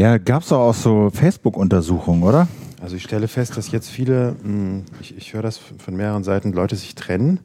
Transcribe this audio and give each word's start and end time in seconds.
Ja, 0.00 0.16
gab 0.16 0.44
es 0.44 0.50
auch 0.50 0.72
so 0.72 1.10
Facebook-Untersuchungen, 1.10 2.22
oder? 2.22 2.48
Also 2.80 2.96
ich 2.96 3.02
stelle 3.02 3.28
fest, 3.28 3.58
dass 3.58 3.70
jetzt 3.70 3.90
viele, 3.90 4.34
hm, 4.42 4.86
ich, 4.98 5.14
ich 5.14 5.34
höre 5.34 5.42
das 5.42 5.58
von 5.58 5.94
mehreren 5.94 6.24
Seiten, 6.24 6.54
Leute 6.54 6.74
sich 6.74 6.94
trennen. 6.94 7.38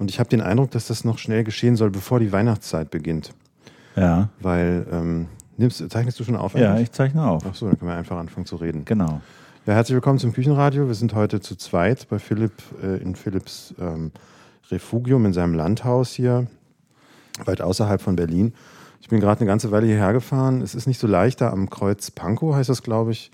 Und 0.00 0.10
ich 0.10 0.18
habe 0.18 0.28
den 0.28 0.40
Eindruck, 0.40 0.72
dass 0.72 0.88
das 0.88 1.04
noch 1.04 1.18
schnell 1.18 1.44
geschehen 1.44 1.76
soll, 1.76 1.92
bevor 1.92 2.18
die 2.18 2.32
Weihnachtszeit 2.32 2.90
beginnt. 2.90 3.32
Ja. 3.94 4.28
Weil, 4.40 4.84
ähm, 4.90 5.26
nimmst, 5.56 5.88
zeichnest 5.88 6.18
du 6.18 6.24
schon 6.24 6.34
auf? 6.34 6.56
Ja, 6.56 6.76
ich 6.80 6.90
zeichne 6.90 7.24
auf. 7.24 7.44
Ach 7.48 7.54
so, 7.54 7.68
dann 7.68 7.78
können 7.78 7.92
wir 7.92 7.96
einfach 7.96 8.16
anfangen 8.16 8.46
zu 8.46 8.56
reden. 8.56 8.84
Genau. 8.84 9.20
Ja, 9.64 9.74
herzlich 9.74 9.94
willkommen 9.94 10.18
zum 10.18 10.32
Küchenradio. 10.32 10.88
Wir 10.88 10.94
sind 10.94 11.14
heute 11.14 11.38
zu 11.38 11.54
zweit 11.54 12.08
bei 12.08 12.18
Philipp 12.18 12.54
äh, 12.82 13.00
in 13.00 13.14
Philipps 13.14 13.72
ähm, 13.78 14.10
Refugium 14.68 15.26
in 15.26 15.32
seinem 15.32 15.54
Landhaus 15.54 16.10
hier, 16.10 16.48
weit 17.44 17.60
außerhalb 17.60 18.02
von 18.02 18.16
Berlin. 18.16 18.52
Ich 19.04 19.08
bin 19.10 19.20
gerade 19.20 19.40
eine 19.40 19.46
ganze 19.46 19.70
Weile 19.70 19.84
hierher 19.86 20.14
gefahren. 20.14 20.62
Es 20.62 20.74
ist 20.74 20.86
nicht 20.86 20.98
so 20.98 21.06
leicht 21.06 21.42
da 21.42 21.50
am 21.50 21.68
Kreuz 21.68 22.10
Pankow, 22.10 22.54
heißt 22.54 22.70
das, 22.70 22.82
glaube 22.82 23.12
ich. 23.12 23.30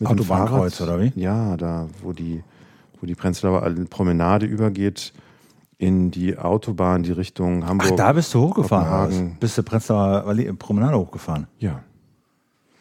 Mit 0.00 0.08
Autobahnkreuz, 0.10 0.80
oder 0.80 1.00
wie? 1.00 1.12
Ja, 1.14 1.56
da, 1.56 1.86
wo 2.02 2.12
die, 2.12 2.42
wo 3.00 3.06
die 3.06 3.14
Prenzlauer 3.14 3.62
Promenade 3.88 4.46
übergeht 4.46 5.12
in 5.78 6.10
die 6.10 6.36
Autobahn, 6.36 7.04
die 7.04 7.12
Richtung 7.12 7.64
Hamburg. 7.68 7.90
Ach, 7.92 7.96
da 7.96 8.12
bist 8.14 8.34
du 8.34 8.40
hochgefahren. 8.40 8.88
Kopenhagen. 9.10 9.36
Bist 9.38 9.56
du 9.56 9.62
Prenzlauer 9.62 10.24
Allee- 10.26 10.52
Promenade 10.54 10.98
hochgefahren? 10.98 11.46
Ja. 11.60 11.84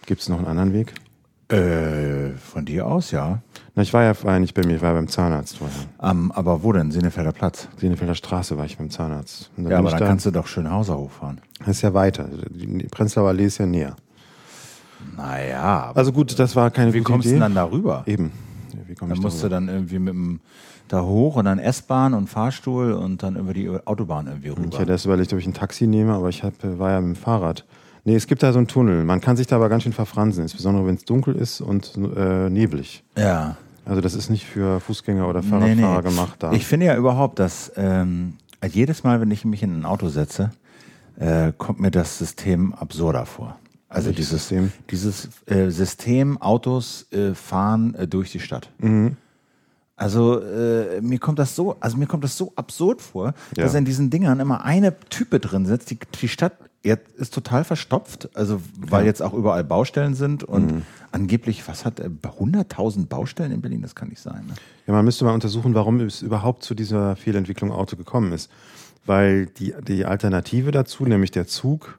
Gibt 0.07 0.21
es 0.21 0.27
noch 0.27 0.39
einen 0.39 0.47
anderen 0.47 0.73
Weg? 0.73 0.95
Äh, 1.49 2.31
von 2.37 2.65
dir 2.65 2.87
aus, 2.87 3.11
ja. 3.11 3.43
Na, 3.75 3.83
ich 3.83 3.93
war 3.93 4.01
ja 4.01 4.13
ja 4.23 4.39
nicht 4.39 4.55
bei 4.55 4.65
mir, 4.65 4.77
ich 4.77 4.81
war 4.81 4.95
beim 4.95 5.07
Zahnarzt 5.09 5.59
vorher. 5.59 5.75
Ähm, 6.01 6.31
aber 6.31 6.63
wo 6.63 6.71
denn? 6.73 6.89
Senefelder 6.89 7.33
Platz. 7.33 7.67
Senefelder 7.77 8.15
Straße 8.15 8.57
war 8.57 8.65
ich 8.65 8.79
beim 8.79 8.89
Zahnarzt. 8.89 9.51
Ja, 9.57 9.77
aber 9.77 9.91
dann 9.91 9.99
da- 9.99 10.07
kannst 10.07 10.25
du 10.25 10.31
doch 10.31 10.47
Schönhauser 10.47 10.97
hochfahren. 10.97 11.39
Das 11.65 11.77
ist 11.77 11.81
ja 11.81 11.93
weiter. 11.93 12.27
Die 12.49 12.87
Prenzlauer 12.89 13.29
Allee 13.29 13.45
ist 13.45 13.57
ja 13.59 13.65
näher. 13.65 13.95
Naja, 15.17 15.91
Also 15.95 16.11
gut, 16.11 16.37
das 16.37 16.55
war 16.55 16.69
keine 16.71 16.93
wie 16.93 16.99
gute 16.99 17.11
kommst 17.11 17.25
du 17.27 17.31
denn 17.31 17.39
dann 17.39 17.55
da 17.55 17.63
rüber? 17.65 18.03
Eben. 18.05 18.31
Wie 18.87 18.95
komm 18.95 19.09
Dann 19.09 19.17
ich 19.17 19.23
musst 19.23 19.43
du 19.43 19.49
darüber? 19.49 19.67
dann 19.67 19.75
irgendwie 19.75 19.99
mit 19.99 20.13
dem 20.13 20.39
da 20.87 21.01
hoch 21.03 21.37
und 21.37 21.45
dann 21.45 21.57
S-Bahn 21.59 22.13
und 22.13 22.27
Fahrstuhl 22.27 22.91
und 22.93 23.23
dann 23.23 23.35
über 23.37 23.53
die 23.53 23.69
Autobahn 23.85 24.27
irgendwie 24.27 24.49
Ich 24.49 24.57
rüber. 24.57 24.79
hätte 24.79 24.91
erst 24.91 25.05
überlegt, 25.05 25.31
ob 25.33 25.39
ich 25.39 25.47
ein 25.47 25.53
Taxi 25.53 25.87
nehme, 25.87 26.13
aber 26.13 26.29
ich 26.29 26.43
hab, 26.43 26.61
äh, 26.63 26.77
war 26.77 26.91
ja 26.91 27.01
mit 27.01 27.15
dem 27.15 27.21
Fahrrad. 27.21 27.65
Nee, 28.03 28.15
es 28.15 28.27
gibt 28.27 28.43
da 28.43 28.51
so 28.51 28.57
einen 28.57 28.67
Tunnel. 28.67 29.05
Man 29.05 29.21
kann 29.21 29.37
sich 29.37 29.47
da 29.47 29.55
aber 29.55 29.69
ganz 29.69 29.83
schön 29.83 29.93
verfransen, 29.93 30.43
insbesondere 30.43 30.85
wenn 30.87 30.95
es 30.95 31.05
dunkel 31.05 31.35
ist 31.35 31.61
und 31.61 31.93
äh, 32.15 32.49
neblig. 32.49 33.03
Ja. 33.17 33.55
Also 33.85 34.01
das 34.01 34.13
ist 34.15 34.29
nicht 34.29 34.45
für 34.45 34.79
Fußgänger 34.79 35.27
oder 35.27 35.41
Nee, 35.41 35.47
Fahrradfahrer 35.49 36.01
nee. 36.01 36.09
gemacht 36.09 36.35
da. 36.39 36.51
Ich 36.51 36.65
finde 36.65 36.87
ja 36.87 36.95
überhaupt, 36.97 37.39
dass 37.39 37.71
ähm, 37.77 38.33
jedes 38.69 39.03
Mal, 39.03 39.21
wenn 39.21 39.31
ich 39.31 39.45
mich 39.45 39.63
in 39.63 39.79
ein 39.79 39.85
Auto 39.85 40.09
setze, 40.09 40.51
äh, 41.21 41.53
kommt 41.57 41.79
mir 41.79 41.91
das 41.91 42.17
System 42.17 42.73
absurder 42.73 43.25
vor. 43.25 43.57
Also 43.87 44.07
Welches 44.09 44.29
dieses 44.29 44.47
System? 44.47 44.71
dieses 44.89 45.29
äh, 45.47 45.69
System 45.69 46.41
Autos 46.41 47.11
äh, 47.11 47.33
fahren 47.35 47.93
äh, 47.95 48.07
durch 48.07 48.31
die 48.31 48.39
Stadt. 48.39 48.69
Mhm. 48.79 49.17
Also 49.95 50.41
äh, 50.41 50.99
mir 51.01 51.19
kommt 51.19 51.37
das 51.37 51.55
so, 51.55 51.75
also 51.79 51.97
mir 51.97 52.07
kommt 52.07 52.23
das 52.23 52.35
so 52.37 52.53
absurd 52.55 53.01
vor, 53.01 53.33
Ja. 53.55 53.63
dass 53.65 53.75
in 53.75 53.85
diesen 53.85 54.09
Dingern 54.09 54.39
immer 54.39 54.63
eine 54.65 54.99
Type 55.09 55.39
drin 55.39 55.65
sitzt. 55.65 55.91
Die, 55.91 55.99
die 56.19 56.27
Stadt 56.27 56.53
jetzt 56.83 57.11
ist 57.17 57.33
total 57.35 57.63
verstopft, 57.63 58.29
also 58.35 58.59
weil 58.79 59.05
jetzt 59.05 59.21
auch 59.21 59.33
überall 59.33 59.63
Baustellen 59.63 60.15
sind 60.15 60.43
und 60.43 60.71
Mhm. 60.71 60.81
angeblich, 61.11 61.67
was 61.67 61.85
hat 61.85 61.99
äh, 61.99 62.09
100.000 62.23 63.05
Baustellen 63.07 63.51
in 63.51 63.61
Berlin? 63.61 63.83
Das 63.83 63.93
kann 63.93 64.07
nicht 64.07 64.21
sein. 64.21 64.45
Ne? 64.47 64.53
Ja, 64.87 64.93
man 64.93 65.05
müsste 65.05 65.25
mal 65.25 65.33
untersuchen, 65.35 65.75
warum 65.75 65.99
es 65.99 66.23
überhaupt 66.23 66.63
zu 66.63 66.73
dieser 66.73 67.15
Fehlentwicklung 67.15 67.71
Auto 67.71 67.95
gekommen 67.95 68.31
ist. 68.31 68.49
Weil 69.05 69.47
die, 69.47 69.73
die 69.87 70.05
Alternative 70.05 70.71
dazu, 70.71 71.05
nämlich 71.05 71.31
der 71.31 71.47
Zug, 71.47 71.97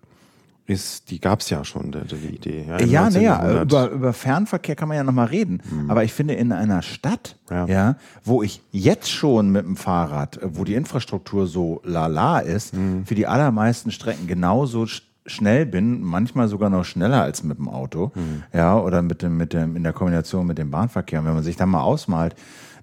ist, 0.67 1.11
die 1.11 1.21
gab 1.21 1.41
es 1.41 1.51
ja 1.51 1.65
schon, 1.65 1.91
die, 1.93 2.27
Idee. 2.35 2.65
Ja, 2.69 2.77
im 2.77 2.89
Ja, 2.89 3.03
19. 3.03 3.21
nee, 3.21 3.27
ja, 3.27 3.33
Jahrhundert. 3.43 3.65
über, 3.65 3.91
über 3.91 4.13
Fernverkehr 4.13 4.77
kann 4.77 4.89
man 4.89 4.97
ja 4.97 5.03
nochmal 5.05 5.27
reden. 5.27 5.61
Aber 5.89 6.05
ich 6.05 6.13
finde, 6.13 6.35
in 6.35 6.53
einer 6.53 6.83
Stadt, 6.83 7.37
Ja. 7.51 7.67
ja. 7.67 7.97
wo 8.25 8.43
ich 8.45 8.63
jetzt 8.71 9.11
schon 9.11 9.51
mit 9.51 9.65
dem 9.65 9.77
Fahrrad, 9.77 10.37
äh, 10.41 10.57
wo 10.57 10.63
die 10.65 10.75
Infrastruktur 10.75 11.47
so 11.49 11.81
lala 11.85 12.39
ist, 12.39 12.75
für 13.05 13.15
die 13.17 13.27
allermeisten 13.27 13.91
Strecken 13.91 14.27
genauso 14.27 14.87
sch 14.87 15.03
schnell 15.25 15.67
bin, 15.67 16.03
manchmal 16.03 16.49
sogar 16.49 16.69
noch 16.69 16.85
schneller 16.85 17.23
als 17.23 17.45
mit 17.45 17.57
dem 17.57 17.69
Auto, 17.69 18.11
ja, 18.53 18.77
oder 18.77 19.03
mit 19.03 19.23
dem, 19.23 19.37
mit 19.37 19.53
dem, 19.53 19.77
in 19.77 19.85
der 19.85 19.93
Kombination 19.93 20.45
mit 20.49 20.59
dem 20.59 20.73
Bahnverkehr. 20.73 21.21
Und 21.21 21.27
wenn 21.27 21.35
man 21.35 21.45
sich 21.45 21.55
da 21.55 21.65
mal 21.65 21.81
ausmalt, 21.83 22.35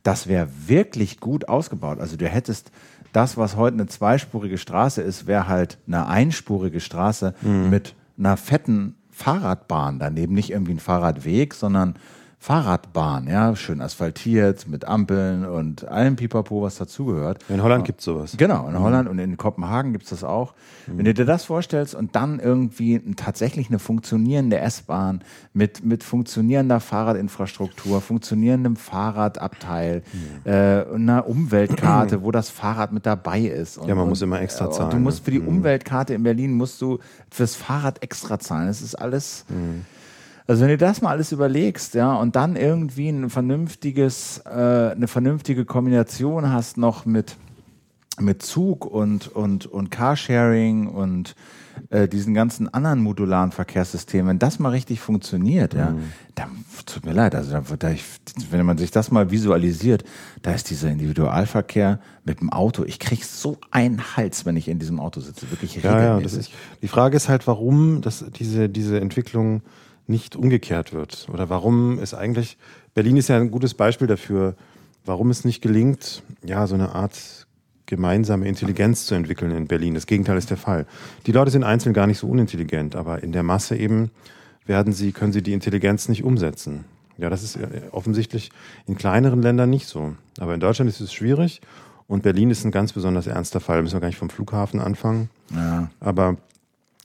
das 0.03 0.27
wäre 0.27 0.47
wirklich 0.67 1.19
gut 1.19 1.49
ausgebaut. 1.49 1.99
Also 1.99 2.15
du 2.15 2.25
hättest 2.29 2.71
das, 3.11 3.37
was 3.37 3.55
heute 3.55 3.75
eine 3.75 3.87
zweispurige 3.87 4.57
Straße 4.57 5.01
ist, 5.01 5.27
wäre 5.27 5.47
halt 5.47 5.77
eine 5.87 6.07
einspurige 6.07 6.79
Straße 6.79 7.33
mit 7.69 7.95
einer 8.17 8.37
fetten 8.37 8.95
Fahrradbahn. 9.11 9.99
Daneben, 9.99 10.33
nicht 10.33 10.51
irgendwie 10.51 10.73
ein 10.73 10.79
Fahrradweg, 10.79 11.53
sondern 11.53 11.95
Fahrradbahn, 12.41 13.27
ja, 13.27 13.53
schön 13.57 13.81
asphaltiert 13.81 14.65
mit 14.65 14.85
Ampeln 14.85 15.45
und 15.45 15.85
allem 15.89 16.15
Pipapo, 16.15 16.61
was 16.61 16.77
dazugehört. 16.77 17.43
In 17.49 17.61
Holland 17.61 17.83
gibt 17.83 17.99
es 17.99 18.05
sowas. 18.05 18.35
Genau, 18.37 18.69
in 18.69 18.79
Holland 18.79 19.09
und 19.09 19.19
in 19.19 19.35
Kopenhagen 19.35 19.91
gibt 19.91 20.05
es 20.05 20.11
das 20.11 20.23
auch. 20.23 20.53
Wenn 20.87 21.03
du 21.03 21.13
dir 21.13 21.25
das 21.25 21.43
vorstellst 21.43 21.95
und 21.95 22.15
dann 22.15 22.39
irgendwie 22.39 23.01
tatsächlich 23.17 23.67
eine 23.67 23.77
funktionierende 23.77 24.57
S-Bahn 24.57 25.21
mit, 25.51 25.83
mit 25.83 26.01
funktionierender 26.01 26.79
Fahrradinfrastruktur, 26.79 27.99
funktionierendem 27.99 28.77
Fahrradabteil, 28.77 30.01
äh, 30.45 30.83
und 30.83 31.09
einer 31.09 31.27
Umweltkarte, 31.27 32.23
wo 32.23 32.31
das 32.31 32.49
Fahrrad 32.49 32.93
mit 32.93 33.05
dabei 33.05 33.41
ist. 33.41 33.77
Und, 33.77 33.89
Ja, 33.89 33.95
man 33.95 34.05
und, 34.05 34.09
muss 34.11 34.21
immer 34.21 34.41
extra 34.41 34.67
äh, 34.67 34.71
zahlen, 34.71 34.91
Du 34.91 34.97
musst 34.97 35.19
ne? 35.19 35.25
für 35.25 35.31
die 35.31 35.41
Umweltkarte 35.41 36.13
in 36.13 36.23
Berlin 36.23 36.53
musst 36.53 36.81
du 36.81 36.99
fürs 37.29 37.55
Fahrrad 37.57 38.01
extra 38.01 38.39
zahlen. 38.39 38.67
Das 38.67 38.81
ist 38.81 38.95
alles. 38.95 39.45
Also 40.49 40.63
wenn 40.63 40.69
du 40.69 40.77
das 40.77 41.03
mal 41.03 41.11
alles 41.11 41.31
überlegst, 41.31 41.93
ja, 41.93 42.15
und 42.15 42.35
dann 42.35 42.55
irgendwie 42.55 43.07
ein 43.09 43.29
vernünftiges, 43.29 44.41
äh, 44.47 44.49
eine 44.49 45.07
vernünftige 45.07 45.63
Kombination 45.63 46.51
hast 46.51 46.75
noch 46.75 47.05
mit, 47.05 47.35
mit 48.19 48.41
Zug 48.41 48.83
und, 48.83 49.27
und, 49.27 49.67
und 49.67 49.91
Carsharing 49.91 50.87
und 50.87 51.35
äh, 51.91 52.07
diesen 52.07 52.33
ganzen 52.33 52.67
anderen 52.73 52.99
modularen 52.99 53.51
Verkehrssystemen, 53.51 54.27
wenn 54.27 54.39
das 54.39 54.57
mal 54.57 54.69
richtig 54.69 55.01
funktioniert, 55.01 55.75
ja, 55.75 55.93
dann 56.33 56.65
tut 56.87 57.05
mir 57.05 57.13
leid, 57.13 57.35
also 57.35 57.55
da, 57.77 57.91
ich, 57.91 58.03
wenn 58.49 58.65
man 58.65 58.79
sich 58.79 58.89
das 58.89 59.11
mal 59.11 59.29
visualisiert, 59.29 60.03
da 60.41 60.51
ist 60.51 60.71
dieser 60.71 60.89
Individualverkehr 60.89 61.99
mit 62.23 62.41
dem 62.41 62.51
Auto, 62.51 62.85
ich 62.85 62.97
krieg 62.97 63.23
so 63.23 63.59
einen 63.69 64.17
Hals, 64.17 64.47
wenn 64.47 64.57
ich 64.57 64.67
in 64.67 64.79
diesem 64.79 64.99
Auto 64.99 65.21
sitze, 65.21 65.51
wirklich 65.51 65.75
Ja, 65.75 66.01
ja, 66.01 66.15
regelmäßig. 66.15 66.39
ist, 66.39 66.51
die 66.81 66.87
Frage 66.87 67.17
ist 67.17 67.29
halt, 67.29 67.45
warum 67.45 68.01
das, 68.01 68.25
diese, 68.33 68.67
diese 68.67 68.99
Entwicklung 68.99 69.61
nicht 70.09 70.35
umgekehrt 70.35 70.93
wird. 70.93 71.27
Oder 71.31 71.49
warum 71.49 71.99
es 71.99 72.13
eigentlich, 72.13 72.57
Berlin 72.93 73.17
ist 73.17 73.29
ja 73.29 73.37
ein 73.37 73.51
gutes 73.51 73.73
Beispiel 73.73 74.07
dafür, 74.07 74.55
warum 75.05 75.29
es 75.29 75.45
nicht 75.45 75.61
gelingt, 75.61 76.23
ja, 76.43 76.67
so 76.67 76.75
eine 76.75 76.93
Art 76.93 77.47
gemeinsame 77.85 78.47
Intelligenz 78.47 79.05
zu 79.05 79.15
entwickeln 79.15 79.51
in 79.51 79.67
Berlin. 79.67 79.95
Das 79.95 80.05
Gegenteil 80.05 80.37
ist 80.37 80.49
der 80.49 80.57
Fall. 80.57 80.85
Die 81.25 81.31
Leute 81.31 81.51
sind 81.51 81.63
einzeln 81.63 81.93
gar 81.93 82.05
nicht 82.05 82.19
so 82.19 82.27
unintelligent, 82.27 82.95
aber 82.95 83.23
in 83.23 83.31
der 83.31 83.43
Masse 83.43 83.75
eben 83.75 84.11
werden 84.65 84.93
sie, 84.93 85.11
können 85.11 85.33
sie 85.33 85.41
die 85.41 85.53
Intelligenz 85.53 86.07
nicht 86.07 86.23
umsetzen. 86.23 86.85
Ja, 87.17 87.29
das 87.29 87.43
ist 87.43 87.55
äh, 87.55 87.81
offensichtlich 87.91 88.51
in 88.85 88.95
kleineren 88.95 89.41
Ländern 89.41 89.69
nicht 89.69 89.87
so. 89.87 90.15
Aber 90.39 90.53
in 90.53 90.59
Deutschland 90.59 90.89
ist 90.89 91.01
es 91.01 91.11
schwierig 91.11 91.61
und 92.07 92.23
Berlin 92.23 92.51
ist 92.51 92.63
ein 92.63 92.71
ganz 92.71 92.93
besonders 92.93 93.27
ernster 93.27 93.59
Fall. 93.59 93.81
Müssen 93.81 93.95
wir 93.95 94.01
gar 94.01 94.07
nicht 94.07 94.17
vom 94.17 94.29
Flughafen 94.29 94.79
anfangen. 94.79 95.29
Ja. 95.53 95.89
Aber 95.99 96.37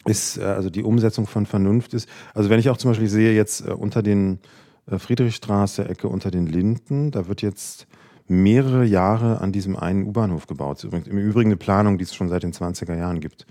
ist, 0.07 0.39
äh, 0.39 0.43
also 0.43 0.71
die 0.71 0.83
Umsetzung 0.83 1.27
von 1.27 1.47
Vernunft 1.47 1.95
ist, 1.95 2.09
also 2.35 2.51
wenn 2.51 2.59
ich 2.59 2.71
auch 2.71 2.77
zum 2.77 2.91
Beispiel 2.91 3.09
sehe 3.09 3.35
jetzt 3.35 3.67
äh, 3.67 3.73
unter 3.73 4.03
den 4.03 4.39
äh, 4.91 4.99
Friedrichstraße, 4.99 5.89
Ecke 5.89 6.09
unter 6.09 6.31
den 6.31 6.47
Linden, 6.47 7.11
da 7.11 7.29
wird 7.29 7.43
jetzt 7.43 7.87
mehrere 8.27 8.85
Jahre 8.85 9.41
an 9.41 9.53
diesem 9.53 9.77
einen 9.77 10.05
U-Bahnhof 10.07 10.47
gebaut. 10.47 10.83
Übrigens, 10.83 11.09
Im 11.09 11.19
Übrigen 11.19 11.51
eine 11.51 11.57
Planung, 11.57 11.99
die 11.99 12.05
es 12.05 12.15
schon 12.15 12.29
seit 12.29 12.43
den 12.43 12.53
20er 12.53 12.97
Jahren 12.97 13.21
gibt. 13.21 13.47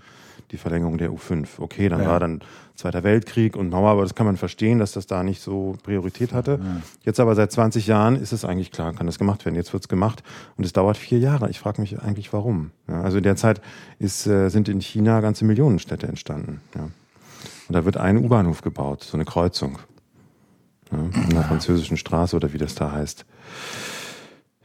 Die 0.50 0.56
Verlängerung 0.58 0.98
der 0.98 1.10
U5. 1.10 1.46
Okay, 1.58 1.88
dann 1.88 2.02
Ja. 2.02 2.08
war 2.08 2.20
dann 2.20 2.40
Zweiter 2.76 3.04
Weltkrieg 3.04 3.54
und 3.56 3.70
Mauer, 3.70 3.90
aber 3.90 4.02
das 4.02 4.16
kann 4.16 4.26
man 4.26 4.36
verstehen, 4.36 4.80
dass 4.80 4.90
das 4.92 5.06
da 5.06 5.22
nicht 5.22 5.40
so 5.40 5.76
Priorität 5.84 6.32
hatte. 6.32 6.58
Jetzt 7.04 7.20
aber 7.20 7.36
seit 7.36 7.52
20 7.52 7.86
Jahren 7.86 8.16
ist 8.16 8.32
es 8.32 8.44
eigentlich 8.44 8.72
klar, 8.72 8.92
kann 8.94 9.06
das 9.06 9.16
gemacht 9.16 9.44
werden. 9.44 9.54
Jetzt 9.54 9.72
wird 9.72 9.84
es 9.84 9.88
gemacht 9.88 10.24
und 10.56 10.64
es 10.64 10.72
dauert 10.72 10.96
vier 10.96 11.20
Jahre. 11.20 11.48
Ich 11.50 11.60
frage 11.60 11.80
mich 11.80 12.00
eigentlich, 12.02 12.32
warum. 12.32 12.72
Ja, 12.88 13.00
also 13.02 13.18
in 13.18 13.22
der 13.22 13.36
Zeit 13.36 13.60
ist, 14.00 14.26
äh, 14.26 14.48
sind 14.48 14.68
in 14.68 14.80
China 14.80 15.20
ganze 15.20 15.44
Millionenstädte 15.44 16.08
entstanden. 16.08 16.60
Ja. 16.74 16.82
Und 17.68 17.72
da 17.76 17.84
wird 17.84 17.96
ein 17.96 18.16
U-Bahnhof 18.18 18.60
gebaut, 18.62 19.04
so 19.04 19.16
eine 19.16 19.24
Kreuzung. 19.24 19.78
Ja, 20.90 20.98
an 20.98 21.30
der 21.30 21.44
französischen 21.44 21.96
Straße 21.96 22.34
oder 22.34 22.52
wie 22.52 22.58
das 22.58 22.74
da 22.74 22.90
heißt. 22.90 23.24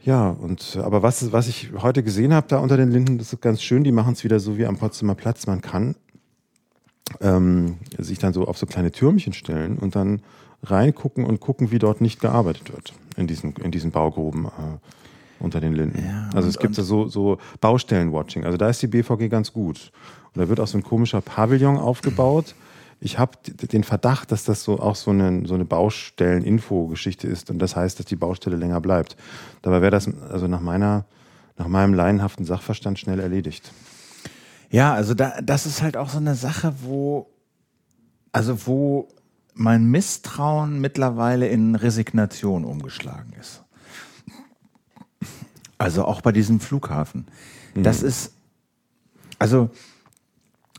Ja, 0.02 0.30
und 0.30 0.78
aber 0.82 1.02
was, 1.02 1.30
was 1.32 1.46
ich 1.48 1.70
heute 1.78 2.02
gesehen 2.02 2.32
habe 2.32 2.46
da 2.48 2.58
unter 2.58 2.76
den 2.76 2.90
Linden, 2.90 3.18
das 3.18 3.32
ist 3.32 3.40
ganz 3.42 3.62
schön, 3.62 3.84
die 3.84 3.92
machen 3.92 4.14
es 4.14 4.24
wieder 4.24 4.40
so 4.40 4.56
wie 4.56 4.64
am 4.66 4.76
Potsdamer 4.76 5.14
Platz. 5.14 5.46
Man 5.46 5.60
kann 5.60 5.94
ähm, 7.20 7.76
sich 7.98 8.18
dann 8.18 8.32
so 8.32 8.46
auf 8.46 8.56
so 8.56 8.66
kleine 8.66 8.92
Türmchen 8.92 9.32
stellen 9.32 9.78
und 9.78 9.96
dann 9.96 10.22
reingucken 10.62 11.24
und 11.24 11.40
gucken, 11.40 11.70
wie 11.70 11.78
dort 11.78 12.00
nicht 12.00 12.20
gearbeitet 12.20 12.72
wird 12.72 12.94
in 13.16 13.26
diesen, 13.26 13.52
in 13.56 13.70
diesen 13.70 13.90
Baugruben 13.90 14.46
äh, 14.46 15.40
unter 15.42 15.60
den 15.60 15.74
Linden. 15.74 16.02
Ja, 16.06 16.28
also 16.34 16.46
und- 16.46 16.54
es 16.54 16.58
gibt 16.58 16.74
so, 16.74 17.08
so 17.08 17.38
Baustellen-Watching. 17.60 18.44
Also 18.44 18.56
da 18.56 18.68
ist 18.68 18.80
die 18.82 18.86
BVG 18.86 19.28
ganz 19.28 19.52
gut. 19.52 19.90
Und 20.34 20.40
da 20.42 20.48
wird 20.48 20.60
auch 20.60 20.66
so 20.66 20.78
ein 20.78 20.84
komischer 20.84 21.20
Pavillon 21.20 21.76
aufgebaut, 21.76 22.54
ich 23.00 23.18
habe 23.18 23.38
den 23.50 23.82
Verdacht, 23.82 24.30
dass 24.30 24.44
das 24.44 24.62
so 24.62 24.78
auch 24.78 24.94
so 24.94 25.10
eine, 25.10 25.46
so 25.46 25.54
eine 25.54 25.64
Baustellen-Info-Geschichte 25.64 27.26
ist 27.26 27.50
und 27.50 27.58
das 27.58 27.74
heißt, 27.74 27.98
dass 27.98 28.06
die 28.06 28.16
Baustelle 28.16 28.56
länger 28.56 28.80
bleibt. 28.80 29.16
Dabei 29.62 29.80
wäre 29.80 29.90
das 29.90 30.08
also 30.30 30.46
nach 30.46 30.60
meiner, 30.60 31.06
nach 31.56 31.66
meinem 31.66 31.94
laienhaften 31.94 32.44
Sachverstand 32.44 32.98
schnell 32.98 33.18
erledigt. 33.18 33.72
Ja, 34.70 34.92
also 34.92 35.14
da, 35.14 35.40
das 35.42 35.64
ist 35.64 35.80
halt 35.82 35.96
auch 35.96 36.10
so 36.10 36.18
eine 36.18 36.34
Sache, 36.34 36.74
wo, 36.82 37.30
also 38.32 38.66
wo 38.66 39.08
mein 39.54 39.86
Misstrauen 39.86 40.80
mittlerweile 40.80 41.48
in 41.48 41.74
Resignation 41.74 42.64
umgeschlagen 42.64 43.32
ist. 43.40 43.62
Also 45.78 46.04
auch 46.04 46.20
bei 46.20 46.32
diesem 46.32 46.60
Flughafen. 46.60 47.26
Das 47.74 48.02
ist, 48.02 48.34
also 49.38 49.70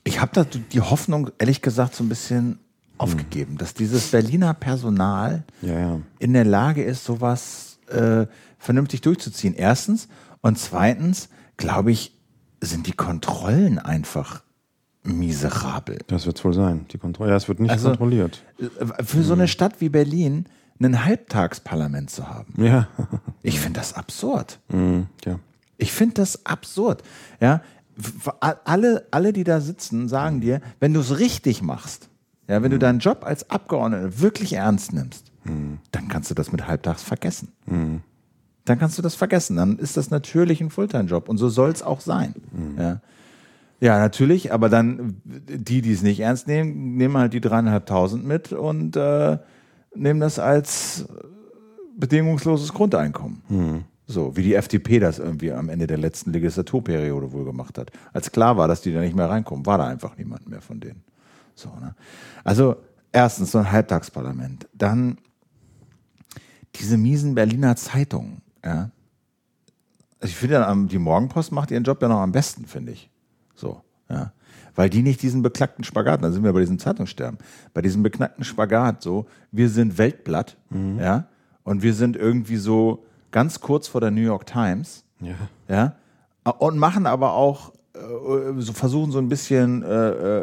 ich 0.04 0.20
habe 0.22 0.32
da 0.34 0.44
die 0.44 0.82
Hoffnung, 0.82 1.30
ehrlich 1.38 1.62
gesagt, 1.62 1.96
so 1.96 2.04
ein 2.04 2.10
bisschen 2.10 2.60
aufgegeben, 2.98 3.58
dass 3.58 3.74
dieses 3.74 4.12
Berliner 4.12 4.54
Personal 4.54 5.44
Ja, 5.62 5.80
ja. 5.80 6.00
in 6.20 6.34
der 6.34 6.46
Lage 6.46 6.84
ist, 6.84 7.04
sowas 7.04 7.80
äh, 7.88 8.26
vernünftig 8.60 9.02
durchzuziehen. 9.02 9.54
Erstens. 9.56 10.08
Und 10.42 10.58
zweitens, 10.60 11.30
glaube 11.58 11.92
ich, 11.92 12.16
sind 12.62 12.86
die 12.88 12.92
Kontrollen 12.94 13.80
einfach 13.80 14.44
miserabel. 15.04 16.00
Das 16.08 16.26
wird 16.26 16.44
wohl 16.46 16.54
sein. 16.54 16.86
Die 16.92 16.98
Kontrolle, 16.98 17.32
ja, 17.32 17.38
es 17.38 17.48
wird 17.48 17.60
nicht 17.60 17.72
Also- 17.72 17.90
kontrolliert. 17.90 18.44
Äh, 18.60 19.04
Für 19.04 19.24
so 19.24 19.34
eine 19.34 19.48
Stadt 19.48 19.82
wie 19.82 19.90
Berlin 19.90 20.46
ein 20.80 21.06
Halbtagsparlament 21.06 22.10
zu 22.10 22.28
haben. 22.28 22.54
Ja. 22.64 22.88
Ich 23.44 23.60
finde 23.60 23.80
das 23.80 23.94
absurd. 23.94 24.60
Mhm, 24.70 25.08
ja. 25.26 25.40
Ich 25.78 25.92
finde 25.92 26.16
das 26.16 26.46
absurd. 26.46 27.04
Ja, 27.40 27.62
alle, 28.40 29.08
alle, 29.12 29.34
die 29.34 29.44
da 29.44 29.62
sitzen, 29.62 30.08
sagen 30.08 30.42
dir, 30.42 30.62
wenn 30.80 30.94
du 30.94 31.00
es 31.02 31.20
richtig 31.20 31.62
machst, 31.62 32.10
ja, 32.48 32.62
wenn 32.64 32.72
du 32.72 32.80
deinen 32.80 33.00
Job 33.00 33.24
als 33.26 33.50
Abgeordneter 33.50 34.20
wirklich 34.20 34.54
ernst 34.54 34.94
nimmst, 34.94 35.32
dann 35.92 36.08
kannst 36.08 36.30
du 36.30 36.36
das 36.36 36.52
mit 36.52 36.68
halbtags 36.68 37.04
vergessen. 37.04 37.50
Dann 38.66 38.78
kannst 38.80 38.98
du 38.98 39.02
das 39.02 39.16
vergessen. 39.16 39.56
Dann 39.56 39.78
ist 39.80 39.98
das 39.98 40.12
natürlich 40.12 40.62
ein 40.62 40.70
Fulltime-Job 40.70 41.30
und 41.30 41.38
so 41.38 41.50
soll 41.50 41.72
es 41.72 41.82
auch 41.82 42.00
sein. 42.02 42.36
Ja. 42.78 43.02
ja, 43.80 44.00
natürlich, 44.00 44.54
aber 44.54 44.70
dann 44.70 45.22
die, 45.26 45.82
die 45.82 45.92
es 45.92 46.04
nicht 46.04 46.20
ernst 46.20 46.48
nehmen, 46.48 46.96
nehmen 46.96 47.18
halt 47.18 47.34
die 47.34 47.42
dreieinhalbtausend 47.42 48.26
mit 48.26 48.54
und 48.54 48.96
äh, 48.96 49.38
nehmen 49.96 50.20
das 50.20 50.38
als 50.38 51.06
bedingungsloses 51.98 52.74
Grundeinkommen. 52.74 53.42
So, 54.08 54.36
wie 54.36 54.44
die 54.44 54.56
FDP 54.56 55.00
das 55.00 55.20
irgendwie 55.20 55.52
am 55.52 55.70
Ende 55.70 55.88
der 55.88 55.98
letzten 55.98 56.32
Legislaturperiode 56.32 57.32
wohl 57.32 57.46
gemacht 57.46 57.78
hat. 57.78 57.92
Als 58.12 58.32
klar 58.32 58.58
war, 58.58 58.68
dass 58.68 58.82
die 58.82 58.92
da 58.92 59.00
nicht 59.00 59.16
mehr 59.16 59.30
reinkommen, 59.30 59.66
war 59.66 59.78
da 59.78 59.88
einfach 59.88 60.18
niemand 60.18 60.50
mehr 60.50 60.62
von 60.62 60.80
denen. 60.80 61.04
So, 61.56 61.70
ne? 61.80 61.96
Also, 62.44 62.76
erstens 63.12 63.52
so 63.52 63.60
ein 63.60 63.72
Halbtagsparlament. 63.72 64.68
Dann 64.74 65.18
diese 66.76 66.98
miesen 66.98 67.36
Berliner 67.36 67.76
Zeitungen, 67.76 68.42
ja. 68.64 68.92
Also 70.20 70.32
ich 70.32 70.38
finde, 70.38 70.88
die 70.90 71.00
Morgenpost 71.00 71.52
macht 71.52 71.72
ihren 71.72 71.84
Job 71.84 72.02
ja 72.02 72.08
noch 72.08 72.20
am 72.20 72.32
besten, 72.32 72.66
finde 72.66 72.92
ich. 72.92 73.10
So, 73.56 73.82
ja. 74.10 74.34
Weil 74.76 74.90
die 74.90 75.02
nicht 75.02 75.22
diesen 75.22 75.42
beknackten 75.42 75.84
Spagat, 75.84 76.24
da 76.24 76.32
sind 76.32 76.44
wir 76.44 76.54
bei 76.54 76.60
diesem 76.60 76.80
Zeitungssterben, 76.80 77.40
bei 77.74 77.82
diesem 77.82 78.04
beknackten 78.04 78.44
Spagat 78.44 79.02
so, 79.02 79.26
wir 79.52 79.68
sind 79.70 79.98
Weltblatt, 79.98 80.58
ja, 80.70 81.28
und 81.64 81.82
wir 81.84 81.94
sind 81.94 82.16
irgendwie 82.16 82.56
so 82.56 83.06
ganz 83.32 83.60
kurz 83.60 83.88
vor 83.88 84.02
der 84.02 84.12
New 84.12 84.22
York 84.22 84.46
Times, 84.46 85.04
Ja. 85.20 85.36
ja, 85.68 85.96
und 86.60 86.78
machen 86.78 87.06
aber 87.06 87.34
auch, 87.34 87.74
äh, 87.94 88.00
so 88.58 88.74
versuchen 88.74 89.12
so 89.12 89.20
ein 89.20 89.30
bisschen 89.30 89.84
äh, 89.84 89.88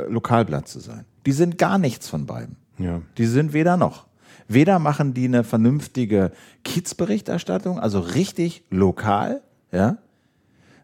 äh, 0.05 0.08
Lokalblatt 0.11 0.69
zu 0.69 0.81
sein. 0.81 1.05
Die 1.26 1.32
sind 1.32 1.58
gar 1.58 1.79
nichts 1.79 2.08
von 2.08 2.26
beiden. 2.26 2.56
Ja. 2.79 3.00
Die 3.19 3.26
sind 3.26 3.52
weder 3.52 3.76
noch. 3.76 4.06
Weder 4.46 4.79
machen 4.79 5.12
die 5.12 5.26
eine 5.26 5.44
vernünftige 5.44 6.32
Kiezberichterstattung, 6.64 7.79
also 7.79 8.00
richtig 8.00 8.64
lokal, 8.70 9.43
ja, 9.73 9.99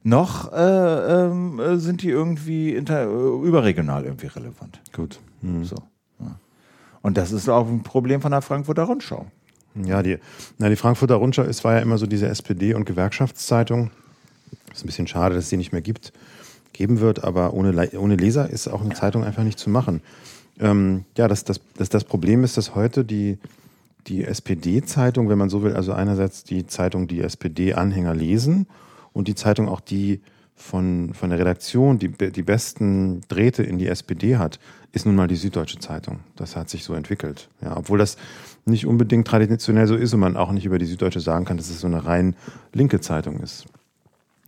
noch 0.02 0.52
äh, 0.52 1.26
äh, 1.26 1.76
sind 1.78 2.02
die 2.02 2.10
irgendwie 2.10 2.74
inter, 2.74 3.04
äh, 3.04 3.46
überregional 3.46 4.04
irgendwie 4.04 4.26
relevant. 4.26 4.80
Gut. 4.92 5.18
So. 5.62 5.76
Ja. 6.20 6.36
Und 7.00 7.16
das 7.16 7.32
ist 7.32 7.48
auch 7.48 7.66
ein 7.68 7.82
Problem 7.82 8.20
von 8.20 8.32
der 8.32 8.42
Frankfurter 8.42 8.82
Rundschau. 8.84 9.26
Ja, 9.74 10.02
die, 10.02 10.18
na, 10.58 10.68
die 10.68 10.76
Frankfurter 10.76 11.16
Rundschau 11.16 11.42
ist, 11.42 11.64
war 11.64 11.74
ja 11.74 11.80
immer 11.80 11.98
so 11.98 12.06
diese 12.06 12.28
SPD- 12.28 12.74
und 12.74 12.84
Gewerkschaftszeitung. 12.84 13.90
Ist 14.72 14.84
ein 14.84 14.86
bisschen 14.86 15.06
schade, 15.06 15.34
dass 15.34 15.44
es 15.44 15.50
die 15.50 15.56
nicht 15.56 15.72
mehr 15.72 15.82
gibt, 15.82 16.12
geben 16.72 17.00
wird, 17.00 17.24
aber 17.24 17.54
ohne, 17.54 17.90
ohne 17.98 18.16
Leser 18.16 18.50
ist 18.50 18.68
auch 18.68 18.82
eine 18.82 18.94
Zeitung 18.94 19.24
einfach 19.24 19.42
nicht 19.42 19.58
zu 19.58 19.70
machen. 19.70 20.00
Ähm, 20.60 21.04
ja, 21.16 21.28
das, 21.28 21.44
das, 21.44 21.60
das, 21.76 21.88
das 21.88 22.04
Problem 22.04 22.44
ist, 22.44 22.56
dass 22.56 22.74
heute 22.74 23.04
die, 23.04 23.38
die 24.06 24.24
SPD-Zeitung, 24.24 25.28
wenn 25.28 25.38
man 25.38 25.50
so 25.50 25.62
will, 25.62 25.74
also 25.74 25.92
einerseits 25.92 26.44
die 26.44 26.66
Zeitung, 26.66 27.08
die 27.08 27.20
SPD-Anhänger 27.20 28.14
lesen 28.14 28.66
und 29.12 29.28
die 29.28 29.34
Zeitung 29.34 29.68
auch 29.68 29.80
die 29.80 30.20
von, 30.56 31.14
von 31.14 31.30
der 31.30 31.38
Redaktion, 31.38 31.98
die, 31.98 32.08
die 32.08 32.42
besten 32.42 33.22
Drähte 33.28 33.64
in 33.64 33.78
die 33.78 33.88
SPD 33.88 34.36
hat, 34.36 34.60
ist 34.92 35.04
nun 35.04 35.16
mal 35.16 35.26
die 35.26 35.36
Süddeutsche 35.36 35.78
Zeitung. 35.80 36.20
Das 36.36 36.54
hat 36.54 36.70
sich 36.70 36.84
so 36.84 36.94
entwickelt. 36.94 37.48
Ja, 37.60 37.76
obwohl 37.76 37.98
das 37.98 38.16
nicht 38.64 38.86
unbedingt 38.86 39.26
traditionell 39.26 39.86
so 39.86 39.94
ist 39.94 40.14
und 40.14 40.20
man 40.20 40.36
auch 40.36 40.52
nicht 40.52 40.64
über 40.64 40.78
die 40.78 40.86
Süddeutsche 40.86 41.20
sagen 41.20 41.44
kann, 41.44 41.56
dass 41.56 41.70
es 41.70 41.80
so 41.80 41.86
eine 41.86 42.04
rein 42.04 42.34
linke 42.72 43.00
Zeitung 43.00 43.40
ist. 43.40 43.66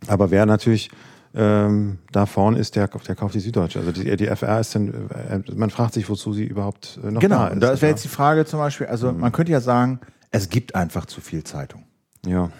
Aber 0.06 0.30
wer 0.30 0.46
natürlich 0.46 0.90
ähm, 1.34 1.98
da 2.12 2.24
vorne 2.24 2.58
ist, 2.58 2.76
der, 2.76 2.88
der 2.88 3.14
kauft 3.14 3.34
die 3.34 3.40
Süddeutsche. 3.40 3.80
Also 3.80 3.92
die, 3.92 4.16
die 4.16 4.26
FR 4.26 4.60
ist 4.60 4.74
dann, 4.74 4.88
äh, 5.10 5.40
man 5.54 5.68
fragt 5.70 5.94
sich, 5.94 6.08
wozu 6.08 6.32
sie 6.32 6.44
überhaupt 6.44 6.98
äh, 7.04 7.10
noch 7.10 7.20
Genau, 7.20 7.36
da 7.36 7.48
ist. 7.48 7.62
das 7.62 7.82
wäre 7.82 7.90
jetzt 7.92 8.04
die 8.04 8.08
Frage 8.08 8.46
zum 8.46 8.58
Beispiel, 8.58 8.86
also 8.86 9.12
man 9.12 9.32
könnte 9.32 9.52
ja 9.52 9.60
sagen, 9.60 10.00
es 10.30 10.48
gibt 10.48 10.74
einfach 10.74 11.06
zu 11.06 11.20
viel 11.20 11.44
Zeitung. 11.44 11.84
ja. 12.26 12.50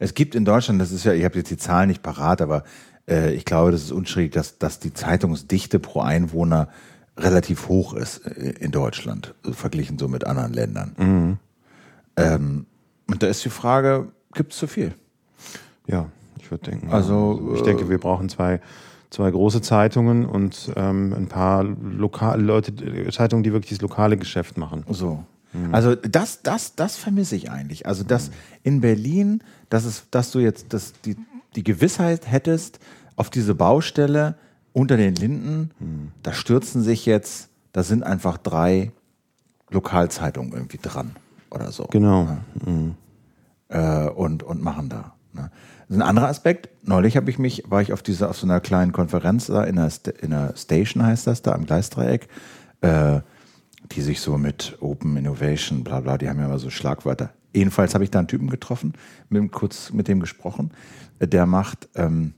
Es 0.00 0.14
gibt 0.14 0.36
in 0.36 0.44
Deutschland, 0.44 0.80
das 0.80 0.92
ist 0.92 1.02
ja, 1.02 1.12
ich 1.12 1.24
habe 1.24 1.38
jetzt 1.38 1.50
die 1.50 1.56
Zahlen 1.56 1.88
nicht 1.88 2.04
parat, 2.04 2.40
aber 2.40 2.62
äh, 3.08 3.34
ich 3.34 3.44
glaube, 3.44 3.72
das 3.72 3.82
ist 3.82 3.90
unschuldig, 3.90 4.30
dass, 4.30 4.56
dass 4.56 4.78
die 4.78 4.92
Zeitungsdichte 4.92 5.80
pro 5.80 6.02
Einwohner 6.02 6.68
relativ 7.18 7.68
hoch 7.68 7.94
ist 7.94 8.18
äh, 8.26 8.54
in 8.60 8.70
Deutschland, 8.70 9.34
verglichen 9.42 9.98
so 9.98 10.08
mit 10.08 10.26
anderen 10.26 10.52
Ländern. 10.52 11.38
Ähm, 12.16 12.66
und 13.06 13.22
da 13.22 13.26
ist 13.26 13.44
die 13.44 13.50
Frage, 13.50 14.08
gibt 14.34 14.52
es 14.52 14.58
zu 14.58 14.66
viel? 14.66 14.94
Ja, 15.86 16.06
ich 16.38 16.50
würde 16.50 16.70
denken. 16.70 16.90
Also, 16.90 17.48
ja. 17.48 17.54
ich 17.54 17.60
äh, 17.60 17.64
denke, 17.64 17.88
wir 17.88 17.98
brauchen 17.98 18.28
zwei, 18.28 18.60
zwei 19.10 19.30
große 19.30 19.62
Zeitungen 19.62 20.26
und 20.26 20.72
ähm, 20.76 21.14
ein 21.14 21.28
paar 21.28 21.64
lokale 21.64 22.42
Leute, 22.42 22.72
äh, 22.84 23.10
Zeitungen, 23.10 23.42
die 23.42 23.52
wirklich 23.52 23.70
das 23.70 23.80
lokale 23.80 24.16
Geschäft 24.16 24.56
machen. 24.56 24.84
So. 24.88 25.24
Also 25.72 25.94
das, 25.94 26.42
das, 26.42 26.74
das 26.74 26.96
vermisse 26.96 27.34
ich 27.34 27.50
eigentlich. 27.50 27.86
Also 27.86 28.04
dass 28.04 28.30
in 28.62 28.82
Berlin, 28.82 29.42
dass 29.70 29.86
es, 29.86 30.04
dass 30.10 30.30
du 30.30 30.40
jetzt 30.40 30.74
das, 30.74 30.92
die, 31.04 31.16
die 31.56 31.64
Gewissheit 31.64 32.30
hättest, 32.30 32.78
auf 33.16 33.30
diese 33.30 33.54
Baustelle 33.54 34.36
unter 34.78 34.96
den 34.96 35.14
Linden, 35.14 36.12
da 36.22 36.32
stürzen 36.32 36.82
sich 36.82 37.04
jetzt, 37.06 37.48
da 37.72 37.82
sind 37.82 38.02
einfach 38.04 38.38
drei 38.38 38.92
Lokalzeitungen 39.70 40.52
irgendwie 40.52 40.78
dran 40.80 41.16
oder 41.50 41.72
so. 41.72 41.84
Genau. 41.90 42.28
Äh, 43.68 44.08
und, 44.10 44.42
und 44.42 44.62
machen 44.62 44.88
da. 44.88 45.14
Ne? 45.32 45.50
Das 45.88 45.96
ist 45.96 46.02
ein 46.02 46.08
anderer 46.08 46.28
Aspekt. 46.28 46.68
Neulich 46.86 47.16
habe 47.16 47.28
ich 47.30 47.38
mich, 47.38 47.64
war 47.68 47.82
ich 47.82 47.92
auf 47.92 48.02
dieser, 48.02 48.30
auf 48.30 48.38
so 48.38 48.46
einer 48.46 48.60
kleinen 48.60 48.92
Konferenz 48.92 49.46
da 49.46 49.64
in 49.64 49.76
der, 49.76 49.90
in 50.20 50.30
der 50.30 50.54
Station 50.56 51.04
heißt 51.04 51.26
das 51.26 51.42
da 51.42 51.52
am 51.52 51.66
Gleisdreieck, 51.66 52.28
äh, 52.80 53.20
die 53.92 54.00
sich 54.02 54.20
so 54.20 54.38
mit 54.38 54.76
Open 54.80 55.16
Innovation, 55.16 55.82
bla 55.84 56.00
bla, 56.00 56.18
die 56.18 56.28
haben 56.28 56.38
ja 56.38 56.46
immer 56.46 56.58
so 56.58 56.70
Schlagwörter. 56.70 57.30
Jedenfalls 57.54 57.94
habe 57.94 58.04
ich 58.04 58.10
da 58.10 58.18
einen 58.20 58.28
Typen 58.28 58.48
getroffen, 58.50 58.92
mit, 59.28 59.40
dem- 59.42 59.50
kurz 59.50 59.92
mit 59.92 60.08
dem 60.08 60.20
gesprochen. 60.20 60.70
Der 61.20 61.46
macht 61.46 61.88
ähm, 61.94 62.34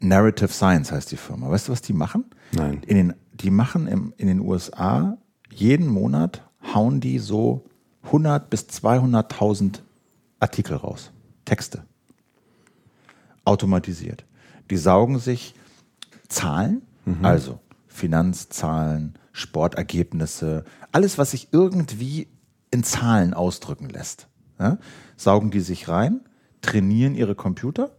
Narrative 0.00 0.52
Science 0.52 0.92
heißt 0.92 1.10
die 1.10 1.16
Firma. 1.16 1.50
Weißt 1.50 1.68
du, 1.68 1.72
was 1.72 1.82
die 1.82 1.92
machen? 1.92 2.26
Nein. 2.52 2.82
In 2.86 2.96
den, 2.96 3.14
die 3.32 3.50
machen 3.50 3.86
im, 3.86 4.12
in 4.16 4.28
den 4.28 4.40
USA 4.40 5.16
jeden 5.50 5.86
Monat 5.86 6.42
hauen 6.74 7.00
die 7.00 7.18
so 7.18 7.64
100 8.04 8.50
bis 8.50 8.66
200.000 8.68 9.80
Artikel 10.38 10.76
raus, 10.76 11.12
Texte, 11.44 11.84
automatisiert. 13.44 14.24
Die 14.70 14.76
saugen 14.76 15.18
sich 15.18 15.54
Zahlen, 16.28 16.82
also 17.22 17.60
Finanzzahlen, 17.86 19.14
Sportergebnisse, 19.32 20.64
alles, 20.92 21.18
was 21.18 21.30
sich 21.30 21.48
irgendwie 21.52 22.28
in 22.70 22.82
Zahlen 22.82 23.32
ausdrücken 23.32 23.88
lässt, 23.88 24.28
ja, 24.58 24.78
saugen 25.16 25.50
die 25.50 25.60
sich 25.60 25.88
rein, 25.88 26.20
trainieren 26.62 27.14
ihre 27.14 27.34
Computer 27.34 27.92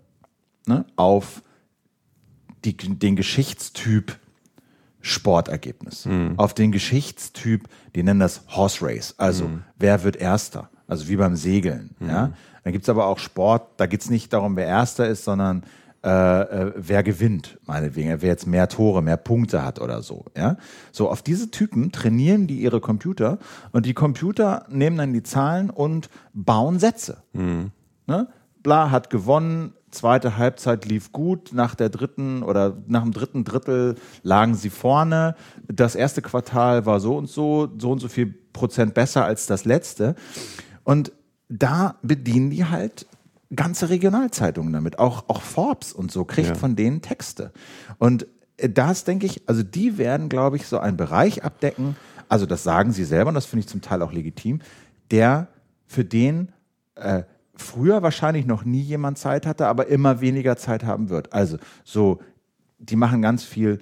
ne, 0.65 0.85
auf 0.97 1.41
die, 2.65 2.75
den 2.75 3.15
Geschichtstyp 3.15 4.17
Sportergebnis. 5.01 6.07
Auf 6.37 6.53
den 6.53 6.71
Geschichtstyp, 6.71 7.67
die 7.95 8.03
nennen 8.03 8.19
das 8.19 8.41
Horse 8.49 8.85
Race, 8.85 9.15
also 9.17 9.49
wer 9.77 10.03
wird 10.03 10.17
Erster, 10.17 10.69
also 10.87 11.07
wie 11.07 11.15
beim 11.15 11.35
Segeln. 11.35 11.95
Ja? 11.99 12.33
Dann 12.63 12.73
gibt's 12.73 12.89
aber 12.89 13.05
auch 13.05 13.19
Sport, 13.19 13.69
da 13.77 13.85
geht's 13.85 14.09
nicht 14.09 14.33
darum, 14.33 14.57
wer 14.57 14.65
Erster 14.65 15.07
ist, 15.07 15.23
sondern 15.23 15.63
äh, 16.03 16.09
äh, 16.09 16.73
wer 16.75 17.03
gewinnt, 17.03 17.57
meinetwegen, 17.65 18.21
wer 18.21 18.29
jetzt 18.29 18.45
mehr 18.45 18.69
Tore, 18.69 19.01
mehr 19.01 19.17
Punkte 19.17 19.63
hat 19.63 19.79
oder 19.81 20.01
so. 20.01 20.25
Ja? 20.35 20.57
So, 20.91 21.09
auf 21.09 21.21
diese 21.21 21.49
Typen 21.49 21.91
trainieren 21.91 22.45
die 22.45 22.59
ihre 22.59 22.81
Computer 22.81 23.39
und 23.71 23.85
die 23.85 23.93
Computer 23.93 24.65
nehmen 24.69 24.97
dann 24.97 25.13
die 25.13 25.23
Zahlen 25.23 25.69
und 25.69 26.09
bauen 26.33 26.79
Sätze. 26.79 27.23
Mhm. 27.33 27.71
Ne? 28.05 28.27
Bla 28.61 28.91
hat 28.91 29.09
gewonnen, 29.09 29.73
zweite 29.91 30.37
Halbzeit 30.37 30.85
lief 30.85 31.11
gut, 31.11 31.51
nach 31.53 31.75
der 31.75 31.89
dritten 31.89 32.43
oder 32.43 32.77
nach 32.87 33.03
dem 33.03 33.11
dritten 33.13 33.43
Drittel 33.43 33.95
lagen 34.23 34.55
sie 34.55 34.69
vorne. 34.69 35.35
Das 35.67 35.95
erste 35.95 36.21
Quartal 36.21 36.85
war 36.85 36.99
so 36.99 37.17
und 37.17 37.29
so, 37.29 37.69
so 37.77 37.91
und 37.91 37.99
so 37.99 38.07
viel 38.07 38.27
Prozent 38.53 38.93
besser 38.93 39.25
als 39.25 39.45
das 39.45 39.65
letzte. 39.65 40.15
Und 40.83 41.11
da 41.49 41.95
bedienen 42.01 42.49
die 42.49 42.65
halt 42.65 43.05
ganze 43.55 43.89
Regionalzeitungen 43.89 44.73
damit. 44.73 44.99
Auch, 44.99 45.25
auch 45.29 45.41
Forbes 45.41 45.93
und 45.93 46.11
so 46.11 46.25
kriegt 46.25 46.49
Ja. 46.49 46.55
von 46.55 46.75
denen 46.75 47.01
Texte. 47.01 47.51
Und 47.97 48.27
das 48.57 49.03
denke 49.03 49.25
ich, 49.25 49.47
also 49.47 49.63
die 49.63 49.97
werden, 49.97 50.29
glaube 50.29 50.57
ich, 50.57 50.67
so 50.67 50.79
einen 50.79 50.97
Bereich 50.97 51.43
abdecken. 51.43 51.95
Also 52.27 52.45
das 52.45 52.63
sagen 52.63 52.91
sie 52.91 53.05
selber 53.05 53.29
und 53.29 53.35
das 53.35 53.45
finde 53.45 53.61
ich 53.61 53.67
zum 53.67 53.81
Teil 53.81 54.01
auch 54.01 54.11
legitim, 54.11 54.59
der 55.11 55.47
für 55.85 56.03
den 56.03 56.51
äh, 56.95 57.23
früher 57.57 58.01
wahrscheinlich 58.03 58.45
noch 58.45 58.65
nie 58.65 58.81
jemand 58.81 59.17
Zeit 59.17 59.45
hatte, 59.45 59.67
aber 59.67 59.87
immer 59.87 60.21
weniger 60.21 60.57
Zeit 60.57 60.83
haben 60.83 61.09
wird. 61.09 61.33
Also 61.33 61.57
so, 61.83 62.19
die 62.79 62.95
machen 62.95 63.21
ganz 63.21 63.43
viel 63.43 63.79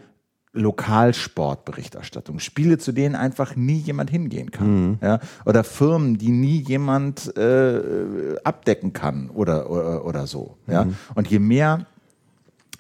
Lokalsportberichterstattung, 0.54 2.40
Spiele, 2.40 2.78
zu 2.78 2.94
denen 2.94 3.16
einfach 3.16 3.58
nie 3.58 3.78
jemand 3.78 4.10
hingehen 4.10 4.52
kann, 4.52 5.00
ja, 5.02 5.20
oder 5.46 5.66
Firmen, 5.66 6.18
die 6.18 6.32
nie 6.32 6.62
jemand 6.62 7.36
äh, 7.38 8.38
abdecken 8.44 8.94
kann 8.94 9.30
oder 9.30 9.70
oder, 9.70 10.06
oder 10.06 10.28
so, 10.28 10.58
ja. 10.68 10.88
Und 11.14 11.28
je 11.28 11.40
mehr 11.40 11.86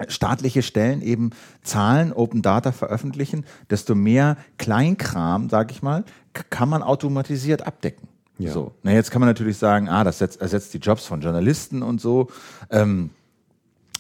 staatliche 0.08 0.62
Stellen 0.62 1.02
eben 1.02 1.32
Zahlen, 1.64 2.14
Open 2.14 2.42
Data 2.42 2.72
veröffentlichen, 2.72 3.46
desto 3.70 3.96
mehr 3.96 4.38
Kleinkram, 4.58 5.50
sag 5.50 5.72
ich 5.72 5.82
mal, 5.82 6.04
kann 6.50 6.70
man 6.70 6.82
automatisiert 6.82 7.66
abdecken. 7.66 8.08
Ja. 8.38 8.52
So. 8.52 8.74
Na, 8.84 8.92
jetzt 8.92 9.12
kann 9.12 9.22
man 9.22 9.30
natürlich 9.30 9.58
sagen, 9.58 9.90
ah, 9.90 10.04
das 10.04 10.20
setzt, 10.20 10.42
ersetzt 10.42 10.74
die 10.74 10.80
Jobs 10.80 11.06
von 11.06 11.22
Journalisten 11.22 11.82
und 11.82 12.02
so. 12.02 12.30
Ähm, 12.70 13.12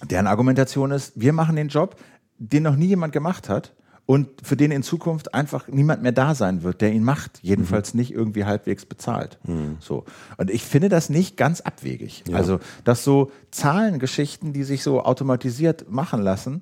deren 0.04 0.27
Argumentation 0.27 0.92
ist, 0.92 1.13
wir 1.15 1.34
machen 1.34 1.56
den 1.56 1.70
Job, 1.70 1.96
den 2.38 2.63
noch 2.63 2.75
nie 2.75 2.88
jemand 2.88 3.13
gemacht 3.13 3.48
hat 3.48 3.74
und 4.06 4.27
für 4.44 4.56
den 4.56 4.72
in 4.72 4.84
Zukunft 4.84 5.34
einfach 5.34 5.68
niemand 5.68 6.04
mehr 6.04 6.12
da 6.12 6.36
sein 6.36 6.63
wird, 6.63 6.82
der 6.82 6.92
ihn 6.92 7.04
macht. 7.04 7.39
Jedenfalls 7.42 7.94
nicht 7.94 8.12
irgendwie 8.12 8.46
halbwegs 8.46 8.86
bezahlt. 8.86 9.39
So. 9.80 10.06
Und 10.38 10.51
ich 10.51 10.63
finde 10.63 10.89
das 10.89 11.10
nicht 11.10 11.38
ganz 11.38 11.62
abwegig. 11.62 12.24
Ja. 12.27 12.38
Also, 12.38 12.60
dass 12.84 13.04
so 13.04 13.32
Zahlengeschichten, 13.51 14.54
die 14.54 14.63
sich 14.63 14.84
so 14.84 15.01
automatisiert 15.01 15.89
machen 15.89 16.22
lassen, 16.22 16.62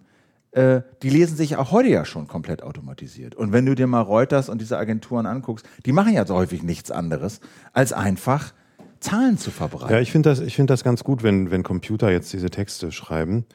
äh, 0.53 0.81
die 1.01 1.09
lesen 1.09 1.35
sich 1.35 1.57
auch 1.57 1.71
heute 1.71 1.89
ja 1.89 2.05
schon 2.05 2.27
komplett 2.27 2.61
automatisiert. 2.61 3.35
Und 3.35 3.51
wenn 3.51 3.65
du 3.65 3.75
dir 3.75 3.87
mal 3.87 4.01
Reuters 4.01 4.49
und 4.49 4.61
diese 4.61 4.77
Agenturen 4.77 5.25
anguckst, 5.25 5.65
die 5.85 5.91
machen 5.91 6.13
ja 6.13 6.25
so 6.25 6.35
häufig 6.35 6.61
nichts 6.63 6.91
anderes, 6.91 7.39
als 7.73 7.91
einfach 7.91 8.53
Zahlen 8.99 9.37
zu 9.37 9.51
verbreiten. 9.51 9.93
Ja, 9.93 9.99
ich 9.99 10.11
finde 10.11 10.29
das, 10.29 10.39
ich 10.39 10.55
finde 10.55 10.71
das 10.71 10.83
ganz 10.83 11.03
gut, 11.03 11.23
wenn, 11.23 11.51
wenn 11.51 11.63
Computer 11.63 12.11
jetzt 12.11 12.31
diese 12.33 12.49
Texte 12.49 12.91
schreiben. 12.91 13.45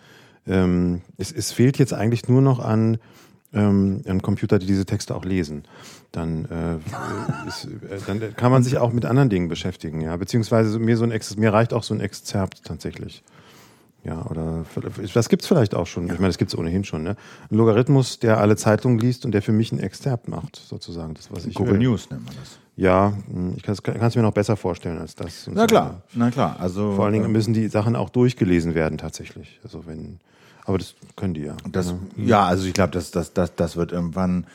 Ähm, 0.47 1.03
es, 1.17 1.33
es 1.33 1.53
fehlt 1.53 1.79
jetzt 1.79 1.95
eigentlich 1.95 2.29
nur 2.29 2.43
noch 2.43 2.59
an, 2.59 2.99
ähm, 3.53 4.03
an 4.07 4.21
Computer, 4.21 4.59
die 4.59 4.67
diese 4.67 4.85
Texte 4.85 5.15
auch 5.15 5.25
lesen. 5.25 5.63
Dann, 6.11 6.47
äh, 6.47 7.49
ist, 7.49 7.65
äh, 7.65 7.99
dann 8.07 8.35
kann 8.35 8.51
man 8.51 8.63
sich 8.63 8.77
auch 8.79 8.93
mit 8.93 9.05
anderen 9.05 9.31
Dingen 9.31 9.49
beschäftigen, 9.49 10.01
ja. 10.01 10.17
Beziehungsweise 10.17 10.79
mir 10.79 10.97
so 10.97 11.05
ein 11.05 11.13
Ex 11.13 11.37
mir 11.37 11.53
reicht 11.53 11.73
auch 11.73 11.83
so 11.83 11.95
ein 11.95 12.01
Exzerpt 12.01 12.65
tatsächlich. 12.65 13.23
Ja, 14.09 14.25
oder 14.31 14.65
das 15.13 15.29
gibt's 15.29 15.47
vielleicht 15.47 15.75
auch 15.75 15.87
schon. 15.87 16.07
Ich 16.07 16.13
meine, 16.15 16.29
das 16.29 16.39
gibt's 16.39 16.57
ohnehin 16.57 16.83
schon. 16.83 17.03
Ne? 17.03 17.15
Ein 17.51 17.57
Logarithmus, 17.57 18.19
der 18.19 18.39
alle 18.39 18.57
Zeitungen 18.57 18.99
liest 18.99 19.27
und 19.27 19.33
der 19.33 19.43
für 19.43 19.53
mich 19.53 19.71
ein 19.71 19.79
Exzerpt 19.79 20.29
macht, 20.29 20.57
sozusagen. 20.57 21.13
Das, 21.13 21.31
was 21.31 21.45
ich 21.45 21.55
Google 21.55 21.75
will. 21.75 21.81
News 21.81 22.09
nennt 22.11 22.25
man 22.25 22.35
das. 22.41 22.59
Ja, 22.77 23.13
mh, 23.29 23.55
ich 23.57 23.63
kann 23.63 23.75
es 23.75 24.15
mir 24.17 24.23
noch 24.23 24.33
besser 24.33 24.57
vorstellen 24.57 24.99
als 24.99 25.15
das. 25.15 25.51
Na 25.53 25.63
so. 25.63 25.67
klar, 25.67 26.03
na 26.15 26.31
klar. 26.31 26.57
Also 26.59 26.93
Vor 26.93 27.05
allen 27.05 27.13
Dingen 27.13 27.27
äh, 27.27 27.29
müssen 27.29 27.53
die 27.53 27.69
Sachen 27.69 27.97
auch 27.97 28.09
durchgelesen 28.09 28.75
werden 28.75 28.97
tatsächlich. 28.97 29.61
Also 29.63 29.85
wenn, 29.87 30.21
aber 30.65 30.79
das 30.79 30.95
können 31.17 31.35
die 31.35 31.43
ja. 31.43 31.57
Das, 31.71 31.95
ja, 32.17 32.47
also 32.47 32.67
ich 32.67 32.73
glaube, 32.73 32.93
das, 32.93 33.11
das, 33.11 33.35
das, 33.35 33.55
das 33.57 33.77
wird 33.77 33.93
irgendwann 33.93 34.47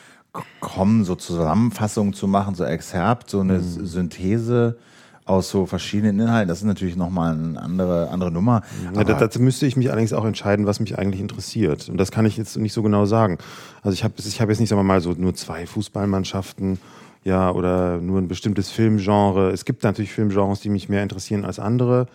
kommen, 0.62 1.04
so 1.04 1.14
Zusammenfassungen 1.14 2.14
zu 2.14 2.28
machen, 2.28 2.56
so 2.56 2.64
Exerpt, 2.64 3.30
so 3.30 3.42
eine 3.42 3.58
S- 3.58 3.76
Synthese 3.76 4.78
aus 5.26 5.50
so 5.50 5.66
verschiedenen 5.66 6.20
Inhalten. 6.20 6.50
Das 6.50 6.60
ist 6.60 6.66
natürlich 6.66 6.96
nochmal 6.96 7.34
eine 7.34 7.62
andere, 7.62 8.10
andere 8.10 8.32
Nummer. 8.32 8.62
Ja, 8.94 9.04
dazu 9.04 9.42
müsste 9.42 9.66
ich 9.66 9.78
mich 9.78 9.90
allerdings 9.90 10.14
auch 10.14 10.26
entscheiden, 10.26 10.66
was 10.66 10.80
mich 10.80 10.98
eigentlich 10.98 11.22
interessiert. 11.22 11.90
Und 11.90 11.98
das 11.98 12.12
kann 12.12 12.26
ich 12.26 12.38
jetzt 12.38 12.58
nicht 12.58 12.74
so 12.74 12.84
genau 12.84 13.06
sagen. 13.06 13.38
Also 13.82 13.94
ich 13.94 14.04
habe 14.04 14.14
ich 14.18 14.42
hab 14.42 14.50
jetzt 14.50 14.60
nicht, 14.60 14.70
sagen 14.70 14.80
wir 14.80 14.84
mal, 14.84 15.02
so 15.02 15.14
nur 15.14 15.34
zwei 15.36 15.66
Fußballmannschaften, 15.66 16.80
ja, 17.24 17.52
oder 17.52 18.00
nur 18.00 18.20
ein 18.20 18.28
bestimmtes 18.28 18.70
Filmgenre. 18.70 19.52
Es 19.52 19.64
gibt 19.64 19.84
natürlich 19.84 20.12
Filmgenres, 20.12 20.60
die 20.60 20.70
mich 20.70 20.90
mehr 20.90 21.04
interessieren 21.04 21.46
als 21.46 21.58
andere. 21.58 22.08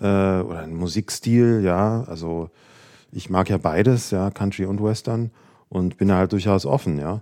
Äh, 0.00 0.04
oder 0.04 0.60
ein 0.60 0.74
Musikstil, 0.74 1.60
ja. 1.62 2.04
Also 2.08 2.50
ich 3.12 3.30
mag 3.30 3.48
ja 3.50 3.58
beides, 3.58 4.10
ja, 4.10 4.30
Country 4.30 4.64
und 4.64 4.82
Western 4.82 5.30
und 5.68 5.98
bin 5.98 6.08
da 6.08 6.16
halt 6.16 6.32
durchaus 6.32 6.66
offen, 6.66 6.98
ja. 6.98 7.20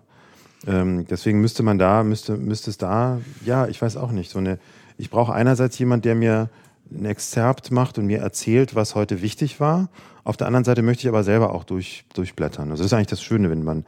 Ähm, 0.67 1.07
deswegen 1.09 1.41
müsste 1.41 1.63
man 1.63 1.79
da, 1.79 2.05
müsste, 2.05 2.37
müsste 2.37 2.71
es 2.71 2.79
da, 2.79 3.21
ja, 3.45 3.67
ich 3.67 3.83
weiß 3.83 3.97
auch 3.97 4.13
nicht, 4.13 4.31
so 4.31 4.39
eine, 4.39 4.59
ich 5.03 5.11
brauche 5.11 5.33
einerseits 5.35 5.77
jemand, 5.81 6.05
der 6.05 6.15
mir 6.15 6.49
ein 6.89 7.07
Exzerpt 7.07 7.73
macht 7.73 7.99
und 7.99 8.07
mir 8.07 8.21
erzählt, 8.21 8.77
was 8.77 8.95
heute 8.95 9.21
wichtig 9.21 9.59
war. 9.59 9.89
Auf 10.23 10.37
der 10.37 10.47
anderen 10.47 10.63
Seite 10.63 10.83
möchte 10.83 11.03
ich 11.03 11.09
aber 11.09 11.25
selber 11.25 11.53
auch 11.53 11.65
durch, 11.65 12.05
durchblättern. 12.15 12.71
Also 12.71 12.85
das 12.85 12.93
ist 12.93 12.95
eigentlich 12.95 13.09
das 13.09 13.21
Schöne, 13.21 13.51
wenn 13.51 13.65
man 13.65 13.85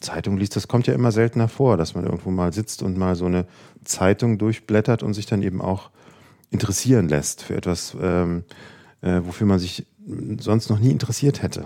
Zeitung 0.00 0.38
liest, 0.38 0.56
das 0.56 0.68
kommt 0.68 0.86
ja 0.86 0.94
immer 0.94 1.12
seltener 1.12 1.48
vor, 1.48 1.76
dass 1.76 1.94
man 1.94 2.04
irgendwo 2.04 2.30
mal 2.30 2.54
sitzt 2.54 2.82
und 2.82 2.96
mal 2.96 3.14
so 3.14 3.26
eine 3.26 3.44
Zeitung 3.84 4.38
durchblättert 4.38 5.02
und 5.02 5.12
sich 5.12 5.26
dann 5.26 5.42
eben 5.42 5.60
auch 5.60 5.90
interessieren 6.50 7.10
lässt 7.10 7.42
für 7.42 7.54
etwas, 7.54 7.94
ähm, 8.00 8.44
äh, 9.02 9.20
wofür 9.22 9.46
man 9.46 9.58
sich 9.58 9.84
sonst 10.38 10.70
noch 10.70 10.78
nie 10.78 10.92
interessiert 10.92 11.42
hätte. 11.42 11.64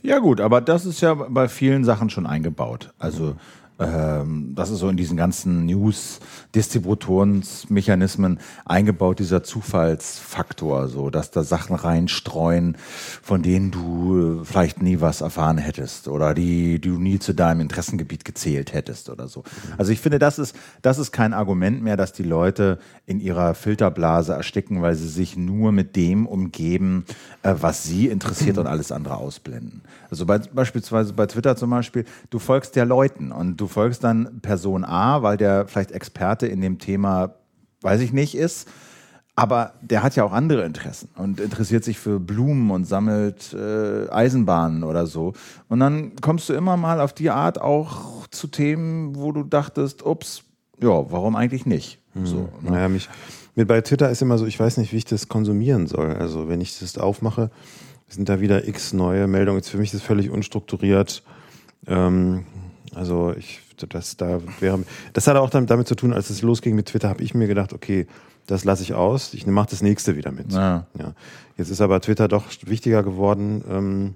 Ja 0.00 0.18
gut, 0.18 0.40
aber 0.40 0.62
das 0.62 0.86
ist 0.86 1.02
ja 1.02 1.12
bei 1.12 1.46
vielen 1.48 1.84
Sachen 1.84 2.08
schon 2.08 2.26
eingebaut. 2.26 2.94
Also 2.98 3.36
ähm, 3.80 4.52
das 4.54 4.70
ist 4.70 4.78
so 4.80 4.88
in 4.88 4.96
diesen 4.96 5.16
ganzen 5.16 5.66
News-Distributionsmechanismen 5.66 8.38
eingebaut, 8.66 9.18
dieser 9.18 9.42
Zufallsfaktor, 9.42 10.88
so 10.88 11.08
dass 11.08 11.30
da 11.30 11.42
Sachen 11.42 11.74
reinstreuen, 11.74 12.76
von 13.22 13.42
denen 13.42 13.70
du 13.70 14.42
äh, 14.42 14.44
vielleicht 14.44 14.82
nie 14.82 15.00
was 15.00 15.22
erfahren 15.22 15.56
hättest 15.56 16.08
oder 16.08 16.34
die, 16.34 16.78
die 16.78 16.90
du 16.90 16.98
nie 16.98 17.18
zu 17.18 17.32
deinem 17.32 17.60
Interessengebiet 17.60 18.26
gezählt 18.26 18.74
hättest 18.74 19.08
oder 19.08 19.28
so. 19.28 19.44
Also 19.78 19.92
ich 19.92 20.00
finde, 20.00 20.18
das 20.18 20.38
ist, 20.38 20.54
das 20.82 20.98
ist 20.98 21.12
kein 21.12 21.32
Argument 21.32 21.82
mehr, 21.82 21.96
dass 21.96 22.12
die 22.12 22.22
Leute 22.22 22.78
in 23.06 23.18
ihrer 23.18 23.54
Filterblase 23.54 24.34
ersticken, 24.34 24.82
weil 24.82 24.94
sie 24.94 25.08
sich 25.08 25.38
nur 25.38 25.72
mit 25.72 25.96
dem 25.96 26.26
umgeben, 26.26 27.06
äh, 27.42 27.54
was 27.58 27.84
sie 27.84 28.08
interessiert 28.08 28.58
und 28.58 28.66
alles 28.66 28.92
andere 28.92 29.16
ausblenden. 29.16 29.80
Also 30.10 30.26
bei, 30.26 30.38
beispielsweise 30.38 31.14
bei 31.14 31.24
Twitter 31.26 31.56
zum 31.56 31.70
Beispiel, 31.70 32.04
du 32.28 32.38
folgst 32.38 32.76
ja 32.76 32.84
Leuten 32.84 33.32
und 33.32 33.56
du 33.56 33.69
folgst 33.70 34.04
dann 34.04 34.40
Person 34.42 34.84
A, 34.84 35.22
weil 35.22 35.36
der 35.36 35.66
vielleicht 35.66 35.92
Experte 35.92 36.46
in 36.46 36.60
dem 36.60 36.78
Thema, 36.78 37.34
weiß 37.82 38.00
ich 38.00 38.12
nicht, 38.12 38.34
ist. 38.34 38.68
Aber 39.36 39.72
der 39.80 40.02
hat 40.02 40.16
ja 40.16 40.24
auch 40.24 40.32
andere 40.32 40.64
Interessen 40.64 41.08
und 41.16 41.40
interessiert 41.40 41.82
sich 41.82 41.98
für 41.98 42.20
Blumen 42.20 42.70
und 42.70 42.84
sammelt 42.84 43.54
äh, 43.54 44.10
Eisenbahnen 44.10 44.84
oder 44.84 45.06
so. 45.06 45.32
Und 45.68 45.80
dann 45.80 46.12
kommst 46.20 46.48
du 46.48 46.52
immer 46.52 46.76
mal 46.76 47.00
auf 47.00 47.14
die 47.14 47.30
Art 47.30 47.58
auch 47.58 48.26
zu 48.26 48.48
Themen, 48.48 49.16
wo 49.16 49.32
du 49.32 49.42
dachtest, 49.42 50.04
ups, 50.04 50.42
ja, 50.82 51.10
warum 51.10 51.36
eigentlich 51.36 51.64
nicht? 51.64 52.00
So, 52.24 52.48
ne? 52.60 52.72
Naja, 52.72 52.88
mich, 52.88 53.08
mir 53.54 53.66
bei 53.66 53.80
Twitter 53.80 54.10
ist 54.10 54.20
immer 54.20 54.36
so, 54.36 54.46
ich 54.46 54.58
weiß 54.58 54.76
nicht, 54.78 54.92
wie 54.92 54.96
ich 54.96 55.04
das 55.04 55.28
konsumieren 55.28 55.86
soll. 55.86 56.14
Also 56.16 56.48
wenn 56.48 56.60
ich 56.60 56.78
das 56.78 56.98
aufmache, 56.98 57.50
sind 58.08 58.28
da 58.28 58.40
wieder 58.40 58.66
x 58.66 58.92
neue 58.92 59.26
Meldungen. 59.26 59.60
Jetzt 59.60 59.70
für 59.70 59.78
mich 59.78 59.92
ist 59.92 60.00
das 60.00 60.06
völlig 60.06 60.30
unstrukturiert. 60.30 61.22
Ähm, 61.86 62.44
also 62.94 63.32
ich, 63.36 63.60
das 63.88 64.16
da 64.16 64.40
wäre, 64.60 64.80
das 65.12 65.26
hat 65.26 65.36
auch 65.36 65.50
damit, 65.50 65.88
zu 65.88 65.94
tun, 65.94 66.12
als 66.12 66.30
es 66.30 66.42
losging 66.42 66.74
mit 66.74 66.86
Twitter, 66.86 67.08
habe 67.08 67.22
ich 67.22 67.34
mir 67.34 67.46
gedacht, 67.46 67.72
okay, 67.72 68.06
das 68.46 68.64
lasse 68.64 68.82
ich 68.82 68.94
aus. 68.94 69.32
Ich 69.34 69.46
mache 69.46 69.70
das 69.70 69.82
nächste 69.82 70.16
wieder 70.16 70.32
mit. 70.32 70.52
Ja. 70.52 70.86
Ja. 70.98 71.14
Jetzt 71.56 71.70
ist 71.70 71.80
aber 71.80 72.00
Twitter 72.00 72.26
doch 72.28 72.44
wichtiger 72.64 73.02
geworden, 73.02 73.62
ähm, 73.70 74.14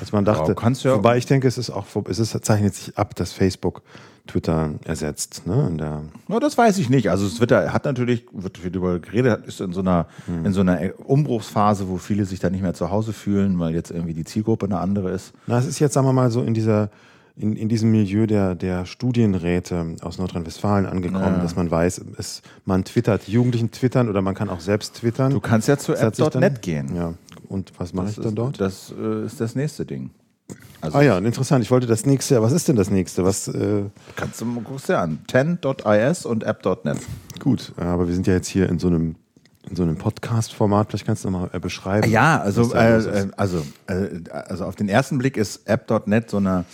als 0.00 0.12
man 0.12 0.24
dachte. 0.24 0.54
Ja, 0.58 0.70
ja- 0.90 0.96
Wobei 0.96 1.16
ich 1.18 1.26
denke, 1.26 1.46
es 1.48 1.58
ist 1.58 1.70
auch, 1.70 1.86
es 2.08 2.18
ist, 2.18 2.44
zeichnet 2.44 2.74
sich 2.74 2.96
ab, 2.98 3.14
dass 3.14 3.32
Facebook 3.32 3.82
Twitter 4.26 4.70
ersetzt. 4.84 5.46
Ne? 5.46 5.66
In 5.68 5.78
der, 5.78 6.02
Ja, 6.28 6.38
das 6.40 6.56
weiß 6.56 6.78
ich 6.78 6.88
nicht. 6.88 7.10
Also 7.10 7.28
Twitter 7.28 7.72
hat 7.72 7.84
natürlich, 7.84 8.24
wird 8.32 8.58
viel 8.58 8.70
darüber 8.70 8.98
geredet, 9.00 9.46
ist 9.46 9.60
in 9.60 9.72
so 9.72 9.80
einer, 9.80 10.06
in 10.44 10.52
so 10.52 10.60
einer 10.60 10.78
Umbruchsphase, 11.04 11.88
wo 11.88 11.98
viele 11.98 12.24
sich 12.24 12.38
da 12.38 12.48
nicht 12.48 12.62
mehr 12.62 12.74
zu 12.74 12.90
Hause 12.90 13.12
fühlen, 13.12 13.58
weil 13.58 13.74
jetzt 13.74 13.90
irgendwie 13.90 14.14
die 14.14 14.24
Zielgruppe 14.24 14.66
eine 14.66 14.78
andere 14.78 15.10
ist. 15.10 15.32
Na, 15.46 15.58
es 15.58 15.66
ist 15.66 15.78
jetzt, 15.80 15.94
sagen 15.94 16.06
wir 16.06 16.12
mal, 16.12 16.30
so 16.30 16.42
in 16.42 16.54
dieser, 16.54 16.90
in, 17.36 17.56
in 17.56 17.68
diesem 17.68 17.90
Milieu 17.90 18.26
der, 18.26 18.54
der 18.54 18.84
Studienräte 18.84 19.96
aus 20.02 20.18
Nordrhein-Westfalen 20.18 20.86
angekommen, 20.86 21.40
dass 21.40 21.56
man 21.56 21.70
weiß, 21.70 22.02
es, 22.18 22.42
man 22.64 22.84
twittert, 22.84 23.26
Jugendlichen 23.28 23.70
twittern 23.70 24.08
oder 24.08 24.22
man 24.22 24.34
kann 24.34 24.50
auch 24.50 24.60
selbst 24.60 24.96
twittern. 24.96 25.32
Du 25.32 25.40
kannst 25.40 25.68
ja 25.68 25.78
zu 25.78 25.94
app.net 25.94 26.62
gehen. 26.62 26.94
Ja. 26.94 27.14
Und 27.48 27.72
was 27.78 27.92
mache 27.92 28.10
ich 28.10 28.16
dann 28.16 28.34
dort? 28.34 28.60
Das 28.60 28.92
äh, 28.98 29.24
ist 29.24 29.40
das 29.40 29.54
nächste 29.54 29.86
Ding. 29.86 30.10
Also 30.80 30.98
ah 30.98 31.02
ja, 31.02 31.18
interessant. 31.18 31.64
Ich 31.64 31.70
wollte 31.70 31.86
das 31.86 32.04
nächste. 32.04 32.42
Was 32.42 32.52
ist 32.52 32.68
denn 32.68 32.76
das 32.76 32.90
nächste? 32.90 33.24
Was 33.24 33.48
äh, 33.48 33.84
kannst 34.16 34.40
du 34.40 34.44
mal 34.44 34.62
guckst 34.62 34.88
dir 34.88 34.98
an. 34.98 35.20
10.is 35.30 36.26
und 36.26 36.42
app.net. 36.44 36.98
gut, 37.38 37.72
aber 37.76 38.08
wir 38.08 38.14
sind 38.14 38.26
ja 38.26 38.34
jetzt 38.34 38.48
hier 38.48 38.68
in 38.68 38.78
so 38.78 38.88
einem 38.88 39.14
in 39.68 39.76
so 39.76 39.82
einem 39.82 39.96
Podcast-Format. 39.96 40.88
Vielleicht 40.88 41.06
kannst 41.06 41.24
du 41.24 41.30
noch 41.30 41.42
mal 41.42 41.50
äh, 41.52 41.60
beschreiben. 41.60 42.10
Ja, 42.10 42.40
also, 42.40 42.74
äh, 42.74 42.96
äh, 42.98 43.28
also, 43.36 43.62
äh, 43.86 44.20
also 44.28 44.64
auf 44.64 44.74
den 44.74 44.88
ersten 44.88 45.18
Blick 45.18 45.36
ist 45.36 45.68
app.net 45.68 46.30
so 46.30 46.38
eine, 46.38 46.64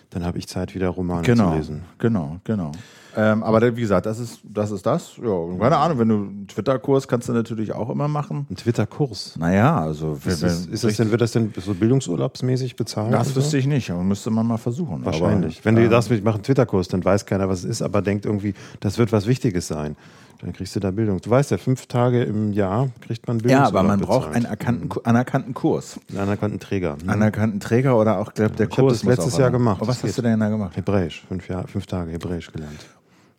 Dann 0.10 0.25
habe 0.25 0.38
ich 0.38 0.47
Zeit, 0.47 0.73
wieder 0.73 0.89
Romane 0.89 1.23
Genau, 1.23 1.51
zu 1.51 1.57
lesen. 1.57 1.81
genau, 1.97 2.38
genau. 2.45 2.71
Ähm, 3.17 3.41
aber 3.41 3.75
wie 3.75 3.81
gesagt, 3.81 4.05
das 4.05 4.19
ist 4.19 4.39
das. 4.43 4.69
Ist 4.69 4.86
das. 4.86 5.17
Ja, 5.17 5.57
keine 5.60 5.77
Ahnung, 5.77 5.97
wenn 5.97 6.07
du 6.07 6.15
einen 6.15 6.47
Twitter-Kurs 6.47 7.07
kannst 7.07 7.27
du 7.27 7.33
natürlich 7.33 7.73
auch 7.73 7.89
immer 7.89 8.07
machen. 8.07 8.45
Ein 8.49 8.55
Twitter-Kurs. 8.55 9.38
Naja, 9.39 9.81
also 9.81 10.13
Ist, 10.23 10.43
das, 10.43 10.67
ist 10.67 10.83
das 10.83 10.97
denn, 10.97 11.10
wird 11.10 11.21
das 11.21 11.31
denn 11.31 11.51
so 11.57 11.73
bildungsurlaubsmäßig 11.73 12.75
bezahlt? 12.75 13.12
das 13.12 13.29
so? 13.29 13.38
wüsste 13.38 13.57
ich 13.57 13.65
nicht, 13.65 13.89
aber 13.89 14.03
müsste 14.03 14.29
man 14.29 14.45
mal 14.45 14.57
versuchen. 14.57 15.03
Wahrscheinlich. 15.03 15.57
Aber, 15.57 15.65
Wenn 15.65 15.75
du 15.75 15.81
ähm, 15.83 15.89
sagst, 15.89 16.12
ich 16.12 16.23
mache 16.23 16.36
einen 16.36 16.43
Twitter-Kurs, 16.43 16.89
dann 16.89 17.03
weiß 17.03 17.25
keiner, 17.25 17.49
was 17.49 17.60
es 17.60 17.65
ist, 17.65 17.81
aber 17.81 18.03
denkt 18.03 18.25
irgendwie, 18.25 18.53
das 18.81 18.99
wird 18.99 19.12
was 19.12 19.25
Wichtiges 19.25 19.67
sein. 19.67 19.95
Dann 20.39 20.54
kriegst 20.54 20.76
du 20.76 20.80
da 20.80 20.91
Bildung. 20.91 21.19
Du 21.19 21.30
weißt 21.30 21.50
ja, 21.52 21.58
fünf 21.58 21.88
Tage 21.88 22.23
im 22.23 22.54
Jahr 22.54 22.89
kriegt 23.02 23.28
man 23.28 23.39
Bildung. 23.39 23.60
ja, 23.60 23.65
aber 23.65 23.82
man 23.82 24.00
braucht 24.00 24.28
einen 24.34 24.45
anerkannten, 24.45 24.89
anerkannten 25.04 25.54
Kurs. 25.56 26.00
einen 26.10 26.19
anerkannten 26.19 26.60
Träger. 26.60 26.97
Hm. 27.02 27.10
Anerkannten 27.10 27.60
Träger 27.60 27.97
oder 27.97 28.19
auch, 28.19 28.34
glaub, 28.34 28.56
der 28.56 28.67
Ich 28.69 28.76
Kurs. 28.76 28.93
das 28.93 29.04
muss 29.04 29.17
letztes 29.17 29.34
auch 29.36 29.39
Jahr 29.39 29.52
gemacht. 29.52 29.80
Oh, 29.82 29.88
was 29.88 30.02
Das 30.02 30.10
hast 30.10 30.17
du 30.19 30.21
denn 30.21 30.39
da 30.39 30.50
gemacht? 30.50 30.78
Hebräisch, 30.78 31.26
fünf, 31.28 31.47
Jahr, 31.50 31.67
fünf 31.67 31.88
Tage 31.88 32.12
Hebräisch 32.12 32.52
gelernt. 32.52 32.86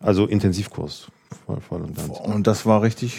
Also 0.00 0.26
Intensivkurs, 0.26 1.08
voll, 1.46 1.60
voll 1.60 1.82
und 1.82 1.96
ganz. 1.96 2.18
Und 2.20 2.46
das 2.46 2.66
war 2.66 2.82
richtig 2.82 3.18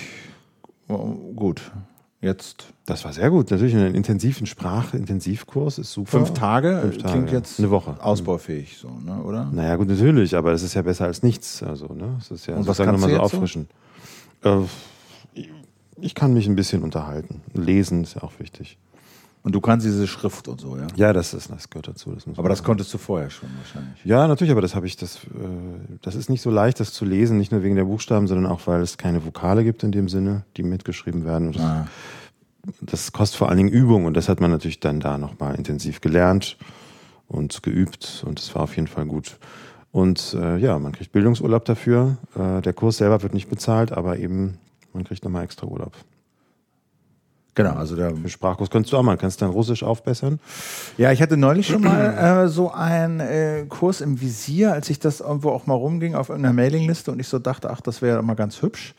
gut. 0.88 1.72
Jetzt 2.21 2.73
Das 2.86 3.05
war 3.05 3.13
sehr 3.13 3.29
gut. 3.29 3.49
Natürlich 3.49 3.73
einen 3.75 3.95
intensiven 3.95 4.45
Sprachintensivkurs 4.45 5.77
ist 5.77 5.93
super. 5.93 6.12
fünf 6.12 6.34
Tage, 6.34 6.79
Fünf 6.82 6.97
Tage, 6.97 7.13
klingt 7.13 7.32
jetzt 7.32 7.60
Eine 7.60 7.69
Woche. 7.69 7.95
ausbaufähig, 8.03 8.77
so, 8.77 8.89
ne, 8.89 9.21
oder? 9.23 9.49
Naja, 9.53 9.77
gut, 9.77 9.88
natürlich, 9.88 10.36
aber 10.36 10.51
es 10.51 10.62
ist 10.62 10.73
ja 10.73 10.82
besser 10.82 11.05
als 11.05 11.23
nichts. 11.23 11.63
Also, 11.63 11.88
ne? 11.93 12.17
Es 12.19 12.29
ist 12.29 12.45
ja 12.47 12.55
Und 12.55 12.67
was 12.67 12.77
sozusagen 12.77 12.91
kannst 12.99 13.05
du 13.05 13.10
nochmal 13.10 13.10
so 13.10 13.23
jetzt 13.23 13.32
so? 13.32 13.38
auffrischen. 13.38 14.67
Äh, 15.36 15.45
ich 16.01 16.15
kann 16.15 16.34
mich 16.34 16.47
ein 16.47 16.55
bisschen 16.55 16.84
unterhalten. 16.84 17.41
Lesen 17.53 18.03
ist 18.03 18.15
ja 18.15 18.23
auch 18.23 18.34
wichtig. 18.39 18.77
Und 19.41 19.56
du 19.56 19.62
kannst 19.62 19.86
diese 19.86 20.06
Schrift 20.06 20.47
und 20.49 20.60
so, 20.60 20.75
ja? 20.78 20.88
Ja, 20.97 21.13
das, 21.13 21.34
ist, 21.34 21.49
das 21.49 21.69
gehört 21.69 21.88
dazu. 21.88 22.12
Das 22.12 22.25
Aber 22.38 22.49
das 22.49 22.62
konntest 22.63 22.93
du 22.93 22.97
vorher 22.97 23.30
schon 23.30 23.49
wahrscheinlich. 23.58 24.04
Ja, 24.04 24.28
natürlich, 24.28 24.52
aber 24.52 24.62
das 24.62 24.75
habe 24.75 24.86
ich, 24.86 24.97
das, 24.97 25.15
äh, 25.23 25.28
das 26.02 26.15
ist 26.15 26.30
nicht 26.30 26.41
so 26.41 26.49
leicht, 26.52 26.80
das 26.82 26.91
zu 26.91 27.06
lesen, 27.06 27.38
nicht 27.38 27.52
nur 27.52 27.63
wegen 27.63 27.75
der 27.75 27.86
Buchstaben, 27.86 28.28
sondern 28.28 28.52
auch, 28.52 28.67
weil 28.67 28.82
es 28.82 28.97
keine 28.97 29.25
Vokale 29.25 29.63
gibt 29.63 29.84
in 29.84 29.91
dem 29.93 30.10
Sinne, 30.10 30.43
die 30.58 30.63
mitgeschrieben 30.63 31.23
werden. 31.25 31.47
Und 31.47 31.56
das, 31.56 31.63
Ah. 31.63 31.88
das 32.82 33.12
kostet 33.13 33.38
vor 33.38 33.47
allen 33.47 33.58
Dingen 33.58 33.69
Übung 33.69 34.04
und 34.06 34.15
das 34.15 34.28
hat 34.28 34.41
man 34.41 34.52
natürlich 34.52 34.82
dann 34.82 34.99
da 34.99 35.17
nochmal 35.17 35.56
intensiv 35.56 36.02
gelernt 36.02 36.58
und 37.30 37.63
geübt 37.63 38.23
und 38.28 38.39
es 38.39 38.54
war 38.56 38.63
auf 38.63 38.75
jeden 38.75 38.88
Fall 38.88 39.06
gut. 39.06 39.38
Und 39.91 40.36
äh, 40.39 40.58
ja, 40.58 40.78
man 40.80 40.91
kriegt 40.91 41.13
Bildungsurlaub 41.13 41.63
dafür. 41.65 42.17
Äh, 42.36 42.62
der 42.62 42.73
Kurs 42.73 42.97
selber 42.97 43.23
wird 43.23 43.34
nicht 43.34 43.49
bezahlt, 43.49 43.91
aber 43.93 44.17
eben 44.19 44.58
man 44.93 45.06
kriegt 45.06 45.23
nochmal 45.23 45.45
extra 45.45 45.65
Urlaub. 45.65 45.93
Genau, 47.60 47.74
also 47.74 47.98
der. 47.98 48.15
Für 48.15 48.30
Sprachkurs 48.30 48.69
kannst 48.69 48.93
du 48.93 48.95
auch 48.95 49.04
mal, 49.04 49.17
kannst 49.17 49.41
dein 49.41 49.50
Russisch 49.50 49.84
aufbessern. 49.84 50.39
Ja, 50.98 51.12
ich 51.12 51.22
hatte 51.22 51.36
neulich 51.36 51.67
schon 51.67 51.82
mal 51.82 52.45
äh, 52.45 52.48
so 52.48 52.72
einen 52.72 53.19
äh, 53.19 53.65
Kurs 53.67 54.00
im 54.00 54.22
Visier, 54.22 54.72
als 54.72 54.89
ich 54.89 54.98
das 54.98 55.19
irgendwo 55.19 55.50
auch 55.50 55.67
mal 55.67 55.74
rumging 55.74 56.15
auf 56.15 56.30
irgendeiner 56.30 56.54
Mailingliste 56.54 57.12
und 57.12 57.19
ich 57.19 57.28
so 57.28 57.38
dachte, 57.38 57.69
ach, 57.69 57.82
das 57.82 58.02
wäre 58.02 58.24
mal 58.24 58.36
ganz 58.36 58.62
hübsch. 58.62 58.95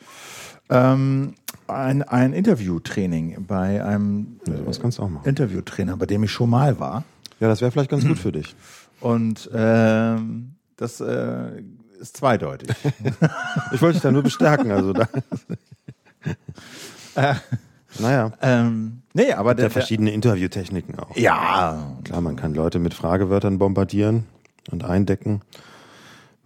Ähm, 0.69 1.33
ein, 1.65 2.03
ein 2.03 2.33
Interviewtraining 2.33 3.47
bei 3.47 3.83
einem 3.83 4.39
machen. 4.45 5.21
Interviewtrainer, 5.23 5.97
bei 5.97 6.05
dem 6.05 6.23
ich 6.23 6.31
schon 6.31 6.51
mal 6.51 6.79
war. 6.79 7.03
Ja, 7.39 7.47
das 7.47 7.61
wäre 7.61 7.71
vielleicht 7.71 7.89
ganz 7.89 8.05
gut 8.05 8.19
für 8.19 8.31
dich. 8.31 8.55
Und 8.99 9.49
ähm, 9.55 10.51
das 10.77 11.01
äh, 11.01 11.63
ist 11.99 12.15
zweideutig. 12.15 12.69
Ich 13.73 13.81
wollte 13.81 13.93
dich 13.93 14.03
da 14.03 14.11
nur 14.11 14.21
bestärken. 14.21 14.69
Also 14.69 14.93
da. 14.93 15.07
naja. 17.99 18.31
ähm, 18.41 19.01
nee, 19.13 19.33
aber 19.33 19.53
der, 19.55 19.65
Der 19.65 19.71
verschiedene 19.71 20.11
Interviewtechniken 20.11 20.97
auch. 20.99 21.15
Ja, 21.15 21.95
Klar, 22.03 22.21
man 22.21 22.35
kann 22.35 22.53
Leute 22.53 22.79
mit 22.79 22.93
Fragewörtern 22.93 23.57
bombardieren 23.57 24.25
und 24.71 24.83
eindecken. 24.83 25.41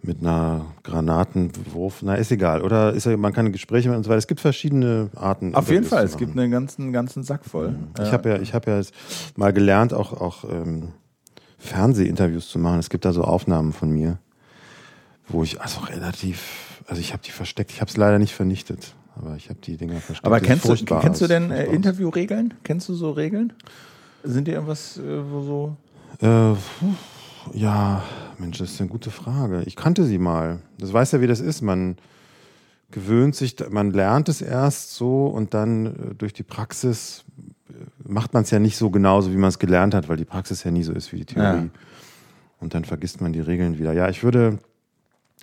Mit 0.02 0.20
einer 0.20 0.66
Granatenwurf. 0.84 2.02
Na, 2.02 2.14
ist 2.14 2.30
egal. 2.30 2.62
Oder 2.62 2.92
ist 2.92 3.06
ja, 3.06 3.16
man 3.16 3.32
kann 3.32 3.50
Gespräche 3.50 3.88
machen 3.88 3.98
und 3.98 4.04
so 4.04 4.10
weiter. 4.10 4.18
Es 4.18 4.28
gibt 4.28 4.40
verschiedene 4.40 5.10
Arten. 5.16 5.54
auf 5.54 5.68
jeden 5.68 5.84
Fall. 5.84 6.04
Es 6.04 6.16
gibt 6.16 6.38
einen 6.38 6.50
ganzen, 6.50 6.92
ganzen 6.92 7.24
Sack 7.24 7.44
voll. 7.44 7.74
Ich 8.00 8.12
habe 8.12 8.28
ja, 8.28 8.36
ich 8.38 8.54
habe 8.54 8.70
ja 8.70 8.80
mal 9.34 9.52
gelernt, 9.52 9.92
auch, 9.94 10.12
auch 10.12 10.44
ähm, 10.44 10.92
Fernsehinterviews 11.58 12.48
zu 12.48 12.58
machen. 12.60 12.78
Es 12.78 12.88
gibt 12.90 13.04
da 13.04 13.12
so 13.12 13.24
Aufnahmen 13.24 13.72
von 13.72 13.90
mir, 13.90 14.18
wo 15.28 15.42
ich 15.42 15.60
also 15.60 15.80
relativ, 15.80 16.82
also 16.86 17.00
ich 17.00 17.12
habe 17.12 17.22
die 17.24 17.32
versteckt. 17.32 17.72
Ich 17.72 17.80
habe 17.80 17.90
es 17.90 17.96
leider 17.96 18.18
nicht 18.20 18.34
vernichtet, 18.34 18.94
aber 19.16 19.36
ich 19.36 19.48
habe 19.48 19.58
die 19.60 19.76
Dinger 19.76 20.00
versteckt. 20.00 20.26
Aber 20.26 20.40
kennst 20.40 20.68
du, 20.68 20.74
kennst 21.00 21.20
du 21.20 21.26
denn 21.26 21.50
äh. 21.50 21.66
Interviewregeln? 21.66 22.54
Kennst 22.62 22.88
du 22.88 22.94
so 22.94 23.10
Regeln? 23.10 23.52
Sind 24.22 24.46
dir 24.48 24.54
irgendwas, 24.54 24.98
äh, 24.98 25.30
wo 25.30 25.40
so. 25.40 25.76
Äh, 26.20 26.54
ja, 27.52 28.02
Mensch, 28.38 28.58
das 28.58 28.72
ist 28.72 28.80
eine 28.80 28.90
gute 28.90 29.10
Frage. 29.10 29.62
Ich 29.66 29.76
kannte 29.76 30.04
sie 30.04 30.18
mal. 30.18 30.60
Das 30.78 30.92
weiß 30.92 31.12
ja, 31.12 31.20
wie 31.20 31.26
das 31.26 31.40
ist. 31.40 31.62
Man 31.62 31.96
gewöhnt 32.90 33.34
sich, 33.34 33.56
man 33.70 33.90
lernt 33.90 34.28
es 34.28 34.42
erst 34.42 34.94
so 34.94 35.26
und 35.26 35.54
dann 35.54 35.86
äh, 35.86 36.14
durch 36.16 36.32
die 36.32 36.42
Praxis 36.42 37.24
äh, 37.68 37.72
macht 38.04 38.34
man 38.34 38.42
es 38.42 38.50
ja 38.50 38.58
nicht 38.58 38.76
so 38.76 38.90
genauso, 38.90 39.32
wie 39.32 39.36
man 39.36 39.48
es 39.48 39.58
gelernt 39.58 39.94
hat, 39.94 40.08
weil 40.08 40.16
die 40.16 40.24
Praxis 40.24 40.64
ja 40.64 40.70
nie 40.70 40.82
so 40.82 40.92
ist 40.92 41.12
wie 41.12 41.18
die 41.18 41.24
Theorie. 41.24 41.64
Ja. 41.64 41.68
Und 42.58 42.74
dann 42.74 42.84
vergisst 42.84 43.20
man 43.20 43.32
die 43.32 43.40
Regeln 43.40 43.78
wieder. 43.78 43.92
Ja, 43.92 44.08
ich 44.08 44.22
würde, 44.22 44.58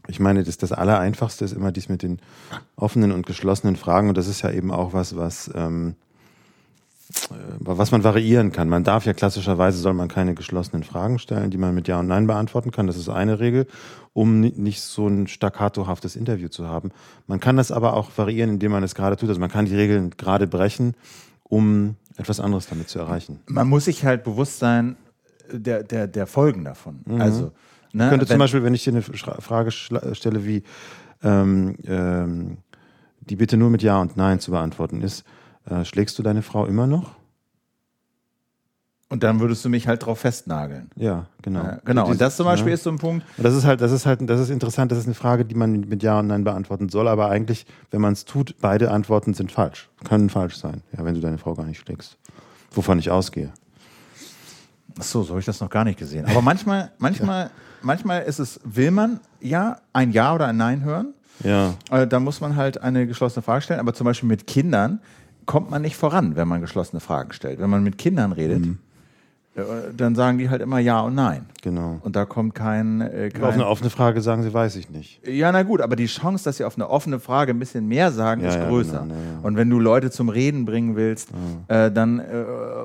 ich 0.08 0.20
meine, 0.20 0.44
das, 0.44 0.58
das 0.58 0.72
Allereinfachste 0.72 1.46
ist 1.46 1.54
immer 1.54 1.72
dies 1.72 1.90
mit 1.90 2.04
den 2.04 2.20
offenen 2.76 3.12
und 3.12 3.26
geschlossenen 3.26 3.76
Fragen. 3.76 4.10
Und 4.10 4.18
das 4.18 4.28
ist 4.28 4.42
ja 4.42 4.52
eben 4.52 4.72
auch 4.72 4.94
was, 4.94 5.16
was 5.16 5.50
ähm, 5.56 5.96
äh, 7.30 7.36
was 7.60 7.92
man 7.92 8.04
variieren 8.04 8.52
kann. 8.52 8.70
Man 8.70 8.84
darf 8.84 9.06
ja 9.06 9.14
klassischerweise 9.14 9.78
soll 9.78 9.94
man 9.94 10.08
keine 10.08 10.34
geschlossenen 10.34 10.84
Fragen 10.84 11.20
stellen, 11.20 11.52
die 11.52 11.58
man 11.58 11.74
mit 11.74 11.88
Ja 11.88 12.00
und 12.00 12.08
Nein 12.08 12.28
beantworten 12.28 12.72
kann. 12.72 12.88
Das 12.88 12.98
ist 12.98 13.10
eine 13.10 13.40
Regel, 13.40 13.68
um 14.14 14.40
nicht 14.40 14.82
so 14.82 15.08
ein 15.08 15.28
staccatohaftes 15.28 16.16
Interview 16.16 16.50
zu 16.50 16.68
haben. 16.68 16.92
Man 17.28 17.40
kann 17.40 17.58
das 17.58 17.72
aber 17.72 17.94
auch 17.94 18.10
variieren, 18.16 18.52
indem 18.52 18.72
man 18.72 18.84
es 18.84 18.96
gerade 18.96 19.16
tut. 19.16 19.30
Also 19.30 19.40
man 19.40 19.50
kann 19.50 19.66
die 19.66 19.76
Regeln 19.76 20.12
gerade 20.12 20.48
brechen, 20.48 20.96
um 21.44 21.96
etwas 22.18 22.40
anderes 22.40 22.68
damit 22.68 22.90
zu 22.90 23.00
erreichen. 23.00 23.40
Man 23.48 23.68
muss 23.68 23.86
sich 23.86 24.04
halt 24.06 24.24
bewusst 24.24 24.60
sein 24.60 24.98
der, 25.52 25.84
der, 25.84 26.08
der 26.08 26.28
Folgen 26.28 26.64
davon. 26.64 27.02
Mhm. 27.06 27.22
Also 27.22 27.52
ne, 27.94 28.10
könnte 28.10 28.26
zum 28.26 28.38
Beispiel, 28.38 28.64
wenn 28.64 28.74
ich 28.74 28.84
dir 28.84 28.92
eine 28.92 29.02
Frage 29.02 29.72
stelle 29.72 30.46
wie 30.46 30.64
ähm, 31.24 31.78
ähm, 31.86 32.58
die 33.22 33.36
bitte 33.36 33.58
nur 33.58 33.70
mit 33.70 33.82
Ja 33.82 34.02
und 34.02 34.18
Nein 34.18 34.40
zu 34.40 34.52
beantworten 34.52 35.02
ist, 35.02 35.24
äh, 35.70 35.86
schlägst 35.86 36.20
du 36.20 36.24
deine 36.24 36.42
Frau 36.42 36.66
immer 36.66 36.88
noch? 36.88 37.16
Und 39.14 39.22
dann 39.22 39.40
würdest 39.40 39.64
du 39.64 39.70
mich 39.70 39.88
halt 39.88 40.04
drauf 40.04 40.22
festnageln. 40.22 40.90
Ja, 40.96 41.28
genau. 41.44 41.62
Ja, 41.62 41.80
genau. 41.86 42.08
Und 42.08 42.20
das 42.20 42.36
zum 42.36 42.46
Beispiel 42.46 42.70
ja. 42.70 42.74
ist 42.74 42.84
so 42.84 42.90
ein 42.90 42.98
Punkt. 42.98 43.24
Das 43.38 43.54
ist 43.54 43.64
halt, 43.64 43.80
das 43.80 43.92
ist 43.92 44.08
halt, 44.08 44.28
das 44.28 44.40
ist 44.40 44.50
interessant. 44.50 44.92
Das 44.92 44.98
ist 44.98 45.06
eine 45.06 45.14
Frage, 45.14 45.46
die 45.46 45.54
man 45.54 45.82
mit 45.82 46.02
Ja 46.02 46.20
und 46.20 46.28
Nein 46.28 46.44
beantworten 46.44 46.90
soll. 46.90 47.08
Aber 47.08 47.30
eigentlich, 47.30 47.68
wenn 47.92 48.02
man 48.02 48.14
es 48.14 48.26
tut, 48.26 48.56
beide 48.60 48.90
Antworten 48.90 49.36
sind 49.36 49.52
falsch. 49.52 49.88
Können 50.04 50.32
falsch 50.32 50.56
sein. 50.56 50.82
Ja, 50.98 51.06
wenn 51.06 51.14
du 51.14 51.22
deine 51.22 51.38
Frau 51.38 51.54
gar 51.54 51.66
nicht 51.66 51.80
schlägst. 51.80 52.18
Wovon 52.72 52.98
ich 52.98 53.12
ausgehe. 53.12 53.52
Ach 54.98 55.04
so, 55.04 55.22
so 55.22 55.30
habe 55.30 55.40
ich 55.40 55.46
das 55.46 55.62
noch 55.62 55.70
gar 55.70 55.84
nicht 55.84 56.00
gesehen. 56.00 56.26
Aber 56.26 56.42
manchmal, 56.42 56.92
manchmal, 56.98 57.46
ja. 57.46 57.52
Manchmal 57.84 58.24
ist 58.24 58.40
es, 58.40 58.60
will 58.64 58.92
man 58.92 59.20
ja 59.40 59.78
ein 59.94 60.12
Ja 60.12 60.34
oder 60.34 60.48
ein 60.48 60.58
Nein 60.58 60.84
hören. 60.84 61.14
Ja. 61.44 61.76
Äh, 61.92 62.08
da 62.08 62.20
muss 62.20 62.42
man 62.42 62.56
halt 62.56 62.82
eine 62.82 63.08
geschlossene 63.08 63.44
Frage 63.44 63.62
stellen. 63.62 63.80
Aber 63.80 63.94
zum 63.94 64.06
Beispiel 64.06 64.30
mit 64.30 64.48
Kindern 64.48 65.00
kommt 65.46 65.70
man 65.70 65.82
nicht 65.82 65.96
voran, 65.96 66.36
wenn 66.36 66.48
man 66.48 66.62
geschlossene 66.62 67.00
Fragen 67.00 67.34
stellt. 67.34 67.60
Wenn 67.60 67.70
man 67.70 67.84
mit 67.84 67.98
Kindern 67.98 68.32
redet, 68.32 68.66
mhm. 68.66 68.80
Äh, 69.56 69.62
dann 69.96 70.16
sagen 70.16 70.40
die 70.40 70.50
halt 70.50 70.62
immer 70.62 70.80
Ja 70.80 71.02
und 71.02 71.14
Nein. 71.14 71.46
Genau. 71.62 72.00
Und 72.02 72.16
da 72.16 72.26
kommt 72.26 72.56
kein, 72.56 73.02
äh, 73.02 73.30
kein 73.30 73.44
Auf 73.44 73.54
eine 73.54 73.68
offene 73.68 73.90
Frage 73.90 74.20
sagen 74.22 74.42
sie, 74.42 74.52
weiß 74.52 74.76
ich 74.78 74.90
nicht. 74.90 75.26
Ja, 75.28 75.52
na 75.52 75.62
gut, 75.64 75.80
aber 75.82 75.96
die 75.96 76.08
Chance, 76.08 76.44
dass 76.44 76.58
sie 76.58 76.64
auf 76.64 76.76
eine 76.76 76.90
offene 76.90 77.20
Frage 77.20 77.54
ein 77.54 77.60
bisschen 77.60 77.88
mehr 77.88 78.12
sagen, 78.12 78.42
ja, 78.42 78.50
ist 78.50 78.56
ja, 78.56 78.68
größer. 78.68 79.00
Genau, 79.02 79.14
ja, 79.14 79.40
und 79.44 79.56
wenn 79.56 79.70
du 79.70 79.80
Leute 79.80 80.10
zum 80.10 80.30
Reden 80.30 80.66
bringen 80.66 80.96
willst, 80.96 81.30
äh, 81.68 81.92
dann 81.92 82.20
äh, 82.20 82.24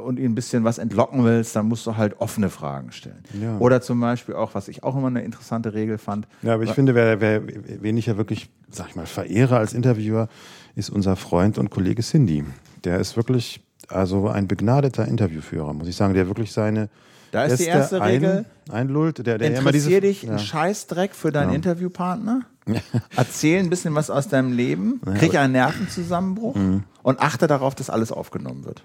und 0.04 0.18
ihnen 0.18 0.32
ein 0.32 0.34
bisschen 0.34 0.64
was 0.64 0.78
entlocken 0.78 1.24
willst, 1.24 1.56
dann 1.56 1.66
musst 1.66 1.86
du 1.86 1.96
halt 1.96 2.20
offene 2.20 2.50
Fragen 2.50 2.92
stellen. 2.92 3.22
Oder 3.58 3.80
zum 3.80 4.00
Beispiel 4.00 4.34
auch, 4.34 4.54
was 4.54 4.68
ich 4.68 4.84
auch 4.84 4.96
immer 4.96 5.08
eine 5.08 5.22
interessante 5.22 5.72
Regel 5.72 5.96
fand. 5.98 6.28
Ja, 6.42 6.54
aber 6.54 6.64
ich 6.64 6.72
finde, 6.72 6.94
wer, 6.94 7.20
wer, 7.20 7.42
wen 7.46 7.96
ich 7.96 8.06
ja 8.06 8.16
wirklich, 8.16 8.50
sag 8.70 8.90
ich 8.90 8.96
mal, 8.96 9.06
verehre 9.06 9.56
als 9.56 9.72
Interviewer, 9.72 10.28
ist 10.76 10.90
unser 10.90 11.16
Freund 11.16 11.58
und 11.58 11.70
Kollege 11.70 12.02
Cindy. 12.02 12.44
Der 12.84 13.00
ist 13.00 13.16
wirklich 13.16 13.60
also 13.88 14.28
ein 14.28 14.46
begnadeter 14.46 15.06
Interviewführer, 15.06 15.72
muss 15.72 15.88
ich 15.88 15.96
sagen, 15.96 16.14
der 16.14 16.26
wirklich 16.26 16.52
seine 16.52 16.88
da 17.30 17.44
ist 17.44 17.60
die 17.60 17.64
erste 17.64 18.00
Regel. 18.00 18.46
Ein, 18.68 18.74
einlullt, 18.74 19.26
der, 19.26 19.38
der 19.38 19.58
immer 19.58 19.72
diese, 19.72 20.00
dich 20.00 20.22
ja. 20.22 20.30
einen 20.30 20.38
Scheißdreck 20.38 21.14
für 21.14 21.30
deinen 21.30 21.50
ja. 21.50 21.56
Interviewpartner. 21.56 22.42
Erzähl 23.16 23.60
ein 23.60 23.70
bisschen 23.70 23.94
was 23.94 24.10
aus 24.10 24.28
deinem 24.28 24.52
Leben, 24.52 25.00
krieg 25.18 25.34
einen 25.36 25.52
Nervenzusammenbruch 25.52 26.54
mhm. 26.54 26.84
und 27.02 27.20
achte 27.20 27.46
darauf, 27.46 27.74
dass 27.74 27.88
alles 27.90 28.12
aufgenommen 28.12 28.64
wird. 28.64 28.84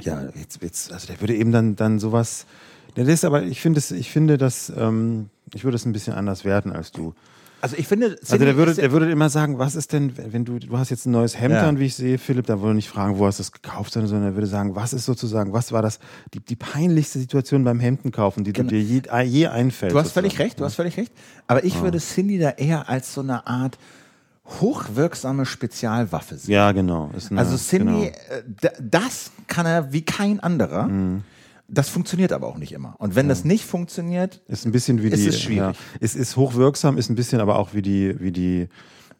Ja, 0.00 0.28
jetzt, 0.34 0.62
jetzt, 0.62 0.92
also 0.92 1.06
der 1.06 1.20
würde 1.20 1.34
eben 1.34 1.52
dann, 1.52 1.76
dann 1.76 1.98
sowas. 1.98 2.46
Der 2.96 3.06
ist 3.06 3.24
aber, 3.24 3.42
ich 3.42 3.60
finde 3.60 3.80
ich 3.90 4.10
finde 4.10 4.38
das, 4.38 4.72
ähm, 4.74 5.28
ich 5.52 5.64
würde 5.64 5.76
es 5.76 5.84
ein 5.84 5.92
bisschen 5.92 6.14
anders 6.14 6.44
werten 6.44 6.72
als 6.72 6.92
du. 6.92 7.14
Also 7.60 7.76
ich 7.76 7.86
finde, 7.86 8.18
also 8.20 8.38
der 8.38 8.56
würde, 8.56 8.74
der 8.74 8.90
würde 8.90 9.10
immer 9.10 9.28
sagen, 9.28 9.58
was 9.58 9.74
ist 9.74 9.92
denn, 9.92 10.12
wenn 10.16 10.44
du, 10.44 10.58
du 10.58 10.78
hast 10.78 10.90
jetzt 10.90 11.06
ein 11.06 11.10
neues 11.10 11.38
Hemd 11.38 11.54
ja. 11.54 11.68
an, 11.68 11.78
wie 11.78 11.86
ich 11.86 11.94
sehe, 11.94 12.18
Philipp, 12.18 12.46
da 12.46 12.60
würde 12.60 12.74
nicht 12.74 12.88
fragen, 12.88 13.18
wo 13.18 13.26
hast 13.26 13.38
du 13.38 13.42
das 13.42 13.52
gekauft, 13.52 13.92
sondern 13.92 14.22
er 14.22 14.34
würde 14.34 14.46
sagen, 14.46 14.74
was 14.74 14.92
ist 14.92 15.04
sozusagen, 15.04 15.52
was 15.52 15.70
war 15.70 15.82
das, 15.82 15.98
die, 16.32 16.40
die 16.40 16.56
peinlichste 16.56 17.18
Situation 17.18 17.64
beim 17.64 17.78
Hemdenkaufen, 17.78 18.44
die 18.44 18.52
genau. 18.52 18.70
dir 18.70 18.80
je, 18.80 19.02
je 19.24 19.46
einfällt. 19.48 19.92
Du 19.92 19.98
hast 19.98 20.14
sozusagen. 20.14 20.30
völlig 20.30 20.38
recht, 20.38 20.60
du 20.60 20.64
hast 20.64 20.74
völlig 20.74 20.96
recht. 20.96 21.12
Aber 21.46 21.64
ich 21.64 21.76
oh. 21.76 21.82
würde 21.82 21.98
Cindy 21.98 22.38
da 22.38 22.50
eher 22.50 22.88
als 22.88 23.12
so 23.12 23.20
eine 23.20 23.46
Art 23.46 23.78
hochwirksame 24.60 25.46
Spezialwaffe 25.46 26.36
sehen. 26.36 26.52
Ja, 26.52 26.72
genau. 26.72 27.10
Eine, 27.30 27.38
also 27.38 27.56
Cindy, 27.56 27.84
genau. 27.84 28.70
Äh, 28.70 28.70
das 28.80 29.30
kann 29.46 29.66
er 29.66 29.92
wie 29.92 30.02
kein 30.02 30.40
anderer. 30.40 30.88
Mhm. 30.88 31.24
Das 31.72 31.88
funktioniert 31.88 32.32
aber 32.32 32.46
auch 32.48 32.58
nicht 32.58 32.72
immer. 32.72 32.94
Und 32.98 33.14
wenn 33.14 33.26
ja. 33.26 33.30
das 33.30 33.44
nicht 33.44 33.64
funktioniert, 33.64 34.40
ist 34.48 34.66
ein 34.66 34.72
bisschen 34.72 35.02
wie 35.02 35.08
ist 35.08 35.22
die, 35.22 35.28
es 35.28 35.40
schwierig. 35.40 35.76
Ja, 35.76 35.96
es 36.00 36.16
ist 36.16 36.36
hochwirksam, 36.36 36.98
ist 36.98 37.10
ein 37.10 37.14
bisschen 37.14 37.40
aber 37.40 37.58
auch 37.58 37.74
wie 37.74 37.82
die, 37.82 38.18
wie 38.20 38.32
die 38.32 38.68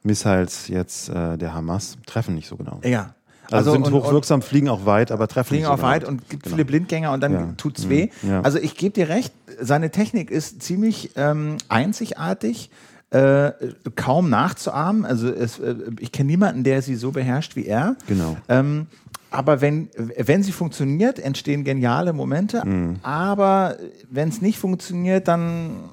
Missiles 0.03 0.69
jetzt 0.69 1.09
äh, 1.09 1.37
der 1.37 1.55
Hamas 1.55 1.99
treffen 2.07 2.35
nicht 2.35 2.49
so 2.49 2.57
genau. 2.57 2.81
Ja. 2.85 3.15
Also, 3.45 3.71
also 3.71 3.73
sind 3.73 3.87
und, 3.87 4.05
hochwirksam, 4.05 4.41
und 4.41 4.45
fliegen 4.45 4.69
auch 4.69 4.87
weit, 4.87 5.11
aber 5.11 5.27
treffen 5.27 5.49
fliegen 5.49 5.63
nicht 5.63 5.67
so 5.67 5.73
auch 5.73 5.77
genau. 5.77 5.89
weit 5.89 6.05
und 6.05 6.29
gibt 6.29 6.45
genau. 6.45 6.57
viele 6.57 6.65
Blindgänger 6.65 7.13
und 7.13 7.21
dann 7.21 7.33
ja. 7.33 7.55
tut's 7.57 7.89
weh. 7.89 8.09
Mhm. 8.23 8.31
Ja. 8.31 8.41
Also 8.43 8.59
ich 8.59 8.77
gebe 8.77 8.95
dir 8.95 9.09
recht, 9.09 9.33
seine 9.61 9.91
Technik 9.91 10.31
ist 10.31 10.63
ziemlich 10.63 11.11
ähm, 11.17 11.57
einzigartig. 11.69 12.71
Äh, 13.13 13.51
kaum 13.97 14.31
nachzuahmen. 14.31 15.05
Also 15.05 15.29
es, 15.29 15.59
äh, 15.59 15.75
ich 15.99 16.13
kenne 16.13 16.29
niemanden, 16.29 16.63
der 16.63 16.81
sie 16.81 16.95
so 16.95 17.11
beherrscht 17.11 17.57
wie 17.57 17.67
er. 17.67 17.97
Genau. 18.07 18.37
Ähm, 18.49 18.87
aber 19.31 19.61
wenn, 19.61 19.89
wenn 19.97 20.43
sie 20.43 20.53
funktioniert, 20.53 21.19
entstehen 21.19 21.65
geniale 21.65 22.13
Momente. 22.13 22.67
Mhm. 22.67 22.97
Aber 23.03 23.77
wenn 24.11 24.29
es 24.29 24.43
nicht 24.43 24.59
funktioniert, 24.59 25.29
dann, 25.29 25.91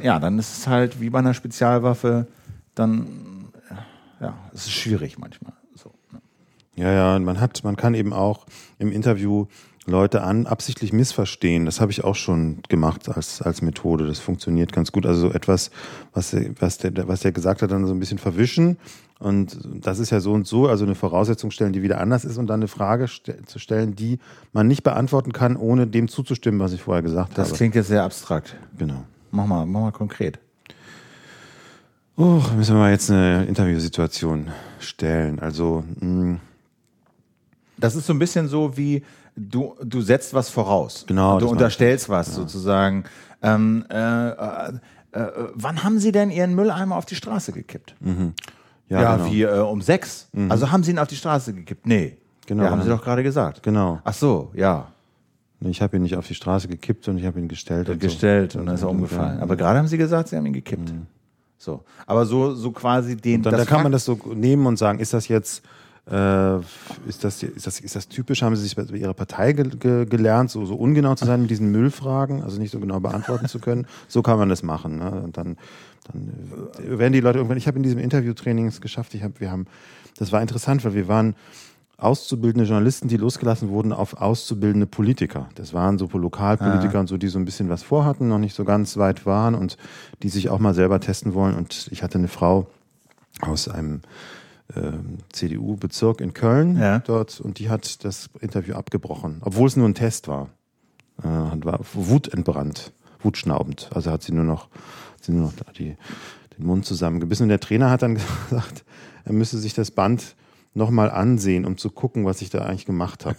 ja, 0.00 0.18
dann 0.18 0.38
ist 0.38 0.58
es 0.58 0.66
halt 0.66 1.00
wie 1.00 1.10
bei 1.10 1.20
einer 1.20 1.34
Spezialwaffe, 1.34 2.26
dann, 2.74 3.48
ja, 4.20 4.34
es 4.52 4.62
ist 4.62 4.72
schwierig 4.72 5.18
manchmal. 5.18 5.52
So, 5.74 5.92
ne? 6.10 6.20
Ja, 6.74 6.92
ja, 6.92 7.16
und 7.16 7.24
man 7.24 7.40
hat, 7.40 7.62
man 7.64 7.76
kann 7.76 7.94
eben 7.94 8.12
auch 8.12 8.46
im 8.78 8.90
Interview 8.90 9.46
Leute 9.86 10.22
an, 10.22 10.46
absichtlich 10.46 10.92
missverstehen. 10.92 11.64
Das 11.64 11.80
habe 11.80 11.90
ich 11.90 12.04
auch 12.04 12.14
schon 12.14 12.62
gemacht 12.68 13.08
als, 13.08 13.42
als 13.42 13.62
Methode. 13.62 14.06
Das 14.06 14.20
funktioniert 14.20 14.72
ganz 14.72 14.92
gut. 14.92 15.06
Also 15.06 15.32
etwas, 15.32 15.70
was, 16.12 16.36
was, 16.60 16.78
der, 16.78 17.08
was 17.08 17.20
der 17.20 17.32
gesagt 17.32 17.62
hat, 17.62 17.72
dann 17.72 17.86
so 17.86 17.92
ein 17.92 17.98
bisschen 17.98 18.18
verwischen. 18.18 18.78
Und 19.22 19.56
das 19.80 20.00
ist 20.00 20.10
ja 20.10 20.18
so 20.18 20.32
und 20.32 20.48
so, 20.48 20.66
also 20.66 20.84
eine 20.84 20.96
Voraussetzung 20.96 21.52
stellen, 21.52 21.72
die 21.72 21.82
wieder 21.82 22.00
anders 22.00 22.24
ist 22.24 22.38
und 22.38 22.48
dann 22.48 22.58
eine 22.58 22.66
Frage 22.66 23.06
st 23.06 23.32
zu 23.46 23.60
stellen, 23.60 23.94
die 23.94 24.18
man 24.52 24.66
nicht 24.66 24.82
beantworten 24.82 25.32
kann, 25.32 25.56
ohne 25.56 25.86
dem 25.86 26.08
zuzustimmen, 26.08 26.58
was 26.58 26.72
ich 26.72 26.82
vorher 26.82 27.04
gesagt 27.04 27.30
das 27.30 27.38
habe. 27.38 27.48
Das 27.50 27.56
klingt 27.56 27.76
jetzt 27.76 27.86
sehr 27.86 28.02
abstrakt. 28.02 28.56
Genau. 28.76 29.04
Mach 29.30 29.46
mal, 29.46 29.64
mach 29.64 29.80
mal 29.80 29.92
konkret. 29.92 30.40
Oh, 32.16 32.42
müssen 32.56 32.74
wir 32.74 32.80
mal 32.80 32.90
jetzt 32.90 33.12
eine 33.12 33.44
Interviewsituation 33.44 34.48
stellen. 34.80 35.38
Also, 35.38 35.84
mh. 36.00 36.00
Hm. 36.00 36.40
das 37.78 37.94
ist 37.94 38.06
so 38.08 38.12
ein 38.12 38.18
bisschen 38.18 38.48
so 38.48 38.76
wie, 38.76 39.04
du, 39.36 39.76
du 39.84 40.00
setzt 40.00 40.34
was 40.34 40.48
voraus. 40.48 41.04
Genau. 41.06 41.38
Du 41.38 41.48
unterstellst 41.48 42.08
was 42.08 42.26
ja. 42.26 42.34
sozusagen. 42.34 43.04
Ähm, 43.40 43.84
äh, 43.88 44.30
äh, 44.30 44.72
äh, 45.12 45.26
wann 45.54 45.84
haben 45.84 46.00
Sie 46.00 46.10
denn 46.10 46.30
Ihren 46.30 46.56
Mülleimer 46.56 46.96
auf 46.96 47.06
die 47.06 47.14
Straße 47.14 47.52
gekippt? 47.52 47.94
Mhm. 48.00 48.34
Ja, 48.88 49.02
ja 49.02 49.16
genau. 49.16 49.30
wie 49.30 49.42
äh, 49.42 49.60
um 49.60 49.80
sechs. 49.80 50.28
Mhm. 50.32 50.50
Also 50.50 50.70
haben 50.70 50.82
Sie 50.82 50.90
ihn 50.90 50.98
auf 50.98 51.08
die 51.08 51.16
Straße 51.16 51.52
gekippt? 51.54 51.86
Nee. 51.86 52.16
Genau. 52.46 52.64
Ja, 52.64 52.70
haben 52.70 52.82
Sie 52.82 52.88
doch 52.88 53.02
gerade 53.02 53.22
gesagt. 53.22 53.62
Genau. 53.62 54.00
Ach 54.04 54.14
so, 54.14 54.50
ja. 54.54 54.88
Ich 55.60 55.80
habe 55.80 55.96
ihn 55.96 56.02
nicht 56.02 56.16
auf 56.16 56.26
die 56.26 56.34
Straße 56.34 56.66
gekippt 56.66 57.06
und 57.08 57.18
ich 57.18 57.24
habe 57.24 57.38
ihn 57.38 57.46
gestellt. 57.46 57.88
Und 57.88 58.00
gestellt 58.00 58.52
so. 58.52 58.58
und 58.58 58.66
dann 58.66 58.74
ist 58.74 58.82
er 58.82 58.90
umgefallen. 58.90 59.40
Aber 59.40 59.56
gerade 59.56 59.78
haben 59.78 59.86
Sie 59.86 59.98
gesagt, 59.98 60.28
Sie 60.28 60.36
haben 60.36 60.46
ihn 60.46 60.52
gekippt. 60.52 60.92
Mhm. 60.92 61.06
So. 61.56 61.84
Aber 62.06 62.26
so, 62.26 62.54
so 62.54 62.72
quasi 62.72 63.16
den. 63.16 63.36
Und 63.36 63.46
dann, 63.46 63.54
da 63.54 63.64
kann 63.64 63.84
man 63.84 63.92
das 63.92 64.04
so 64.04 64.18
nehmen 64.34 64.66
und 64.66 64.76
sagen, 64.76 64.98
ist 64.98 65.14
das 65.14 65.28
jetzt 65.28 65.62
äh, 66.10 66.58
ist, 67.06 67.22
das, 67.22 67.42
ist, 67.42 67.66
das, 67.66 67.78
ist 67.78 67.94
das 67.94 68.08
typisch? 68.08 68.42
Haben 68.42 68.56
Sie 68.56 68.62
sich 68.62 68.74
bei 68.74 68.82
Ihrer 68.82 69.14
Partei 69.14 69.52
ge 69.52 69.68
ge 69.68 70.04
gelernt, 70.04 70.50
so, 70.50 70.66
so 70.66 70.74
ungenau 70.74 71.14
zu 71.14 71.24
sein 71.24 71.42
mit 71.42 71.50
diesen 71.50 71.70
Müllfragen, 71.70 72.42
also 72.42 72.58
nicht 72.58 72.72
so 72.72 72.80
genau 72.80 72.98
beantworten 72.98 73.46
zu 73.46 73.60
können? 73.60 73.86
So 74.08 74.22
kann 74.22 74.38
man 74.38 74.48
das 74.48 74.64
machen. 74.64 74.98
Ne? 74.98 75.10
Und 75.10 75.36
dann, 75.36 75.56
dann 76.04 76.32
äh, 76.78 76.98
werden 76.98 77.12
die 77.12 77.20
Leute 77.20 77.38
irgendwann. 77.38 77.58
Ich 77.58 77.66
habe 77.66 77.76
in 77.76 77.82
diesem 77.82 77.98
Interviewtraining 77.98 78.66
es 78.66 78.80
geschafft. 78.80 79.14
Ich 79.14 79.22
hab, 79.22 79.40
wir 79.40 79.50
haben, 79.50 79.66
das 80.18 80.32
war 80.32 80.40
interessant, 80.40 80.84
weil 80.84 80.94
wir 80.94 81.08
waren 81.08 81.34
auszubildende 82.02 82.68
Journalisten, 82.68 83.08
die 83.08 83.16
losgelassen 83.16 83.68
wurden 83.68 83.92
auf 83.92 84.20
auszubildende 84.20 84.86
Politiker. 84.86 85.48
Das 85.54 85.72
waren 85.72 85.98
so 85.98 86.06
Lokalpolitiker 86.06 86.96
ah. 86.96 87.00
und 87.00 87.06
so, 87.06 87.16
die 87.16 87.28
so 87.28 87.38
ein 87.38 87.44
bisschen 87.44 87.68
was 87.68 87.82
vorhatten, 87.82 88.28
noch 88.28 88.38
nicht 88.38 88.56
so 88.56 88.64
ganz 88.64 88.96
weit 88.96 89.24
waren 89.24 89.54
und 89.54 89.76
die 90.22 90.28
sich 90.28 90.50
auch 90.50 90.58
mal 90.58 90.74
selber 90.74 90.98
testen 90.98 91.34
wollen. 91.34 91.54
Und 91.54 91.88
ich 91.92 92.02
hatte 92.02 92.18
eine 92.18 92.28
Frau 92.28 92.66
aus 93.40 93.68
einem 93.68 94.02
ähm, 94.76 95.18
CDU-Bezirk 95.32 96.20
in 96.20 96.34
Köln 96.34 96.76
ja. 96.76 96.98
dort 96.98 97.40
und 97.40 97.58
die 97.58 97.68
hat 97.68 98.04
das 98.04 98.30
Interview 98.40 98.74
abgebrochen, 98.74 99.38
obwohl 99.42 99.68
es 99.68 99.76
nur 99.76 99.88
ein 99.88 99.94
Test 99.94 100.28
war. 100.28 100.48
äh, 101.22 101.26
war 101.26 101.80
wutentbrannt, 101.92 102.92
wutschnaubend. 103.22 103.90
Also 103.94 104.10
hat 104.10 104.22
sie 104.22 104.32
nur 104.32 104.44
noch, 104.44 104.68
sie 105.24 105.32
nur 105.32 105.44
noch 105.44 105.72
die, 105.72 105.96
den 106.56 106.66
Mund 106.66 106.84
zusammengebissen. 106.84 107.44
Und 107.44 107.48
der 107.48 107.60
Trainer 107.60 107.90
hat 107.90 108.02
dann 108.02 108.14
gesagt, 108.50 108.84
er 109.24 109.32
müsse 109.32 109.58
sich 109.58 109.74
das 109.74 109.90
Band 109.90 110.34
nochmal 110.74 111.10
ansehen, 111.10 111.64
um 111.64 111.76
zu 111.76 111.90
gucken, 111.90 112.24
was 112.24 112.42
ich 112.42 112.50
da 112.50 112.62
eigentlich 112.62 112.86
gemacht 112.86 113.26
habe. 113.26 113.36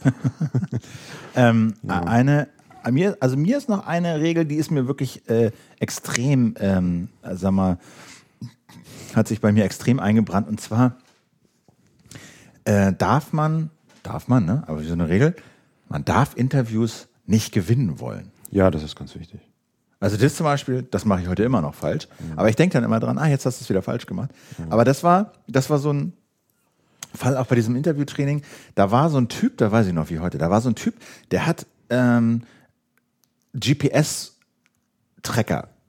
ähm, 1.36 1.74
ja. 1.84 2.04
Eine, 2.04 2.48
mir, 2.92 3.18
also 3.20 3.38
mir 3.38 3.58
ist 3.58 3.70
noch 3.70 3.88
eine 3.88 4.20
Regel, 4.20 4.46
die 4.46 4.56
ist 4.56 4.72
mir 4.72 4.88
wirklich 4.88 5.28
äh, 5.30 5.52
extrem, 5.80 6.56
ähm, 6.60 7.10
sag 7.24 7.52
mal, 7.52 7.80
hat 9.16 9.28
sich 9.28 9.42
bei 9.42 9.52
mir 9.52 9.66
extrem 9.66 10.00
eingebrannt. 10.00 10.48
Und 10.48 10.62
zwar 10.62 10.98
äh, 12.66 12.94
darf 12.94 13.34
man, 13.34 13.72
darf 14.04 14.28
man, 14.28 14.46
ne? 14.46 14.64
Aber 14.68 14.84
so 14.84 14.94
eine 14.94 15.10
Regel, 15.10 15.36
man 15.90 16.06
darf 16.06 16.36
Interviews 16.36 17.08
nicht 17.26 17.52
gewinnen 17.52 18.00
wollen. 18.00 18.32
Ja, 18.52 18.70
das 18.70 18.84
ist 18.84 18.96
ganz 18.96 19.16
wichtig. 19.16 19.40
Also 20.04 20.18
das 20.18 20.36
zum 20.36 20.44
Beispiel, 20.44 20.84
das 20.92 21.06
mache 21.06 21.22
ich 21.22 21.30
heute 21.30 21.44
immer 21.44 21.62
noch 21.62 21.76
falsch. 21.76 22.10
Mhm. 22.20 22.38
Aber 22.38 22.50
ich 22.50 22.58
denke 22.58 22.74
dann 22.74 22.84
immer 22.84 23.00
dran, 23.00 23.18
ah, 23.18 23.28
jetzt 23.28 23.46
hast 23.46 23.62
du 23.62 23.64
es 23.64 23.70
wieder 23.70 23.82
falsch 23.82 24.06
gemacht. 24.06 24.32
Mhm. 24.58 24.66
Aber 24.70 24.84
das 24.84 25.02
war, 25.02 25.32
das 25.48 25.70
war 25.70 25.80
so 25.80 25.94
ein 25.94 26.12
Fall 27.16 27.38
auch 27.38 27.46
bei 27.46 27.56
diesem 27.56 27.78
Interviewtraining. 27.78 28.42
Da 28.76 28.92
war 28.92 29.10
so 29.10 29.18
ein 29.18 29.30
Typ, 29.30 29.58
da 29.58 29.72
weiß 29.72 29.88
ich 29.88 29.94
noch 29.94 30.10
wie 30.10 30.20
heute, 30.20 30.38
da 30.38 30.50
war 30.50 30.60
so 30.60 30.68
ein 30.68 30.76
Typ, 30.76 30.96
der 31.32 31.46
hat 31.46 31.66
ähm, 31.90 32.42
GPS-Tracker 33.54 34.34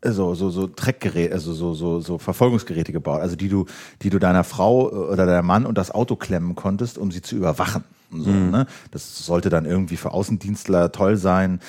so 0.07 0.35
so 0.35 0.51
so 0.51 0.67
Treckgeräte, 0.67 1.33
also 1.33 1.55
so 1.55 1.73
so 1.73 1.99
so 2.01 2.19
Verfolgungsgeräte 2.19 2.93
gebaut, 2.93 3.23
also 3.23 3.37
die 3.37 3.49
du 3.49 3.65
die 4.03 4.11
du 4.11 4.19
deiner 4.19 4.45
Frau 4.45 4.91
oder 4.91 5.25
deinem 5.25 5.47
Mann 5.47 5.65
und 5.65 5.79
das 5.79 5.91
Auto 5.91 6.15
klemmen 6.15 6.55
konntest, 6.55 6.99
um 6.99 7.11
sie 7.11 7.23
zu 7.23 7.37
überwachen. 7.37 7.85
So, 8.23 8.31
mhm. 8.31 8.51
ne? 8.51 8.67
Das 8.91 9.25
sollte 9.25 9.49
dann 9.49 9.65
irgendwie 9.65 9.97
für 9.97 10.13
Außendienstler 10.13 10.93
toll 10.93 11.17
sein, 11.17 11.61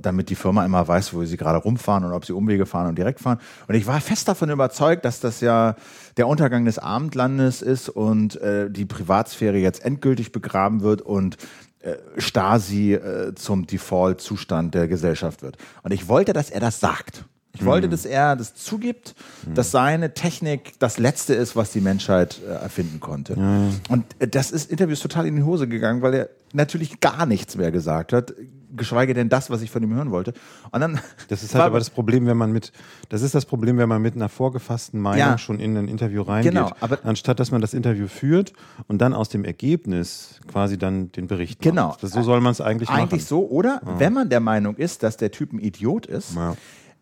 damit 0.00 0.30
die 0.30 0.34
Firma 0.34 0.64
immer 0.64 0.86
weiß, 0.86 1.14
wo 1.14 1.24
sie 1.24 1.36
gerade 1.36 1.58
rumfahren 1.58 2.04
und 2.04 2.12
ob 2.12 2.24
sie 2.24 2.32
Umwege 2.32 2.66
fahren 2.66 2.88
und 2.88 2.98
direkt 2.98 3.20
fahren. 3.20 3.38
Und 3.68 3.74
ich 3.74 3.86
war 3.86 4.00
fest 4.00 4.28
davon 4.28 4.50
überzeugt, 4.50 5.04
dass 5.04 5.20
das 5.20 5.40
ja 5.40 5.76
der 6.16 6.28
Untergang 6.28 6.64
des 6.64 6.78
Abendlandes 6.78 7.62
ist 7.62 7.88
und 7.88 8.40
äh, 8.40 8.70
die 8.70 8.84
Privatsphäre 8.84 9.58
jetzt 9.58 9.84
endgültig 9.84 10.32
begraben 10.32 10.82
wird 10.82 11.02
und 11.02 11.36
äh, 11.80 11.96
Stasi 12.18 12.94
äh, 12.94 13.34
zum 13.34 13.66
Default-Zustand 13.66 14.74
der 14.74 14.88
Gesellschaft 14.88 15.42
wird. 15.42 15.56
Und 15.82 15.92
ich 15.92 16.08
wollte, 16.08 16.32
dass 16.32 16.50
er 16.50 16.60
das 16.60 16.80
sagt. 16.80 17.24
Ich 17.58 17.64
wollte, 17.64 17.86
mhm. 17.86 17.90
dass 17.90 18.04
er 18.04 18.36
das 18.36 18.54
zugibt, 18.54 19.14
mhm. 19.46 19.54
dass 19.54 19.70
seine 19.70 20.14
Technik 20.14 20.74
das 20.78 20.98
Letzte 20.98 21.34
ist, 21.34 21.56
was 21.56 21.72
die 21.72 21.80
Menschheit 21.80 22.40
äh, 22.46 22.52
erfinden 22.52 23.00
konnte. 23.00 23.38
Mhm. 23.38 23.80
Und 23.88 24.04
äh, 24.18 24.28
das 24.28 24.50
ist 24.50 24.70
Interviews 24.70 25.00
total 25.00 25.26
in 25.26 25.36
die 25.36 25.42
Hose 25.42 25.68
gegangen, 25.68 26.02
weil 26.02 26.14
er 26.14 26.28
natürlich 26.52 27.00
gar 27.00 27.26
nichts 27.26 27.56
mehr 27.56 27.70
gesagt 27.70 28.12
hat, 28.12 28.34
geschweige 28.76 29.14
denn 29.14 29.28
das, 29.28 29.50
was 29.50 29.62
ich 29.62 29.70
von 29.70 29.82
ihm 29.82 29.94
hören 29.94 30.10
wollte. 30.10 30.32
Und 30.70 30.80
dann 30.80 31.00
das 31.28 31.42
ist 31.42 31.54
halt 31.54 31.64
aber 31.64 31.78
das 31.78 31.90
Problem, 31.90 32.26
wenn 32.26 32.36
man 32.36 32.52
mit, 32.52 32.72
das 33.08 33.22
ist 33.22 33.34
das 33.34 33.46
Problem, 33.46 33.78
wenn 33.78 33.88
man 33.88 34.02
mit 34.02 34.14
einer 34.14 34.28
vorgefassten 34.28 35.00
Meinung 35.00 35.18
ja. 35.18 35.38
schon 35.38 35.58
in 35.58 35.76
ein 35.76 35.88
Interview 35.88 36.22
reingeht, 36.22 36.52
genau, 36.52 36.70
aber 36.80 36.98
anstatt 37.04 37.40
dass 37.40 37.50
man 37.50 37.60
das 37.60 37.74
Interview 37.74 38.08
führt 38.08 38.52
und 38.88 38.98
dann 38.98 39.14
aus 39.14 39.28
dem 39.28 39.44
Ergebnis 39.44 40.40
quasi 40.48 40.78
dann 40.78 41.12
den 41.12 41.26
Bericht 41.26 41.60
genau. 41.60 41.88
macht. 41.88 42.02
Das, 42.02 42.12
so 42.12 42.22
soll 42.22 42.40
man 42.40 42.52
es 42.52 42.60
eigentlich, 42.60 42.88
eigentlich 42.88 42.88
machen. 42.88 43.00
Eigentlich 43.00 43.24
so, 43.24 43.48
oder? 43.48 43.80
Ja. 43.84 43.98
Wenn 43.98 44.12
man 44.12 44.28
der 44.28 44.40
Meinung 44.40 44.76
ist, 44.76 45.02
dass 45.02 45.16
der 45.16 45.30
Typ 45.30 45.52
ein 45.52 45.58
Idiot 45.58 46.06
ist, 46.06 46.34
ja 46.34 46.56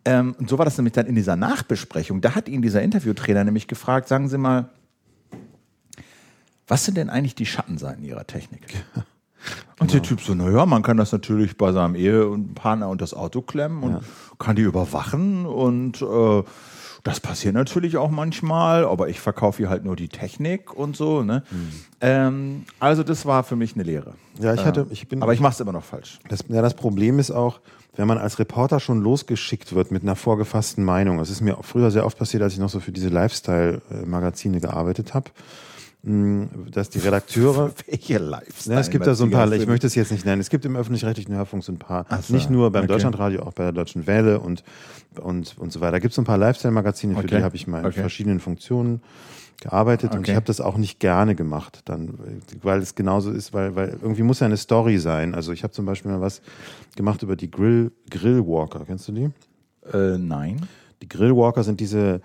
ähm, 0.04 0.34
und 0.38 0.48
so 0.48 0.58
war 0.58 0.64
das 0.64 0.76
nämlich 0.76 0.92
dann 0.92 1.06
in 1.06 1.14
dieser 1.14 1.36
Nachbesprechung. 1.36 2.20
Da 2.20 2.34
hat 2.34 2.48
ihn 2.48 2.62
dieser 2.62 2.82
Interviewtrainer 2.82 3.44
nämlich 3.44 3.68
gefragt, 3.68 4.08
sagen 4.08 4.28
Sie 4.28 4.38
mal, 4.38 4.70
was 6.66 6.84
sind 6.84 6.96
denn 6.96 7.10
eigentlich 7.10 7.34
die 7.34 7.46
Schattenseiten 7.46 8.04
Ihrer 8.04 8.26
Technik? 8.26 8.66
Genau. 8.68 9.04
Und 9.78 9.92
der 9.92 10.02
Typ 10.02 10.20
so, 10.20 10.34
naja, 10.34 10.64
man 10.64 10.82
kann 10.82 10.96
das 10.96 11.12
natürlich 11.12 11.58
bei 11.58 11.72
seinem 11.72 11.94
Ehepartner 11.94 12.88
und 12.88 13.02
das 13.02 13.12
Auto 13.12 13.42
klemmen 13.42 13.82
und 13.82 13.92
ja. 13.92 14.00
kann 14.38 14.56
die 14.56 14.62
überwachen 14.62 15.44
und 15.44 16.00
äh, 16.00 16.42
das 17.02 17.20
passiert 17.20 17.54
natürlich 17.54 17.98
auch 17.98 18.10
manchmal, 18.10 18.86
aber 18.86 19.08
ich 19.10 19.20
verkaufe 19.20 19.58
hier 19.58 19.68
halt 19.68 19.84
nur 19.84 19.94
die 19.94 20.08
Technik 20.08 20.72
und 20.72 20.96
so. 20.96 21.22
Ne? 21.22 21.42
Mhm. 21.50 21.70
Ähm, 22.00 22.64
also 22.80 23.02
das 23.02 23.26
war 23.26 23.44
für 23.44 23.56
mich 23.56 23.74
eine 23.74 23.82
Lehre. 23.82 24.14
Ja, 24.40 24.54
ich 24.54 24.64
hatte, 24.64 24.86
ich 24.88 25.06
bin. 25.06 25.22
Aber 25.22 25.34
ich 25.34 25.40
mache 25.40 25.52
es 25.52 25.60
immer 25.60 25.72
noch 25.72 25.84
falsch. 25.84 26.18
Das, 26.28 26.44
ja, 26.48 26.62
das 26.62 26.72
Problem 26.72 27.18
ist 27.18 27.30
auch, 27.30 27.60
wenn 27.96 28.08
man 28.08 28.18
als 28.18 28.38
Reporter 28.38 28.80
schon 28.80 29.00
losgeschickt 29.00 29.74
wird 29.74 29.90
mit 29.90 30.02
einer 30.02 30.16
vorgefassten 30.16 30.84
Meinung. 30.84 31.18
Das 31.18 31.30
ist 31.30 31.40
mir 31.40 31.58
früher 31.62 31.90
sehr 31.90 32.06
oft 32.06 32.18
passiert, 32.18 32.42
als 32.42 32.54
ich 32.54 32.58
noch 32.58 32.70
so 32.70 32.80
für 32.80 32.92
diese 32.92 33.08
Lifestyle-Magazine 33.08 34.60
gearbeitet 34.60 35.14
habe 35.14 35.30
hm, 36.04 36.50
dass 36.70 36.90
die 36.90 36.98
Redakteure. 36.98 37.72
Welche 37.86 38.18
Lifestyle? 38.18 38.74
Ja, 38.74 38.80
es 38.80 38.90
gibt 38.90 39.06
da 39.06 39.14
so 39.14 39.24
ein 39.24 39.30
paar, 39.30 39.50
ich 39.52 39.66
möchte 39.66 39.86
es 39.86 39.94
jetzt 39.94 40.12
nicht 40.12 40.26
nennen, 40.26 40.40
es 40.40 40.50
gibt 40.50 40.66
im 40.66 40.76
öffentlich-rechtlichen 40.76 41.34
Hörfunk 41.34 41.64
so 41.64 41.72
ein 41.72 41.78
paar, 41.78 42.04
so, 42.20 42.34
nicht 42.34 42.50
nur 42.50 42.70
beim 42.70 42.84
okay. 42.84 42.92
Deutschlandradio, 42.92 43.42
auch 43.42 43.54
bei 43.54 43.62
der 43.62 43.72
Deutschen 43.72 44.06
Welle 44.06 44.38
und, 44.40 44.64
und, 45.18 45.56
und 45.56 45.72
so 45.72 45.80
weiter. 45.80 45.92
Da 45.92 45.98
gibt 46.00 46.12
es 46.12 46.16
so 46.16 46.22
ein 46.22 46.26
paar 46.26 46.36
Lifestyle-Magazine, 46.36 47.14
für 47.14 47.20
okay. 47.20 47.38
die 47.38 47.42
habe 47.42 47.56
ich 47.56 47.66
mal 47.66 47.80
in 47.80 47.86
okay. 47.86 48.00
verschiedenen 48.00 48.38
Funktionen 48.38 49.00
gearbeitet 49.64 50.10
okay. 50.10 50.18
und 50.18 50.28
ich 50.28 50.34
habe 50.34 50.44
das 50.44 50.60
auch 50.60 50.76
nicht 50.76 51.00
gerne 51.00 51.34
gemacht, 51.34 51.80
dann, 51.86 52.18
weil 52.62 52.80
es 52.80 52.94
genauso 52.94 53.30
ist, 53.30 53.54
weil, 53.54 53.74
weil 53.74 53.98
irgendwie 54.00 54.22
muss 54.22 54.40
ja 54.40 54.46
eine 54.46 54.58
Story 54.58 54.98
sein. 54.98 55.34
Also 55.34 55.52
ich 55.52 55.62
habe 55.62 55.72
zum 55.72 55.86
Beispiel 55.86 56.10
mal 56.10 56.20
was 56.20 56.42
gemacht 56.96 57.22
über 57.22 57.34
die 57.34 57.50
Grill, 57.50 57.90
Grillwalker. 58.10 58.84
Kennst 58.84 59.08
du 59.08 59.12
die? 59.12 59.30
Äh, 59.90 60.18
nein. 60.18 60.68
Die 61.00 61.08
Grillwalker 61.08 61.64
sind 61.64 61.80
diese 61.80 62.20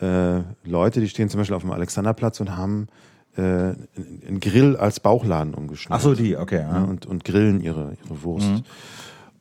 äh, 0.00 0.40
Leute, 0.64 1.00
die 1.00 1.08
stehen 1.08 1.30
zum 1.30 1.38
Beispiel 1.38 1.56
auf 1.56 1.62
dem 1.62 1.72
Alexanderplatz 1.72 2.40
und 2.40 2.56
haben 2.56 2.88
äh, 3.36 3.40
einen 3.40 4.40
Grill 4.40 4.76
als 4.76 5.00
Bauchladen 5.00 5.54
umgeschnitten. 5.54 5.96
Ach 5.96 6.00
so, 6.02 6.14
die, 6.14 6.36
okay. 6.36 6.60
Ja, 6.60 6.84
und, 6.84 7.06
und 7.06 7.24
grillen 7.24 7.62
ihre, 7.62 7.96
ihre 8.04 8.22
Wurst. 8.22 8.48
Mhm. 8.48 8.62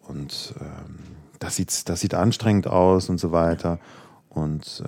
Und 0.08 0.56
ähm, 0.62 1.00
das, 1.40 1.58
sieht, 1.58 1.90
das 1.90 2.00
sieht 2.00 2.14
anstrengend 2.14 2.68
aus 2.68 3.10
und 3.10 3.20
so 3.20 3.34
weiter. 3.34 3.80
Und 4.34 4.82
äh, 4.86 4.88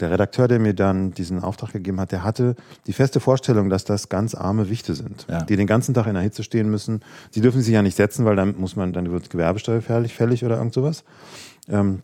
der 0.00 0.10
Redakteur, 0.10 0.48
der 0.48 0.58
mir 0.58 0.72
dann 0.72 1.12
diesen 1.12 1.42
Auftrag 1.42 1.72
gegeben 1.72 2.00
hat, 2.00 2.12
der 2.12 2.24
hatte 2.24 2.56
die 2.86 2.94
feste 2.94 3.20
Vorstellung, 3.20 3.68
dass 3.68 3.84
das 3.84 4.08
ganz 4.08 4.34
arme 4.34 4.70
Wichte 4.70 4.94
sind, 4.94 5.26
ja. 5.28 5.42
die 5.42 5.56
den 5.56 5.66
ganzen 5.66 5.92
Tag 5.92 6.06
in 6.06 6.14
der 6.14 6.22
Hitze 6.22 6.42
stehen 6.42 6.70
müssen. 6.70 7.02
Sie 7.30 7.42
dürfen 7.42 7.60
sich 7.60 7.74
ja 7.74 7.82
nicht 7.82 7.96
setzen, 7.96 8.24
weil 8.24 8.36
dann 8.36 8.58
muss 8.58 8.76
man, 8.76 8.94
dann 8.94 9.10
wird 9.10 9.28
Gewerbesteuer 9.28 9.82
fällig, 9.82 10.14
fällig 10.14 10.46
oder 10.46 10.56
irgend 10.56 10.72
sowas. 10.72 11.04
Ähm, 11.68 12.02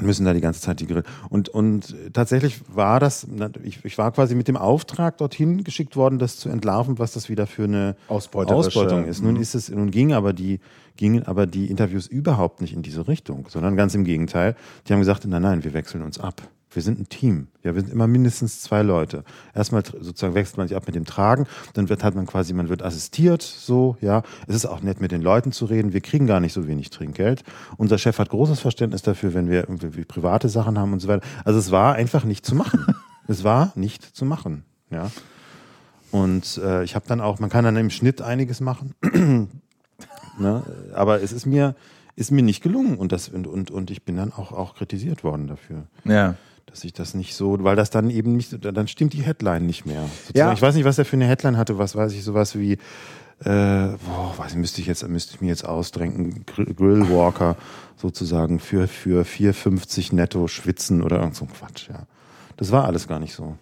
müssen 0.00 0.26
da 0.26 0.34
die 0.34 0.42
ganze 0.42 0.60
Zeit 0.60 0.80
die 0.80 0.86
Grill. 0.86 1.02
Und, 1.30 1.48
und 1.48 1.94
tatsächlich 2.12 2.60
war 2.68 3.00
das, 3.00 3.26
ich, 3.62 3.82
ich 3.84 3.96
war 3.96 4.12
quasi 4.12 4.34
mit 4.34 4.48
dem 4.48 4.56
Auftrag 4.56 5.16
dorthin 5.16 5.64
geschickt 5.64 5.96
worden, 5.96 6.18
das 6.18 6.36
zu 6.36 6.50
entlarven, 6.50 6.98
was 6.98 7.12
das 7.12 7.30
wieder 7.30 7.46
für 7.46 7.64
eine 7.64 7.96
Ausbeutung 8.08 9.06
ist. 9.06 9.22
Nun 9.22 9.34
mhm. 9.34 9.40
ist 9.40 9.54
es, 9.54 9.70
nun 9.70 9.90
ging 9.90 10.12
aber 10.12 10.34
die, 10.34 10.60
gingen 10.96 11.24
aber 11.24 11.46
die 11.46 11.70
Interviews 11.70 12.06
überhaupt 12.06 12.60
nicht 12.60 12.72
in 12.72 12.82
diese 12.82 13.08
Richtung, 13.08 13.46
sondern 13.48 13.76
ganz 13.76 13.94
im 13.94 14.04
Gegenteil. 14.04 14.56
Die 14.86 14.92
haben 14.92 15.00
gesagt, 15.00 15.24
nein, 15.26 15.42
nein, 15.42 15.64
wir 15.64 15.74
wechseln 15.74 16.02
uns 16.02 16.18
ab. 16.18 16.42
Wir 16.76 16.82
sind 16.82 17.00
ein 17.00 17.08
Team. 17.08 17.46
Ja, 17.62 17.74
wir 17.74 17.80
sind 17.80 17.90
immer 17.90 18.06
mindestens 18.06 18.60
zwei 18.60 18.82
Leute. 18.82 19.24
Erstmal 19.54 19.82
sozusagen 19.84 20.34
wechselt 20.34 20.58
man 20.58 20.68
sich 20.68 20.76
ab 20.76 20.86
mit 20.86 20.94
dem 20.94 21.06
Tragen, 21.06 21.46
dann 21.72 21.88
wird 21.88 22.04
hat 22.04 22.14
man 22.14 22.26
quasi, 22.26 22.52
man 22.52 22.68
wird 22.68 22.82
assistiert, 22.82 23.40
so, 23.40 23.96
ja. 24.00 24.22
Es 24.46 24.56
ist 24.56 24.66
auch 24.66 24.82
nett, 24.82 25.00
mit 25.00 25.10
den 25.10 25.22
Leuten 25.22 25.52
zu 25.52 25.64
reden. 25.64 25.94
Wir 25.94 26.02
kriegen 26.02 26.26
gar 26.26 26.40
nicht 26.40 26.52
so 26.52 26.66
wenig 26.66 26.90
Trinkgeld. 26.90 27.44
Unser 27.78 27.96
Chef 27.96 28.18
hat 28.18 28.28
großes 28.28 28.60
Verständnis 28.60 29.02
dafür, 29.02 29.32
wenn 29.32 29.48
wir 29.48 29.60
irgendwie 29.60 30.04
private 30.04 30.48
Sachen 30.48 30.78
haben 30.78 30.92
und 30.92 31.00
so 31.00 31.08
weiter. 31.08 31.26
Also 31.44 31.58
es 31.58 31.70
war 31.70 31.94
einfach 31.94 32.24
nicht 32.24 32.44
zu 32.44 32.54
machen. 32.54 32.84
es 33.26 33.42
war 33.42 33.72
nicht 33.74 34.02
zu 34.02 34.26
machen, 34.26 34.64
ja. 34.90 35.10
Und 36.10 36.60
äh, 36.62 36.84
ich 36.84 36.94
habe 36.94 37.06
dann 37.08 37.20
auch, 37.20 37.40
man 37.40 37.50
kann 37.50 37.64
dann 37.64 37.76
im 37.76 37.90
Schnitt 37.90 38.22
einiges 38.22 38.60
machen, 38.60 38.94
ne? 40.38 40.62
aber 40.94 41.22
es 41.22 41.32
ist 41.32 41.46
mir, 41.46 41.74
ist 42.14 42.30
mir 42.30 42.42
nicht 42.42 42.62
gelungen 42.62 42.96
und 42.96 43.12
das 43.12 43.28
und, 43.28 43.46
und, 43.46 43.70
und 43.70 43.90
ich 43.90 44.04
bin 44.04 44.16
dann 44.16 44.32
auch, 44.32 44.52
auch 44.52 44.74
kritisiert 44.74 45.24
worden 45.24 45.46
dafür. 45.46 45.84
Ja 46.04 46.36
dass 46.66 46.84
ich 46.84 46.92
das 46.92 47.14
nicht 47.14 47.34
so, 47.34 47.56
weil 47.62 47.76
das 47.76 47.90
dann 47.90 48.10
eben 48.10 48.36
nicht, 48.36 48.58
dann 48.60 48.88
stimmt 48.88 49.12
die 49.12 49.22
Headline 49.22 49.64
nicht 49.64 49.86
mehr. 49.86 50.10
Ja. 50.34 50.52
Ich 50.52 50.60
weiß 50.60 50.74
nicht, 50.74 50.84
was 50.84 50.98
er 50.98 51.04
für 51.04 51.16
eine 51.16 51.26
Headline 51.26 51.56
hatte, 51.56 51.78
was 51.78 51.96
weiß 51.96 52.12
ich, 52.12 52.22
sowas 52.22 52.58
wie, 52.58 52.72
äh, 52.72 52.78
boah, 53.44 54.34
weiß 54.36 54.52
ich, 54.52 54.58
müsste 54.58 54.80
ich 54.80 54.86
jetzt, 54.86 55.06
müsste 55.08 55.34
ich 55.34 55.40
mir 55.40 55.48
jetzt 55.48 55.64
ausdrängen, 55.64 56.44
Grillwalker 56.46 57.56
sozusagen 57.96 58.58
für, 58.58 58.88
für 58.88 59.24
4,50 59.24 60.14
netto 60.14 60.48
schwitzen 60.48 61.02
oder 61.02 61.20
irgend 61.20 61.36
so 61.36 61.44
ein 61.44 61.52
Quatsch, 61.52 61.88
ja. 61.88 62.02
Das 62.56 62.72
war 62.72 62.84
alles 62.84 63.06
gar 63.06 63.20
nicht 63.20 63.34
so. 63.34 63.56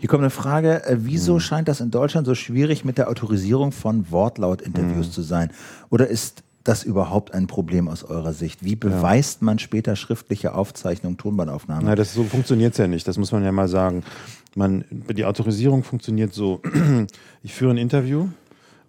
Hier 0.00 0.08
kommt 0.08 0.22
eine 0.22 0.30
Frage, 0.30 0.84
äh, 0.86 0.96
wieso 1.00 1.34
hm. 1.34 1.40
scheint 1.40 1.68
das 1.68 1.80
in 1.80 1.90
Deutschland 1.90 2.26
so 2.26 2.34
schwierig 2.34 2.86
mit 2.86 2.96
der 2.96 3.08
Autorisierung 3.08 3.70
von 3.70 4.10
Wortlautinterviews 4.10 5.06
hm. 5.06 5.12
zu 5.12 5.20
sein? 5.20 5.52
Oder 5.90 6.08
ist 6.08 6.42
das 6.64 6.84
überhaupt 6.84 7.34
ein 7.34 7.46
Problem 7.46 7.86
aus 7.86 8.02
eurer 8.02 8.32
Sicht? 8.32 8.64
Wie 8.64 8.76
beweist 8.76 9.42
ja. 9.42 9.44
man 9.44 9.58
später 9.58 9.96
schriftliche 9.96 10.54
Aufzeichnung, 10.54 11.18
Tonbandaufnahmen? 11.18 11.84
Na, 11.84 11.94
das 11.94 12.14
so 12.14 12.24
funktioniert 12.24 12.72
es 12.72 12.78
ja 12.78 12.86
nicht. 12.86 13.06
Das 13.06 13.18
muss 13.18 13.30
man 13.30 13.44
ja 13.44 13.52
mal 13.52 13.68
sagen. 13.68 14.02
Man, 14.54 14.84
die 14.90 15.26
Autorisierung 15.26 15.84
funktioniert 15.84 16.32
so: 16.32 16.62
Ich 17.42 17.52
führe 17.52 17.72
ein 17.72 17.78
Interview 17.78 18.28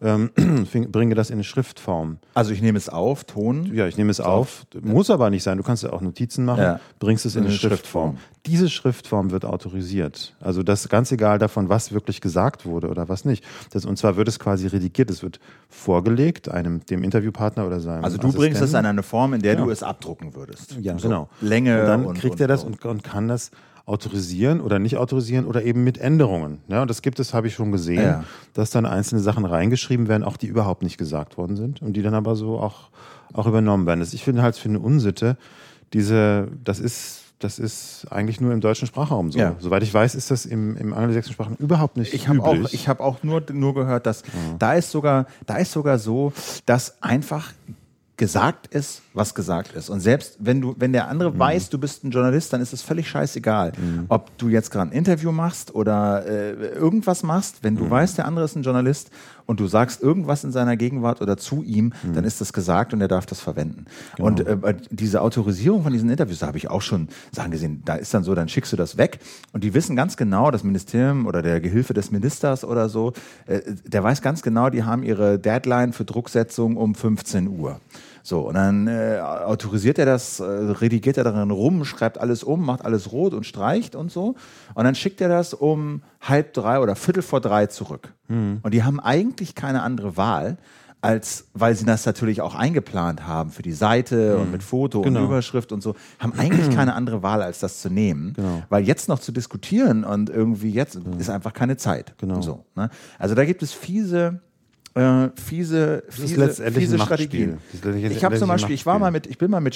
ähm, 0.01 0.31
bringe 0.91 1.15
das 1.15 1.29
in 1.29 1.43
Schriftform. 1.43 2.17
Also 2.33 2.51
ich 2.51 2.61
nehme 2.61 2.77
es 2.77 2.89
auf, 2.89 3.23
Ton. 3.23 3.71
Ja, 3.73 3.87
ich 3.87 3.97
nehme 3.97 4.09
es 4.11 4.19
auf. 4.19 4.65
Muss 4.81 5.09
aber 5.09 5.29
nicht 5.29 5.43
sein. 5.43 5.57
Du 5.57 5.63
kannst 5.63 5.83
ja 5.83 5.93
auch 5.93 6.01
Notizen 6.01 6.43
machen, 6.45 6.61
Ja. 6.63 6.79
bringst 6.99 7.25
es 7.25 7.35
in, 7.35 7.43
In 7.43 7.47
eine 7.49 7.55
Schriftform. 7.55 8.15
Schriftform. 8.15 8.17
Diese 8.47 8.69
Schriftform 8.69 9.29
wird 9.31 9.45
autorisiert. 9.45 10.35
Also 10.39 10.63
das 10.63 10.89
ganz 10.89 11.11
egal 11.11 11.37
davon, 11.37 11.69
was 11.69 11.91
wirklich 11.93 12.21
gesagt 12.21 12.65
wurde 12.65 12.87
oder 12.89 13.07
was 13.09 13.25
nicht. 13.25 13.43
Das, 13.71 13.85
und 13.85 13.97
zwar 13.97 14.15
wird 14.17 14.27
es 14.27 14.39
quasi 14.39 14.65
redigiert. 14.67 15.11
Es 15.11 15.21
wird 15.21 15.39
vorgelegt 15.69 16.49
einem 16.49 16.85
dem 16.85 17.03
Interviewpartner 17.03 17.65
oder 17.67 17.79
seinem. 17.79 18.03
Also 18.03 18.17
du 18.17 18.31
bringst 18.33 18.61
es 18.61 18.73
in 18.73 18.85
eine 18.85 19.03
Form, 19.03 19.33
in 19.33 19.41
der 19.41 19.53
Ja. 19.53 19.63
du 19.63 19.69
es 19.69 19.83
abdrucken 19.83 20.33
würdest. 20.35 20.75
Ja, 20.81 20.97
So, 20.97 21.07
genau. 21.07 21.29
Länge 21.41 21.79
Und 21.81 21.87
dann 21.87 22.05
und, 22.05 22.17
kriegt 22.17 22.33
und, 22.33 22.41
er 22.41 22.47
das 22.47 22.61
so. 22.61 22.67
und, 22.67 22.83
und 22.85 23.03
kann 23.03 23.27
das 23.27 23.51
autorisieren 23.91 24.61
oder 24.61 24.79
nicht 24.79 24.97
autorisieren 24.97 25.45
oder 25.45 25.63
eben 25.63 25.83
mit 25.83 25.97
Änderungen. 25.97 26.59
Ja, 26.69 26.81
und 26.81 26.89
das 26.89 27.01
gibt 27.01 27.19
es, 27.19 27.33
habe 27.33 27.47
ich 27.47 27.53
schon 27.53 27.71
gesehen, 27.71 28.01
Ja. 28.01 28.23
dass 28.53 28.69
dann 28.71 28.85
einzelne 28.85 29.21
Sachen 29.21 29.45
reingeschrieben 29.45 30.07
werden, 30.07 30.23
auch 30.23 30.37
die 30.37 30.47
überhaupt 30.47 30.81
nicht 30.81 30.97
gesagt 30.97 31.37
worden 31.37 31.55
sind 31.57 31.81
und 31.81 31.93
die 31.93 32.01
dann 32.01 32.13
aber 32.13 32.35
so 32.35 32.57
auch, 32.59 32.89
auch 33.33 33.47
übernommen 33.47 33.85
werden. 33.85 33.99
Das, 33.99 34.13
ich 34.13 34.23
finde 34.23 34.41
halt 34.41 34.55
für 34.55 34.69
eine 34.69 34.79
Unsitte, 34.79 35.37
diese, 35.93 36.47
das 36.63 36.79
ist, 36.79 37.19
das 37.39 37.59
ist 37.59 38.05
eigentlich 38.11 38.39
nur 38.39 38.53
im 38.53 38.61
deutschen 38.61 38.87
Sprachraum 38.87 39.31
so. 39.31 39.39
Ja. 39.39 39.55
Soweit 39.59 39.83
ich 39.83 39.93
weiß, 39.93 40.15
ist 40.15 40.29
das 40.31 40.45
im, 40.45 40.77
im 40.77 40.93
angelsächsischen 40.93 41.33
Sprachraum 41.33 41.55
überhaupt 41.57 41.97
nicht 41.97 42.13
Ich 42.13 42.27
habe 42.27 42.41
auch, 42.43 42.53
üblich. 42.55 42.73
ich 42.73 42.87
habe 42.87 43.03
auch 43.03 43.23
nur, 43.23 43.43
nur 43.51 43.73
gehört, 43.73 44.05
dass 44.05 44.23
da 44.59 44.73
ist 44.73 44.91
sogar, 44.91 45.25
da 45.47 45.57
ist 45.57 45.71
sogar 45.71 45.97
so, 45.99 46.33
dass 46.65 47.01
einfach 47.01 47.51
gesagt 48.21 48.67
ist, 48.67 49.01
was 49.15 49.33
gesagt 49.33 49.73
ist. 49.73 49.89
Und 49.89 49.99
selbst 49.99 50.37
wenn 50.37 50.61
du, 50.61 50.75
wenn 50.77 50.93
der 50.93 51.07
andere 51.07 51.39
weiß, 51.39 51.71
du 51.71 51.79
bist 51.79 52.03
ein 52.03 52.11
Journalist, 52.11 52.53
dann 52.53 52.61
ist 52.61 52.71
es 52.71 52.83
völlig 52.83 53.09
scheißegal, 53.09 53.71
ob 54.09 54.37
du 54.37 54.47
jetzt 54.47 54.69
gerade 54.69 54.91
ein 54.91 54.95
Interview 54.95 55.31
machst 55.31 55.73
oder 55.73 56.23
äh, 56.27 56.51
irgendwas 56.51 57.23
machst. 57.23 57.63
Wenn 57.63 57.75
du 57.75 57.89
weißt, 57.89 58.19
der 58.19 58.25
andere 58.25 58.45
ist 58.45 58.55
ein 58.55 58.61
Journalist 58.61 59.09
und 59.47 59.59
du 59.59 59.65
sagst 59.65 60.03
irgendwas 60.03 60.43
in 60.43 60.51
seiner 60.51 60.77
Gegenwart 60.77 61.19
oder 61.19 61.35
zu 61.35 61.63
ihm, 61.63 61.93
dann 62.13 62.23
ist 62.23 62.41
das 62.41 62.53
gesagt 62.53 62.93
und 62.93 63.01
er 63.01 63.07
darf 63.07 63.25
das 63.25 63.39
verwenden. 63.39 63.85
Und 64.19 64.41
äh, 64.41 64.75
diese 64.91 65.23
Autorisierung 65.23 65.81
von 65.81 65.91
diesen 65.91 66.11
Interviews, 66.11 66.39
da 66.39 66.47
habe 66.47 66.59
ich 66.59 66.69
auch 66.69 66.83
schon 66.83 67.07
Sachen 67.31 67.49
gesehen. 67.49 67.81
Da 67.85 67.95
ist 67.95 68.13
dann 68.13 68.23
so, 68.23 68.35
dann 68.35 68.49
schickst 68.49 68.71
du 68.71 68.77
das 68.77 68.97
weg 68.97 69.17
und 69.51 69.63
die 69.63 69.73
wissen 69.73 69.95
ganz 69.95 70.15
genau, 70.15 70.51
das 70.51 70.63
Ministerium 70.63 71.25
oder 71.25 71.41
der 71.41 71.59
Gehilfe 71.59 71.95
des 71.95 72.11
Ministers 72.11 72.63
oder 72.63 72.87
so, 72.87 73.13
äh, 73.47 73.61
der 73.83 74.03
weiß 74.03 74.21
ganz 74.21 74.43
genau, 74.43 74.69
die 74.69 74.83
haben 74.83 75.01
ihre 75.01 75.39
Deadline 75.39 75.91
für 75.91 76.05
Drucksetzung 76.05 76.77
um 76.77 76.93
15 76.93 77.47
Uhr. 77.47 77.81
So, 78.23 78.41
und 78.41 78.53
dann 78.55 78.87
äh, 78.87 79.19
autorisiert 79.19 79.97
er 79.99 80.05
das, 80.05 80.39
äh, 80.39 80.43
redigiert 80.43 81.17
er 81.17 81.23
darin 81.23 81.51
rum, 81.51 81.85
schreibt 81.85 82.17
alles 82.19 82.43
um, 82.43 82.65
macht 82.65 82.85
alles 82.85 83.11
rot 83.11 83.33
und 83.33 83.45
streicht 83.45 83.95
und 83.95 84.11
so. 84.11 84.35
Und 84.75 84.83
dann 84.83 84.95
schickt 84.95 85.21
er 85.21 85.29
das 85.29 85.53
um 85.53 86.01
halb 86.21 86.53
drei 86.53 86.79
oder 86.79 86.95
viertel 86.95 87.23
vor 87.23 87.41
drei 87.41 87.65
zurück. 87.67 88.13
Und 88.29 88.73
die 88.73 88.83
haben 88.83 88.99
eigentlich 89.01 89.55
keine 89.55 89.81
andere 89.81 90.15
Wahl, 90.15 90.57
als 91.01 91.47
weil 91.53 91.73
sie 91.75 91.83
das 91.83 92.05
natürlich 92.05 92.41
auch 92.41 92.53
eingeplant 92.53 93.25
haben 93.27 93.49
für 93.49 93.63
die 93.63 93.73
Seite 93.73 94.37
und 94.37 94.51
mit 94.51 94.61
Foto 94.61 95.01
Genau. 95.01 95.21
und 95.21 95.25
Überschrift 95.25 95.71
und 95.71 95.81
so, 95.81 95.95
haben 96.19 96.33
eigentlich 96.37 96.69
keine 96.75 96.93
andere 96.93 97.23
Wahl, 97.23 97.41
als 97.41 97.59
das 97.59 97.81
zu 97.81 97.89
nehmen. 97.89 98.33
Genau. 98.33 98.61
Weil 98.69 98.83
jetzt 98.85 99.09
noch 99.09 99.17
zu 99.19 99.31
diskutieren 99.31 100.03
und 100.03 100.29
irgendwie 100.29 100.69
jetzt 100.69 100.99
ist 101.17 101.29
einfach 101.31 101.53
keine 101.53 101.75
Zeit. 101.75 102.13
Genau. 102.19 102.41
So, 102.41 102.65
ne? 102.75 102.89
Also 103.17 103.33
da 103.35 103.43
gibt 103.45 103.63
es 103.63 103.73
fiese, 103.73 104.41
äh, 104.93 105.29
fiese, 105.35 106.03
ist 106.07 106.19
fiese, 106.19 106.35
letztendlich 106.37 106.85
fiese. 106.85 106.99
Strategien. 106.99 107.57
Das 107.81 107.95
Ich 107.95 108.23
habe 108.23 108.37
zum 108.37 108.47
Beispiel, 108.47 108.75
ich 108.75 108.85
war 108.85 108.99
mal 108.99 109.11
mit, 109.11 109.27
ich 109.27 109.37
bin 109.37 109.51
mal 109.51 109.61
mit 109.61 109.75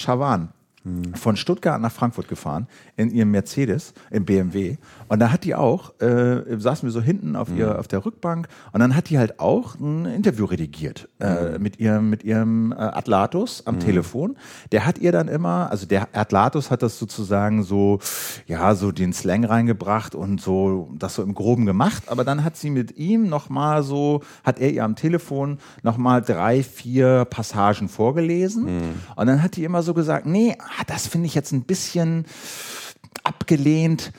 Chavan 0.86 1.16
von 1.16 1.36
Stuttgart 1.36 1.82
nach 1.82 1.92
Frankfurt 1.92 2.28
gefahren 2.28 2.68
in 2.96 3.10
ihrem 3.10 3.32
Mercedes, 3.32 3.94
im 4.12 4.26
BMW. 4.26 4.78
Und 5.08 5.20
da 5.20 5.32
hat 5.32 5.44
die 5.44 5.56
auch, 5.56 6.00
äh, 6.00 6.58
saßen 6.58 6.88
wir 6.88 6.92
so 6.92 7.02
hinten 7.02 7.36
auf, 7.36 7.50
ihr, 7.56 7.80
auf 7.80 7.88
der 7.88 8.06
Rückbank 8.06 8.48
und 8.72 8.80
dann 8.80 8.96
hat 8.96 9.10
die 9.10 9.18
halt 9.18 9.40
auch 9.40 9.76
ein 9.76 10.06
Interview 10.06 10.46
redigiert 10.46 11.10
äh, 11.20 11.58
mit 11.60 11.80
ihrem, 11.80 12.10
mit 12.10 12.24
ihrem 12.24 12.72
äh, 12.72 12.76
Atlatus 12.76 13.66
am 13.66 13.80
Telefon. 13.80 14.38
Der 14.72 14.86
hat 14.86 15.00
ihr 15.00 15.12
dann 15.12 15.28
immer, 15.28 15.70
also 15.72 15.86
der 15.86 16.08
Atlatus 16.16 16.72
hat 16.72 16.82
das 16.82 17.00
sozusagen 17.00 17.64
so, 17.64 18.00
ja, 18.46 18.76
so 18.76 18.92
den 18.92 19.14
Slang 19.14 19.46
reingebracht 19.46 20.16
und 20.16 20.42
so 20.42 20.90
das 20.98 21.16
so 21.16 21.24
im 21.24 21.34
Groben 21.34 21.66
gemacht. 21.66 22.04
Aber 22.08 22.24
dann 22.24 22.44
hat 22.44 22.58
sie 22.58 22.70
mit 22.70 22.98
ihm 22.98 23.28
nochmal 23.28 23.84
so, 23.84 24.22
hat 24.44 24.60
er 24.60 24.72
ihr 24.72 24.84
am 24.84 24.96
Telefon 24.96 25.58
nochmal 25.84 26.22
drei, 26.22 26.64
vier 26.64 27.26
Passagen 27.26 27.90
vorgelesen. 27.90 28.66
Und 29.16 29.28
dann 29.28 29.42
hat 29.42 29.56
die 29.56 29.64
immer 29.64 29.82
so 29.82 29.94
gesagt, 29.94 30.26
nee, 30.26 30.56
ah, 30.80 30.84
das 30.88 31.08
finde 31.08 31.28
ich 31.28 31.36
jetzt 31.36 31.52
ein 31.52 31.64
bisschen 31.64 32.26
abgelehnt, 33.24 34.12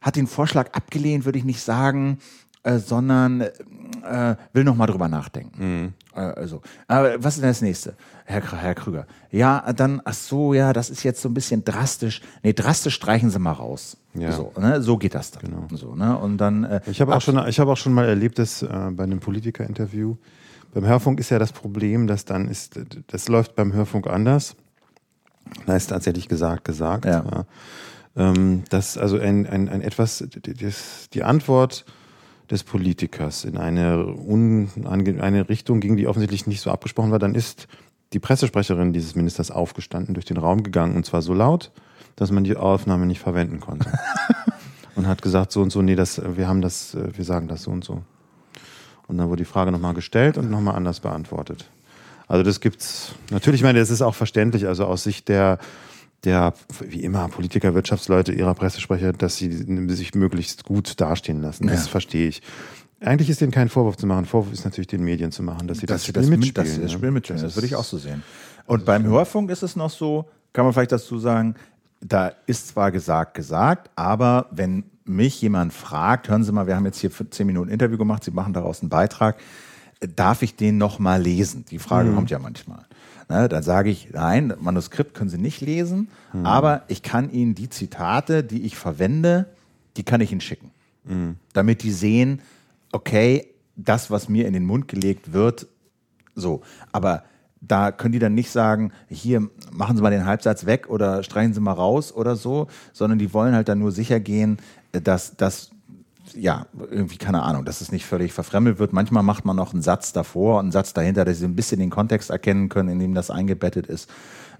hat 0.00 0.16
den 0.16 0.26
Vorschlag 0.26 0.72
abgelehnt, 0.72 1.24
würde 1.24 1.38
ich 1.38 1.44
nicht 1.44 1.60
sagen, 1.62 2.18
äh, 2.62 2.78
sondern 2.78 3.42
äh, 3.42 4.36
will 4.52 4.64
noch 4.64 4.76
mal 4.76 4.86
drüber 4.86 5.08
nachdenken. 5.08 5.94
Äh, 6.14 6.20
also, 6.20 6.62
aber 6.88 7.22
was 7.22 7.34
ist 7.34 7.42
denn 7.42 7.50
das 7.50 7.60
nächste, 7.60 7.94
Herr, 8.24 8.42
Herr 8.52 8.74
Krüger? 8.74 9.06
Ja, 9.30 9.72
dann, 9.74 10.00
ach 10.04 10.14
so, 10.14 10.54
ja, 10.54 10.72
das 10.72 10.88
ist 10.90 11.02
jetzt 11.02 11.20
so 11.20 11.28
ein 11.28 11.34
bisschen 11.34 11.64
drastisch. 11.64 12.22
Nee, 12.42 12.52
drastisch 12.54 12.94
streichen 12.94 13.30
Sie 13.30 13.38
mal 13.38 13.52
raus. 13.52 13.96
Ja. 14.14 14.32
So, 14.32 14.52
ne? 14.58 14.80
so 14.80 14.96
geht 14.96 15.14
das 15.14 15.30
dann. 15.32 15.42
Genau. 15.42 15.66
So, 15.72 15.94
ne? 15.94 16.16
Und 16.16 16.38
dann, 16.38 16.64
äh, 16.64 16.80
Ich 16.86 17.00
habe 17.00 17.14
auch, 17.14 17.20
schon- 17.20 17.46
ich 17.48 17.58
habe 17.60 17.70
auch 17.72 17.76
schon 17.76 17.92
mal 17.92 18.06
erlebt, 18.06 18.38
dass 18.38 18.62
äh, 18.62 18.68
bei 18.92 19.04
einem 19.04 19.20
Politikerinterview, 19.20 20.16
beim 20.72 20.86
Hörfunk 20.86 21.20
ist 21.20 21.30
ja 21.30 21.38
das 21.38 21.52
Problem, 21.52 22.06
dass 22.06 22.24
dann 22.24 22.48
ist, 22.48 22.80
das 23.08 23.28
läuft 23.28 23.54
beim 23.56 23.72
Hörfunk 23.72 24.06
anders. 24.06 24.56
Da 25.66 25.76
ist 25.76 25.88
tatsächlich 25.88 26.28
gesagt, 26.28 26.64
gesagt. 26.64 27.04
Ja. 27.04 27.44
Ähm, 28.16 28.62
dass 28.70 28.96
also 28.96 29.18
ein, 29.18 29.46
ein, 29.46 29.68
ein 29.68 29.82
etwas, 29.82 30.24
die- 30.28 30.54
das, 30.54 31.08
die 31.12 31.24
Antwort 31.24 31.84
des 32.50 32.62
Politikers 32.62 33.44
in 33.44 33.56
eine, 33.56 34.06
un, 34.06 34.68
eine 34.86 35.48
Richtung 35.48 35.80
ging, 35.80 35.96
die 35.96 36.06
offensichtlich 36.06 36.46
nicht 36.46 36.60
so 36.60 36.70
abgesprochen 36.70 37.10
war, 37.10 37.18
dann 37.18 37.34
ist 37.34 37.66
die 38.12 38.20
Pressesprecherin 38.20 38.92
dieses 38.92 39.14
Ministers 39.16 39.50
aufgestanden, 39.50 40.14
durch 40.14 40.26
den 40.26 40.36
Raum 40.36 40.62
gegangen 40.62 40.94
und 40.94 41.04
zwar 41.06 41.22
so 41.22 41.34
laut, 41.34 41.72
dass 42.16 42.30
man 42.30 42.44
die 42.44 42.56
Aufnahme 42.56 43.06
nicht 43.06 43.20
verwenden 43.20 43.60
konnte. 43.60 43.90
und 44.94 45.06
hat 45.08 45.22
gesagt, 45.22 45.50
so 45.52 45.62
und 45.62 45.70
so, 45.70 45.82
nee, 45.82 45.96
das, 45.96 46.20
wir 46.36 46.46
haben 46.46 46.60
das, 46.60 46.94
äh, 46.94 47.16
wir 47.16 47.24
sagen 47.24 47.48
das 47.48 47.62
so 47.62 47.70
und 47.70 47.82
so. 47.82 48.02
Und 49.08 49.18
dann 49.18 49.28
wurde 49.28 49.42
die 49.42 49.48
Frage 49.50 49.72
nochmal 49.72 49.94
gestellt 49.94 50.38
und 50.38 50.50
nochmal 50.50 50.76
anders 50.76 51.00
beantwortet. 51.00 51.68
Also 52.28 52.42
das 52.42 52.60
gibt's 52.60 53.12
natürlich, 53.30 53.60
ich 53.60 53.64
meine, 53.64 53.78
das 53.78 53.90
ist 53.90 54.02
auch 54.02 54.14
verständlich, 54.14 54.66
also 54.66 54.86
aus 54.86 55.04
Sicht 55.04 55.28
der, 55.28 55.58
der, 56.24 56.54
wie 56.80 57.02
immer, 57.02 57.28
Politiker, 57.28 57.74
Wirtschaftsleute, 57.74 58.32
ihrer 58.32 58.54
Pressesprecher, 58.54 59.12
dass 59.12 59.36
sie 59.36 59.52
sich 59.94 60.14
möglichst 60.14 60.64
gut 60.64 61.00
dastehen 61.00 61.42
lassen. 61.42 61.66
Das 61.66 61.84
Ja. 61.84 61.90
verstehe 61.90 62.28
ich. 62.28 62.42
Eigentlich 63.00 63.28
ist 63.28 63.42
denen 63.42 63.52
kein 63.52 63.68
Vorwurf 63.68 63.98
zu 63.98 64.06
machen. 64.06 64.24
Vorwurf 64.24 64.52
ist 64.52 64.64
natürlich 64.64 64.86
den 64.86 65.04
Medien 65.04 65.30
zu 65.32 65.42
machen, 65.42 65.68
dass 65.68 65.78
sie 65.78 65.86
das, 65.86 65.96
dass 65.96 66.02
sie 66.06 66.08
Spiel 66.12 66.22
das, 66.22 66.30
mit- 66.30 66.40
mitspielen. 66.40 66.66
dass 66.66 66.74
sie 66.76 66.80
das? 66.80 66.92
Spiel 66.92 67.10
mitspielen. 67.10 67.42
Das, 67.42 67.50
ist- 67.52 67.56
würde 67.56 67.66
ich 67.66 67.76
auch 67.76 67.84
so 67.84 67.98
sehen. 67.98 68.22
Und 68.66 68.86
beim 68.86 69.04
Hörfunk 69.04 69.50
ist 69.50 69.62
es 69.62 69.76
noch 69.76 69.90
so, 69.90 70.24
kann 70.54 70.64
man 70.64 70.72
vielleicht 70.72 70.92
dazu 70.92 71.18
sagen, 71.18 71.54
da 72.00 72.32
ist 72.46 72.68
zwar 72.68 72.90
gesagt, 72.90 73.34
gesagt, 73.34 73.90
aber 73.96 74.46
wenn 74.50 74.84
mich 75.04 75.42
jemand 75.42 75.74
fragt, 75.74 76.30
hören 76.30 76.44
Sie 76.44 76.52
mal, 76.52 76.66
wir 76.66 76.76
haben 76.76 76.86
jetzt 76.86 76.98
hier 77.00 77.10
zehn 77.30 77.46
Minuten 77.46 77.70
Interview 77.70 77.98
gemacht, 77.98 78.24
Sie 78.24 78.30
machen 78.30 78.54
daraus 78.54 78.80
einen 78.80 78.88
Beitrag, 78.88 79.36
darf 80.00 80.42
ich 80.42 80.56
den 80.56 80.78
noch 80.78 80.98
mal 80.98 81.20
lesen? 81.22 81.64
Die 81.70 81.78
Frage 81.78 82.10
Mhm. 82.10 82.14
kommt 82.16 82.30
ja 82.30 82.38
manchmal. 82.38 82.84
Ne, 83.28 83.48
dann 83.48 83.62
sage 83.62 83.88
ich, 83.88 84.10
nein, 84.12 84.52
Manuskript 84.60 85.14
können 85.14 85.30
Sie 85.30 85.38
nicht 85.38 85.62
lesen, 85.62 86.08
Mhm. 86.34 86.44
aber 86.44 86.82
ich 86.88 87.02
kann 87.02 87.30
Ihnen 87.30 87.54
die 87.54 87.70
Zitate, 87.70 88.44
die 88.44 88.62
ich 88.62 88.76
verwende, 88.76 89.46
die 89.96 90.02
kann 90.02 90.20
ich 90.20 90.30
Ihnen 90.30 90.42
schicken. 90.42 90.70
Mhm. 91.04 91.36
Damit 91.54 91.82
die 91.82 91.90
sehen, 91.92 92.42
okay, 92.92 93.46
das, 93.76 94.10
was 94.10 94.28
mir 94.28 94.46
in 94.46 94.52
den 94.52 94.66
Mund 94.66 94.88
gelegt 94.88 95.32
wird, 95.32 95.66
so. 96.34 96.60
Aber 96.92 97.24
da 97.62 97.92
können 97.92 98.12
die 98.12 98.18
dann 98.18 98.34
nicht 98.34 98.50
sagen, 98.50 98.92
hier 99.08 99.48
machen 99.72 99.96
Sie 99.96 100.02
mal 100.02 100.10
den 100.10 100.26
Halbsatz 100.26 100.66
weg 100.66 100.90
oder 100.90 101.22
streichen 101.22 101.54
Sie 101.54 101.60
mal 101.60 101.72
raus 101.72 102.12
oder 102.12 102.36
so, 102.36 102.66
sondern 102.92 103.18
die 103.18 103.32
wollen 103.32 103.54
halt 103.54 103.68
dann 103.68 103.78
nur 103.78 103.90
sicher 103.90 104.20
gehen, 104.20 104.58
dass 104.92 105.34
das 105.36 105.70
ja, 106.32 106.66
irgendwie, 106.90 107.18
keine 107.18 107.42
Ahnung, 107.42 107.64
dass 107.64 107.80
es 107.80 107.92
nicht 107.92 108.06
völlig 108.06 108.32
verfremdelt 108.32 108.78
wird. 108.78 108.92
Manchmal 108.92 109.22
macht 109.22 109.44
man 109.44 109.56
noch 109.56 109.72
einen 109.72 109.82
Satz 109.82 110.12
davor 110.12 110.54
und 110.58 110.66
einen 110.66 110.72
Satz 110.72 110.92
dahinter, 110.92 111.24
dass 111.24 111.38
sie 111.38 111.44
ein 111.44 111.56
bisschen 111.56 111.80
den 111.80 111.90
Kontext 111.90 112.30
erkennen 112.30 112.68
können, 112.68 112.88
in 112.88 112.98
dem 112.98 113.14
das 113.14 113.30
eingebettet 113.30 113.86
ist. 113.86 114.08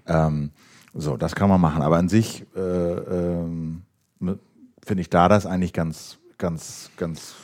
Ähm, 0.07 0.51
so, 0.93 1.17
das 1.17 1.35
kann 1.35 1.49
man 1.49 1.59
machen. 1.59 1.81
Aber 1.81 1.97
an 1.97 2.09
sich 2.09 2.45
äh, 2.55 2.59
ähm, 2.59 3.81
finde 4.19 5.01
ich 5.01 5.09
da 5.09 5.27
das 5.27 5.45
eigentlich 5.45 5.73
ganz, 5.73 6.17
ganz, 6.37 6.91
ganz 6.97 7.35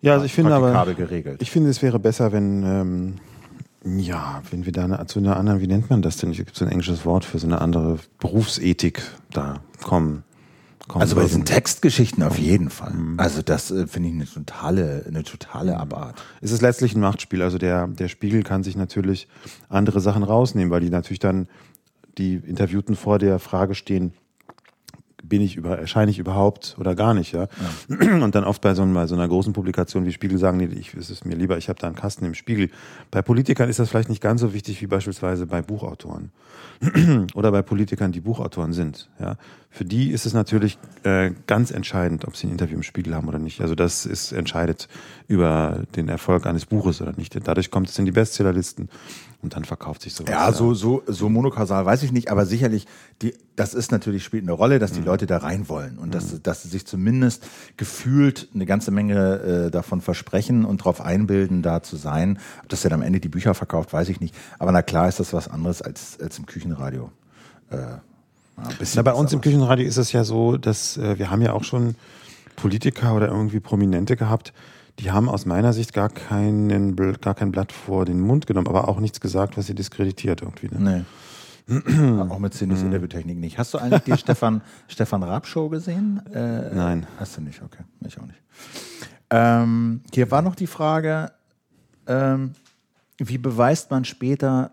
Ja, 0.00 0.14
also 0.14 0.26
ich 0.26 0.32
finde 0.32 0.54
aber, 0.54 0.94
geregelt. 0.94 1.40
ich 1.40 1.50
finde, 1.50 1.70
es 1.70 1.82
wäre 1.82 1.98
besser, 1.98 2.32
wenn, 2.32 2.62
ähm, 2.64 3.14
ja, 3.98 4.42
wenn 4.50 4.66
wir 4.66 4.72
da 4.72 4.84
eine, 4.84 5.06
zu 5.06 5.20
einer 5.20 5.36
anderen, 5.36 5.60
wie 5.60 5.68
nennt 5.68 5.88
man 5.88 6.02
das 6.02 6.16
denn? 6.16 6.32
Gibt 6.32 6.54
es 6.54 6.62
ein 6.62 6.68
englisches 6.68 7.04
Wort 7.06 7.24
für 7.24 7.38
so 7.38 7.46
eine 7.46 7.60
andere 7.60 7.98
Berufsethik 8.18 9.02
da 9.30 9.60
kommen? 9.82 10.24
Kommen 10.88 11.02
Also 11.02 11.16
bei 11.16 11.22
diesen 11.22 11.44
Textgeschichten 11.44 12.22
auf 12.22 12.38
jeden 12.38 12.70
Fall. 12.70 12.94
Also 13.16 13.42
das 13.42 13.70
äh, 13.70 13.86
finde 13.86 14.08
ich 14.08 14.14
eine 14.14 14.26
totale, 14.26 15.04
eine 15.06 15.22
totale 15.24 15.76
Abart. 15.76 16.22
Es 16.40 16.52
ist 16.52 16.62
letztlich 16.62 16.94
ein 16.94 17.00
Machtspiel. 17.00 17.42
Also 17.42 17.58
der, 17.58 17.86
der 17.86 18.08
Spiegel 18.08 18.42
kann 18.42 18.62
sich 18.62 18.76
natürlich 18.76 19.28
andere 19.68 20.00
Sachen 20.00 20.22
rausnehmen, 20.22 20.70
weil 20.70 20.80
die 20.80 20.90
natürlich 20.90 21.18
dann 21.18 21.48
die 22.18 22.34
Interviewten 22.34 22.96
vor 22.96 23.18
der 23.18 23.38
Frage 23.38 23.74
stehen, 23.74 24.12
bin 25.28 25.42
ich 25.42 25.56
über, 25.56 25.78
erscheine 25.78 26.10
ich 26.10 26.18
überhaupt 26.18 26.76
oder 26.78 26.94
gar 26.94 27.14
nicht, 27.14 27.32
ja. 27.32 27.48
ja. 27.88 28.24
Und 28.24 28.34
dann 28.34 28.44
oft 28.44 28.62
bei 28.62 28.74
so, 28.74 28.84
bei 28.86 29.06
so, 29.06 29.14
einer 29.14 29.28
großen 29.28 29.52
Publikation 29.52 30.06
wie 30.06 30.12
Spiegel 30.12 30.38
sagen, 30.38 30.58
nee, 30.58 30.66
ich, 30.66 30.94
es 30.94 31.10
ist 31.10 31.24
mir 31.24 31.34
lieber, 31.34 31.58
ich 31.58 31.68
habe 31.68 31.78
da 31.78 31.86
einen 31.86 31.96
Kasten 31.96 32.24
im 32.24 32.34
Spiegel. 32.34 32.70
Bei 33.10 33.22
Politikern 33.22 33.68
ist 33.68 33.78
das 33.78 33.88
vielleicht 33.88 34.08
nicht 34.08 34.22
ganz 34.22 34.40
so 34.40 34.54
wichtig 34.54 34.80
wie 34.82 34.86
beispielsweise 34.86 35.46
bei 35.46 35.62
Buchautoren 35.62 36.30
oder 37.34 37.52
bei 37.52 37.62
Politikern, 37.62 38.12
die 38.12 38.20
Buchautoren 38.20 38.72
sind, 38.72 39.08
ja. 39.18 39.36
Für 39.76 39.84
die 39.84 40.10
ist 40.10 40.24
es 40.24 40.32
natürlich 40.32 40.78
äh, 41.02 41.32
ganz 41.46 41.70
entscheidend, 41.70 42.26
ob 42.26 42.34
sie 42.34 42.46
ein 42.46 42.50
Interview 42.52 42.76
im 42.76 42.82
Spiegel 42.82 43.14
haben 43.14 43.28
oder 43.28 43.38
nicht. 43.38 43.60
Also 43.60 43.74
das 43.74 44.06
ist 44.06 44.32
entscheidet 44.32 44.88
über 45.28 45.82
den 45.96 46.08
Erfolg 46.08 46.46
eines 46.46 46.64
Buches 46.64 47.02
oder 47.02 47.12
nicht. 47.14 47.38
Dadurch 47.46 47.70
kommt 47.70 47.90
es 47.90 47.98
in 47.98 48.06
die 48.06 48.10
Bestsellerlisten 48.10 48.88
und 49.46 49.54
dann 49.54 49.64
verkauft 49.64 50.02
sich 50.02 50.12
sowas. 50.12 50.32
Ja, 50.32 50.50
so, 50.50 50.74
so, 50.74 51.04
so 51.06 51.28
monokausal 51.28 51.86
weiß 51.86 52.02
ich 52.02 52.10
nicht, 52.10 52.32
aber 52.32 52.46
sicherlich, 52.46 52.88
die, 53.22 53.32
das 53.54 53.74
ist 53.74 53.92
natürlich, 53.92 54.24
spielt 54.24 54.42
eine 54.42 54.50
Rolle, 54.50 54.80
dass 54.80 54.90
die 54.90 54.98
mhm. 54.98 55.06
Leute 55.06 55.26
da 55.26 55.38
rein 55.38 55.68
wollen 55.68 55.98
und 55.98 56.08
mhm. 56.08 56.10
dass, 56.10 56.42
dass 56.42 56.64
sie 56.64 56.68
sich 56.68 56.84
zumindest 56.84 57.46
gefühlt 57.76 58.48
eine 58.54 58.66
ganze 58.66 58.90
Menge 58.90 59.66
äh, 59.66 59.70
davon 59.70 60.00
versprechen 60.00 60.64
und 60.64 60.80
darauf 60.80 61.00
einbilden, 61.00 61.62
da 61.62 61.80
zu 61.80 61.94
sein. 61.96 62.40
Ob 62.64 62.70
das 62.70 62.82
dann 62.82 62.92
am 62.92 63.02
Ende 63.02 63.20
die 63.20 63.28
Bücher 63.28 63.54
verkauft, 63.54 63.92
weiß 63.92 64.08
ich 64.08 64.18
nicht. 64.18 64.34
Aber 64.58 64.72
na 64.72 64.82
klar 64.82 65.08
ist 65.08 65.20
das 65.20 65.32
was 65.32 65.46
anderes 65.46 65.80
als, 65.80 66.18
als 66.20 66.40
im 66.40 66.46
Küchenradio. 66.46 67.12
Äh, 67.70 67.76
na, 68.96 69.02
bei 69.02 69.12
uns 69.12 69.32
im 69.32 69.42
Küchenradio 69.42 69.86
ist 69.86 69.96
es 69.96 70.10
ja 70.10 70.24
so, 70.24 70.56
dass 70.56 70.96
äh, 70.96 71.20
wir 71.20 71.30
haben 71.30 71.42
ja 71.42 71.52
auch 71.52 71.62
schon 71.62 71.94
Politiker 72.56 73.14
oder 73.14 73.28
irgendwie 73.28 73.60
Prominente 73.60 74.16
gehabt, 74.16 74.52
die 74.98 75.10
haben 75.10 75.28
aus 75.28 75.46
meiner 75.46 75.72
Sicht 75.72 75.92
gar, 75.92 76.08
keinen, 76.08 76.96
gar 77.20 77.34
kein 77.34 77.52
Blatt 77.52 77.72
vor 77.72 78.04
den 78.04 78.20
Mund 78.20 78.46
genommen, 78.46 78.68
aber 78.68 78.88
auch 78.88 78.98
nichts 78.98 79.20
gesagt, 79.20 79.56
was 79.56 79.66
sie 79.66 79.74
diskreditiert 79.74 80.42
irgendwie. 80.42 80.68
Ne? 80.68 81.04
Nee. 81.04 81.04
auch 82.30 82.38
mit 82.38 82.54
Sinus 82.54 82.80
hm. 82.80 82.86
Interviewtechnik 82.86 83.38
nicht. 83.38 83.58
Hast 83.58 83.74
du 83.74 83.78
eigentlich 83.78 84.02
die 84.02 84.16
Stefan, 84.18 84.62
Stefan 84.88 85.22
Raab 85.22 85.46
Show 85.46 85.68
gesehen? 85.68 86.22
Äh, 86.32 86.74
Nein. 86.74 87.06
Hast 87.18 87.36
du 87.36 87.40
nicht, 87.42 87.60
okay. 87.62 87.82
Ich 88.06 88.18
auch 88.18 88.26
nicht. 88.26 88.40
Ähm, 89.30 90.02
hier 90.14 90.30
war 90.30 90.42
noch 90.42 90.54
die 90.54 90.68
Frage, 90.68 91.32
ähm, 92.06 92.52
wie 93.18 93.38
beweist 93.38 93.90
man 93.90 94.04
später, 94.04 94.70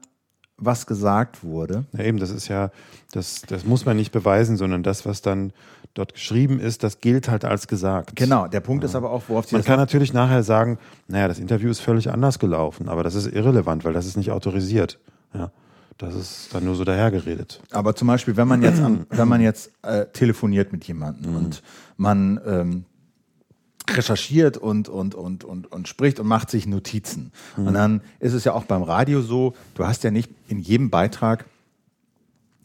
was 0.57 0.85
gesagt 0.85 1.43
wurde? 1.43 1.85
Ja, 1.93 2.03
eben, 2.03 2.19
das 2.19 2.29
ist 2.29 2.47
ja, 2.47 2.71
das, 3.11 3.41
das 3.41 3.65
muss 3.65 3.85
man 3.85 3.97
nicht 3.97 4.11
beweisen, 4.11 4.55
sondern 4.55 4.83
das, 4.83 5.05
was 5.05 5.21
dann 5.21 5.51
dort 5.93 6.13
geschrieben 6.13 6.59
ist, 6.59 6.83
das 6.83 6.99
gilt 6.99 7.29
halt 7.29 7.45
als 7.45 7.67
gesagt. 7.67 8.15
Genau, 8.15 8.47
der 8.47 8.61
Punkt 8.61 8.83
ja. 8.83 8.89
ist 8.89 8.95
aber 8.95 9.11
auch, 9.11 9.23
worauf 9.27 9.45
Sie 9.45 9.55
Man 9.55 9.63
kann 9.63 9.77
natürlich 9.77 10.13
nachher 10.13 10.43
sagen, 10.43 10.79
naja, 11.07 11.27
das 11.27 11.39
Interview 11.39 11.69
ist 11.69 11.79
völlig 11.79 12.09
anders 12.11 12.39
gelaufen, 12.39 12.89
aber 12.89 13.03
das 13.03 13.15
ist 13.15 13.27
irrelevant, 13.27 13.85
weil 13.85 13.93
das 13.93 14.05
ist 14.05 14.17
nicht 14.17 14.31
autorisiert. 14.31 14.99
Ja. 15.33 15.51
Das 15.99 16.15
ist 16.15 16.49
dann 16.53 16.65
nur 16.65 16.75
so 16.75 16.83
dahergeredet. 16.83 17.61
Aber 17.71 17.95
zum 17.95 18.07
Beispiel, 18.07 18.35
wenn 18.35 18.47
man 18.47 18.63
jetzt, 18.63 18.81
an, 18.81 19.05
wenn 19.09 19.27
man 19.27 19.41
jetzt 19.41 19.71
äh, 19.83 20.07
telefoniert 20.07 20.71
mit 20.71 20.85
jemandem 20.85 21.31
mhm. 21.31 21.37
und 21.37 21.63
man 21.97 22.41
ähm, 22.45 22.85
recherchiert 23.89 24.57
und, 24.57 24.89
und, 24.89 25.13
und, 25.13 25.43
und, 25.43 25.71
und 25.71 25.87
spricht 25.87 26.19
und 26.19 26.27
macht 26.27 26.49
sich 26.49 26.65
Notizen. 26.65 27.31
Mhm. 27.57 27.67
Und 27.67 27.73
dann 27.75 28.01
ist 28.19 28.33
es 28.33 28.43
ja 28.43 28.53
auch 28.53 28.63
beim 28.65 28.81
Radio 28.81 29.21
so, 29.21 29.53
du 29.75 29.85
hast 29.85 30.03
ja 30.03 30.09
nicht 30.09 30.31
in 30.47 30.59
jedem 30.59 30.89
Beitrag 30.89 31.45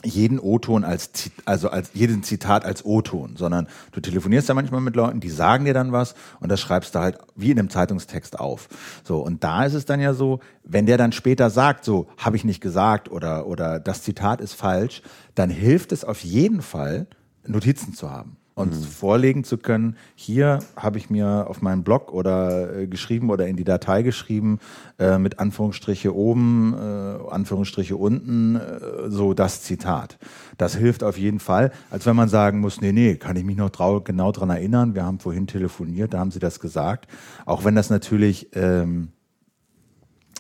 jeden 0.04 0.38
O-Ton 0.38 0.84
als, 0.84 1.10
also 1.44 1.70
als 1.70 1.90
jeden 1.94 2.22
Zitat 2.22 2.64
als 2.64 2.84
O-Ton, 2.84 3.36
sondern 3.36 3.68
du 3.92 4.00
telefonierst 4.00 4.48
ja 4.48 4.54
manchmal 4.54 4.80
mit 4.80 4.94
Leuten, 4.94 5.20
die 5.20 5.30
sagen 5.30 5.64
dir 5.64 5.74
dann 5.74 5.92
was 5.92 6.14
und 6.40 6.50
das 6.50 6.60
schreibst 6.60 6.94
du 6.94 7.00
halt 7.00 7.18
wie 7.34 7.50
in 7.50 7.58
einem 7.58 7.70
Zeitungstext 7.70 8.38
auf. 8.38 8.68
So 9.04 9.18
und 9.18 9.44
da 9.44 9.64
ist 9.64 9.74
es 9.74 9.84
dann 9.84 10.00
ja 10.00 10.14
so, 10.14 10.40
wenn 10.62 10.86
der 10.86 10.98
dann 10.98 11.12
später 11.12 11.50
sagt, 11.50 11.84
so 11.84 12.08
habe 12.16 12.36
ich 12.36 12.44
nicht 12.44 12.60
gesagt 12.60 13.10
oder 13.10 13.46
oder 13.46 13.80
das 13.80 14.02
Zitat 14.02 14.40
ist 14.40 14.54
falsch, 14.54 15.02
dann 15.34 15.50
hilft 15.50 15.92
es 15.92 16.04
auf 16.04 16.22
jeden 16.22 16.62
Fall 16.62 17.06
Notizen 17.44 17.94
zu 17.94 18.10
haben 18.10 18.37
und 18.58 18.72
mhm. 18.72 18.82
vorlegen 18.82 19.44
zu 19.44 19.56
können, 19.56 19.96
hier 20.16 20.58
habe 20.76 20.98
ich 20.98 21.10
mir 21.10 21.46
auf 21.48 21.62
meinen 21.62 21.84
Blog 21.84 22.12
oder 22.12 22.76
äh, 22.76 22.86
geschrieben 22.88 23.30
oder 23.30 23.46
in 23.46 23.56
die 23.56 23.64
Datei 23.64 24.02
geschrieben, 24.02 24.58
äh, 24.98 25.18
mit 25.18 25.38
Anführungsstriche 25.38 26.14
oben, 26.14 26.74
äh, 26.74 27.30
Anführungsstriche 27.30 27.96
unten, 27.96 28.56
äh, 28.56 28.60
so 29.08 29.32
das 29.32 29.62
Zitat. 29.62 30.18
Das 30.56 30.74
hilft 30.74 31.04
auf 31.04 31.16
jeden 31.16 31.38
Fall, 31.38 31.70
als 31.90 32.04
wenn 32.04 32.16
man 32.16 32.28
sagen 32.28 32.58
muss, 32.58 32.80
nee, 32.80 32.92
nee, 32.92 33.14
kann 33.14 33.36
ich 33.36 33.44
mich 33.44 33.56
noch 33.56 33.70
trau 33.70 34.00
genau 34.00 34.32
dran 34.32 34.50
erinnern, 34.50 34.96
wir 34.96 35.04
haben 35.04 35.20
vorhin 35.20 35.46
telefoniert, 35.46 36.12
da 36.12 36.18
haben 36.18 36.32
sie 36.32 36.40
das 36.40 36.58
gesagt. 36.58 37.08
Auch 37.46 37.64
wenn 37.64 37.76
das 37.76 37.90
natürlich... 37.90 38.48
Ähm, 38.54 39.08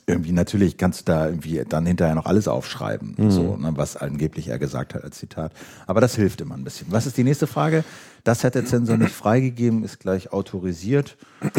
irgendwie 0.08 0.32
natürlich 0.32 0.78
kannst 0.78 1.00
du 1.00 1.12
da 1.12 1.26
irgendwie 1.26 1.62
dann 1.68 1.84
hinterher 1.84 2.14
noch 2.14 2.26
alles 2.26 2.48
aufschreiben, 2.48 3.14
mhm. 3.16 3.30
so, 3.30 3.56
ne, 3.56 3.72
was 3.76 3.96
angeblich 3.96 4.48
er 4.48 4.58
gesagt 4.58 4.94
hat 4.94 5.04
als 5.04 5.18
Zitat. 5.18 5.52
Aber 5.86 6.00
das 6.00 6.16
hilft 6.16 6.40
immer 6.40 6.56
ein 6.56 6.64
bisschen. 6.64 6.88
Was 6.90 7.06
ist 7.06 7.16
die 7.18 7.24
nächste 7.24 7.46
Frage? 7.46 7.84
Das 8.24 8.42
hat 8.42 8.54
der 8.54 8.64
Zensor 8.64 8.96
nicht 8.96 9.12
freigegeben, 9.12 9.84
ist 9.84 10.00
gleich 10.00 10.32
autorisiert. 10.32 11.16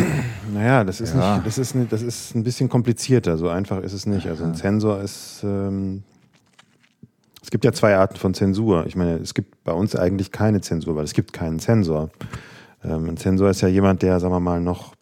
Naja, 0.52 0.84
das 0.84 1.00
ist 1.00 1.14
ja. 1.14 1.36
nicht, 1.36 1.46
das 1.46 1.60
ist, 1.60 1.76
nicht, 1.76 1.92
das 1.92 2.02
ist 2.02 2.34
ein 2.34 2.44
bisschen 2.44 2.70
komplizierter. 2.70 3.38
So 3.38 3.50
einfach 3.50 3.84
ist 3.84 3.94
es 3.94 4.08
nicht. 4.08 4.26
Also 4.26 4.46
ein 4.46 4.56
Zensor 4.56 5.00
ist, 5.00 5.42
ähm, 5.44 6.02
es 7.44 7.52
gibt 7.52 7.66
ja 7.66 7.72
zwei 7.72 7.96
Arten 7.96 8.16
von 8.16 8.34
Zensur. 8.34 8.88
Ich 8.88 8.96
meine, 8.96 9.18
es 9.18 9.36
gibt 9.36 9.64
bei 9.64 9.74
uns 9.74 9.96
eigentlich 9.96 10.32
keine 10.32 10.62
Zensur, 10.62 10.96
weil 10.96 11.04
es 11.04 11.14
gibt 11.14 11.34
keinen 11.34 11.60
Zensor. 11.60 12.10
Ähm, 12.84 13.10
ein 13.10 13.18
Zensor 13.18 13.52
ist 13.52 13.62
ja 13.62 13.68
jemand, 13.68 14.02
der, 14.02 14.20
sagen 14.20 14.34
wir 14.34 14.40
mal, 14.40 14.60
noch 14.60 14.96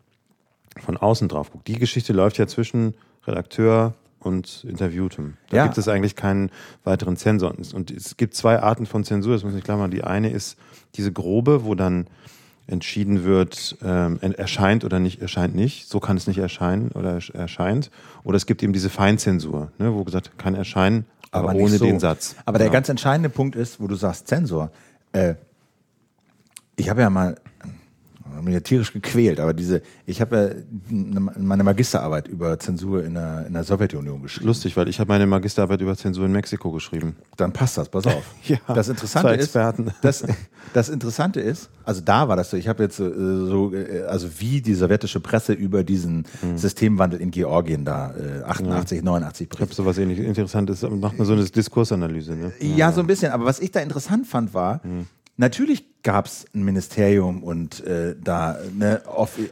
von 0.82 0.98
außen 0.98 1.30
drauf 1.30 1.50
guckt. 1.52 1.70
Die 1.70 1.80
Geschichte 1.80 2.12
läuft 2.12 2.38
ja 2.38 2.48
zwischen 2.48 2.94
Redakteur 3.28 3.94
und 4.20 4.66
Interviewtem. 4.68 5.36
Da 5.50 5.58
ja. 5.58 5.64
gibt 5.64 5.78
es 5.78 5.88
eigentlich 5.88 6.16
keinen 6.16 6.50
weiteren 6.84 7.18
Zensor. 7.18 7.54
Und 7.74 7.92
es 7.92 8.18
gibt 8.18 8.36
zwei 8.36 8.60
Arten 8.60 8.86
von 8.86 9.04
Zensur, 9.04 9.34
das 9.34 9.44
muss 9.44 9.56
ich 9.56 9.64
klar 9.64 9.78
machen. 9.78 9.92
Die 9.92 10.04
eine 10.04 10.30
ist 10.30 10.58
diese 10.96 11.12
grobe, 11.12 11.64
wo 11.64 11.76
dann 11.76 12.08
entschieden 12.68 13.24
wird, 13.24 13.78
ähm, 13.82 14.20
erscheint 14.22 14.84
oder 14.84 15.00
nicht, 15.00 15.22
erscheint 15.22 15.56
nicht. 15.56 15.88
So 15.88 16.00
kann 16.00 16.18
es 16.18 16.28
nicht 16.28 16.38
erscheinen 16.38 16.92
oder 16.92 17.20
erscheint. 17.34 17.92
Oder 18.24 18.36
es 18.36 18.46
gibt 18.46 18.62
eben 18.62 18.74
diese 18.74 18.90
Feinzensur, 18.90 19.72
ne, 19.78 19.94
wo 19.94 20.04
gesagt 20.04 20.38
kann 20.38 20.54
erscheinen, 20.54 21.06
aber, 21.32 21.52
aber 21.52 21.60
ohne 21.60 21.78
so. 21.78 21.86
den 21.86 22.00
Satz. 22.00 22.36
Aber 22.46 22.58
ja. 22.60 22.66
der 22.66 22.74
ganz 22.74 22.90
entscheidende 22.90 23.30
Punkt 23.30 23.56
ist, 23.56 23.80
wo 23.80 23.88
du 23.88 23.96
sagst 23.96 24.28
Zensor. 24.28 24.72
Äh, 25.14 25.36
ich 26.76 26.90
habe 26.90 27.02
ja 27.02 27.10
mal 27.10 27.38
bin 28.42 28.54
ja 28.54 28.60
tierisch 28.60 28.94
gequält, 28.94 29.40
aber 29.40 29.54
diese, 29.54 29.82
ich 30.06 30.22
habe 30.22 30.64
ja 30.90 30.90
meine 31.38 31.64
Magisterarbeit 31.64 32.28
über 32.28 32.58
Zensur 32.60 33.04
in 33.04 33.14
der, 33.14 33.46
in 33.48 33.54
der 33.54 33.64
Sowjetunion 33.64 34.22
geschrieben. 34.22 34.48
Lustig, 34.48 34.78
weil 34.78 34.88
ich 34.88 35.00
habe 35.00 35.10
meine 35.10 35.28
Magisterarbeit 35.28 35.82
über 35.82 35.96
Zensur 35.96 36.26
in 36.26 36.32
Mexiko 36.32 36.72
geschrieben. 36.72 37.16
Dann 37.36 37.52
passt 37.52 37.78
das, 37.78 37.90
pass 37.90 38.08
auf. 38.08 38.24
ja, 38.44 38.58
das 38.74 38.90
Interessante 38.90 39.34
ist, 39.34 39.56
das, 40.02 40.24
das 40.74 40.90
Interessante 40.90 41.40
ist, 41.42 41.70
also 41.84 42.02
da 42.02 42.28
war 42.28 42.36
das 42.36 42.52
so, 42.52 42.58
ich 42.58 42.68
habe 42.68 42.84
jetzt 42.84 42.98
so, 42.98 43.46
so, 43.46 43.74
also 44.08 44.30
wie 44.40 44.62
die 44.62 44.74
sowjetische 44.74 45.20
Presse 45.20 45.54
über 45.54 45.84
diesen 45.84 46.26
mhm. 46.42 46.58
Systemwandel 46.58 47.20
in 47.20 47.32
Georgien 47.32 47.86
da, 47.86 48.14
äh, 48.16 48.44
88, 48.44 48.98
ja. 48.98 49.04
89 49.04 49.50
berichtet. 49.50 49.56
Ich 49.56 49.62
habe 49.62 49.74
sowas 49.76 49.98
ähnlich 49.98 50.20
Interessantes, 50.20 50.82
macht 50.84 51.18
man 51.18 51.28
so 51.28 51.34
eine 51.34 51.44
Diskursanalyse, 51.44 52.36
ne? 52.36 52.54
Ja, 52.60 52.76
ja, 52.76 52.92
so 52.92 53.02
ein 53.02 53.08
bisschen, 53.08 53.32
aber 53.32 53.46
was 53.46 53.60
ich 53.60 53.72
da 53.72 53.80
interessant 53.80 54.28
fand 54.28 54.54
war, 54.54 54.82
mhm 54.84 55.08
Natürlich 55.38 55.86
gab 56.04 56.26
es 56.26 56.46
ein 56.54 56.64
Ministerium 56.64 57.44
und 57.44 57.86
äh, 57.86 58.16
da 58.22 58.58
eine 58.74 59.02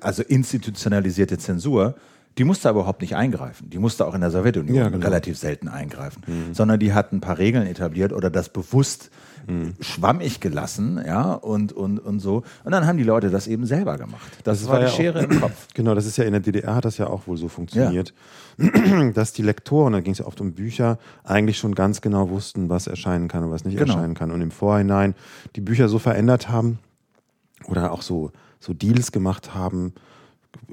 also 0.01 0.23
institutionalisierte 0.23 1.37
Zensur. 1.37 1.95
Die 2.37 2.43
musste 2.43 2.67
aber 2.67 2.79
überhaupt 2.81 3.01
nicht 3.01 3.15
eingreifen. 3.15 3.69
Die 3.69 3.77
musste 3.77 4.05
auch 4.05 4.13
in 4.13 4.21
der 4.21 4.31
Sowjetunion 4.31 4.75
ja, 4.75 4.89
genau. 4.89 5.05
relativ 5.05 5.37
selten 5.37 5.67
eingreifen, 5.67 6.23
mhm. 6.27 6.53
sondern 6.53 6.79
die 6.79 6.93
hat 6.93 7.13
ein 7.13 7.21
paar 7.21 7.37
Regeln 7.37 7.65
etabliert 7.67 8.11
oder 8.11 8.29
das 8.29 8.49
bewusst 8.49 9.09
mhm. 9.47 9.73
schwammig 9.79 10.39
gelassen, 10.39 11.01
ja, 11.05 11.33
und, 11.33 11.73
und, 11.73 11.99
und 11.99 12.19
so. 12.19 12.43
Und 12.63 12.71
dann 12.71 12.85
haben 12.85 12.97
die 12.97 13.03
Leute 13.03 13.29
das 13.29 13.47
eben 13.47 13.65
selber 13.65 13.97
gemacht. 13.97 14.31
Das, 14.43 14.59
das 14.59 14.67
war, 14.67 14.79
war 14.79 14.85
die 14.85 14.91
Schere 14.91 15.19
auch, 15.19 15.23
im 15.23 15.39
Kopf. 15.41 15.67
Genau, 15.73 15.95
das 15.95 16.05
ist 16.05 16.17
ja 16.17 16.25
in 16.25 16.31
der 16.31 16.41
DDR 16.41 16.75
hat 16.75 16.85
das 16.85 16.97
ja 16.97 17.07
auch 17.07 17.27
wohl 17.27 17.37
so 17.37 17.47
funktioniert, 17.47 18.13
ja. 18.57 19.11
dass 19.11 19.33
die 19.33 19.41
Lektoren, 19.41 19.93
da 19.93 20.01
ging 20.01 20.13
es 20.13 20.19
ja 20.19 20.25
oft 20.25 20.41
um 20.41 20.53
Bücher, 20.53 20.97
eigentlich 21.23 21.57
schon 21.57 21.75
ganz 21.75 22.01
genau 22.01 22.29
wussten, 22.29 22.69
was 22.69 22.87
erscheinen 22.87 23.27
kann 23.27 23.43
und 23.43 23.51
was 23.51 23.65
nicht 23.65 23.77
genau. 23.77 23.93
erscheinen 23.93 24.13
kann. 24.13 24.31
Und 24.31 24.41
im 24.41 24.51
Vorhinein 24.51 25.15
die 25.55 25.61
Bücher 25.61 25.89
so 25.89 25.99
verändert 25.99 26.49
haben 26.49 26.79
oder 27.65 27.91
auch 27.91 28.01
so, 28.01 28.31
so 28.59 28.73
Deals 28.73 29.11
gemacht 29.11 29.53
haben, 29.53 29.93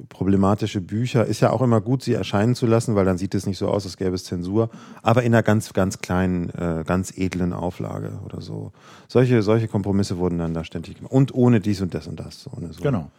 problematische 0.09 0.81
Bücher 0.81 1.25
ist 1.25 1.41
ja 1.41 1.51
auch 1.51 1.63
immer 1.63 1.81
gut, 1.81 2.03
sie 2.03 2.15
erscheinen 2.15 2.55
zu 2.55 2.67
lassen, 2.67 2.95
weil 2.95 3.05
dann 3.05 3.19
sieht 3.19 3.35
es 3.35 3.47
nicht 3.47 3.59
so 3.59 3.69
aus, 3.69 3.85
als 3.85 3.97
gäbe 3.97 4.15
es 4.15 4.25
Zensur, 4.25 4.71
aber 5.03 5.23
in 5.23 5.35
einer 5.35 5.43
ganz, 5.43 5.73
ganz 5.73 5.99
kleinen, 5.99 6.51
äh, 6.51 6.85
ganz 6.87 7.13
edlen 7.17 7.53
Auflage 7.53 8.21
oder 8.25 8.41
so. 8.41 8.73
Solche, 9.09 9.43
solche 9.43 9.69
Kompromisse 9.69 10.19
wurden 10.19 10.39
dann 10.39 10.55
da 10.55 10.65
ständig 10.65 10.97
gemacht. 10.97 11.13
Und 11.13 11.35
ohne 11.35 11.61
dies 11.61 11.81
und 11.81 11.95
das 11.95 12.07
und 12.07 12.19
das. 12.19 12.49
Ohne 12.55 12.73
so. 12.73 12.83
Genau. 12.83 13.11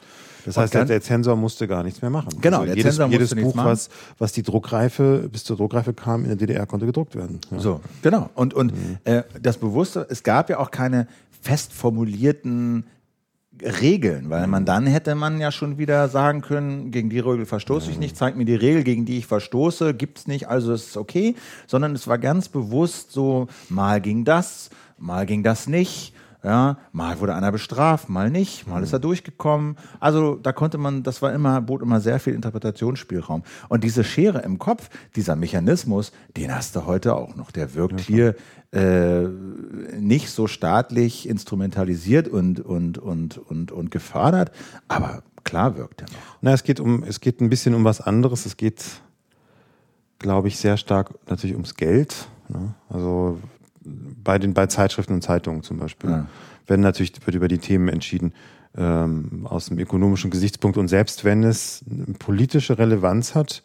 Das 0.46 0.58
heißt, 0.58 0.74
der, 0.74 0.86
der 0.86 1.02
Zensor 1.02 1.36
musste 1.36 1.68
gar 1.68 1.84
nichts 1.84 2.02
mehr 2.02 2.12
machen. 2.12 2.30
Genau, 2.42 2.58
also 2.58 2.68
der 2.68 2.76
jedes, 2.76 2.96
Zensor 2.96 3.12
jedes 3.12 3.36
Buch, 3.36 3.56
was, 3.56 3.90
was 4.18 4.34
die 4.34 4.44
Druckreife, 4.44 5.30
bis 5.32 5.44
zur 5.44 5.58
Druckreife 5.58 5.94
kam, 5.94 6.24
in 6.24 6.28
der 6.28 6.36
DDR 6.36 6.66
konnte 6.66 6.86
gedruckt 6.86 7.16
werden. 7.16 7.40
Ja. 7.52 7.60
So, 7.60 7.82
genau. 8.02 8.30
Und, 8.36 8.54
und 8.54 8.74
mhm. 8.74 8.98
äh, 9.06 9.24
das 9.42 9.58
Bewusste, 9.58 10.06
es 10.10 10.24
gab 10.24 10.50
ja 10.50 10.60
auch 10.60 10.72
keine 10.72 11.08
fest 11.42 11.74
formulierten 11.74 12.86
Regeln, 13.62 14.30
weil 14.30 14.48
man 14.48 14.66
dann 14.66 14.88
hätte 14.88 15.16
man 15.16 15.40
ja 15.40 15.52
schon 15.52 15.78
wieder 15.78 16.10
sagen 16.10 16.42
können, 16.42 16.92
gegen 16.92 17.10
die 17.10 17.20
Regel 17.20 17.46
verstoße 17.46 17.92
ich 17.92 18.00
nicht, 18.00 18.18
zeig 18.18 18.36
mir 18.36 18.46
die 18.46 18.56
Regel, 18.56 18.84
gegen 18.84 19.06
die 19.06 19.20
ich 19.20 19.28
verstoße, 19.28 19.94
gibt's 19.94 20.28
nicht, 20.28 20.48
also 20.48 20.74
ist 20.74 20.90
es 20.90 20.98
okay, 20.98 21.36
sondern 21.68 21.94
es 21.94 22.08
war 22.08 22.18
ganz 22.18 22.50
bewusst 22.50 23.12
so, 23.12 23.48
mal 23.70 24.02
ging 24.02 24.26
das, 24.26 24.70
mal 24.98 25.26
ging 25.26 25.44
das 25.44 25.68
nicht, 25.68 26.14
Ja, 26.44 26.78
mal 26.92 27.22
wurde 27.22 27.36
einer 27.36 27.54
bestraft, 27.54 28.10
mal 28.10 28.30
nicht, 28.30 28.68
mal 28.68 28.84
ist 28.84 28.92
er 28.92 29.00
durchgekommen. 29.00 29.78
Also 30.02 30.36
da 30.36 30.52
konnte 30.52 30.78
man, 30.78 31.02
das 31.02 31.22
war 31.22 31.32
immer, 31.34 31.62
bot 31.62 31.82
immer 31.82 32.02
sehr 32.02 32.20
viel 32.20 32.34
Interpretationsspielraum. 32.34 33.44
Und 33.70 33.86
diese 33.86 34.04
Schere 34.04 34.40
im 34.40 34.60
Kopf, 34.60 34.90
dieser 35.16 35.38
Mechanismus, 35.38 36.12
den 36.36 36.54
hast 36.54 36.76
du 36.76 36.86
heute 36.86 37.16
auch 37.16 37.38
noch. 37.38 37.52
Der 37.52 37.76
wirkt 37.76 38.02
hier 38.02 38.36
äh, 38.74 39.26
nicht 39.98 40.32
so 40.32 40.48
staatlich 40.48 41.30
instrumentalisiert 41.30 42.28
und, 42.28 42.60
und, 42.60 42.98
und, 42.98 43.38
und, 43.38 43.72
und 43.72 43.92
gefördert, 43.92 44.52
aber 44.90 45.24
klar 45.46 45.78
wirkt 45.78 46.02
er 46.02 46.08
noch. 46.08 46.38
Na, 46.42 46.52
es 46.52 46.64
geht 46.64 46.82
um, 46.82 47.04
es 47.04 47.22
geht 47.22 47.40
ein 47.40 47.50
bisschen 47.50 47.74
um 47.74 47.86
was 47.86 48.02
anderes. 48.02 48.46
Es 48.46 48.58
geht, 48.58 48.84
glaube 50.20 50.50
ich, 50.50 50.58
sehr 50.58 50.76
stark 50.76 51.12
natürlich 51.30 51.56
ums 51.56 51.76
Geld. 51.76 52.28
Ne? 52.50 52.74
Also 52.90 53.40
bei 53.86 54.40
den 54.40 54.54
bei 54.54 54.68
Zeitschriften 54.68 55.14
und 55.14 55.22
Zeitungen 55.22 55.64
zum 55.64 55.78
Beispiel. 55.78 56.10
Ja. 56.10 56.28
Wenn 56.68 56.80
natürlich 56.80 57.14
wird 57.26 57.36
über 57.36 57.48
die 57.48 57.58
Themen 57.58 57.90
entschieden 57.90 58.34
ähm, 58.76 59.46
aus 59.46 59.68
dem 59.68 59.78
ökonomischen 59.80 60.32
Gesichtspunkt 60.32 60.78
und 60.78 60.88
selbst 60.88 61.24
wenn 61.24 61.44
es 61.44 61.84
eine 61.90 62.16
politische 62.18 62.78
Relevanz 62.78 63.36
hat, 63.36 63.64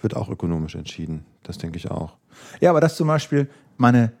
wird 0.00 0.16
auch 0.16 0.28
ökonomisch 0.28 0.74
entschieden. 0.74 1.24
Das 1.42 1.58
denke 1.58 1.76
ich 1.76 1.90
auch. 1.90 2.16
Ja, 2.60 2.70
aber 2.70 2.80
das 2.80 2.96
zum 2.96 3.08
Beispiel, 3.08 3.48
meine, 3.76 4.12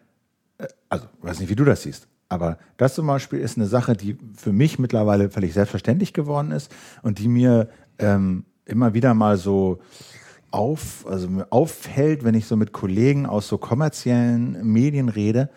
äh, 0.58 0.66
also 0.88 1.06
weiß 1.22 1.40
nicht, 1.40 1.48
wie 1.48 1.56
du 1.56 1.64
das 1.64 1.82
siehst, 1.82 2.08
aber 2.28 2.58
das 2.76 2.94
zum 2.94 3.06
Beispiel 3.06 3.38
ist 3.38 3.56
eine 3.56 3.66
Sache, 3.66 3.94
die 3.94 4.18
für 4.36 4.52
mich 4.52 4.78
mittlerweile 4.78 5.30
völlig 5.30 5.54
selbstverständlich 5.54 6.12
geworden 6.12 6.50
ist 6.50 6.70
und 7.02 7.18
die 7.18 7.28
mir 7.28 7.68
ähm, 7.98 8.44
immer 8.64 8.92
wieder 8.94 9.14
mal 9.14 9.36
so 9.38 9.80
auf, 10.50 11.06
also 11.08 11.28
mir 11.28 11.46
auffällt, 11.50 12.24
wenn 12.24 12.34
ich 12.34 12.46
so 12.46 12.56
mit 12.56 12.72
Kollegen 12.72 13.26
aus 13.26 13.48
so 13.48 13.58
kommerziellen 13.58 14.72
Medien 14.72 15.08
rede. 15.08 15.50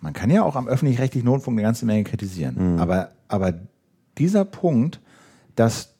Man 0.00 0.12
kann 0.12 0.30
ja 0.30 0.42
auch 0.42 0.56
am 0.56 0.68
öffentlich-rechtlichen 0.68 1.28
Rundfunk 1.28 1.56
eine 1.56 1.62
ganze 1.66 1.86
Menge 1.86 2.04
kritisieren. 2.04 2.56
Aber, 2.78 3.12
aber 3.28 3.54
dieser 4.18 4.44
Punkt, 4.44 5.00
dass, 5.56 5.94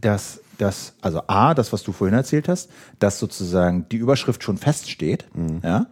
dass, 0.00 0.40
dass, 0.58 0.94
also 1.00 1.22
A, 1.28 1.54
das, 1.54 1.72
was 1.72 1.82
du 1.82 1.92
vorhin 1.92 2.16
erzählt 2.16 2.48
hast, 2.48 2.70
dass 2.98 3.18
sozusagen 3.18 3.86
die 3.90 3.96
Überschrift 3.96 4.42
schon 4.42 4.58
feststeht, 4.58 5.26
ja, 5.62 5.86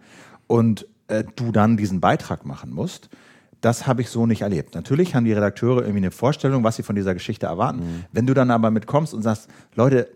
und 0.47 0.87
äh, 1.07 1.23
du 1.35 1.51
dann 1.51 1.77
diesen 1.77 2.01
Beitrag 2.01 2.45
machen 2.45 2.71
musst, 2.71 3.09
das 3.61 3.87
habe 3.87 4.01
ich 4.01 4.09
so 4.09 4.25
nicht 4.27 4.41
erlebt. 4.41 4.75
Natürlich 4.75 5.15
haben 5.15 5.25
die 5.25 5.33
Redakteure 5.33 5.79
irgendwie 5.79 5.97
eine 5.97 6.11
Vorstellung, 6.11 6.63
was 6.63 6.75
sie 6.75 6.83
von 6.83 6.95
dieser 6.95 7.13
Geschichte 7.15 7.47
erwarten. 7.47 8.05
Wenn 8.11 8.27
du 8.27 8.33
dann 8.35 8.51
aber 8.51 8.69
mitkommst 8.69 9.13
und 9.15 9.23
sagst, 9.23 9.49
Leute, 9.73 10.07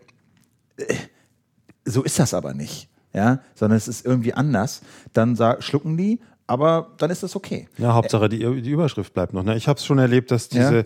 so 1.86 2.03
ist 2.03 2.19
das 2.19 2.34
aber 2.34 2.53
nicht, 2.53 2.89
ja, 3.13 3.39
sondern 3.55 3.78
es 3.78 3.88
ist 3.88 4.05
irgendwie 4.05 4.34
anders, 4.34 4.82
dann 5.13 5.36
sag, 5.36 5.63
schlucken 5.63 5.97
die, 5.97 6.19
aber 6.47 6.91
dann 6.97 7.09
ist 7.11 7.24
das 7.24 7.36
okay. 7.36 7.67
Ja, 7.78 7.93
Hauptsache 7.93 8.30
die, 8.30 8.39
die 8.61 8.69
Überschrift 8.72 9.13
bleibt 9.13 9.34
noch. 9.34 9.43
Ne? 9.43 9.55
Ich 9.55 9.67
habe 9.67 9.78
es 9.78 9.86
schon 9.86 9.99
erlebt, 9.99 10.32
dass 10.32 10.49
diese, 10.49 10.78
Ja. 10.80 10.84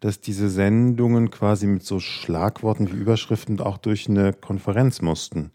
dass 0.00 0.20
diese 0.20 0.48
Sendungen 0.48 1.30
quasi 1.30 1.66
mit 1.66 1.82
so 1.82 1.98
Schlagworten 1.98 2.92
wie 2.92 2.96
Überschriften 2.96 3.60
auch 3.60 3.78
durch 3.78 4.08
eine 4.08 4.32
Konferenz 4.32 5.02
mussten. 5.02 5.50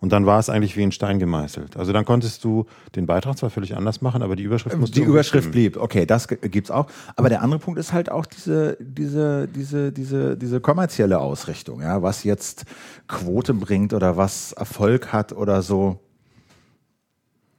Und 0.00 0.12
dann 0.12 0.26
war 0.26 0.38
es 0.38 0.48
eigentlich 0.48 0.76
wie 0.76 0.84
in 0.84 0.92
Stein 0.92 1.18
gemeißelt. 1.18 1.76
Also 1.76 1.92
dann 1.92 2.04
konntest 2.04 2.44
du 2.44 2.66
den 2.94 3.06
Beitrag 3.06 3.36
zwar 3.36 3.50
völlig 3.50 3.76
anders 3.76 4.00
machen, 4.00 4.22
aber 4.22 4.36
die 4.36 4.44
Überschrift 4.44 4.76
musste 4.78 5.00
Die 5.00 5.06
Überschrift 5.06 5.50
blieb, 5.50 5.76
okay, 5.76 6.06
das 6.06 6.28
gibt's 6.28 6.70
auch. 6.70 6.86
Aber 7.16 7.28
der 7.28 7.42
andere 7.42 7.58
Punkt 7.58 7.80
ist 7.80 7.92
halt 7.92 8.10
auch 8.10 8.24
diese, 8.24 8.76
diese, 8.80 9.48
diese, 9.48 9.90
diese, 9.90 10.36
diese 10.36 10.60
kommerzielle 10.60 11.18
Ausrichtung, 11.18 11.82
ja, 11.82 12.00
was 12.00 12.22
jetzt 12.22 12.64
Quote 13.08 13.54
bringt 13.54 13.92
oder 13.92 14.16
was 14.16 14.52
Erfolg 14.52 15.12
hat 15.12 15.32
oder 15.32 15.62
so. 15.62 15.98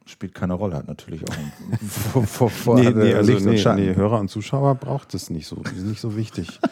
Spielt 0.05 0.33
keine 0.33 0.53
Rolle, 0.53 0.75
hat 0.75 0.87
natürlich 0.87 1.21
auch 1.29 1.33
vor, 1.87 2.23
vor, 2.25 2.49
vor, 2.49 2.79
Nee, 2.79 2.89
nee, 2.91 3.13
also 3.13 3.33
nee, 3.33 3.61
nee, 3.75 3.95
Hörer 3.95 4.19
und 4.19 4.29
Zuschauer 4.29 4.75
braucht 4.75 5.13
es 5.13 5.29
nicht 5.29 5.45
so. 5.45 5.57
Die 5.57 5.77
sind 5.77 5.89
nicht 5.89 6.01
so 6.01 6.15
wichtig. 6.15 6.59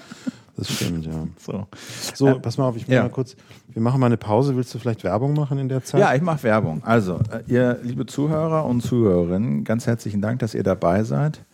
Das 0.57 0.71
stimmt, 0.71 1.05
ja. 1.05 1.27
So. 1.37 1.67
So, 2.13 2.39
pass 2.39 2.57
mal 2.57 2.67
auf, 2.67 2.75
ich 2.75 2.87
will 2.87 2.95
ja. 2.95 3.03
mal 3.03 3.09
kurz, 3.09 3.35
wir 3.69 3.81
machen 3.81 3.99
mal 3.99 4.07
eine 4.07 4.17
Pause. 4.17 4.55
Willst 4.55 4.73
du 4.73 4.79
vielleicht 4.79 5.03
Werbung 5.03 5.33
machen 5.33 5.59
in 5.59 5.69
der 5.69 5.83
Zeit? 5.83 6.01
Ja, 6.01 6.15
ich 6.15 6.21
mache 6.21 6.43
Werbung. 6.43 6.83
Also, 6.83 7.19
äh, 7.31 7.43
ihr 7.47 7.79
liebe 7.83 8.07
Zuhörer 8.07 8.65
und 8.65 8.81
Zuhörerinnen, 8.81 9.63
ganz 9.63 9.85
herzlichen 9.85 10.21
Dank, 10.21 10.39
dass 10.39 10.55
ihr 10.55 10.63
dabei 10.63 11.03
seid. 11.03 11.45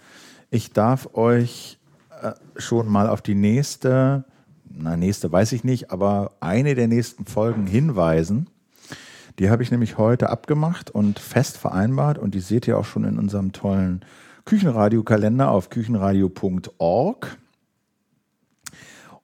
Ich 0.50 0.72
darf 0.72 1.10
euch 1.14 1.80
äh, 2.22 2.32
schon 2.56 2.88
mal 2.88 3.10
auf 3.10 3.22
die 3.22 3.36
nächste, 3.36 4.24
na, 4.70 4.96
nächste 4.96 5.32
weiß 5.32 5.52
ich 5.52 5.66
nicht, 5.66 5.92
aber 5.92 6.32
eine 6.40 6.74
der 6.74 6.88
nächsten 6.88 7.26
Folgen 7.26 7.68
hinweisen. 7.68 8.48
Die 9.40 9.50
habe 9.50 9.64
ich 9.64 9.72
nämlich 9.72 9.98
heute 9.98 10.30
abgemacht 10.30 10.92
und 10.92 11.20
fest 11.20 11.58
vereinbart 11.58 12.18
und 12.18 12.36
die 12.36 12.40
seht 12.40 12.68
ihr 12.68 12.78
auch 12.78 12.86
schon 12.86 13.04
in 13.04 13.18
unserem 13.18 13.52
tollen 13.52 14.06
Küchenradio-Kalender 14.46 15.50
auf 15.50 15.70
küchenradio.org. 15.70 17.38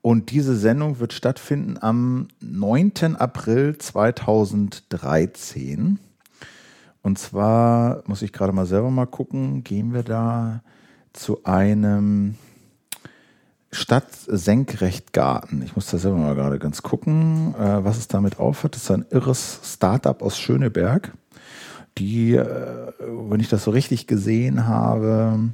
Und 0.02 0.32
diese 0.32 0.56
Sendung 0.56 1.00
wird 1.00 1.14
stattfinden 1.14 1.78
am 1.80 2.30
9. 2.39 3.18
April 3.18 3.78
2013. 3.78 6.00
Und 7.02 7.20
zwar 7.20 8.04
muss 8.08 8.22
ich 8.22 8.32
gerade 8.32 8.54
mal 8.54 8.66
selber 8.66 8.91
mal 8.91 9.08
gucken, 9.08 9.64
gehen 9.64 9.93
wir 9.93 10.04
da 10.04 10.62
zu 11.12 11.43
einem 11.43 12.36
Stadt-Senkrechtgarten. 13.72 15.62
Ich 15.62 15.76
muss 15.76 15.88
da 15.88 15.97
selber 15.97 16.18
mal 16.18 16.36
gerade 16.36 16.60
ganz 16.60 16.82
gucken, 16.82 17.54
äh, 17.56 17.84
was 17.84 17.97
es 17.97 18.08
damit 18.08 18.39
aufhat. 18.39 18.76
Das 18.76 18.84
ist 18.84 18.91
ein 18.91 19.06
irres 19.10 19.60
Startup 19.64 20.22
aus 20.22 20.39
Schöneberg, 20.39 21.12
die, 21.97 22.36
äh, 22.36 22.93
wenn 23.00 23.39
ich 23.39 23.50
das 23.50 23.66
so 23.66 23.72
richtig 23.72 24.08
gesehen 24.08 24.66
habe, 24.66 25.50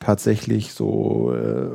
tatsächlich 0.00 0.72
so 0.72 1.34
äh, 1.34 1.68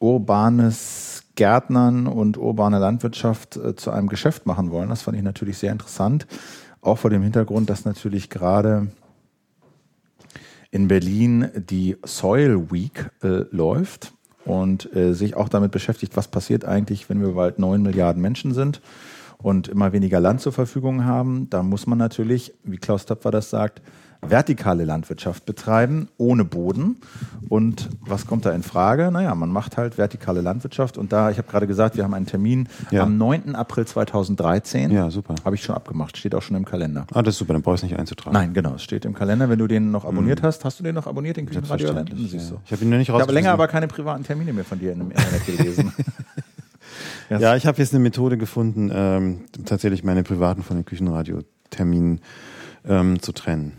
urbanes 0.00 1.22
Gärtnern 1.36 2.06
und 2.08 2.36
urbane 2.36 2.78
Landwirtschaft 2.78 3.56
äh, 3.56 3.76
zu 3.76 3.92
einem 3.92 4.08
Geschäft 4.08 4.46
machen 4.46 4.70
wollen. 4.70 4.88
Das 4.88 5.02
fand 5.02 5.16
ich 5.16 5.22
natürlich 5.22 5.58
sehr 5.58 5.70
interessant. 5.70 6.26
Auch 6.80 6.98
vor 6.98 7.10
dem 7.10 7.22
Hintergrund, 7.22 7.70
dass 7.70 7.84
natürlich 7.84 8.30
gerade 8.30 8.88
in 10.70 10.88
Berlin 10.88 11.48
die 11.54 11.96
Soil 12.04 12.70
Week 12.70 13.10
äh, 13.22 13.44
läuft 13.50 14.12
und 14.44 14.94
äh, 14.94 15.12
sich 15.12 15.36
auch 15.36 15.48
damit 15.48 15.72
beschäftigt, 15.72 16.16
was 16.16 16.28
passiert 16.28 16.64
eigentlich, 16.64 17.08
wenn 17.08 17.20
wir 17.20 17.32
bald 17.32 17.58
9 17.58 17.82
Milliarden 17.82 18.22
Menschen 18.22 18.54
sind 18.54 18.80
und 19.38 19.68
immer 19.68 19.92
weniger 19.92 20.20
Land 20.20 20.40
zur 20.40 20.52
Verfügung 20.52 21.04
haben. 21.04 21.48
Da 21.50 21.62
muss 21.62 21.86
man 21.86 21.98
natürlich, 21.98 22.54
wie 22.64 22.78
Klaus 22.78 23.06
Töpfer 23.06 23.30
das 23.30 23.50
sagt, 23.50 23.82
vertikale 24.22 24.84
Landwirtschaft 24.84 25.46
betreiben, 25.46 26.08
ohne 26.18 26.44
Boden. 26.44 26.96
Und 27.48 27.88
was 28.00 28.26
kommt 28.26 28.44
da 28.44 28.50
in 28.52 28.62
Frage? 28.62 29.10
Naja, 29.10 29.34
man 29.34 29.50
macht 29.50 29.76
halt 29.76 29.96
vertikale 29.98 30.40
Landwirtschaft. 30.42 30.98
Und 30.98 31.12
da, 31.12 31.30
ich 31.30 31.38
habe 31.38 31.48
gerade 31.48 31.66
gesagt, 31.66 31.96
wir 31.96 32.04
haben 32.04 32.14
einen 32.14 32.26
Termin 32.26 32.68
Ja. 32.90 33.02
am 33.04 33.16
9. 33.16 33.54
April 33.54 33.86
2013. 33.86 34.90
Ja, 34.90 35.10
super. 35.10 35.34
Habe 35.44 35.56
ich 35.56 35.62
schon 35.62 35.74
abgemacht, 35.74 36.16
steht 36.16 36.34
auch 36.34 36.42
schon 36.42 36.56
im 36.56 36.64
Kalender. 36.64 37.06
Ah, 37.14 37.22
das 37.22 37.34
ist 37.34 37.38
super, 37.38 37.54
dann 37.54 37.62
brauchst 37.62 37.82
du 37.82 37.86
nicht 37.86 37.98
einzutragen. 37.98 38.34
Nein, 38.34 38.52
genau, 38.52 38.74
es 38.74 38.82
steht 38.82 39.04
im 39.04 39.14
Kalender. 39.14 39.48
Wenn 39.48 39.58
du 39.58 39.66
den 39.66 39.90
noch 39.90 40.04
abonniert 40.04 40.42
hast, 40.42 40.64
hast 40.64 40.78
du 40.78 40.84
den 40.84 40.94
noch 40.94 41.06
abonniert, 41.06 41.36
den 41.38 41.46
Küchenradio? 41.46 41.92
Du. 41.92 42.14
ja. 42.14 42.38
Ich 42.64 42.72
habe 42.72 42.84
ihn 42.84 42.90
noch 42.90 42.98
nicht 42.98 43.08
Ich 43.08 43.14
habe 43.14 43.32
länger 43.32 43.52
aber 43.52 43.68
keine 43.68 43.88
privaten 43.88 44.22
Termine 44.24 44.52
mehr 44.52 44.64
von 44.64 44.78
dir 44.78 44.92
im 44.92 45.10
Internet 45.10 45.46
gelesen. 45.46 45.92
Ja, 47.30 47.54
ich 47.54 47.64
habe 47.64 47.78
jetzt 47.78 47.94
eine 47.94 48.02
Methode 48.02 48.36
gefunden, 48.36 48.90
ähm, 48.92 49.42
tatsächlich 49.64 50.02
meine 50.02 50.24
privaten 50.24 50.64
von 50.64 50.76
den 50.76 50.84
Küchenradio-Terminen 50.84 52.20
ähm, 52.84 53.22
zu 53.22 53.30
trennen. 53.30 53.72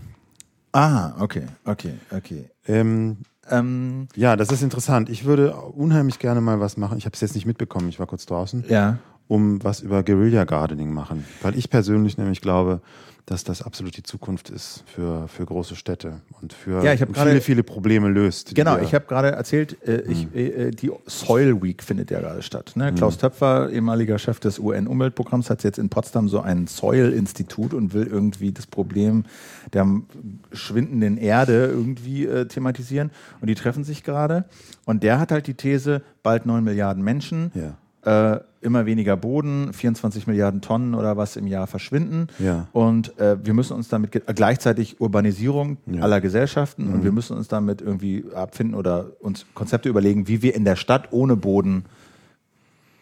Ah, 0.73 1.13
okay, 1.19 1.45
okay, 1.65 1.93
okay. 2.11 2.49
Ähm, 2.67 3.17
Ähm, 3.49 4.07
ja, 4.15 4.35
das 4.35 4.51
ist 4.51 4.61
interessant. 4.61 5.09
Ich 5.09 5.25
würde 5.25 5.53
unheimlich 5.55 6.19
gerne 6.19 6.41
mal 6.41 6.59
was 6.59 6.77
machen. 6.77 6.97
Ich 6.97 7.05
habe 7.05 7.15
es 7.15 7.21
jetzt 7.21 7.35
nicht 7.35 7.45
mitbekommen, 7.45 7.89
ich 7.89 7.99
war 7.99 8.07
kurz 8.07 8.25
draußen, 8.25 8.63
ja. 8.69 8.99
um 9.27 9.61
was 9.63 9.81
über 9.81 10.03
Guerilla 10.03 10.45
Gardening 10.45 10.93
machen. 10.93 11.25
Weil 11.41 11.57
ich 11.57 11.69
persönlich 11.69 12.17
nämlich 12.17 12.39
glaube, 12.41 12.81
dass 13.25 13.43
das 13.43 13.61
absolut 13.61 13.95
die 13.97 14.03
Zukunft 14.03 14.49
ist 14.49 14.83
für, 14.87 15.27
für 15.27 15.45
große 15.45 15.75
Städte 15.75 16.21
und 16.41 16.53
für 16.53 16.83
Ja, 16.83 16.93
ich 16.93 17.01
und 17.01 17.13
gerade- 17.13 17.29
viele, 17.31 17.41
viele 17.41 17.63
Probleme 17.63 18.09
löst. 18.09 18.55
Genau, 18.55 18.75
wir- 18.77 18.83
ich 18.83 18.93
habe 18.93 19.05
gerade 19.05 19.31
erzählt, 19.31 19.77
äh, 19.87 20.01
ich, 20.01 20.33
äh, 20.35 20.71
die 20.71 20.91
Soil 21.05 21.61
Week 21.61 21.83
findet 21.83 22.11
ja 22.11 22.19
gerade 22.19 22.41
statt. 22.41 22.73
Ne? 22.75 22.93
Klaus 22.93 23.17
Töpfer, 23.17 23.69
ehemaliger 23.69 24.17
Chef 24.19 24.39
des 24.39 24.59
UN-Umweltprogramms, 24.59 25.49
hat 25.49 25.63
jetzt 25.63 25.77
in 25.77 25.89
Potsdam 25.89 26.27
so 26.29 26.41
ein 26.41 26.67
Soil-Institut 26.67 27.73
und 27.73 27.93
will 27.93 28.07
irgendwie 28.07 28.51
das 28.51 28.67
Problem 28.67 29.25
der 29.73 29.87
schwindenden 30.51 31.17
Erde 31.17 31.67
irgendwie 31.67 32.25
äh, 32.25 32.45
thematisieren. 32.47 33.11
Und 33.39 33.47
die 33.49 33.55
treffen 33.55 33.83
sich 33.83 34.03
gerade. 34.03 34.45
Und 34.85 35.03
der 35.03 35.19
hat 35.19 35.31
halt 35.31 35.47
die 35.47 35.53
These, 35.53 36.01
bald 36.23 36.45
9 36.45 36.63
Milliarden 36.63 37.03
Menschen, 37.03 37.51
Ja. 37.55 37.77
Äh, 38.03 38.39
immer 38.61 38.85
weniger 38.85 39.17
Boden, 39.17 39.73
24 39.73 40.27
Milliarden 40.27 40.61
Tonnen 40.61 40.93
oder 40.95 41.17
was 41.17 41.35
im 41.35 41.47
Jahr 41.47 41.65
verschwinden. 41.67 42.27
Ja. 42.39 42.67
Und 42.73 43.17
äh, 43.19 43.37
wir 43.43 43.53
müssen 43.53 43.73
uns 43.75 43.87
damit 43.89 44.11
ge- 44.11 44.21
gleichzeitig 44.35 45.01
Urbanisierung 45.01 45.77
Ja. 45.87 46.01
aller 46.03 46.21
Gesellschaften 46.21 46.93
und 46.93 47.03
wir 47.03 47.11
müssen 47.11 47.35
uns 47.37 47.47
damit 47.47 47.81
irgendwie 47.81 48.25
abfinden 48.35 48.75
oder 48.75 49.11
uns 49.19 49.45
Konzepte 49.55 49.89
überlegen, 49.89 50.27
wie 50.27 50.41
wir 50.41 50.55
in 50.55 50.65
der 50.65 50.75
Stadt 50.75 51.09
ohne 51.11 51.35
Boden 51.35 51.85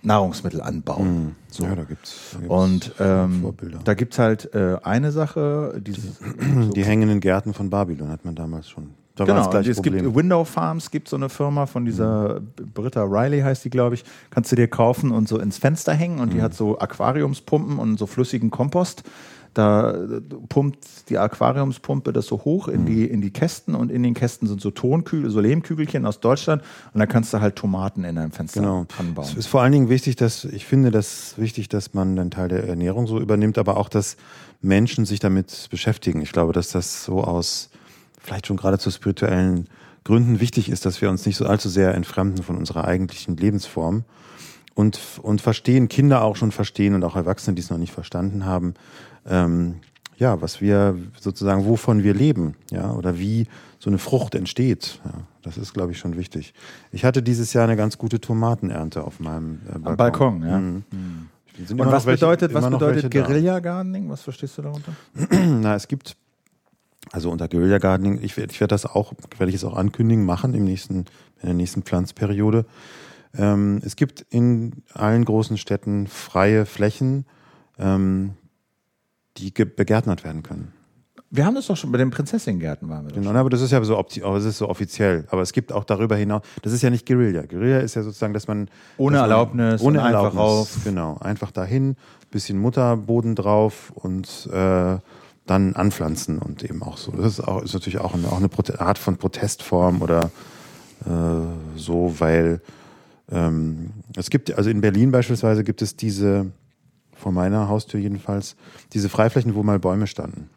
Nahrungsmittel 0.01 0.61
anbauen. 0.61 1.35
So. 1.49 1.65
Ja, 1.65 1.75
da 1.75 1.83
gibt's, 1.83 2.29
da 2.31 2.39
gibt's 2.39 2.53
Und 2.53 2.93
ähm, 3.01 3.41
Vorbilder. 3.41 3.79
da 3.83 3.93
gibt's 3.95 4.17
halt 4.17 4.53
äh, 4.55 4.77
eine 4.83 5.11
Sache, 5.11 5.81
dieses, 5.85 6.19
so 6.61 6.69
Die 6.71 6.85
hängenden 6.85 7.19
Gärten 7.19 7.53
von 7.53 7.69
Babylon 7.69 8.07
hat 8.09 8.23
man 8.23 8.33
damals 8.35 8.69
schon 8.69 8.91
Da 9.19 9.25
Genau, 9.25 9.51
es 9.51 9.81
gibt 9.81 9.97
Problem. 9.97 10.15
Window 10.15 10.45
Farms, 10.45 10.91
gibt 10.91 11.09
so 11.09 11.17
eine 11.17 11.27
Firma 11.27 11.65
von 11.65 11.83
dieser 11.83 12.39
Britta 12.73 13.03
Riley 13.03 13.41
heißt 13.41 13.65
die, 13.65 13.69
glaube 13.69 13.95
ich. 13.95 14.05
Kannst 14.29 14.51
du 14.51 14.55
dir 14.55 14.69
kaufen 14.69 15.11
und 15.11 15.27
so 15.27 15.37
ins 15.39 15.57
Fenster 15.57 15.93
hängen 15.93 16.19
und 16.19 16.31
die 16.33 16.41
hat 16.41 16.53
so 16.53 16.79
Aquariumspumpen 16.79 17.79
und 17.79 17.99
so 17.99 18.07
flüssigen 18.07 18.49
Kompost. 18.49 19.03
Da 19.53 19.91
äh, 19.91 20.21
pumpt 20.47 21.09
die 21.09 21.17
Aquariumspumpe 21.17 22.13
das 22.13 22.27
so 22.27 22.45
hoch 22.45 22.67
in, 22.67 22.85
die, 22.85 23.05
in 23.05 23.19
die 23.19 23.31
Kästen 23.31 23.75
und 23.75 23.91
in 23.91 24.03
den 24.03 24.13
Kästen 24.13 24.47
sind 24.47 24.61
so 24.61 24.71
Tonkügel, 24.71 25.29
so 25.31 25.39
Lehmkügelchen 25.39 26.05
aus 26.05 26.19
Deutschland 26.19 26.61
und 26.93 26.99
da 26.99 27.07
kannst 27.07 27.33
du 27.33 27.41
halt 27.41 27.55
Tomaten 27.55 28.03
in 28.03 28.15
deinem 28.15 28.31
Fenster 28.31 28.61
Genau. 28.61 28.85
anbauen. 28.97 29.25
Es 29.27 29.33
ist 29.33 29.47
vor 29.47 29.61
allen 29.61 29.71
Dingen 29.71 29.89
wichtig, 29.89 30.15
dass 30.15 30.45
ich 30.45 30.65
finde, 30.65 30.91
das 30.91 31.33
wichtig, 31.37 31.67
dass 31.67 31.93
man 31.93 32.17
einen 32.17 32.31
Teil 32.31 32.47
der 32.47 32.67
Ernährung 32.67 33.07
so 33.07 33.19
übernimmt, 33.19 33.57
aber 33.57 33.77
auch, 33.77 33.89
dass 33.89 34.17
Menschen 34.61 35.05
sich 35.05 35.19
damit 35.19 35.67
beschäftigen. 35.71 36.21
Ich 36.21 36.31
glaube, 36.31 36.53
dass 36.53 36.69
das 36.69 37.03
so 37.03 37.23
aus 37.23 37.69
vielleicht 38.29 38.45
schon 38.47 38.57
gerade 38.57 38.77
zu 38.77 38.91
spirituellen 38.91 39.67
Gründen 40.03 40.39
wichtig 40.39 40.69
ist, 40.69 40.85
dass 40.85 41.01
wir 41.01 41.09
uns 41.09 41.25
nicht 41.25 41.35
so 41.35 41.45
allzu 41.45 41.67
sehr 41.67 41.95
entfremden 41.95 42.43
von 42.43 42.57
unserer 42.57 42.85
eigentlichen 42.85 43.35
Lebensform 43.35 44.03
und, 44.75 44.99
und 45.23 45.41
verstehen, 45.41 45.89
Kinder 45.89 46.21
auch 46.23 46.35
schon 46.35 46.51
verstehen 46.51 46.93
und 46.93 47.03
auch 47.03 47.15
Erwachsene, 47.15 47.55
die 47.55 47.61
es 47.61 47.69
noch 47.71 47.79
nicht 47.79 47.91
verstanden 47.91 48.45
haben, 48.45 48.75
ähm, 49.27 49.77
ja, 50.17 50.41
was 50.41 50.61
wir 50.61 50.95
sozusagen, 51.19 51.65
wovon 51.65 52.03
wir 52.03 52.13
leben, 52.13 52.55
ja, 52.71 52.91
oder 52.91 53.17
wie 53.17 53.47
so 53.79 53.89
eine 53.89 53.97
Frucht 53.97 54.35
entsteht. 54.35 54.99
Ja, 55.05 55.11
das 55.41 55.57
ist, 55.57 55.73
glaube 55.73 55.93
ich, 55.93 55.97
schon 55.97 56.17
wichtig. 56.17 56.53
Ich 56.91 57.05
hatte 57.05 57.23
dieses 57.23 57.53
Jahr 57.53 57.63
eine 57.63 57.77
ganz 57.77 57.97
gute 57.97 58.19
Tomatenernte 58.21 59.03
auf 59.03 59.19
meinem 59.19 59.61
äh, 59.73 59.79
Balkon. 59.79 59.95
Balkon, 59.97 60.43
ja. 60.47 60.57
Mhm. 60.59 60.83
Sind 61.65 61.81
Und 61.81 61.87
was 61.91 62.05
welche- 62.05 62.19
bedeutet, 62.25 62.53
was 62.53 62.69
bedeutet. 62.69 63.11
Guerilla 63.11 63.59
Gardening? 63.59 64.09
Was 64.09 64.21
verstehst 64.21 64.57
du 64.57 64.61
darunter? 64.61 64.91
Na, 65.61 65.75
es 65.75 65.87
gibt, 65.87 66.15
also 67.11 67.31
unter 67.31 67.47
Guerilla 67.47 67.77
Gardening, 67.77 68.19
ich 68.21 68.37
werde 68.37 68.51
ich 68.51 68.59
werd 68.59 68.71
das 68.71 68.85
auch, 68.85 69.13
werde 69.37 69.49
ich 69.49 69.55
es 69.55 69.63
auch 69.63 69.75
ankündigen, 69.75 70.25
machen 70.25 70.53
im 70.53 70.63
nächsten, 70.63 71.05
in 71.41 71.45
der 71.45 71.53
nächsten 71.53 71.83
Pflanzperiode. 71.83 72.65
Ähm, 73.37 73.81
es 73.83 73.95
gibt 73.95 74.21
in 74.29 74.83
allen 74.93 75.25
großen 75.25 75.57
Städten 75.57 76.07
freie 76.07 76.65
Flächen, 76.65 77.25
ähm, 77.77 78.31
die 79.37 79.51
begärtnert 79.51 80.23
werden 80.23 80.43
können. 80.43 80.73
Wir 81.31 81.45
haben 81.45 81.53
das 81.53 81.67
doch 81.67 81.77
schon 81.77 81.91
bei 81.91 81.99
den 81.99 82.09
Prinzessingärten 82.09 82.89
waren 82.89 83.05
wir 83.05 83.13
Genau, 83.13 83.31
aber 83.31 83.51
das 83.51 83.61
ist 83.61 83.69
ja 83.71 83.83
so, 83.83 84.03
es 84.35 84.45
ist 84.45 84.57
so 84.57 84.67
offiziell. 84.67 85.25
Aber 85.29 85.43
es 85.43 85.53
gibt 85.53 85.71
auch 85.71 85.83
darüber 85.83 86.15
hinaus, 86.15 86.41
das 86.63 86.73
ist 86.73 86.81
ja 86.81 86.89
nicht 86.89 87.05
Guerilla. 87.05 87.43
Guerilla 87.43 87.79
ist 87.79 87.95
ja 87.95 88.01
sozusagen, 88.01 88.33
dass 88.33 88.47
man 88.47 88.67
Ohne 88.97 89.17
dass 89.17 89.21
man, 89.21 89.29
Erlaubnis 89.29 89.81
ohne 89.81 89.99
und 89.99 90.05
einfach 90.05 90.19
Erlaubnis, 90.19 90.41
rauf. 90.41 90.77
genau, 90.83 91.17
einfach 91.19 91.51
dahin, 91.51 91.97
bisschen 92.31 92.57
Mutterboden 92.57 93.35
drauf 93.35 93.91
und 93.93 94.49
äh, 94.51 94.97
dann 95.49 95.75
anpflanzen 95.75 96.39
und 96.39 96.63
eben 96.63 96.83
auch 96.83 96.97
so. 96.97 97.11
Das 97.11 97.25
ist 97.25 97.39
auch 97.41 97.63
ist 97.63 97.73
natürlich 97.73 97.99
auch 97.99 98.13
eine, 98.13 98.27
auch 98.27 98.37
eine 98.37 98.79
Art 98.79 98.97
von 98.97 99.17
Protestform 99.17 100.01
oder 100.01 100.31
äh, 101.05 101.77
so, 101.77 102.15
weil 102.19 102.61
ähm, 103.31 103.91
es 104.15 104.29
gibt, 104.29 104.51
also 104.57 104.69
in 104.69 104.81
Berlin 104.81 105.11
beispielsweise 105.11 105.63
gibt 105.63 105.81
es 105.81 105.95
diese, 105.95 106.47
vor 107.15 107.31
meiner 107.31 107.69
Haustür 107.69 107.99
jedenfalls, 107.99 108.55
diese 108.93 109.09
Freiflächen, 109.09 109.55
wo 109.55 109.63
mal 109.63 109.79
Bäume 109.79 110.07
standen. 110.07 110.49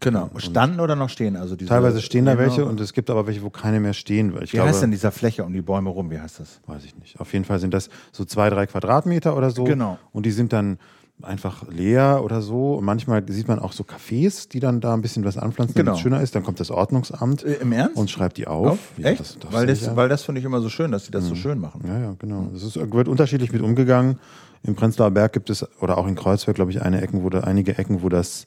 Genau. 0.00 0.30
Standen 0.38 0.80
oder 0.80 0.96
noch 0.96 1.10
stehen? 1.10 1.36
Also 1.36 1.56
diese, 1.56 1.68
Teilweise 1.68 2.00
stehen 2.00 2.24
da 2.24 2.34
Genau. 2.34 2.46
welche 2.46 2.64
und 2.64 2.80
es 2.80 2.94
gibt 2.94 3.10
aber 3.10 3.26
welche, 3.26 3.42
wo 3.42 3.50
keine 3.50 3.80
mehr 3.80 3.92
stehen. 3.92 4.32
Ich 4.40 4.52
Wie 4.52 4.56
glaube, 4.56 4.70
heißt 4.70 4.82
denn 4.82 4.90
dieser 4.90 5.12
Fläche 5.12 5.44
um 5.44 5.52
die 5.52 5.60
Bäume 5.60 5.90
rum? 5.90 6.10
Wie 6.10 6.18
heißt 6.18 6.40
das? 6.40 6.60
Weiß 6.66 6.84
ich 6.84 6.96
nicht. 6.96 7.20
Auf 7.20 7.34
jeden 7.34 7.44
Fall 7.44 7.58
sind 7.58 7.74
das 7.74 7.90
so 8.10 8.24
zwei, 8.24 8.48
drei 8.48 8.66
Quadratmeter 8.66 9.36
oder 9.36 9.50
so. 9.50 9.64
Genau. 9.64 9.98
Und 10.12 10.24
die 10.24 10.30
sind 10.30 10.54
dann 10.54 10.78
einfach 11.22 11.68
leer 11.68 12.22
oder 12.24 12.42
so. 12.42 12.74
Und 12.74 12.84
manchmal 12.84 13.22
sieht 13.28 13.48
man 13.48 13.58
auch 13.58 13.72
so 13.72 13.84
Cafés, 13.84 14.48
die 14.48 14.60
dann 14.60 14.80
da 14.80 14.94
ein 14.94 15.02
bisschen 15.02 15.24
was 15.24 15.36
anpflanzen, 15.38 15.74
damit 15.74 15.86
Genau. 15.86 15.96
es 15.96 16.00
schöner 16.00 16.20
ist. 16.20 16.34
Dann 16.34 16.42
kommt 16.42 16.60
das 16.60 16.70
Ordnungsamt 16.70 17.44
Äh, 17.44 17.54
Im 17.54 17.72
Ernst? 17.72 17.96
und 17.96 18.10
schreibt 18.10 18.36
die 18.36 18.46
auf. 18.46 18.78
Ja, 18.96 19.08
Echt? 19.10 19.20
das- 19.20 19.38
das 19.38 19.52
weil, 19.52 19.66
das. 19.66 19.88
Mhm. 19.90 19.96
weil 19.96 20.08
das 20.08 20.22
finde 20.22 20.38
ich 20.40 20.44
immer 20.44 20.60
so 20.60 20.68
schön, 20.68 20.90
dass 20.92 21.04
sie 21.06 21.10
das 21.10 21.24
so 21.26 21.34
schön 21.34 21.58
machen. 21.58 21.82
Ja, 21.86 21.98
ja, 21.98 22.14
genau. 22.18 22.50
Es 22.54 22.62
ist, 22.62 22.76
wird 22.76 23.08
unterschiedlich 23.08 23.52
mit 23.52 23.62
umgegangen. 23.62 24.18
Im 24.62 24.74
Prenzlauer 24.74 25.10
Berg 25.10 25.32
gibt 25.32 25.48
es, 25.50 25.66
oder 25.80 25.96
auch 25.96 26.06
in 26.06 26.14
Kreuzberg, 26.16 26.54
glaube 26.54 26.70
ich, 26.70 26.82
eine 26.82 27.00
Ecken, 27.00 27.22
wo 27.22 27.30
da, 27.30 27.40
einige 27.40 27.78
Ecken, 27.78 28.02
wo 28.02 28.08
das 28.10 28.46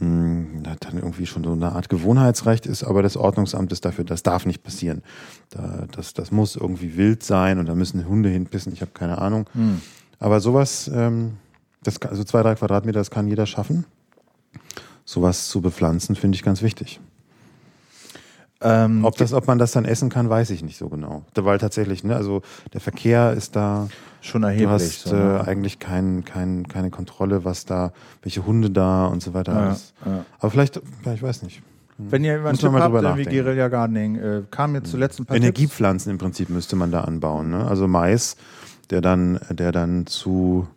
mh, 0.00 0.62
dann 0.80 0.96
irgendwie 0.98 1.26
schon 1.26 1.42
so 1.42 1.52
eine 1.52 1.72
Art 1.72 1.88
Gewohnheitsrecht 1.88 2.66
ist, 2.66 2.84
aber 2.84 3.02
das 3.02 3.16
Ordnungsamt 3.16 3.72
ist 3.72 3.84
dafür, 3.84 4.04
das 4.04 4.22
darf 4.22 4.46
nicht 4.46 4.62
passieren. 4.62 5.02
Da, 5.50 5.86
das, 5.90 6.12
das 6.14 6.30
muss 6.30 6.54
irgendwie 6.54 6.96
wild 6.96 7.22
sein 7.24 7.58
und 7.58 7.66
da 7.66 7.74
müssen 7.74 8.06
Hunde 8.06 8.28
hinpissen, 8.28 8.72
ich 8.72 8.80
habe 8.80 8.92
keine 8.92 9.18
Ahnung. 9.18 9.48
Hm. 9.54 9.80
Aber 10.20 10.40
sowas, 10.40 10.90
ähm, 10.94 11.32
das 11.82 12.00
kann, 12.00 12.10
also 12.10 12.24
zwei, 12.24 12.42
drei 12.42 12.54
Quadratmeter, 12.54 12.98
das 12.98 13.10
kann 13.10 13.28
jeder 13.28 13.46
schaffen. 13.46 13.84
Sowas 15.04 15.48
zu 15.48 15.60
bepflanzen, 15.60 16.16
finde 16.16 16.36
ich 16.36 16.42
ganz 16.42 16.62
wichtig. 16.62 17.00
Ähm, 18.60 19.04
Ob, 19.04 19.16
das, 19.16 19.32
ob 19.32 19.46
man 19.46 19.58
das 19.58 19.70
dann 19.70 19.84
essen 19.84 20.08
kann, 20.08 20.28
weiß 20.28 20.50
ich 20.50 20.64
nicht 20.64 20.76
so 20.76 20.88
genau. 20.88 21.22
Weil 21.34 21.58
tatsächlich, 21.58 22.02
ne, 22.02 22.16
also 22.16 22.42
der 22.72 22.80
Verkehr 22.80 23.32
ist 23.32 23.54
da, 23.54 23.88
schon 24.20 24.42
du 24.42 24.48
erheblich. 24.48 24.68
hast 24.70 25.02
so, 25.04 25.14
ne? 25.14 25.42
äh, 25.44 25.48
eigentlich 25.48 25.78
kein, 25.78 26.24
kein, 26.24 26.66
keine 26.66 26.90
Kontrolle, 26.90 27.44
was 27.44 27.66
da, 27.66 27.92
welche 28.22 28.44
Hunde 28.44 28.70
da 28.70 29.06
und 29.06 29.22
so 29.22 29.32
weiter. 29.32 29.52
Ja, 29.52 29.66
alles. 29.66 29.94
ja. 30.04 30.24
Aber 30.40 30.50
vielleicht, 30.50 30.80
ja, 31.04 31.12
ich 31.12 31.22
weiß 31.22 31.42
nicht. 31.42 31.62
Wenn 31.98 32.24
ihr 32.24 32.38
man 32.40 32.56
Tipp 32.56 32.70
mal 32.70 32.82
habt, 32.82 32.94
nachdenken. 32.94 33.30
Guerilla 33.30 33.68
Gardening, 33.68 34.16
äh, 34.16 34.42
kam 34.50 34.72
mir 34.72 34.82
zuletzt 34.82 35.20
ein 35.20 35.26
paar 35.26 35.36
Tipps. 35.36 35.46
Energiepflanzen 35.46 36.12
im 36.12 36.18
Prinzip 36.18 36.48
müsste 36.48 36.76
man 36.76 36.92
da 36.92 37.02
anbauen. 37.02 37.50
Ne? 37.50 37.66
Also 37.66 37.88
Mais, 37.88 38.36
der 38.90 39.00
dann, 39.00 39.40
der 39.50 39.72
dann 39.72 40.06
zu 40.06 40.68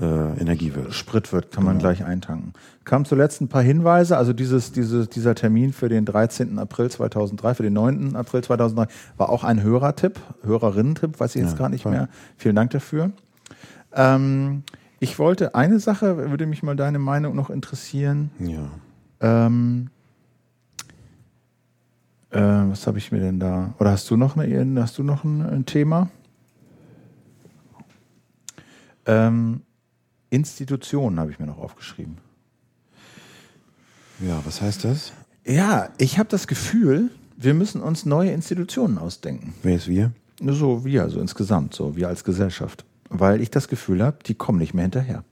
äh, 0.00 0.40
Energie 0.40 0.74
wird. 0.74 0.94
Sprit 0.94 1.32
wird, 1.32 1.50
kann 1.50 1.62
Genau. 1.64 1.72
man 1.72 1.78
gleich 1.78 2.04
eintanken. 2.04 2.52
Kam 2.84 3.04
zuletzt 3.04 3.40
ein 3.40 3.48
paar 3.48 3.62
Hinweise, 3.62 4.16
also 4.16 4.32
dieses, 4.32 4.72
dieses, 4.72 5.08
dieser 5.08 5.34
Termin 5.34 5.72
für 5.72 5.88
den 5.88 6.04
13. 6.04 6.58
April 6.58 6.90
2003, 6.90 7.54
für 7.54 7.62
den 7.62 7.72
9. 7.74 8.16
April 8.16 8.42
2003, 8.42 8.92
war 9.16 9.28
auch 9.28 9.44
ein 9.44 9.62
Hörertipp, 9.62 10.18
Hörerinnentipp, 10.42 11.18
weiß 11.18 11.34
ich 11.36 11.42
jetzt 11.42 11.52
Ja, 11.52 11.58
gar 11.58 11.68
nicht 11.68 11.82
toll. 11.82 11.92
mehr. 11.92 12.08
Vielen 12.36 12.54
Dank 12.56 12.70
dafür. 12.70 13.10
Ähm, 13.92 14.62
ich 15.00 15.18
wollte 15.18 15.54
eine 15.54 15.78
Sache, 15.80 16.30
würde 16.30 16.46
mich 16.46 16.62
mal 16.62 16.76
deine 16.76 16.98
Meinung 16.98 17.34
noch 17.36 17.50
interessieren. 17.50 18.30
Ja. 18.40 18.70
Ähm, 19.20 19.90
äh, 22.30 22.38
was 22.40 22.86
habe 22.86 22.98
ich 22.98 23.10
mir 23.12 23.20
denn 23.20 23.40
da? 23.40 23.74
Oder 23.78 23.90
hast 23.92 24.08
du 24.10 24.16
noch, 24.16 24.36
eine, 24.36 24.82
hast 24.82 24.98
du 24.98 25.02
noch 25.02 25.24
ein, 25.24 25.42
ein 25.42 25.66
Thema? 25.66 26.08
Ähm, 29.06 29.62
Institutionen 30.30 31.18
habe 31.18 31.30
ich 31.30 31.38
mir 31.38 31.46
noch 31.46 31.58
aufgeschrieben. 31.58 32.18
Ja, 34.20 34.40
was 34.44 34.60
heißt 34.60 34.84
das? 34.84 35.12
Ja, 35.44 35.90
ich 35.98 36.18
habe 36.18 36.28
das 36.28 36.46
Gefühl, 36.46 37.10
wir 37.36 37.54
müssen 37.54 37.80
uns 37.80 38.04
neue 38.04 38.32
Institutionen 38.32 38.98
ausdenken. 38.98 39.54
Wer 39.62 39.76
ist 39.76 39.88
wir? 39.88 40.12
So 40.40 40.84
wir, 40.84 41.02
also 41.02 41.20
insgesamt, 41.20 41.74
so 41.74 41.96
wir 41.96 42.08
als 42.08 42.24
Gesellschaft. 42.24 42.84
Weil 43.08 43.40
ich 43.40 43.50
das 43.50 43.68
Gefühl 43.68 44.02
habe, 44.02 44.18
die 44.26 44.34
kommen 44.34 44.58
nicht 44.58 44.74
mehr 44.74 44.82
hinterher. 44.82 45.24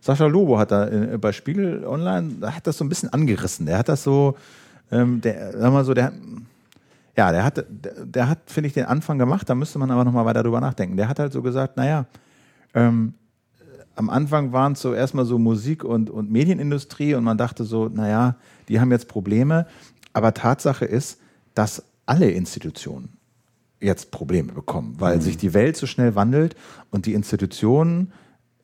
Sascha 0.00 0.26
Lobo 0.26 0.58
hat 0.58 0.70
da 0.70 0.88
äh, 0.88 1.18
bei 1.18 1.32
Spiegel 1.32 1.84
Online, 1.84 2.36
da 2.40 2.52
hat 2.52 2.66
das 2.66 2.78
so 2.78 2.84
ein 2.84 2.88
bisschen 2.88 3.12
angerissen. 3.12 3.66
Der 3.66 3.78
hat 3.78 3.88
das 3.88 4.02
so, 4.02 4.36
ähm, 4.90 5.20
der, 5.20 5.58
sag 5.58 5.72
mal 5.72 5.84
so, 5.84 5.94
der, 5.94 6.12
ja, 7.16 7.30
der 7.30 7.44
hat, 7.44 7.64
der, 7.68 8.04
der 8.04 8.28
hat, 8.28 8.38
finde 8.46 8.68
ich, 8.68 8.74
den 8.74 8.86
Anfang 8.86 9.18
gemacht, 9.18 9.48
da 9.48 9.54
müsste 9.54 9.78
man 9.78 9.90
aber 9.90 10.04
nochmal 10.04 10.24
weiter 10.24 10.42
drüber 10.42 10.60
nachdenken. 10.60 10.96
Der 10.96 11.08
hat 11.08 11.18
halt 11.18 11.32
so 11.32 11.42
gesagt, 11.42 11.76
naja, 11.76 12.06
ähm, 12.74 13.14
am 13.94 14.10
Anfang 14.10 14.52
waren 14.52 14.72
es 14.72 14.80
so 14.80 14.94
erstmal 14.94 15.24
so 15.24 15.38
Musik- 15.38 15.84
und, 15.84 16.10
und 16.10 16.30
Medienindustrie 16.30 17.14
und 17.14 17.24
man 17.24 17.38
dachte 17.38 17.64
so, 17.64 17.88
naja, 17.88 18.36
die 18.68 18.80
haben 18.80 18.90
jetzt 18.90 19.08
Probleme. 19.08 19.66
Aber 20.12 20.34
Tatsache 20.34 20.84
ist, 20.84 21.20
dass 21.54 21.84
alle 22.06 22.30
Institutionen 22.30 23.16
jetzt 23.80 24.10
Probleme 24.10 24.52
bekommen, 24.52 24.94
weil 24.98 25.20
sich 25.20 25.36
die 25.36 25.54
Welt 25.54 25.76
so 25.76 25.86
schnell 25.86 26.14
wandelt 26.14 26.54
und 26.90 27.06
die 27.06 27.14
Institutionen, 27.14 28.12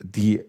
die 0.01 0.43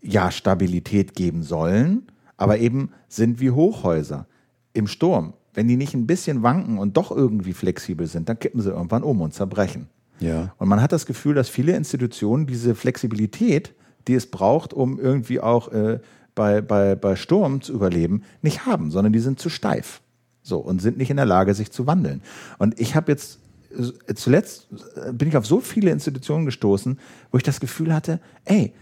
ja 0.00 0.30
Stabilität 0.30 1.14
geben 1.14 1.42
sollen, 1.42 2.06
aber 2.36 2.58
eben 2.58 2.90
sind 3.08 3.40
wie 3.40 3.50
Hochhäuser 3.50 4.26
im 4.72 4.86
Sturm. 4.86 5.34
Wenn 5.54 5.68
die 5.68 5.76
nicht 5.76 5.94
ein 5.94 6.06
bisschen 6.06 6.42
wanken 6.42 6.78
und 6.78 6.96
doch 6.96 7.10
irgendwie 7.10 7.54
flexibel 7.54 8.06
sind, 8.06 8.28
dann 8.28 8.38
kippen 8.38 8.60
sie 8.60 8.70
irgendwann 8.70 9.02
um 9.02 9.20
und 9.22 9.34
zerbrechen. 9.34 9.88
Ja. 10.20 10.54
Und 10.58 10.68
man 10.68 10.80
hat 10.80 10.92
das 10.92 11.06
Gefühl, 11.06 11.34
dass 11.34 11.48
viele 11.48 11.74
Institutionen 11.74 12.46
diese 12.46 12.74
Flexibilität, 12.74 13.74
die 14.08 14.14
es 14.14 14.30
braucht, 14.30 14.72
um 14.72 14.98
irgendwie 14.98 15.40
auch 15.40 15.72
äh, 15.72 16.00
bei, 16.34 16.60
bei, 16.60 16.94
bei 16.94 17.16
Sturm 17.16 17.62
zu 17.62 17.72
überleben, 17.72 18.22
nicht 18.42 18.66
haben, 18.66 18.90
sondern 18.90 19.12
die 19.12 19.20
sind 19.20 19.40
zu 19.40 19.48
steif. 19.48 20.00
So, 20.42 20.58
und 20.58 20.80
sind 20.80 20.96
nicht 20.96 21.10
in 21.10 21.16
der 21.16 21.26
Lage, 21.26 21.54
sich 21.54 21.72
zu 21.72 21.88
wandeln. 21.88 22.22
Und 22.58 22.78
ich 22.78 22.94
habe 22.94 23.10
jetzt 23.10 23.40
äh, 23.76 24.14
zuletzt 24.14 24.68
äh, 24.94 25.12
bin 25.12 25.28
ich 25.28 25.36
auf 25.36 25.46
so 25.46 25.60
viele 25.60 25.90
Institutionen 25.90 26.44
gestoßen, 26.44 27.00
wo 27.32 27.38
ich 27.38 27.42
das 27.42 27.58
Gefühl 27.58 27.92
hatte, 27.92 28.20
ey, 28.44 28.72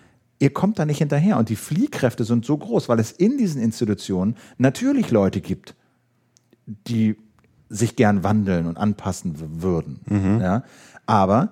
ihr 0.41 0.51
kommt 0.53 0.79
da 0.79 0.85
nicht 0.85 0.99
hinterher. 0.99 1.39
Und 1.39 1.49
die 1.49 1.57
Fliehkräfte 1.57 2.25
sind 2.25 2.45
so 2.45 2.59
groß, 2.59 2.89
weil 2.89 3.01
es 3.01 3.13
in 3.13 3.39
diesen 3.39 3.63
Institutionen 3.63 4.37
natürlich 4.59 5.11
Leute 5.11 5.41
gibt, 5.41 5.75
die 6.67 7.17
sich 7.69 7.97
gern 7.97 8.23
wandeln 8.23 8.67
und 8.67 8.77
anpassen 8.77 9.63
würden. 9.63 10.01
Ja? 10.41 10.65
Aber 11.07 11.51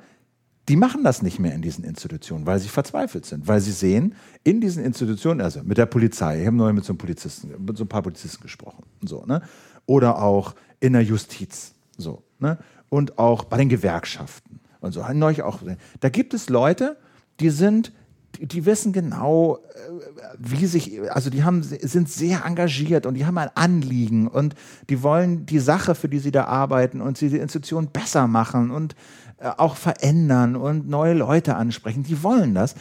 die 0.69 0.77
machen 0.77 1.03
das 1.03 1.23
nicht 1.23 1.39
mehr 1.39 1.55
in 1.55 1.63
diesen 1.63 1.85
Institutionen, 1.85 2.47
weil 2.47 2.59
sie 2.61 2.69
verzweifelt 2.69 3.27
sind, 3.27 3.49
weil 3.49 3.61
sie 3.61 3.73
sehen, 3.73 4.15
in 4.45 4.61
diesen 4.61 4.85
Institutionen, 4.85 5.41
also 5.41 5.63
mit 5.65 5.77
der 5.77 5.87
Polizei, 5.87 6.41
ich 6.41 6.47
habe 6.47 6.57
neulich 6.57 6.77
mit 6.77 6.85
so 6.85 6.93
einem 6.93 6.99
Polizisten, 6.99 7.51
mit 7.59 7.77
so 7.77 7.85
ein 7.85 7.89
paar 7.89 8.03
Polizisten 8.03 8.43
gesprochen, 8.43 8.85
so, 9.03 9.25
ne? 9.27 9.43
oder 9.87 10.23
auch 10.23 10.55
in 10.79 10.93
der 10.93 11.03
Justiz. 11.03 11.75
So, 11.99 12.23
ne? 12.39 12.59
Und 12.89 13.19
auch 13.19 13.45
bei 13.45 13.57
den 13.57 13.69
Gewerkschaften 13.69 14.61
und 14.81 14.93
so. 14.93 15.05
Neulich 15.13 15.43
auch. 15.43 15.61
Da 16.01 16.09
gibt 16.09 16.35
es 16.35 16.49
Leute, 16.49 16.97
die 17.41 17.51
sind 17.51 17.93
die, 18.41 18.65
wissen 18.65 18.93
genau, 18.93 19.57
äh, 19.57 19.91
wie 20.39 20.67
sich, 20.67 21.01
also 21.13 21.31
die 21.31 21.45
haben, 21.45 21.63
sind 21.63 22.09
sehr 22.09 22.45
engagiert 22.45 23.07
und 23.07 23.15
die 23.15 23.27
haben 23.27 23.39
ein 23.39 23.51
Anliegen 23.55 24.27
und 24.27 24.55
die 24.89 25.03
wollen 25.03 25.47
die 25.47 25.59
Sache, 25.59 25.95
für 25.95 26.09
die 26.09 26.19
sie 26.19 26.31
da 26.31 26.45
arbeiten 26.45 27.01
und 27.01 27.21
die 27.21 27.37
Institution 27.37 27.89
besser 27.89 28.27
machen 28.27 28.71
und 28.71 28.95
auch 29.43 29.77
verändern 29.77 30.57
und 30.57 30.89
neue 30.89 31.15
Leute 31.15 31.57
ansprechen. 31.57 32.03
Die 32.05 32.23
wollen 32.23 32.55
das 32.55 32.75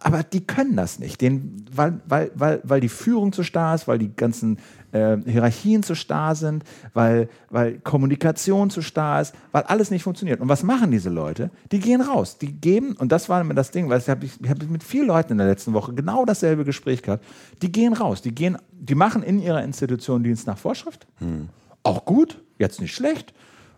aber 0.00 0.22
die 0.22 0.44
können 0.46 0.76
das 0.76 0.98
nicht, 0.98 1.20
den, 1.20 1.64
weil, 1.72 2.00
weil, 2.06 2.30
weil, 2.34 2.60
weil 2.64 2.80
die 2.80 2.88
Führung 2.88 3.32
zu 3.32 3.42
starr 3.42 3.74
ist, 3.74 3.88
weil 3.88 3.98
die 3.98 4.14
ganzen 4.14 4.58
äh, 4.92 5.16
Hierarchien 5.24 5.82
zu 5.82 5.94
starr 5.94 6.34
sind, 6.34 6.64
weil, 6.94 7.28
weil 7.50 7.78
Kommunikation 7.78 8.70
zu 8.70 8.82
starr 8.82 9.20
ist, 9.20 9.34
weil 9.52 9.62
alles 9.64 9.90
nicht 9.90 10.02
funktioniert. 10.02 10.40
Und 10.40 10.48
was 10.48 10.62
machen 10.62 10.90
diese 10.90 11.10
Leute? 11.10 11.50
Die 11.70 11.80
gehen 11.80 12.00
raus, 12.00 12.38
die 12.38 12.52
geben, 12.52 12.94
und 12.96 13.12
das 13.12 13.28
war 13.28 13.40
immer 13.40 13.54
das 13.54 13.70
Ding, 13.70 13.88
weil 13.88 14.00
ich 14.00 14.08
habe 14.08 14.26
hab 14.48 14.62
mit 14.68 14.82
vielen 14.82 15.06
Leuten 15.06 15.32
in 15.32 15.38
der 15.38 15.46
letzten 15.46 15.72
Woche 15.72 15.94
genau 15.94 16.24
dasselbe 16.24 16.64
Gespräch 16.64 17.02
gehabt, 17.02 17.24
die 17.62 17.70
gehen 17.70 17.92
raus, 17.92 18.22
die, 18.22 18.34
gehen, 18.34 18.58
die 18.72 18.94
machen 18.94 19.22
in 19.22 19.40
ihrer 19.40 19.62
Institution 19.62 20.22
Dienst 20.22 20.46
nach 20.46 20.58
Vorschrift, 20.58 21.06
hm. 21.18 21.48
auch 21.82 22.04
gut, 22.04 22.42
jetzt 22.58 22.80
nicht 22.80 22.94
schlecht 22.94 23.32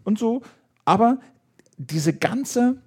und 0.04 0.18
so, 0.18 0.42
aber 0.84 1.18
diese 1.76 2.12
ganze 2.12 2.78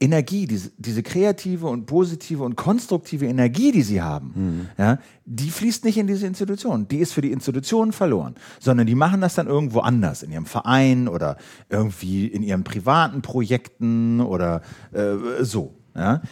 Energie, 0.00 0.46
diese, 0.46 0.70
diese 0.78 1.02
kreative 1.02 1.66
und 1.66 1.86
positive 1.86 2.44
und 2.44 2.54
konstruktive 2.54 3.26
Energie, 3.26 3.72
die 3.72 3.82
sie 3.82 4.00
haben, 4.00 4.32
mhm. 4.34 4.66
ja, 4.78 4.98
die 5.24 5.50
fließt 5.50 5.84
nicht 5.84 5.98
in 5.98 6.06
diese 6.06 6.26
Institution. 6.26 6.86
Die 6.86 6.98
ist 6.98 7.12
für 7.12 7.20
die 7.20 7.32
Institution 7.32 7.92
verloren, 7.92 8.36
sondern 8.60 8.86
die 8.86 8.94
machen 8.94 9.20
das 9.20 9.34
dann 9.34 9.48
irgendwo 9.48 9.80
anders, 9.80 10.22
in 10.22 10.30
ihrem 10.30 10.46
Verein 10.46 11.08
oder 11.08 11.36
irgendwie 11.68 12.28
in 12.28 12.44
ihren 12.44 12.62
privaten 12.62 13.22
Projekten 13.22 14.20
oder 14.20 14.62
äh, 14.92 15.42
so. 15.44 15.74
Ja? 15.98 16.22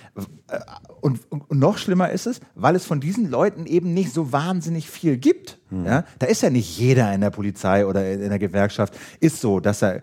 Und, 1.01 1.21
und, 1.31 1.51
noch 1.51 1.77
schlimmer 1.79 2.11
ist 2.11 2.27
es, 2.27 2.41
weil 2.55 2.77
es 2.77 2.87
von 2.87 3.01
diesen 3.01 3.29
Leuten 3.29 3.67
eben 3.67 3.93
nicht 3.95 4.13
so 4.13 4.33
wahnsinnig 4.33 4.89
viel 4.89 5.17
gibt. 5.17 5.59
Hm. 5.71 5.85
Ja? 5.85 6.05
Da 6.19 6.27
ist 6.27 6.43
ja 6.43 6.51
nicht 6.51 6.79
jeder 6.79 7.13
in 7.13 7.21
der 7.21 7.31
Polizei 7.31 7.85
oder 7.85 8.11
in 8.11 8.29
der 8.29 8.39
Gewerkschaft, 8.39 8.95
ist 9.21 9.41
so, 9.41 9.61
dass 9.61 9.83
er 9.83 10.03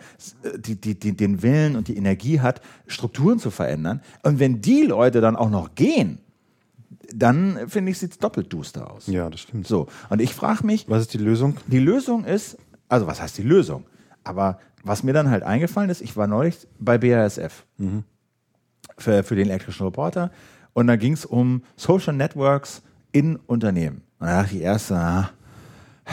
die, 0.57 0.76
die, 0.76 0.99
die, 0.99 1.16
den 1.16 1.41
Willen 1.41 1.76
und 1.76 1.88
die 1.88 1.97
Energie 1.97 2.41
hat, 2.41 2.61
Strukturen 2.88 3.39
zu 3.39 3.51
verändern. 3.51 4.01
Und 4.24 4.39
wenn 4.39 4.61
die 4.61 4.84
Leute 4.84 5.22
dann 5.22 5.36
auch 5.36 5.49
noch 5.49 5.76
gehen, 5.76 6.20
dann 7.16 7.70
finde 7.70 7.91
ich, 7.91 7.99
sieht 7.99 8.11
es 8.11 8.18
doppelt 8.18 8.51
duster 8.51 8.91
aus. 8.91 9.07
Ja, 9.07 9.30
das 9.30 9.41
stimmt. 9.41 9.68
So, 9.68 9.88
und 10.09 10.22
ich 10.22 10.34
frage 10.34 10.66
mich. 10.66 10.89
Was 10.89 11.01
ist 11.01 11.14
die 11.14 11.20
Lösung? 11.20 11.57
Die 11.68 11.80
Lösung 11.80 12.26
ist, 12.26 12.57
also 12.89 13.07
was 13.07 13.22
heißt 13.22 13.38
die 13.38 13.43
Lösung? 13.43 13.86
Aber 14.24 14.59
was 14.84 15.03
mir 15.03 15.14
dann 15.14 15.30
halt 15.30 15.43
eingefallen 15.43 15.89
ist, 15.89 16.01
ich 16.01 16.18
war 16.18 16.28
neulich 16.28 16.68
bei 16.80 16.97
BASF. 16.97 17.66
Mhm 17.78 18.03
für, 18.98 19.24
für 19.24 19.36
den 19.36 19.48
elektrischen 19.50 19.86
Reporter. 19.86 20.32
Und 20.74 20.88
da 20.88 20.96
ging 20.96 21.14
es 21.14 21.26
um 21.26 21.64
Social 21.76 22.14
Networks 22.14 22.82
in 23.12 23.36
Unternehmen. 23.36 24.02
Und 24.20 24.28
da 24.28 24.41
dachte 24.41 24.56
ich 24.56 24.62
erst, 24.62 24.91
ah, 24.91 25.30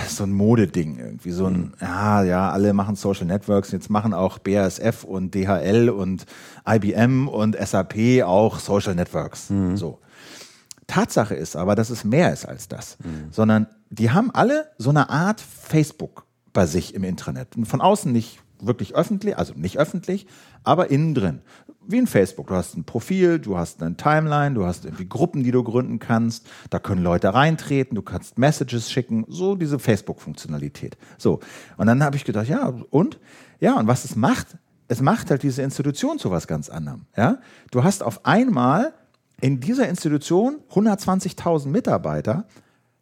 so 0.09 0.25
ein 0.25 0.33
Modeding 0.33 0.99
irgendwie. 0.99 1.31
So 1.31 1.47
ein, 1.47 1.57
mhm. 1.57 1.73
ja, 1.81 2.23
ja, 2.23 2.51
alle 2.51 2.73
machen 2.73 2.97
Social 2.97 3.27
Networks. 3.27 3.73
Jetzt 3.73 3.91
machen 3.91 4.15
auch 4.15 4.39
BASF 4.39 5.05
und 5.05 5.35
DHL 5.35 5.91
und 5.91 6.27
IBM 6.69 7.29
und 7.29 7.57
SAP 7.57 8.23
auch 8.25 8.59
Social 8.59 8.95
Networks. 8.95 9.51
Mhm. 9.51 9.77
So. 9.77 10.01
Tatsache 10.87 11.35
ist 11.35 11.57
aber, 11.57 11.75
dass 11.75 11.91
es 11.91 12.05
mehr 12.05 12.33
ist 12.33 12.47
als 12.47 12.69
das. 12.69 12.99
Mhm. 13.03 13.33
Sondern 13.33 13.67
die 13.91 14.11
haben 14.11 14.31
alle 14.33 14.71
so 14.79 14.91
eine 14.91 15.11
Art 15.11 15.41
Facebook 15.41 16.27
bei 16.53 16.67
sich 16.67 16.95
im 16.95 17.05
Intranet. 17.05 17.57
Und 17.57 17.67
von 17.67 17.81
außen 17.81 18.13
nicht 18.13 18.41
wirklich 18.67 18.95
öffentlich, 18.95 19.37
also 19.37 19.55
nicht 19.55 19.79
öffentlich, 19.79 20.27
aber 20.65 20.91
innen 20.91 21.15
drin 21.15 21.43
wie 21.91 21.99
in 21.99 22.07
Facebook. 22.07 22.49
Du 22.49 22.55
hast 22.55 22.77
ein 22.77 22.85
Profil, 22.85 23.39
du 23.39 23.57
hast 23.57 23.83
eine 23.83 23.97
Timeline, 23.97 24.55
du 24.55 24.65
hast 24.65 24.85
irgendwie 24.85 25.09
Gruppen, 25.09 25.43
die 25.43 25.51
du 25.51 25.63
gründen 25.63 25.99
kannst. 25.99 26.47
Da 26.71 26.79
können 26.79 27.03
Leute 27.03 27.35
reintreten, 27.35 27.95
du 27.95 28.03
kannst 28.03 28.39
Messages 28.39 28.91
schicken, 28.91 29.25
so 29.29 29.57
diese 29.57 29.79
Facebook-Funktionalität. 29.79 30.97
So. 31.19 31.41
Und 31.77 31.87
dann 31.87 32.03
habe 32.03 32.17
ich 32.17 32.25
gedacht, 32.25 32.49
ja, 32.49 32.73
und? 32.91 33.19
Ja, 33.61 33.79
und 33.79 33.87
was 33.87 34.05
es 34.05 34.17
macht, 34.17 34.47
es 34.89 35.01
macht 35.01 35.31
halt 35.31 35.43
diese 35.43 35.63
Institution 35.63 36.19
zu 36.19 36.31
was 36.31 36.47
ganz 36.47 36.69
anderem. 36.69 37.07
Ja? 37.17 37.39
Du 37.71 37.85
hast 37.85 38.03
auf 38.03 38.25
einmal 38.25 38.95
in 39.41 39.61
dieser 39.61 39.89
Institution 39.89 40.59
120.000 40.71 41.69
Mitarbeiter, 41.69 42.47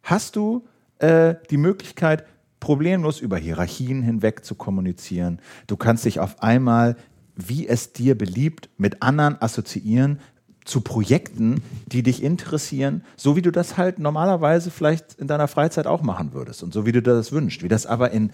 hast 0.03 0.35
du 0.35 0.65
äh, 0.99 1.35
die 1.49 1.57
Möglichkeit, 1.57 2.25
problemlos 2.59 3.19
über 3.19 3.37
Hierarchien 3.37 4.01
hinweg 4.01 4.43
zu 4.43 4.55
kommunizieren. 4.55 5.39
Du 5.67 5.77
kannst 5.77 6.05
dich 6.05 6.19
auf 6.19 6.41
einmal 6.43 6.95
wie 7.47 7.67
es 7.67 7.93
dir 7.93 8.17
beliebt, 8.17 8.69
mit 8.77 9.01
anderen 9.01 9.41
assoziieren 9.41 10.19
zu 10.65 10.81
Projekten, 10.81 11.63
die 11.87 12.03
dich 12.03 12.21
interessieren, 12.21 13.03
so 13.15 13.35
wie 13.35 13.41
du 13.41 13.51
das 13.51 13.77
halt 13.77 13.97
normalerweise 13.97 14.69
vielleicht 14.69 15.15
in 15.15 15.27
deiner 15.27 15.47
Freizeit 15.47 15.87
auch 15.87 16.03
machen 16.03 16.33
würdest 16.33 16.61
und 16.61 16.73
so 16.73 16.85
wie 16.85 16.91
du 16.91 17.01
das 17.01 17.31
wünschst. 17.31 17.63
Wie 17.63 17.69
das 17.69 17.85
aber 17.85 18.11
in 18.11 18.31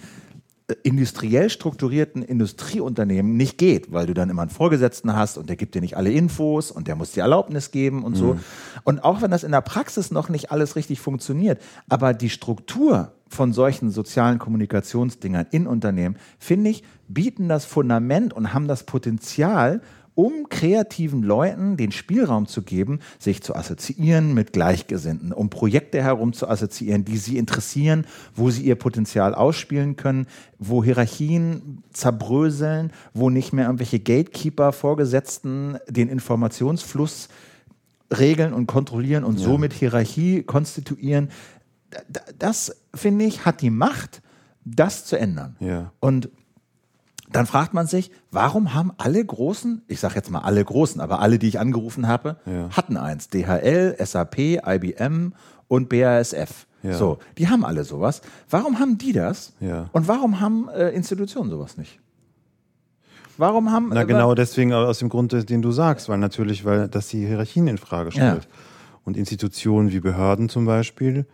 industriell 0.82 1.50
strukturierten 1.52 2.24
Industrieunternehmen 2.24 3.38
nicht 3.38 3.60
geht, 3.60 3.92
weil 3.92 4.08
du 4.08 4.16
dann 4.16 4.32
immer 4.32 4.42
einen 4.42 4.50
Vorgesetzten 4.50 5.16
hast 5.16 5.38
und 5.38 5.48
der 5.48 5.58
gibt 5.58 5.76
dir 5.76 5.82
nicht 5.82 5.96
alle 5.96 6.12
Infos 6.12 6.72
und 6.72 6.88
der 6.88 6.96
muss 6.96 7.12
dir 7.12 7.22
Erlaubnis 7.22 7.70
geben 7.70 8.04
und 8.04 8.16
so. 8.16 8.34
Mhm. 8.34 8.40
Und 8.84 9.04
auch 9.04 9.22
wenn 9.22 9.30
das 9.30 9.44
in 9.44 9.52
der 9.52 9.62
Praxis 9.62 10.10
noch 10.10 10.28
nicht 10.28 10.52
alles 10.52 10.76
richtig 10.76 11.00
funktioniert, 11.00 11.62
aber 11.88 12.14
die 12.16 12.32
Struktur 12.32 13.12
von 13.28 13.54
solchen 13.54 13.92
sozialen 13.92 14.40
Kommunikationsdingern 14.40 15.46
in 15.52 15.68
Unternehmen, 15.68 16.18
finde 16.40 16.72
ich, 16.72 16.84
bieten 17.08 17.48
das 17.48 17.66
Fundament 17.66 18.34
und 18.34 18.54
haben 18.54 18.68
das 18.68 18.84
Potenzial, 18.84 19.82
um 20.16 20.48
kreativen 20.50 21.22
Leuten 21.22 21.78
den 21.78 21.92
Spielraum 21.92 22.48
zu 22.48 22.64
geben, 22.64 23.00
sich 23.20 23.44
zu 23.44 23.56
assoziieren 23.56 24.34
mit 24.34 24.54
Gleichgesinnten, 24.54 25.34
um 25.34 25.50
Projekte 25.50 26.02
herum 26.02 26.34
zu 26.34 26.48
assoziieren, 26.48 27.04
die 27.06 27.18
sie 27.18 27.38
interessieren, 27.38 28.08
wo 28.34 28.50
sie 28.50 28.64
ihr 28.64 28.76
Potenzial 28.76 29.36
ausspielen 29.36 29.98
können, 29.98 30.26
wo 30.58 30.84
Hierarchien 30.84 31.84
zerbröseln, 31.92 32.92
wo 33.14 33.30
nicht 33.30 33.52
mehr 33.52 33.66
irgendwelche 33.66 34.00
Gatekeeper, 34.00 34.72
Vorgesetzten 34.72 35.78
den 35.90 36.08
Informationsfluss 36.08 37.28
regeln 38.18 38.54
und 38.54 38.68
kontrollieren 38.68 39.24
und 39.24 39.40
ja. 39.40 39.46
somit 39.46 39.74
Hierarchie 39.74 40.44
konstituieren. 40.44 41.30
Das, 42.40 42.76
finde 42.94 43.26
ich, 43.26 43.46
hat 43.46 43.62
die 43.62 43.70
Macht, 43.70 44.22
das 44.64 45.06
zu 45.06 45.18
ändern. 45.18 45.56
Ja. 45.60 45.92
Und 46.00 46.30
dann 47.36 47.46
fragt 47.46 47.74
man 47.74 47.88
sich, 47.88 48.12
warum 48.32 48.74
haben 48.74 48.92
alle 48.98 49.24
Großen, 49.24 49.82
ich 49.88 50.00
sage 50.00 50.16
jetzt 50.16 50.32
mal 50.32 50.40
alle 50.40 50.64
Großen, 50.64 51.02
aber 51.02 51.20
alle, 51.20 51.40
die 51.40 51.48
ich 51.48 51.60
angerufen 51.60 52.08
habe, 52.08 52.38
ja. 52.46 52.70
hatten 52.72 52.98
eins. 52.98 53.30
DHL, 53.30 53.96
SAP, 54.00 54.38
IBM 54.66 55.34
und 55.68 55.90
BASF. 55.90 56.68
Ja. 56.84 56.94
So, 56.94 57.18
die 57.38 57.50
haben 57.50 57.66
alle 57.66 57.84
sowas. 57.84 58.22
Warum 58.50 58.80
haben 58.80 58.98
die 58.98 59.12
das? 59.12 59.54
Ja. 59.60 59.90
Und 59.92 60.08
warum 60.08 60.40
haben 60.40 60.70
äh, 60.70 60.90
Institutionen 60.90 61.50
sowas 61.50 61.78
nicht? 61.78 62.00
Warum 63.38 63.72
haben. 63.72 63.90
Na, 63.92 64.04
genau 64.04 64.34
deswegen 64.34 64.72
aus 64.72 65.00
dem 65.00 65.10
Grund, 65.10 65.50
den 65.50 65.62
du 65.62 65.72
sagst, 65.72 66.08
weil 66.08 66.20
natürlich, 66.20 66.64
weil 66.64 66.88
das 66.88 67.10
die 67.10 67.26
Hierarchien 67.26 67.68
in 67.68 67.78
Frage 67.78 68.12
stellt. 68.12 68.48
Und 69.04 69.18
Institutionen 69.18 69.92
wie 69.92 70.00
Behörden 70.00 70.48
zum 70.48 70.66
Beispiel, 70.66 71.26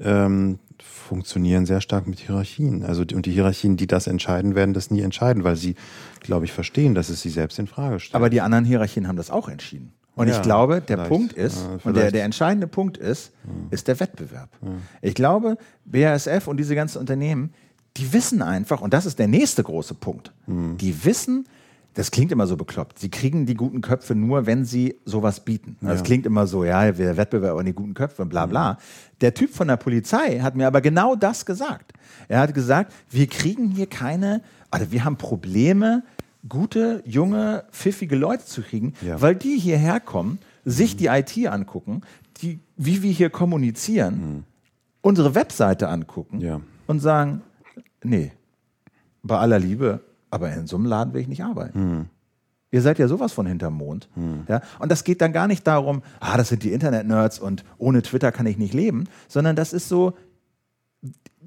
ähm, 0.00 0.58
funktionieren 0.82 1.66
sehr 1.66 1.80
stark 1.80 2.06
mit 2.06 2.20
Hierarchien. 2.20 2.84
Also 2.84 3.04
die, 3.04 3.14
und 3.14 3.26
die 3.26 3.32
Hierarchien, 3.32 3.76
die 3.76 3.86
das 3.86 4.06
entscheiden, 4.06 4.54
werden 4.54 4.74
das 4.74 4.90
nie 4.90 5.00
entscheiden, 5.00 5.44
weil 5.44 5.56
sie, 5.56 5.74
glaube 6.20 6.44
ich, 6.44 6.52
verstehen, 6.52 6.94
dass 6.94 7.08
es 7.08 7.22
sie 7.22 7.30
selbst 7.30 7.58
in 7.58 7.66
Frage 7.66 8.00
stellt. 8.00 8.14
Aber 8.14 8.30
die 8.30 8.40
anderen 8.40 8.64
Hierarchien 8.64 9.08
haben 9.08 9.16
das 9.16 9.30
auch 9.30 9.48
entschieden. 9.48 9.92
Und 10.14 10.28
ja, 10.28 10.36
ich 10.36 10.42
glaube, 10.42 10.82
der 10.82 10.98
Punkt 10.98 11.32
ist, 11.32 11.56
ja, 11.56 11.78
und 11.84 11.96
der, 11.96 12.10
der 12.10 12.24
entscheidende 12.24 12.66
Punkt 12.66 12.98
ist, 12.98 13.32
ja. 13.44 13.50
ist 13.70 13.88
der 13.88 13.98
Wettbewerb. 13.98 14.50
Ich 15.00 15.14
glaube, 15.14 15.56
BASF 15.86 16.48
und 16.48 16.58
diese 16.58 16.74
ganzen 16.74 16.98
Unternehmen, 16.98 17.54
die 17.96 18.12
wissen 18.12 18.42
einfach, 18.42 18.82
und 18.82 18.92
das 18.92 19.06
ist 19.06 19.18
der 19.18 19.28
nächste 19.28 19.62
große 19.62 19.94
Punkt, 19.94 20.32
mhm. 20.46 20.76
die 20.76 21.04
wissen, 21.04 21.46
das 21.94 22.10
klingt 22.10 22.32
immer 22.32 22.46
so 22.46 22.56
bekloppt. 22.56 22.98
Sie 22.98 23.10
kriegen 23.10 23.44
die 23.44 23.54
guten 23.54 23.80
Köpfe 23.80 24.14
nur, 24.14 24.46
wenn 24.46 24.64
sie 24.64 24.96
sowas 25.04 25.40
bieten. 25.44 25.76
Das 25.80 25.98
ja. 25.98 26.04
klingt 26.04 26.26
immer 26.26 26.46
so, 26.46 26.64
ja, 26.64 26.96
wir 26.96 27.16
Wettbewerb 27.16 27.58
an 27.58 27.66
die 27.66 27.74
guten 27.74 27.94
Köpfe 27.94 28.22
und 28.22 28.28
bla 28.28 28.46
bla. 28.46 28.78
Der 29.20 29.34
Typ 29.34 29.54
von 29.54 29.68
der 29.68 29.76
Polizei 29.76 30.40
hat 30.40 30.56
mir 30.56 30.66
aber 30.66 30.80
genau 30.80 31.14
das 31.14 31.44
gesagt. 31.44 31.92
Er 32.28 32.40
hat 32.40 32.54
gesagt, 32.54 32.92
wir 33.10 33.26
kriegen 33.26 33.68
hier 33.70 33.86
keine, 33.86 34.42
also 34.70 34.90
wir 34.90 35.04
haben 35.04 35.16
Probleme, 35.16 36.02
gute, 36.48 37.02
junge, 37.04 37.64
pfiffige 37.70 38.16
Leute 38.16 38.44
zu 38.44 38.62
kriegen, 38.62 38.94
ja. 39.02 39.20
weil 39.20 39.34
die 39.34 39.58
hierher 39.58 40.00
kommen, 40.00 40.38
sich 40.64 40.94
mhm. 40.94 40.98
die 40.98 41.06
IT 41.06 41.46
angucken, 41.48 42.02
die, 42.38 42.58
wie 42.76 43.02
wir 43.02 43.12
hier 43.12 43.30
kommunizieren, 43.30 44.14
mhm. 44.14 44.44
unsere 45.02 45.34
Webseite 45.34 45.88
angucken 45.88 46.40
ja. 46.40 46.60
und 46.86 47.00
sagen, 47.00 47.42
nee, 48.02 48.32
bei 49.22 49.38
aller 49.38 49.58
Liebe, 49.58 50.00
aber 50.32 50.52
in 50.52 50.66
so 50.66 50.76
einem 50.76 50.86
Laden 50.86 51.12
will 51.12 51.20
ich 51.20 51.28
nicht 51.28 51.44
arbeiten. 51.44 51.78
Hm. 51.78 52.06
Ihr 52.70 52.80
seid 52.80 52.98
ja 52.98 53.06
sowas 53.06 53.32
von 53.32 53.46
hinterm 53.46 53.74
Mond. 53.74 54.08
Hm. 54.14 54.44
Ja? 54.48 54.62
Und 54.78 54.90
das 54.90 55.04
geht 55.04 55.20
dann 55.20 55.32
gar 55.32 55.46
nicht 55.46 55.66
darum, 55.66 56.02
ah, 56.20 56.38
das 56.38 56.48
sind 56.48 56.62
die 56.62 56.72
Internet-Nerds 56.72 57.38
und 57.38 57.64
ohne 57.76 58.00
Twitter 58.00 58.32
kann 58.32 58.46
ich 58.46 58.56
nicht 58.56 58.72
leben, 58.72 59.04
sondern 59.28 59.56
das 59.56 59.74
ist 59.74 59.90
so, 59.90 60.14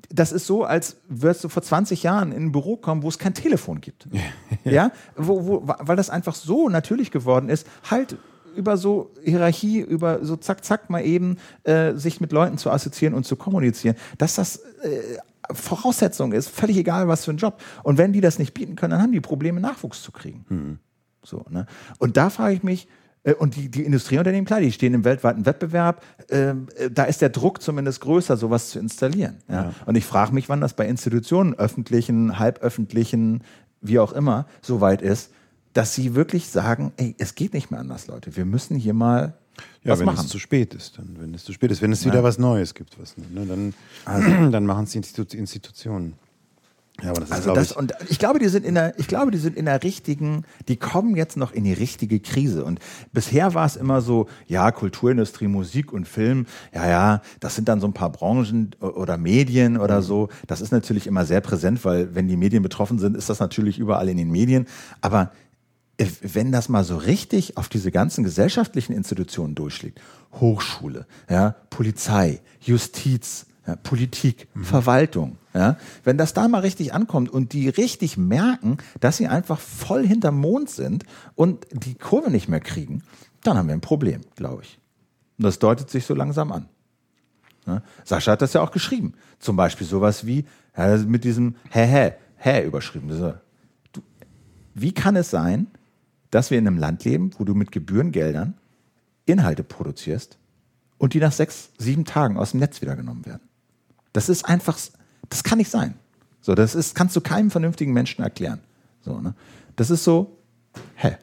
das 0.10 0.32
ist 0.32 0.46
so, 0.46 0.64
als 0.64 0.98
würdest 1.10 1.44
du 1.44 1.50
vor 1.50 1.64
20 1.64 2.04
Jahren 2.04 2.32
in 2.32 2.44
ein 2.44 2.52
Büro 2.52 2.78
kommen, 2.78 3.02
wo 3.02 3.10
es 3.10 3.18
kein 3.18 3.34
Telefon 3.34 3.82
gibt. 3.82 4.08
ja, 4.12 4.22
ja? 4.72 4.92
Wo, 5.16 5.48
wo, 5.48 5.64
weil 5.66 5.96
das 5.96 6.12
einfach 6.12 6.36
so 6.36 6.70
natürlich 6.70 7.10
geworden 7.10 7.50
ist, 7.50 7.66
halt 7.90 8.18
über 8.56 8.78
so 8.78 9.12
Hierarchie, 9.24 9.80
über 9.80 10.24
so 10.24 10.36
zack, 10.36 10.64
zack 10.64 10.92
mal 10.92 11.04
eben 11.04 11.38
äh, 11.64 11.94
sich 11.94 12.22
mit 12.22 12.32
Leuten 12.32 12.60
zu 12.60 12.70
assoziieren 12.70 13.16
und 13.16 13.26
zu 13.26 13.36
kommunizieren, 13.36 13.96
dass 14.20 14.36
das 14.36 14.58
äh, 14.84 15.18
Voraussetzung 15.52 16.32
ist, 16.32 16.50
völlig 16.50 16.78
egal, 16.78 17.08
was 17.08 17.26
für 17.26 17.32
ein 17.32 17.38
Job. 17.38 17.62
Und 17.84 17.98
wenn 17.98 18.14
die 18.14 18.22
das 18.22 18.40
nicht 18.40 18.54
bieten 18.54 18.76
können, 18.76 18.92
dann 18.92 19.02
haben 19.02 19.12
die 19.12 19.22
Probleme, 19.22 19.60
Nachwuchs 19.60 20.02
zu 20.02 20.12
kriegen. 20.12 20.46
Mhm. 20.50 20.80
So, 21.24 21.46
ne? 21.50 21.66
Und 22.00 22.18
da 22.18 22.30
frage 22.30 22.54
ich 22.54 22.64
mich, 22.64 22.88
äh, 23.24 23.34
und 23.34 23.56
die, 23.56 23.70
die 23.70 23.84
Industrieunternehmen, 23.84 24.46
klar, 24.46 24.62
die 24.62 24.72
stehen 24.72 24.94
im 24.94 25.04
weltweiten 25.04 25.46
Wettbewerb. 25.46 26.04
Ähm, 26.30 26.68
äh, 26.78 26.90
da 26.90 27.04
ist 27.04 27.22
der 27.22 27.30
Druck 27.30 27.62
zumindest 27.62 28.02
größer, 28.02 28.38
sowas 28.38 28.70
zu 28.70 28.80
installieren. 28.80 29.38
Ja? 29.50 29.56
ja. 29.56 29.74
Und 29.86 29.96
ich 29.96 30.06
frage 30.06 30.34
mich, 30.34 30.48
wann 30.48 30.62
das 30.62 30.74
bei 30.74 30.88
Institutionen, 30.88 31.56
öffentlichen, 31.56 32.40
halböffentlichen, 32.40 33.44
wie 33.82 34.00
auch 34.00 34.14
immer, 34.14 34.46
so 34.62 34.82
weit 34.82 35.02
ist, 35.02 35.32
dass 35.74 35.94
sie 35.94 36.16
wirklich 36.16 36.48
sagen, 36.48 36.94
ey, 36.98 37.16
es 37.18 37.36
geht 37.36 37.54
nicht 37.54 37.70
mehr 37.70 37.82
anders, 37.82 38.08
Leute. 38.08 38.36
Wir 38.36 38.46
müssen 38.46 38.78
hier 38.78 38.94
mal 38.94 39.38
ja, 39.84 39.92
was 39.92 40.00
wenn 40.00 40.06
machen. 40.06 40.26
es 40.26 40.28
zu 40.28 40.40
spät 40.40 40.74
ist, 40.74 40.98
dann, 40.98 41.16
wenn 41.20 41.34
es 41.34 41.44
zu 41.44 41.54
spät 41.54 41.72
ist, 41.72 41.82
wenn 41.82 41.92
es 41.92 42.04
ja. 42.04 42.12
wieder 42.12 42.24
was 42.24 42.38
Neues 42.38 42.74
gibt, 42.74 43.00
was, 43.00 43.16
ne, 43.18 43.46
dann, 43.46 43.74
also. 44.06 44.30
dann 44.52 44.66
machen 44.66 44.86
es 44.86 44.92
die 44.92 45.38
Institutionen. 45.38 46.14
Ja, 47.04 47.10
aber 47.10 47.20
das 47.20 47.32
also 47.32 47.52
ist, 47.52 47.58
das, 47.58 47.72
ich 47.72 47.78
und 47.78 47.94
ich 48.08 48.20
glaube, 48.20 48.40
die 48.40 48.48
sind 48.48 48.66
in 48.66 48.76
der, 48.76 48.98
ich 48.98 49.08
glaube, 49.08 49.30
die 49.30 49.38
sind 49.38 49.58
in 49.58 49.66
der 49.66 49.84
richtigen, 49.84 50.46
die 50.70 50.78
kommen 50.78 51.18
jetzt 51.18 51.36
noch 51.36 51.52
in 51.52 51.66
die 51.66 51.74
richtige 51.74 52.22
Krise. 52.22 52.64
Und 52.64 52.80
bisher 53.12 53.54
war 53.54 53.66
es 53.66 53.76
immer 53.76 54.00
so, 54.00 54.28
ja, 54.48 54.72
Kulturindustrie, 54.72 55.48
Musik 55.48 55.92
und 55.92 56.08
Film, 56.08 56.46
ja, 56.74 56.88
ja, 56.88 57.22
das 57.42 57.56
sind 57.56 57.68
dann 57.68 57.82
so 57.82 57.88
ein 57.88 57.94
paar 57.94 58.12
Branchen 58.12 58.72
oder 58.80 59.18
Medien 59.18 59.78
oder 59.78 60.02
so. 60.02 60.30
Das 60.48 60.62
ist 60.62 60.72
natürlich 60.72 61.06
immer 61.06 61.26
sehr 61.26 61.42
präsent, 61.42 61.84
weil 61.84 62.16
wenn 62.16 62.30
die 62.30 62.38
Medien 62.38 62.64
betroffen 62.64 62.98
sind, 62.98 63.18
ist 63.18 63.30
das 63.30 63.42
natürlich 63.42 63.78
überall 63.78 64.08
in 64.08 64.16
den 64.16 64.32
Medien. 64.32 64.66
Aber 65.02 65.32
wenn 65.98 66.52
das 66.52 66.70
mal 66.70 66.84
so 66.84 66.98
richtig 66.98 67.58
auf 67.58 67.70
diese 67.70 67.92
ganzen 67.92 68.24
gesellschaftlichen 68.24 68.94
Institutionen 68.94 69.56
durchschlägt, 69.56 70.02
Hochschule, 70.34 71.06
ja, 71.30 71.56
Polizei, 71.70 72.42
Justiz, 72.60 73.46
ja, 73.66 73.76
Politik, 73.78 74.48
mhm. 74.54 74.64
Verwaltung, 74.66 75.38
ja, 75.54 75.78
wenn 76.04 76.18
das 76.18 76.34
da 76.34 76.48
mal 76.48 76.60
richtig 76.60 76.94
ankommt 76.94 77.30
und 77.30 77.54
die 77.54 77.70
richtig 77.70 78.18
merken, 78.18 78.78
dass 79.00 79.18
sie 79.18 79.28
einfach 79.28 79.60
voll 79.60 80.06
hinterm 80.06 80.38
Mond 80.38 80.70
sind 80.70 81.06
und 81.36 81.66
die 81.72 81.96
Kurve 81.96 82.30
nicht 82.30 82.50
mehr 82.50 82.60
kriegen, 82.60 83.04
dann 83.44 83.58
haben 83.58 83.68
wir 83.68 83.74
ein 83.74 83.82
Problem, 83.82 84.22
glaube 84.36 84.64
ich. 84.64 84.80
Und 85.38 85.44
das 85.44 85.60
deutet 85.60 85.90
sich 85.90 86.06
so 86.06 86.14
langsam 86.14 86.52
an. 86.52 86.68
Ja, 87.66 87.82
Sascha 88.04 88.34
hat 88.34 88.42
das 88.42 88.54
ja 88.54 88.62
auch 88.62 88.72
geschrieben. 88.72 89.14
Zum 89.40 89.56
Beispiel 89.56 89.88
sowas 89.88 90.26
wie 90.26 90.46
mit 91.08 91.24
diesem 91.24 91.56
Hä, 91.70 91.86
hä, 91.88 92.14
hä 92.38 92.66
überschrieben. 92.66 93.08
du, 93.10 94.02
wie 94.74 94.92
kann 94.94 95.16
es 95.16 95.30
sein, 95.30 95.68
dass 96.32 96.52
wir 96.52 96.58
in 96.58 96.68
einem 96.68 96.78
Land 96.78 97.04
leben, 97.06 97.32
wo 97.38 97.44
du 97.44 97.54
mit 97.54 97.72
Gebührengeldern 97.72 98.56
Inhalte 99.26 99.64
produzierst 99.64 100.38
und 100.98 101.14
die 101.14 101.20
nach 101.20 101.32
sechs, 101.32 101.72
sieben 101.78 102.06
Tagen 102.06 102.38
aus 102.38 102.52
dem 102.52 102.60
Netz 102.60 102.82
wieder 102.82 102.96
genommen 102.96 103.26
werden? 103.26 103.42
Das 104.14 104.30
ist 104.30 104.46
einfach, 104.46 104.78
das 105.30 105.44
kann 105.44 105.58
nicht 105.58 105.72
sein. 105.72 105.96
So, 106.42 106.56
das 106.56 106.76
ist, 106.76 106.96
kannst 106.96 107.16
du 107.16 107.22
keinem 107.22 107.52
vernünftigen 107.52 107.92
Menschen 107.92 108.24
erklären. 108.24 108.60
So, 109.02 109.20
ne? 109.20 109.34
Das 109.76 109.90
ist 109.90 110.04
so, 110.04 110.38
hä? 110.96 111.18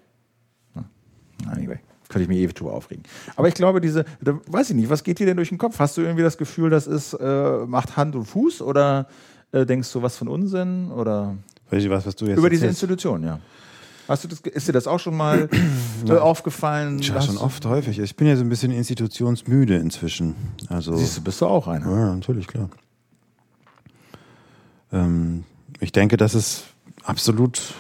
Anyway, 1.51 1.79
könnte 2.09 2.23
ich 2.23 2.29
mir 2.29 2.39
ewig 2.39 2.55
drüber 2.55 2.73
aufregen. 2.73 3.05
Aber 3.37 3.49
ich 3.49 3.55
glaube, 3.55 3.81
diese, 3.81 4.05
da, 4.21 4.39
weiß 4.47 4.71
ich 4.71 4.77
nicht, 4.77 4.91
was 4.91 5.03
geht 5.03 5.19
dir 5.19 5.27
denn 5.27 5.37
durch 5.37 5.49
den 5.49 5.59
Kopf? 5.59 5.79
Hast 5.79 5.97
du 5.97 6.03
irgendwie 6.03 6.23
das 6.23 6.39
Gefühl, 6.39 6.71
das 6.71 6.87
ist, 6.87 7.15
äh, 7.15 7.67
macht 7.67 7.97
Hand 7.97 8.15
und 8.15 8.25
Fuß 8.25 8.63
oder 8.63 9.09
äh, 9.53 9.67
denkst 9.67 9.93
du 9.93 10.03
was 10.03 10.17
von 10.17 10.29
Unsinn? 10.29 10.91
Oder? 10.93 11.37
Weiß 11.71 11.83
ich 11.83 11.91
was, 11.91 12.07
was 12.07 12.17
du 12.17 12.27
jetzt 12.27 12.39
Über 12.39 12.51
diese 12.51 12.67
Institution, 12.67 13.25
ja. 13.25 13.41
Hast 14.09 14.25
du 14.25 14.29
das, 14.29 14.41
ist 14.41 14.69
dir 14.69 14.73
das 14.73 14.87
auch 14.87 14.99
schon 14.99 15.17
mal 15.17 15.49
äh, 16.09 16.13
aufgefallen? 16.13 16.99
Ja, 17.01 17.21
schon 17.23 17.39
oft, 17.39 17.65
häufig. 17.67 17.99
Ich 17.99 18.17
bin 18.17 18.27
ja 18.27 18.37
so 18.37 18.43
ein 18.43 18.49
bisschen 18.49 18.73
institutionsmüde 18.73 19.77
inzwischen. 19.77 20.35
Also, 20.69 20.97
Siehst 20.97 21.19
du, 21.19 21.21
bist 21.23 21.41
du 21.41 21.47
auch 21.47 21.69
einer? 21.69 21.89
Ja, 21.89 22.15
natürlich, 22.15 22.47
klar. 22.47 22.69
Ähm, 24.93 25.45
ich 25.81 25.93
denke, 25.93 26.17
dass 26.17 26.35
es 26.35 26.65
absolut, 27.05 27.75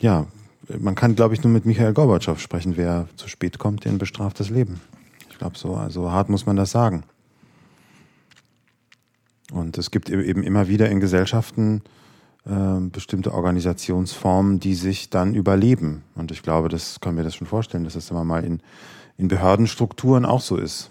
ja, 0.00 0.26
man 0.78 0.94
kann, 0.94 1.14
glaube 1.14 1.34
ich, 1.34 1.42
nur 1.42 1.52
mit 1.52 1.66
Michael 1.66 1.92
Gorbatschow 1.92 2.40
sprechen. 2.40 2.76
Wer 2.76 3.08
zu 3.16 3.28
spät 3.28 3.58
kommt, 3.58 3.84
den 3.84 3.98
bestraft 3.98 4.40
das 4.40 4.48
Leben. 4.48 4.80
Ich 5.30 5.38
glaube, 5.38 5.58
so 5.58 5.74
also 5.74 6.10
hart 6.10 6.28
muss 6.28 6.46
man 6.46 6.56
das 6.56 6.70
sagen. 6.70 7.04
Und 9.52 9.76
es 9.76 9.90
gibt 9.90 10.08
e-, 10.08 10.22
eben 10.22 10.42
immer 10.42 10.68
wieder 10.68 10.88
in 10.88 11.00
Gesellschaften 11.00 11.82
bestimmte 12.44 13.32
Organisationsformen, 13.32 14.58
die 14.58 14.74
sich 14.74 15.10
dann 15.10 15.34
überleben. 15.34 16.02
Und 16.16 16.32
ich 16.32 16.42
glaube, 16.42 16.68
das 16.68 17.00
können 17.00 17.16
wir 17.16 17.22
das 17.22 17.36
schon 17.36 17.46
vorstellen, 17.46 17.84
dass 17.84 17.94
das 17.94 18.10
immer 18.10 18.24
mal 18.24 18.44
in, 18.44 18.60
in 19.16 19.28
Behördenstrukturen 19.28 20.24
auch 20.24 20.40
so 20.40 20.56
ist. 20.56 20.90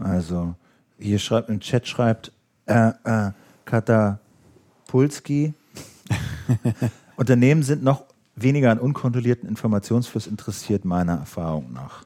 Also, 0.00 0.54
hier 0.98 1.18
schreibt 1.18 1.50
im 1.50 1.60
Chat 1.60 1.86
schreibt 1.86 2.32
äh, 2.66 2.92
äh, 3.04 3.32
Katapulski. 3.66 5.52
Unternehmen 7.16 7.62
sind 7.62 7.82
noch 7.82 8.04
weniger 8.34 8.70
an 8.70 8.78
unkontrollierten 8.78 9.48
Informationsfluss 9.48 10.26
interessiert, 10.26 10.84
meiner 10.84 11.18
Erfahrung 11.18 11.72
nach. 11.72 12.04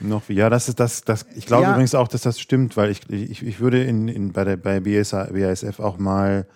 Noch, 0.00 0.28
ja, 0.28 0.48
das 0.48 0.68
ist 0.68 0.80
das, 0.80 1.02
das 1.02 1.26
ich 1.36 1.46
glaube 1.46 1.64
ja. 1.64 1.72
übrigens 1.72 1.94
auch, 1.94 2.08
dass 2.08 2.22
das 2.22 2.40
stimmt, 2.40 2.76
weil 2.76 2.90
ich, 2.90 3.08
ich, 3.10 3.42
ich 3.42 3.60
würde 3.60 3.82
in, 3.84 4.08
in, 4.08 4.32
bei, 4.32 4.44
der, 4.44 4.56
bei 4.56 4.80
BSA, 4.80 5.24
BASF 5.32 5.78
auch 5.80 5.98
mal 5.98 6.38
ähm, 6.40 6.46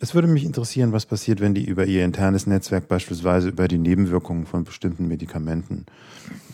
es 0.00 0.14
würde 0.14 0.26
mich 0.26 0.44
interessieren, 0.44 0.92
was 0.92 1.04
passiert, 1.04 1.40
wenn 1.40 1.54
die 1.54 1.64
über 1.64 1.84
ihr 1.84 2.04
internes 2.04 2.46
Netzwerk 2.46 2.88
beispielsweise 2.88 3.48
über 3.48 3.68
die 3.68 3.78
Nebenwirkungen 3.78 4.46
von 4.46 4.64
bestimmten 4.64 5.06
Medikamenten. 5.06 5.84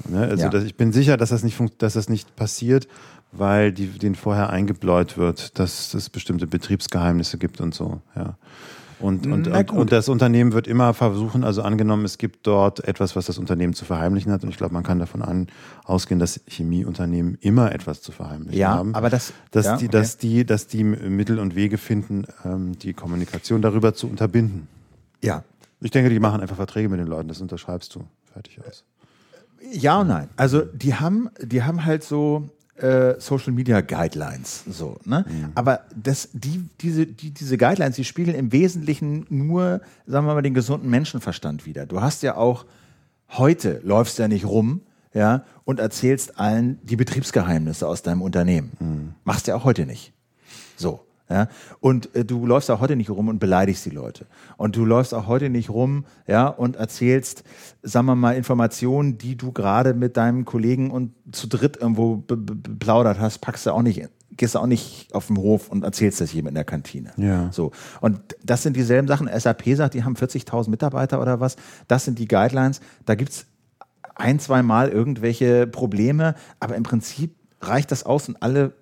Ne? 0.09 0.23
Also 0.23 0.45
ja. 0.45 0.49
dass, 0.49 0.65
ich 0.65 0.77
bin 0.77 0.93
sicher, 0.93 1.17
dass 1.17 1.31
das 1.31 1.45
nicht, 1.45 1.57
dass 1.79 1.95
das 1.95 2.09
nicht 2.09 2.35
passiert, 2.35 2.89
weil 3.33 3.73
die, 3.73 3.87
denen 3.87 4.17
vorher 4.17 4.51
eingebläut 4.51 5.17
wird, 5.17 5.59
dass 5.59 5.95
es 5.95 6.11
bestimmte 6.11 6.49
Betriebsgeheimnisse 6.49 7.39
gibt 7.39 7.61
und 7.61 7.75
so. 7.75 8.01
Ja. 8.17 8.37
Und, 9.01 9.27
und, 9.27 9.49
und, 9.49 9.71
und, 9.71 9.93
das 9.93 10.09
Unternehmen 10.09 10.53
wird 10.53 10.69
immer 10.69 10.93
versuchen, 10.95 11.43
also 11.43 11.63
angenommen, 11.63 12.05
es 12.05 12.19
gibt 12.19 12.47
dort 12.47 12.87
etwas, 12.87 13.17
was 13.17 13.27
das 13.27 13.39
Unternehmen 13.39 13.73
zu 13.73 13.85
verheimlichen 13.85 14.31
hat. 14.31 14.43
Und 14.43 14.51
ich 14.51 14.57
glaube, 14.57 14.75
man 14.75 14.83
kann 14.83 14.99
davon 14.99 15.23
an, 15.23 15.49
ausgehen, 15.85 16.21
dass 16.21 16.41
Chemieunternehmen 16.47 17.39
immer 17.41 17.73
etwas 17.73 18.03
zu 18.03 18.13
verheimlichen 18.13 18.59
ja, 18.59 18.75
haben. 18.75 18.95
Aber 18.95 19.09
das, 19.09 19.33
dass, 19.51 19.67
ja, 19.67 19.77
die, 19.77 19.87
okay. 19.87 19.93
dass, 19.93 20.19
die, 20.19 20.45
dass 20.45 20.67
die 20.67 20.85
Mittel 20.85 21.39
und 21.39 21.55
Wege 21.55 21.79
finden, 21.79 22.27
ähm, 22.45 22.79
die 22.79 22.93
Kommunikation 22.93 23.63
darüber 23.63 23.95
zu 23.95 24.07
unterbinden. 24.07 24.69
Ja. 25.23 25.45
Ich 25.81 25.91
denke, 25.91 26.11
die 26.11 26.21
machen 26.21 26.41
einfach 26.43 26.57
Verträge 26.57 26.89
mit 26.89 27.01
den 27.01 27.07
Leuten, 27.07 27.29
das 27.29 27.41
unterschreibst 27.41 27.95
du. 27.95 28.05
Fertig 28.33 28.61
aus. 28.67 28.85
Ja 29.73 30.01
und 30.01 30.09
nein. 30.09 30.29
Also 30.37 30.61
die 30.61 30.95
haben, 30.95 31.31
die 31.41 31.63
haben 31.63 31.85
halt 31.85 32.05
so, 32.05 32.51
äh, 32.83 33.21
Social 33.21 33.53
Media 33.53 33.81
Guidelines. 33.81 34.65
So, 34.69 34.99
ne? 35.05 35.25
Mhm. 35.29 35.53
Aber 35.55 35.81
das, 35.95 36.29
die, 36.33 36.69
diese, 36.81 37.07
die, 37.07 37.31
diese 37.31 37.57
Guidelines, 37.59 37.97
die 37.97 38.05
spiegeln 38.05 38.37
im 38.37 38.53
Wesentlichen 38.53 39.27
nur, 39.29 39.81
sagen 40.07 40.27
wir 40.27 40.35
mal, 40.35 40.43
den 40.43 40.55
gesunden 40.55 40.91
Menschenverstand 40.91 41.67
wieder. 41.67 41.87
Du 41.87 42.01
hast 42.01 42.23
ja 42.23 42.37
auch 42.37 42.67
heute 43.37 43.81
läufst 43.85 44.19
ja 44.19 44.29
nicht 44.29 44.45
rum, 44.45 44.83
ja, 45.13 45.45
und 45.65 45.81
erzählst 45.81 46.39
allen 46.39 46.79
die 46.83 46.97
Betriebsgeheimnisse 46.97 47.87
aus 47.87 48.03
deinem 48.03 48.23
Unternehmen. 48.23 48.73
Mhm. 48.79 49.15
Machst 49.25 49.47
ja 49.47 49.57
auch 49.57 49.65
heute 49.65 49.87
nicht. 49.87 50.13
So. 50.77 51.05
Ja? 51.31 51.49
Und 51.81 52.15
äh, 52.15 52.25
du 52.25 52.45
läufst 52.45 52.71
auch 52.71 52.81
heute 52.81 52.97
nicht 52.97 53.11
rum 53.11 53.29
und 53.29 53.39
beleidigst 53.39 53.87
die 53.87 53.91
Leute. 53.91 54.27
Und 54.57 54.77
du 54.77 54.85
läufst 54.85 55.15
auch 55.15 55.27
heute 55.27 55.49
nicht 55.49 55.71
rum 55.71 56.05
ja, 56.27 56.49
und 56.49 56.77
erzählst, 56.77 57.45
sagen 57.83 58.07
wir 58.07 58.17
mal, 58.17 58.37
Informationen, 58.37 59.17
die 59.17 59.37
du 59.37 59.53
gerade 59.53 59.95
mit 59.95 60.17
deinem 60.17 60.45
Kollegen 60.45 60.91
und 60.91 61.13
zu 61.33 61.47
dritt 61.47 61.77
irgendwo 61.77 62.17
beplaudert 62.17 63.21
hast, 63.21 63.39
packst 63.39 63.67
du 63.67 63.71
auch 63.71 63.83
nicht 63.83 64.09
gehst 64.37 64.55
du 64.55 64.61
auch 64.61 64.67
nicht 64.67 65.15
auf 65.15 65.27
den 65.27 65.37
Hof 65.37 65.69
und 65.69 65.85
erzählst 65.85 66.21
das 66.21 66.33
jedem 66.33 66.49
in 66.49 66.55
der 66.55 66.65
Kantine. 66.65 67.13
Ja. 67.17 67.51
So. 67.53 67.73
Und 68.01 68.21
das 68.43 68.63
sind 68.63 68.75
dieselben 68.75 69.07
Sachen. 69.07 69.29
SAP 69.29 69.75
sagt, 69.75 69.93
die 69.93 70.03
haben 70.03 70.15
40.000 70.15 70.71
Mitarbeiter 70.71 71.21
oder 71.21 71.41
was. 71.41 71.57
Das 71.89 72.07
sind 72.07 72.19
die 72.19 72.27
Guidelines. 72.27 72.81
Da 73.05 73.17
gibt's 73.17 73.47
ein, 74.15 74.39
zwei 74.39 74.63
Mal 74.63 74.89
irgendwelche 74.89 75.67
Probleme, 75.67 76.35
aber 76.59 76.77
im 76.77 76.85
Prinzip 76.85 77.35
reicht 77.61 77.91
das 77.91 78.05
aus 78.05 78.29
und 78.29 78.43
alle 78.43 78.73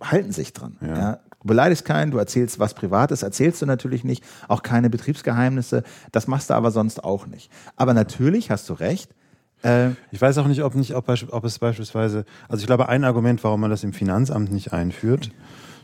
halten 0.00 0.32
sich 0.32 0.52
dran. 0.52 0.76
Ja. 0.80 0.98
ja. 0.98 1.20
Du 1.42 1.48
beleidigst 1.48 1.84
keinen, 1.84 2.12
du 2.12 2.18
erzählst 2.18 2.58
was 2.60 2.74
Privates, 2.74 3.22
erzählst 3.22 3.60
du 3.62 3.66
natürlich 3.66 4.04
nicht, 4.04 4.24
auch 4.48 4.62
keine 4.62 4.90
Betriebsgeheimnisse. 4.90 5.82
Das 6.12 6.28
machst 6.28 6.50
du 6.50 6.54
aber 6.54 6.70
sonst 6.70 7.02
auch 7.02 7.26
nicht. 7.26 7.50
Aber 7.76 7.94
natürlich 7.94 8.50
hast 8.50 8.68
du 8.68 8.74
recht. 8.74 9.10
Äh, 9.64 9.90
ich 10.12 10.20
weiß 10.20 10.38
auch 10.38 10.46
nicht, 10.46 10.62
ob, 10.62 10.74
nicht 10.76 10.94
ob, 10.94 11.08
ob 11.08 11.44
es 11.44 11.58
beispielsweise, 11.58 12.24
also 12.48 12.60
ich 12.60 12.66
glaube, 12.66 12.88
ein 12.88 13.04
Argument, 13.04 13.42
warum 13.42 13.60
man 13.60 13.70
das 13.70 13.82
im 13.82 13.92
Finanzamt 13.92 14.52
nicht 14.52 14.72
einführt, 14.72 15.30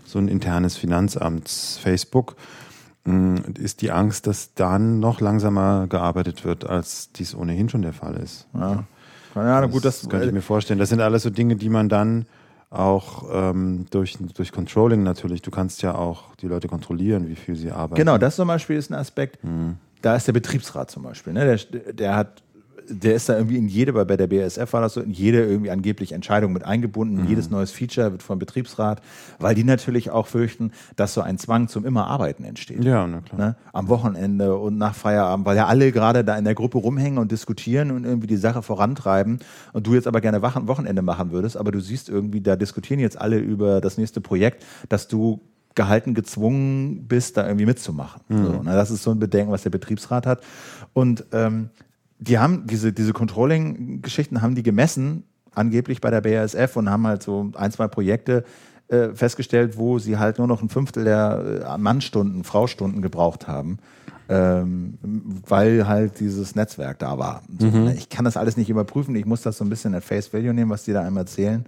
so 0.04 0.18
ein 0.18 0.28
internes 0.28 0.76
Finanzamts 0.76 1.78
Facebook, 1.82 2.36
mm, 3.04 3.36
ist 3.58 3.82
die 3.82 3.90
Angst, 3.90 4.28
dass 4.28 4.54
dann 4.54 5.00
noch 5.00 5.20
langsamer 5.20 5.86
gearbeitet 5.88 6.44
wird, 6.44 6.68
als 6.68 7.12
dies 7.12 7.34
ohnehin 7.34 7.68
schon 7.68 7.82
der 7.82 7.92
Fall 7.92 8.14
ist. 8.16 8.46
Ja, 8.54 8.84
ja 9.34 9.66
gut, 9.66 9.84
das, 9.84 10.00
das 10.00 10.10
könnte 10.10 10.26
ich 10.26 10.32
mir 10.32 10.42
vorstellen. 10.42 10.78
Das 10.78 10.88
sind 10.88 11.00
alles 11.00 11.24
so 11.24 11.30
Dinge, 11.30 11.56
die 11.56 11.68
man 11.68 11.88
dann 11.88 12.26
auch 12.70 13.24
ähm, 13.32 13.86
durch, 13.90 14.18
durch 14.34 14.52
Controlling 14.52 15.02
natürlich. 15.02 15.42
Du 15.42 15.50
kannst 15.50 15.82
ja 15.82 15.94
auch 15.94 16.34
die 16.36 16.48
Leute 16.48 16.68
kontrollieren, 16.68 17.28
wie 17.28 17.36
viel 17.36 17.56
sie 17.56 17.70
arbeiten. 17.70 17.96
Genau, 17.96 18.18
das 18.18 18.36
zum 18.36 18.48
Beispiel 18.48 18.76
ist 18.76 18.90
ein 18.90 18.94
Aspekt. 18.94 19.42
Mhm. 19.42 19.76
Da 20.02 20.14
ist 20.14 20.26
der 20.26 20.32
Betriebsrat 20.32 20.90
zum 20.90 21.02
Beispiel. 21.02 21.32
Ne? 21.32 21.58
Der, 21.70 21.92
der 21.92 22.16
hat 22.16 22.42
der 22.88 23.14
ist 23.14 23.28
da 23.28 23.36
irgendwie 23.36 23.58
in 23.58 23.68
jede, 23.68 23.94
weil 23.94 24.06
bei 24.06 24.16
der 24.16 24.26
BASF 24.26 24.72
war 24.72 24.80
das 24.80 24.94
so, 24.94 25.00
in 25.00 25.10
jede 25.10 25.44
irgendwie 25.44 25.70
angeblich 25.70 26.12
Entscheidung 26.12 26.52
mit 26.52 26.64
eingebunden. 26.64 27.22
Mhm. 27.22 27.28
Jedes 27.28 27.50
neues 27.50 27.70
Feature 27.70 28.12
wird 28.12 28.22
vom 28.22 28.38
Betriebsrat, 28.38 29.02
weil 29.38 29.54
die 29.54 29.64
natürlich 29.64 30.10
auch 30.10 30.26
fürchten, 30.26 30.72
dass 30.96 31.14
so 31.14 31.20
ein 31.20 31.38
Zwang 31.38 31.68
zum 31.68 31.84
immer 31.84 32.06
Arbeiten 32.06 32.44
entsteht. 32.44 32.84
Ja, 32.84 33.06
na 33.06 33.20
klar. 33.20 33.40
Ne? 33.40 33.56
Am 33.72 33.88
Wochenende 33.88 34.56
und 34.56 34.78
nach 34.78 34.94
Feierabend, 34.94 35.46
weil 35.46 35.56
ja 35.56 35.66
alle 35.66 35.92
gerade 35.92 36.24
da 36.24 36.36
in 36.36 36.44
der 36.44 36.54
Gruppe 36.54 36.78
rumhängen 36.78 37.18
und 37.18 37.30
diskutieren 37.32 37.90
und 37.90 38.04
irgendwie 38.04 38.26
die 38.26 38.36
Sache 38.36 38.62
vorantreiben 38.62 39.38
und 39.72 39.86
du 39.86 39.94
jetzt 39.94 40.06
aber 40.06 40.20
gerne 40.20 40.42
Wochenende 40.42 41.02
machen 41.02 41.30
würdest, 41.30 41.56
aber 41.56 41.70
du 41.70 41.80
siehst 41.80 42.08
irgendwie, 42.08 42.40
da 42.40 42.56
diskutieren 42.56 43.00
jetzt 43.00 43.20
alle 43.20 43.38
über 43.38 43.80
das 43.80 43.98
nächste 43.98 44.20
Projekt, 44.20 44.64
dass 44.88 45.08
du 45.08 45.40
gehalten 45.78 46.12
gezwungen 46.12 47.06
bist, 47.06 47.36
da 47.36 47.46
irgendwie 47.46 47.64
mitzumachen. 47.64 48.20
Mhm. 48.28 48.44
So, 48.44 48.62
ne? 48.62 48.72
Das 48.72 48.90
ist 48.90 49.04
so 49.04 49.12
ein 49.12 49.20
Bedenken, 49.20 49.52
was 49.52 49.62
der 49.62 49.70
Betriebsrat 49.70 50.26
hat. 50.26 50.42
Und 50.92 51.24
ähm, 51.32 51.70
die 52.18 52.38
haben 52.38 52.66
diese, 52.66 52.92
diese 52.92 53.12
Controlling-Geschichten 53.12 54.42
haben 54.42 54.54
die 54.54 54.62
gemessen, 54.62 55.24
angeblich 55.54 56.00
bei 56.00 56.10
der 56.10 56.20
BASF 56.20 56.76
und 56.76 56.90
haben 56.90 57.06
halt 57.06 57.22
so 57.22 57.50
ein, 57.54 57.72
zwei 57.72 57.88
Projekte 57.88 58.44
äh, 58.88 59.08
festgestellt, 59.14 59.76
wo 59.76 59.98
sie 59.98 60.18
halt 60.18 60.38
nur 60.38 60.46
noch 60.46 60.62
ein 60.62 60.68
Fünftel 60.68 61.04
der 61.04 61.62
äh, 61.66 61.78
Mannstunden, 61.78 62.44
Fraustunden 62.44 63.02
gebraucht 63.02 63.46
haben. 63.46 63.78
Ähm, 64.30 64.98
weil 65.46 65.88
halt 65.88 66.20
dieses 66.20 66.54
Netzwerk 66.54 66.98
da 66.98 67.16
war. 67.16 67.42
Mhm. 67.48 67.84
Ne, 67.84 67.94
ich 67.96 68.10
kann 68.10 68.26
das 68.26 68.36
alles 68.36 68.58
nicht 68.58 68.68
überprüfen, 68.68 69.16
ich 69.16 69.24
muss 69.24 69.40
das 69.40 69.56
so 69.56 69.64
ein 69.64 69.70
bisschen 69.70 69.94
at 69.94 70.04
Face 70.04 70.30
Value 70.34 70.52
nehmen, 70.52 70.70
was 70.70 70.84
die 70.84 70.92
da 70.92 71.00
einmal 71.02 71.22
erzählen. 71.22 71.64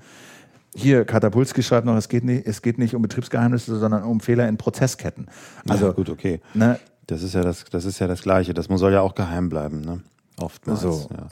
Hier, 0.75 1.07
Katapulski 1.07 1.63
schreibt 1.63 1.87
noch, 1.87 1.97
es 1.97 2.11
geht, 2.11 2.23
nicht, 2.23 2.47
es 2.47 2.61
geht 2.61 2.77
nicht 2.77 2.95
um 2.95 3.01
Betriebsgeheimnisse, 3.01 3.79
sondern 3.79 4.03
um 4.03 4.21
Fehler 4.21 4.47
in 4.47 4.59
Prozessketten. 4.59 5.29
Also 5.69 5.87
ja, 5.87 5.93
gut, 5.93 6.11
okay. 6.11 6.43
Ne, 6.53 6.79
das 7.07 7.23
ist 7.23 7.35
ja 7.35 7.41
das, 7.41 7.65
das 7.71 7.87
ist 7.87 7.99
ja 7.99 8.07
das 8.07 8.23
Gleiche. 8.23 8.53
Das 8.53 8.67
soll 8.67 8.93
ja 8.93 9.01
auch 9.01 9.15
geheim 9.15 9.49
bleiben. 9.49 9.81
Ne? 9.81 10.01
Oftmals. 10.41 10.81
So. 10.81 11.09
Ja. 11.11 11.29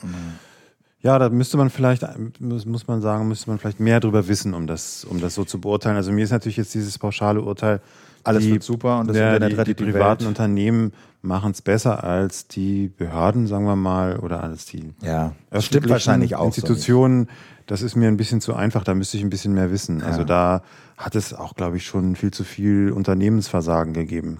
ja, 1.01 1.19
da 1.19 1.29
müsste 1.29 1.57
man 1.57 1.69
vielleicht, 1.69 2.05
muss, 2.39 2.65
muss 2.65 2.87
man 2.87 3.01
sagen, 3.01 3.27
müsste 3.27 3.49
man 3.49 3.59
vielleicht 3.59 3.79
mehr 3.79 3.99
drüber 3.99 4.27
wissen, 4.27 4.53
um 4.53 4.67
das, 4.67 5.05
um 5.05 5.19
das 5.19 5.35
so 5.35 5.45
zu 5.45 5.59
beurteilen. 5.59 5.95
Also 5.95 6.11
mir 6.11 6.23
ist 6.23 6.31
natürlich 6.31 6.57
jetzt 6.57 6.73
dieses 6.73 6.97
pauschale 6.97 7.41
Urteil, 7.41 7.81
alles 8.23 8.43
die, 8.43 8.51
wird 8.51 8.63
super 8.63 8.99
und 8.99 9.07
das 9.07 9.15
der, 9.15 9.33
Internet 9.33 9.57
rettet 9.57 9.79
die, 9.79 9.83
die, 9.83 9.85
die 9.85 9.91
privaten 9.91 10.21
Welt. 10.21 10.29
Unternehmen 10.29 10.93
machen 11.21 11.51
es 11.51 11.61
besser 11.61 12.03
als 12.03 12.47
die 12.47 12.89
Behörden, 12.89 13.47
sagen 13.47 13.65
wir 13.65 13.75
mal, 13.75 14.17
oder 14.17 14.43
als 14.43 14.65
die 14.65 14.93
ja, 15.01 15.33
das 15.49 15.65
stimmt 15.65 15.89
wahrscheinlich 15.89 16.35
auch 16.35 16.45
Institutionen. 16.45 17.25
So 17.25 17.31
das 17.69 17.83
ist 17.83 17.95
mir 17.95 18.07
ein 18.07 18.17
bisschen 18.17 18.41
zu 18.41 18.55
einfach, 18.55 18.83
da 18.83 18.95
müsste 18.95 19.17
ich 19.17 19.23
ein 19.23 19.29
bisschen 19.29 19.53
mehr 19.53 19.69
wissen. 19.69 19.97
Also 19.97 20.05
ja. 20.05 20.11
Also 20.11 20.23
da 20.23 20.61
hat 20.97 21.15
es 21.15 21.35
auch, 21.35 21.53
glaube 21.53 21.77
ich, 21.77 21.85
schon 21.85 22.15
viel 22.15 22.31
zu 22.31 22.43
viel 22.43 22.91
Unternehmensversagen 22.91 23.93
gegeben. 23.93 24.39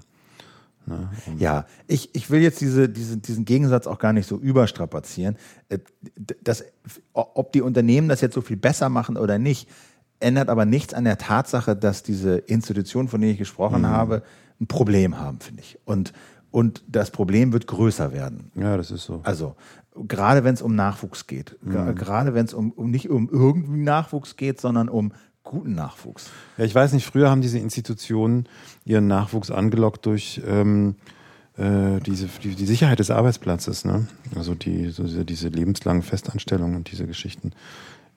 Ne? 0.86 1.08
Ja, 1.38 1.66
ich, 1.86 2.14
ich 2.14 2.30
will 2.30 2.40
jetzt 2.40 2.60
diese, 2.60 2.88
diese, 2.88 3.16
diesen 3.18 3.44
Gegensatz 3.44 3.86
auch 3.86 3.98
gar 3.98 4.12
nicht 4.12 4.26
so 4.26 4.36
überstrapazieren. 4.36 5.36
Äh, 5.68 5.78
das, 6.42 6.64
ob 7.12 7.52
die 7.52 7.62
Unternehmen 7.62 8.08
das 8.08 8.20
jetzt 8.20 8.34
so 8.34 8.40
viel 8.40 8.56
besser 8.56 8.88
machen 8.88 9.16
oder 9.16 9.38
nicht, 9.38 9.68
ändert 10.20 10.48
aber 10.48 10.64
nichts 10.64 10.94
an 10.94 11.04
der 11.04 11.18
Tatsache, 11.18 11.76
dass 11.76 12.02
diese 12.02 12.36
Institutionen, 12.36 13.08
von 13.08 13.20
denen 13.20 13.32
ich 13.32 13.38
gesprochen 13.38 13.82
mhm. 13.82 13.86
habe, 13.86 14.22
ein 14.60 14.66
Problem 14.66 15.18
haben, 15.18 15.40
finde 15.40 15.62
ich. 15.62 15.78
Und, 15.84 16.12
und 16.50 16.82
das 16.88 17.10
Problem 17.10 17.52
wird 17.52 17.66
größer 17.66 18.12
werden. 18.12 18.50
Ja, 18.54 18.76
das 18.76 18.90
ist 18.90 19.04
so. 19.04 19.20
Also, 19.22 19.56
gerade 19.94 20.44
wenn 20.44 20.54
es 20.54 20.62
um 20.62 20.74
Nachwuchs 20.74 21.26
geht, 21.26 21.56
mhm. 21.62 21.94
gerade 21.94 22.34
wenn 22.34 22.44
es 22.44 22.54
um, 22.54 22.70
um 22.72 22.90
nicht 22.90 23.08
um 23.10 23.28
irgendwie 23.30 23.82
Nachwuchs 23.82 24.36
geht, 24.36 24.60
sondern 24.60 24.88
um 24.88 25.12
guten 25.44 25.74
Nachwuchs. 25.74 26.30
Ja, 26.58 26.64
ich 26.64 26.74
weiß 26.74 26.92
nicht, 26.92 27.06
früher 27.06 27.30
haben 27.30 27.40
diese 27.40 27.58
Institutionen 27.58 28.48
ihren 28.84 29.06
Nachwuchs 29.06 29.50
angelockt 29.50 30.06
durch 30.06 30.40
ähm, 30.46 30.96
äh, 31.56 32.00
diese, 32.00 32.26
die, 32.42 32.54
die, 32.54 32.66
Sicherheit 32.66 32.98
des 32.98 33.10
Arbeitsplatzes, 33.10 33.84
ne? 33.84 34.06
also 34.36 34.54
die, 34.54 34.90
so 34.90 35.04
diese, 35.04 35.24
diese 35.24 35.48
lebenslangen 35.48 36.02
Festanstellungen 36.02 36.76
und 36.76 36.90
diese 36.90 37.06
Geschichten. 37.06 37.52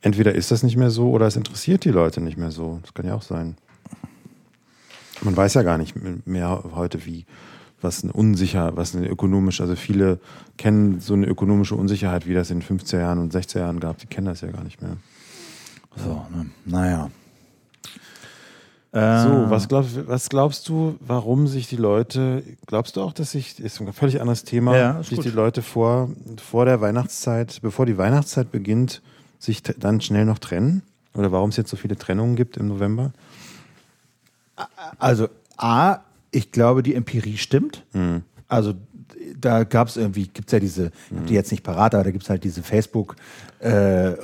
Entweder 0.02 0.36
ist 0.36 0.52
das 0.52 0.64
nicht 0.64 0.78
mehr 0.78 0.90
so 0.90 1.12
oder 1.12 1.28
es 1.28 1.36
interessiert 1.36 1.86
die 1.86 1.90
Leute 1.90 2.22
nicht 2.22 2.38
mehr 2.38 2.52
so. 2.52 2.80
Das 2.82 2.94
kann 2.94 3.06
ja 3.06 3.16
auch 3.16 3.22
sein. 3.22 3.56
Man 5.22 5.38
weiß 5.38 5.54
ja 5.54 5.64
gar 5.64 5.78
nicht 5.78 5.96
mehr 6.26 6.64
heute, 6.76 7.06
wie 7.06 7.26
was 7.82 8.04
eine 8.04 8.14
unsicher, 8.14 8.76
was 8.76 8.96
eine 8.96 9.08
ökonomische, 9.08 9.64
also 9.64 9.76
viele 9.76 10.20
kennen 10.58 11.00
so 11.00 11.14
eine 11.14 11.26
ökonomische 11.26 11.76
Unsicherheit, 11.76 12.28
wie 12.28 12.34
das 12.34 12.50
in 12.50 12.62
15 12.62 13.00
Jahren 13.00 13.20
und 13.20 13.32
16 13.32 13.62
Jahren 13.62 13.80
gab, 13.80 13.98
die 13.98 14.08
kennen 14.08 14.28
das 14.28 14.42
ja 14.42 14.52
gar 14.52 14.64
nicht 14.64 14.82
mehr. 14.82 14.98
So, 15.96 16.26
ne? 16.36 16.48
naja. 16.66 17.12
So, 18.92 19.00
äh. 19.00 19.50
was, 19.50 19.68
glaub, 19.68 19.86
was 20.08 20.30
glaubst 20.30 20.70
du, 20.70 20.98
warum 21.00 21.48
sich 21.48 21.68
die 21.68 21.78
Leute, 21.78 22.44
glaubst 22.68 22.96
du 22.96 23.02
auch, 23.02 23.12
dass 23.12 23.32
sich, 23.32 23.60
ist 23.60 23.82
ein 23.82 23.92
völlig 23.92 24.22
anderes 24.22 24.44
Thema, 24.44 24.78
ja, 24.78 25.02
sich 25.02 25.16
gut. 25.16 25.26
die 25.26 25.32
Leute 25.32 25.64
vor, 25.64 26.10
vor 26.38 26.66
der 26.66 26.80
Weihnachtszeit, 26.80 27.60
bevor 27.64 27.88
die 27.88 27.98
Weihnachtszeit 27.98 28.52
beginnt, 28.52 29.02
sich 29.40 29.64
dann 29.64 30.00
schnell 30.00 30.26
noch 30.26 30.38
trennen? 30.38 30.84
Oder 31.16 31.32
warum 31.32 31.50
es 31.50 31.58
jetzt 31.58 31.72
so 31.72 31.78
viele 31.78 31.98
Trennungen 31.98 32.36
gibt 32.36 32.58
im 32.58 32.68
November? 32.68 33.14
Also, 35.00 35.28
A, 35.58 36.02
ich 36.30 36.52
glaube, 36.52 36.84
die 36.84 36.94
Empirie 36.94 37.38
stimmt. 37.38 37.84
Mhm. 37.94 38.22
Also 38.48 38.76
da 39.40 39.64
gab 39.64 39.88
es 39.88 39.98
irgendwie, 39.98 40.28
gibt 40.28 40.50
es 40.50 40.52
ja 40.52 40.60
diese, 40.60 40.92
ich 41.10 41.18
habe 41.18 41.28
die 41.28 41.34
jetzt 41.34 41.52
nicht 41.52 41.64
parat, 41.64 41.96
aber 41.96 42.04
da 42.04 42.12
gibt 42.12 42.24
es 42.24 42.30
halt 42.30 42.44
diese 42.44 42.64
Facebook-Untersuchung, 42.64 43.22
äh, 43.64 44.16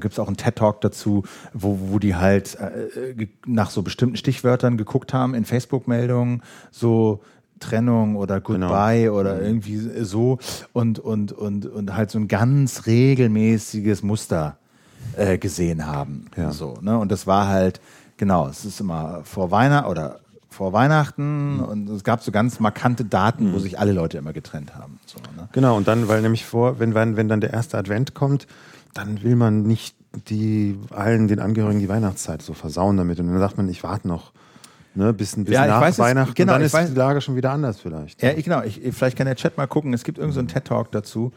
gibt 0.00 0.12
es 0.12 0.18
auch 0.18 0.28
einen 0.28 0.36
TED-Talk 0.36 0.80
dazu, 0.80 1.24
wo, 1.52 1.78
wo 1.80 1.98
die 1.98 2.14
halt 2.14 2.56
äh, 2.56 3.26
nach 3.46 3.70
so 3.70 3.82
bestimmten 3.82 4.16
Stichwörtern 4.16 4.76
geguckt 4.76 5.12
haben 5.12 5.34
in 5.34 5.44
Facebook-Meldungen, 5.44 6.42
so 6.70 7.20
Trennung 7.60 8.16
oder 8.16 8.40
Goodbye 8.40 9.02
genau. 9.04 9.18
oder 9.18 9.36
mhm. 9.36 9.44
irgendwie 9.44 10.04
so 10.04 10.38
und, 10.72 10.98
und, 10.98 11.32
und, 11.32 11.66
und 11.66 11.96
halt 11.96 12.10
so 12.10 12.18
ein 12.18 12.28
ganz 12.28 12.86
regelmäßiges 12.86 14.02
Muster 14.02 14.58
äh, 15.16 15.38
gesehen 15.38 15.86
haben. 15.86 16.26
Ja. 16.36 16.52
So, 16.52 16.78
ne? 16.80 16.98
Und 16.98 17.10
das 17.10 17.26
war 17.26 17.48
halt, 17.48 17.80
genau, 18.16 18.48
es 18.48 18.64
ist 18.64 18.80
immer 18.80 19.20
vor 19.24 19.50
Weihnachten 19.50 19.88
oder 19.88 20.20
vor 20.54 20.72
Weihnachten 20.72 21.56
mhm. 21.56 21.64
und 21.64 21.90
es 21.90 22.04
gab 22.04 22.22
so 22.22 22.32
ganz 22.32 22.60
markante 22.60 23.04
Daten, 23.04 23.50
mhm. 23.50 23.54
wo 23.54 23.58
sich 23.58 23.78
alle 23.78 23.92
Leute 23.92 24.16
immer 24.16 24.32
getrennt 24.32 24.74
haben. 24.74 24.98
So, 25.04 25.18
ne? 25.36 25.48
Genau, 25.52 25.76
und 25.76 25.88
dann, 25.88 26.08
weil 26.08 26.22
nämlich 26.22 26.46
vor, 26.46 26.78
wenn, 26.78 26.94
wenn, 26.94 27.16
wenn 27.16 27.28
dann 27.28 27.40
der 27.40 27.52
erste 27.52 27.76
Advent 27.76 28.14
kommt, 28.14 28.46
dann 28.94 29.22
will 29.22 29.36
man 29.36 29.62
nicht 29.62 29.96
die 30.28 30.78
allen 30.90 31.26
den 31.26 31.40
Angehörigen 31.40 31.80
die 31.80 31.88
Weihnachtszeit 31.88 32.40
so 32.40 32.54
versauen 32.54 32.96
damit. 32.96 33.18
Und 33.18 33.26
dann 33.26 33.38
sagt 33.38 33.56
man, 33.56 33.68
ich 33.68 33.82
warte 33.82 34.08
noch. 34.08 34.32
Ne, 34.96 35.12
bis, 35.12 35.34
bis 35.34 35.48
ja, 35.48 35.66
nach 35.66 35.80
weiß, 35.80 35.98
Weihnachten, 35.98 36.34
genau, 36.34 36.52
dann 36.52 36.62
ist 36.62 36.72
weiß, 36.72 36.90
die 36.90 36.96
Lage 36.96 37.20
schon 37.20 37.34
wieder 37.34 37.50
anders 37.50 37.80
vielleicht. 37.80 38.22
Ja, 38.22 38.30
ich, 38.30 38.44
genau. 38.44 38.62
Ich, 38.62 38.80
vielleicht 38.92 39.18
kann 39.18 39.26
der 39.26 39.34
Chat 39.34 39.56
mal 39.56 39.66
gucken. 39.66 39.92
Es 39.92 40.04
gibt 40.04 40.18
irgendeinen 40.18 40.46
so 40.46 40.54
TED-Talk 40.54 40.92
dazu 40.92 41.32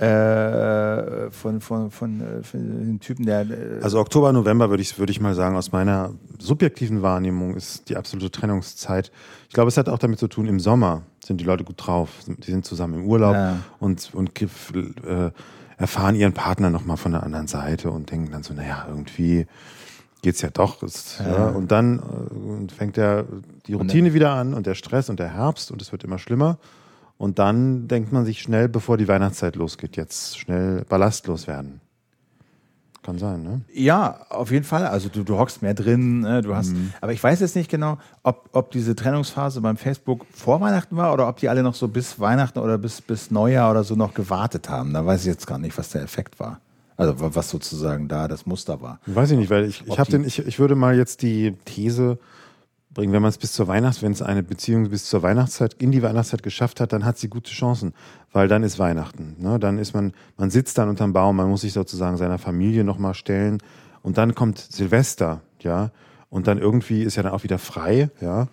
äh, 0.00 1.30
von, 1.30 1.60
von, 1.60 1.90
von, 1.90 2.20
äh, 2.20 2.42
von 2.42 2.60
dem 2.60 3.00
Typen, 3.00 3.26
der. 3.26 3.42
Äh 3.42 3.82
also 3.82 4.00
Oktober, 4.00 4.32
November 4.32 4.70
würde 4.70 4.82
ich, 4.82 4.98
würde 4.98 5.12
ich 5.12 5.20
mal 5.20 5.34
sagen, 5.34 5.56
aus 5.56 5.72
meiner 5.72 6.14
subjektiven 6.38 7.02
Wahrnehmung 7.02 7.54
ist 7.54 7.88
die 7.90 7.96
absolute 7.96 8.30
Trennungszeit. 8.30 9.12
Ich 9.48 9.54
glaube, 9.54 9.68
es 9.68 9.76
hat 9.76 9.90
auch 9.90 9.98
damit 9.98 10.18
zu 10.18 10.28
tun, 10.28 10.46
im 10.46 10.58
Sommer 10.58 11.02
sind 11.22 11.40
die 11.40 11.44
Leute 11.44 11.64
gut 11.64 11.76
drauf. 11.76 12.10
Die 12.26 12.50
sind 12.50 12.64
zusammen 12.64 13.00
im 13.00 13.04
Urlaub 13.04 13.34
ja. 13.34 13.56
und, 13.78 14.10
und 14.14 14.40
äh, 14.40 15.30
erfahren 15.76 16.14
ihren 16.14 16.32
Partner 16.32 16.70
nochmal 16.70 16.96
von 16.96 17.12
der 17.12 17.22
anderen 17.22 17.46
Seite 17.46 17.90
und 17.90 18.10
denken 18.10 18.32
dann 18.32 18.42
so, 18.42 18.54
naja, 18.54 18.86
irgendwie 18.88 19.46
geht's 20.22 20.40
ja 20.40 20.48
doch. 20.48 20.82
Ist, 20.82 21.20
ja. 21.20 21.30
ja. 21.30 21.48
Und 21.48 21.70
dann 21.72 21.98
äh, 21.98 22.72
fängt 22.72 22.96
der, 22.96 23.26
die 23.66 23.74
Routine 23.74 24.14
wieder 24.14 24.32
an 24.32 24.54
und 24.54 24.66
der 24.66 24.74
Stress 24.74 25.10
und 25.10 25.20
der 25.20 25.34
Herbst 25.34 25.70
und 25.70 25.82
es 25.82 25.92
wird 25.92 26.04
immer 26.04 26.18
schlimmer. 26.18 26.56
Und 27.20 27.38
dann 27.38 27.86
denkt 27.86 28.12
man 28.12 28.24
sich 28.24 28.40
schnell, 28.40 28.66
bevor 28.66 28.96
die 28.96 29.06
Weihnachtszeit 29.06 29.54
losgeht, 29.54 29.94
jetzt 29.98 30.38
schnell 30.38 30.86
ballastlos 30.88 31.46
werden. 31.46 31.82
Kann 33.02 33.18
sein, 33.18 33.42
ne? 33.42 33.60
Ja, 33.74 34.24
auf 34.30 34.50
jeden 34.50 34.64
Fall. 34.64 34.86
Also 34.86 35.10
du, 35.10 35.22
du 35.22 35.36
hockst 35.36 35.60
mehr 35.60 35.74
drin, 35.74 36.20
ne? 36.20 36.40
du 36.40 36.54
hast. 36.54 36.72
Mhm. 36.72 36.94
Aber 37.02 37.12
ich 37.12 37.22
weiß 37.22 37.40
jetzt 37.40 37.56
nicht 37.56 37.70
genau, 37.70 37.98
ob, 38.22 38.48
ob 38.52 38.70
diese 38.70 38.96
Trennungsphase 38.96 39.60
beim 39.60 39.76
Facebook 39.76 40.24
vor 40.32 40.62
Weihnachten 40.62 40.96
war 40.96 41.12
oder 41.12 41.28
ob 41.28 41.36
die 41.36 41.50
alle 41.50 41.62
noch 41.62 41.74
so 41.74 41.88
bis 41.88 42.18
Weihnachten 42.20 42.58
oder 42.58 42.78
bis, 42.78 43.02
bis 43.02 43.30
Neujahr 43.30 43.70
oder 43.70 43.84
so 43.84 43.96
noch 43.96 44.14
gewartet 44.14 44.70
haben. 44.70 44.94
Da 44.94 45.04
weiß 45.04 45.20
ich 45.20 45.26
jetzt 45.26 45.46
gar 45.46 45.58
nicht, 45.58 45.76
was 45.76 45.90
der 45.90 46.00
Effekt 46.00 46.40
war. 46.40 46.58
Also 46.96 47.16
was 47.18 47.50
sozusagen 47.50 48.08
da 48.08 48.28
das 48.28 48.46
Muster 48.46 48.80
war. 48.80 48.98
Weiß 49.04 49.30
ich 49.30 49.36
nicht, 49.36 49.50
weil 49.50 49.66
ich, 49.66 49.86
ich 49.86 49.98
habe 49.98 50.10
den, 50.10 50.24
ich, 50.24 50.38
ich 50.38 50.58
würde 50.58 50.74
mal 50.74 50.96
jetzt 50.96 51.20
die 51.20 51.54
These 51.66 52.18
bringen. 52.94 53.12
Wenn 53.12 53.22
man 53.22 53.28
es 53.28 53.38
bis 53.38 53.52
zur 53.52 53.68
Weihnachts, 53.68 54.02
wenn 54.02 54.12
es 54.12 54.22
eine 54.22 54.42
Beziehung 54.42 54.88
bis 54.90 55.04
zur 55.04 55.22
Weihnachtszeit, 55.22 55.74
in 55.74 55.92
die 55.92 56.02
Weihnachtszeit 56.02 56.42
geschafft 56.42 56.80
hat, 56.80 56.92
dann 56.92 57.04
hat 57.04 57.18
sie 57.18 57.28
gute 57.28 57.50
Chancen, 57.50 57.94
weil 58.32 58.48
dann 58.48 58.62
ist 58.62 58.78
Weihnachten. 58.78 59.36
Ne? 59.38 59.58
Dann 59.58 59.78
ist 59.78 59.94
man, 59.94 60.12
man 60.36 60.50
sitzt 60.50 60.78
dann 60.78 60.88
unterm 60.88 61.12
Baum, 61.12 61.36
man 61.36 61.48
muss 61.48 61.60
sich 61.62 61.72
sozusagen 61.72 62.16
seiner 62.16 62.38
Familie 62.38 62.84
nochmal 62.84 63.14
stellen 63.14 63.58
und 64.02 64.18
dann 64.18 64.34
kommt 64.34 64.58
Silvester, 64.58 65.40
ja, 65.60 65.90
und 66.30 66.46
dann 66.46 66.58
irgendwie 66.58 67.02
ist 67.02 67.16
ja 67.16 67.22
dann 67.22 67.32
auch 67.32 67.42
wieder 67.42 67.58
frei, 67.58 68.10
ja, 68.20 68.48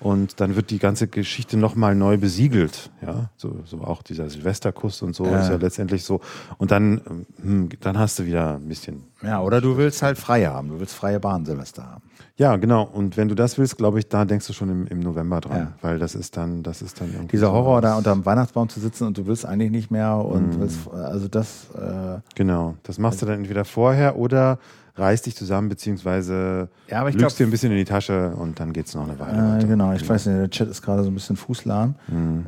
Und 0.00 0.40
dann 0.40 0.56
wird 0.56 0.70
die 0.70 0.80
ganze 0.80 1.06
Geschichte 1.06 1.56
nochmal 1.56 1.94
neu 1.94 2.16
besiegelt. 2.18 2.90
Ja, 3.02 3.30
so, 3.36 3.60
so 3.64 3.82
auch 3.82 4.02
dieser 4.02 4.28
Silvesterkuss 4.28 5.00
und 5.00 5.14
so 5.14 5.24
Ja. 5.26 5.38
ist 5.40 5.48
ja 5.48 5.56
letztendlich 5.56 6.02
so. 6.02 6.20
Und 6.58 6.72
dann, 6.72 7.24
hm, 7.40 7.68
dann 7.80 7.96
hast 7.96 8.18
du 8.18 8.26
wieder 8.26 8.56
ein 8.56 8.66
bisschen. 8.66 9.04
Ja, 9.22 9.40
oder 9.40 9.60
du 9.60 9.76
willst 9.76 10.02
halt 10.02 10.18
frei 10.18 10.44
haben. 10.46 10.70
Du 10.70 10.80
willst 10.80 10.94
freie 10.96 11.20
Bahn 11.20 11.44
Silvester 11.44 11.84
haben. 11.86 12.02
Ja, 12.36 12.56
genau. 12.56 12.82
Und 12.84 13.16
wenn 13.16 13.28
du 13.28 13.34
das 13.34 13.58
willst, 13.58 13.76
glaube 13.76 13.98
ich, 13.98 14.08
da 14.08 14.24
denkst 14.24 14.46
du 14.46 14.52
schon 14.52 14.68
im, 14.70 14.86
im 14.86 15.00
November 15.00 15.40
dran, 15.40 15.58
Ja. 15.58 15.72
weil 15.82 15.98
das 15.98 16.14
ist 16.14 16.36
dann, 16.36 16.62
das 16.62 16.80
ist 16.82 17.00
dann 17.00 17.08
irgendwie. 17.12 17.28
Dieser 17.28 17.52
Horror, 17.52 17.80
da 17.82 17.96
unter 17.96 18.12
dem 18.12 18.24
Weihnachtsbaum 18.24 18.68
zu 18.68 18.80
sitzen 18.80 19.06
und 19.06 19.18
du 19.18 19.26
willst 19.26 19.44
eigentlich 19.44 19.70
nicht 19.70 19.90
mehr 19.90 20.16
und 20.16 20.58
willst, 20.58 20.90
also 20.90 21.28
das, 21.28 21.66
äh, 21.76 22.18
Genau. 22.34 22.74
Das 22.84 22.98
machst 22.98 23.20
du 23.22 23.26
dann 23.26 23.38
entweder 23.40 23.64
vorher 23.64 24.16
oder 24.16 24.58
reißt 24.96 25.24
dich 25.26 25.36
zusammen, 25.36 25.68
beziehungsweise 25.68 26.68
Ja, 26.88 27.00
aber 27.00 27.08
ich 27.10 27.14
lügst 27.14 27.36
glaub- 27.36 27.36
dir 27.38 27.46
ein 27.46 27.50
bisschen 27.50 27.70
in 27.72 27.78
die 27.78 27.84
Tasche 27.84 28.30
und 28.36 28.58
dann 28.60 28.72
geht's 28.72 28.94
noch 28.94 29.08
eine 29.08 29.18
Weile. 29.18 29.60
äh, 29.62 29.64
genau, 29.66 29.92
ich 29.92 30.06
weiß 30.08 30.26
nicht, 30.26 30.38
der 30.38 30.50
Chat 30.50 30.68
ist 30.68 30.82
gerade 30.82 31.02
so 31.04 31.10
ein 31.10 31.14
bisschen 31.14 31.36
fußlahm. 31.36 31.94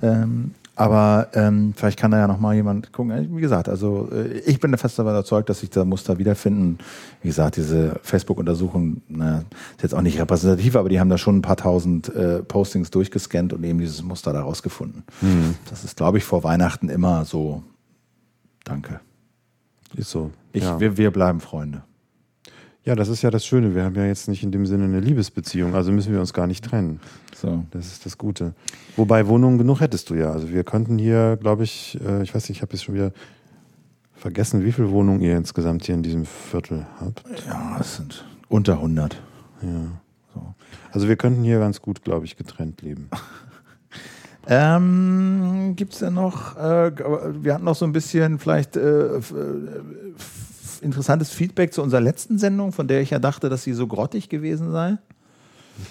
Ähm, 0.03 0.51
aber 0.77 1.29
ähm, 1.35 1.73
vielleicht 1.77 1.99
kann 1.99 2.11
da 2.11 2.19
ja 2.19 2.27
nochmal 2.27 2.55
jemand 2.55 2.93
gucken. 2.93 3.37
Wie 3.37 3.41
gesagt, 3.41 3.69
also 3.69 4.09
äh, 4.13 4.39
ich 4.41 4.59
bin 4.61 4.77
fest 4.77 4.99
davon 4.99 5.13
überzeugt, 5.13 5.49
dass 5.49 5.61
sich 5.61 5.71
da 5.71 5.85
Muster 5.85 6.19
wiederfinden. 6.19 6.79
Wie 7.23 7.29
gesagt, 7.29 7.57
diese 7.57 8.01
Facebook-Untersuchung 8.03 9.03
na, 9.09 9.45
ist 9.77 9.83
jetzt 9.83 9.95
auch 9.95 10.03
nicht 10.03 10.19
repräsentativ, 10.19 10.77
aber 10.77 10.89
die 10.89 10.99
haben 10.99 11.11
da 11.11 11.19
schon 11.19 11.39
ein 11.39 11.43
paar 11.43 11.57
tausend 11.57 12.15
äh, 12.15 12.43
Postings 12.43 12.91
durchgescannt 12.91 13.53
und 13.53 13.63
eben 13.65 13.79
dieses 13.79 14.03
Muster 14.03 14.33
da 14.33 14.43
rausgefunden. 14.43 15.05
Das 15.71 15.85
ist, 15.85 15.97
glaube 15.97 16.19
ich, 16.19 16.25
vor 16.25 16.43
Weihnachten 16.43 16.89
immer 16.89 17.25
so. 17.25 17.63
Danke. 18.65 19.01
Ist 19.97 20.11
so. 20.11 20.31
Ich, 20.53 20.65
ja. 20.65 20.81
wir, 20.81 20.97
wir 20.97 21.11
bleiben 21.11 21.41
Freunde. 21.41 21.83
Ja, 22.85 22.95
das 22.95 23.09
ist 23.09 23.23
ja 23.23 23.31
das 23.31 23.47
Schöne. 23.47 23.75
Wir 23.75 23.85
haben 23.85 23.95
ja 23.95 24.05
jetzt 24.05 24.29
nicht 24.29 24.43
in 24.43 24.53
dem 24.53 24.67
Sinne 24.67 24.85
eine 24.85 25.01
Liebesbeziehung, 25.01 25.75
also 25.75 25.91
müssen 25.91 26.13
wir 26.13 26.21
uns 26.21 26.35
gar 26.35 26.47
nicht 26.47 26.65
trennen. 26.65 27.01
So. 27.35 27.65
Das 27.71 27.87
ist 27.87 28.05
das 28.05 28.19
Gute. 28.19 28.55
Wobei 28.97 29.27
Wohnungen 29.27 29.59
genug 29.59 29.81
hättest 29.81 30.11
du 30.11 30.15
ja. 30.15 30.31
Also 30.31 30.51
wir 30.51 30.65
könnten 30.65 30.99
hier, 30.99 31.39
glaube 31.41 31.65
ich, 31.65 31.99
äh, 32.07 32.23
ich 32.23 32.35
weiß 32.35 32.49
nicht, 32.49 32.59
ich 32.59 32.63
habe 32.63 32.73
jetzt 32.73 32.85
schon 32.85 32.95
wieder 32.95 33.13
vergessen, 34.15 34.65
wie 34.65 34.73
viele 34.73 34.91
Wohnungen 34.91 35.21
ihr 35.23 35.37
insgesamt 35.37 35.85
hier 35.85 35.95
in 35.95 36.03
diesem 36.03 36.27
Viertel 36.27 36.87
habt. 37.01 37.25
Ja, 37.47 37.79
es 37.81 37.97
sind 37.97 38.25
unter 38.49 38.75
100. 38.75 39.21
Ja. 39.63 39.69
So. 40.35 40.55
Also 40.93 41.09
wir 41.09 41.17
könnten 41.17 41.43
hier 41.43 41.59
ganz 41.59 41.81
gut, 41.81 42.05
glaube 42.05 42.27
ich, 42.27 42.37
getrennt 42.37 42.83
leben. 42.83 43.09
Ähm, 44.47 45.73
Gibt 45.75 45.95
es 45.95 46.01
denn 46.01 46.13
noch, 46.15 46.57
äh, 46.59 46.93
wir 47.43 47.55
hatten 47.55 47.65
noch 47.65 47.77
so 47.77 47.87
ein 47.87 47.93
bisschen 47.93 48.39
vielleicht 48.39 48.77
äh, 48.77 49.17
äh, 49.17 49.23
interessantes 50.81 51.31
Feedback 51.31 51.73
zu 51.73 51.83
unserer 51.83 52.01
letzten 52.01 52.39
Sendung, 52.39 52.73
von 52.73 52.89
der 52.89 53.01
ich 53.01 53.11
ja 53.11 53.19
dachte, 53.19 53.49
dass 53.49 53.63
sie 53.63 53.73
so 53.73 53.87
grottig 53.87 54.29
gewesen 54.29 54.73
sei. 54.73 54.99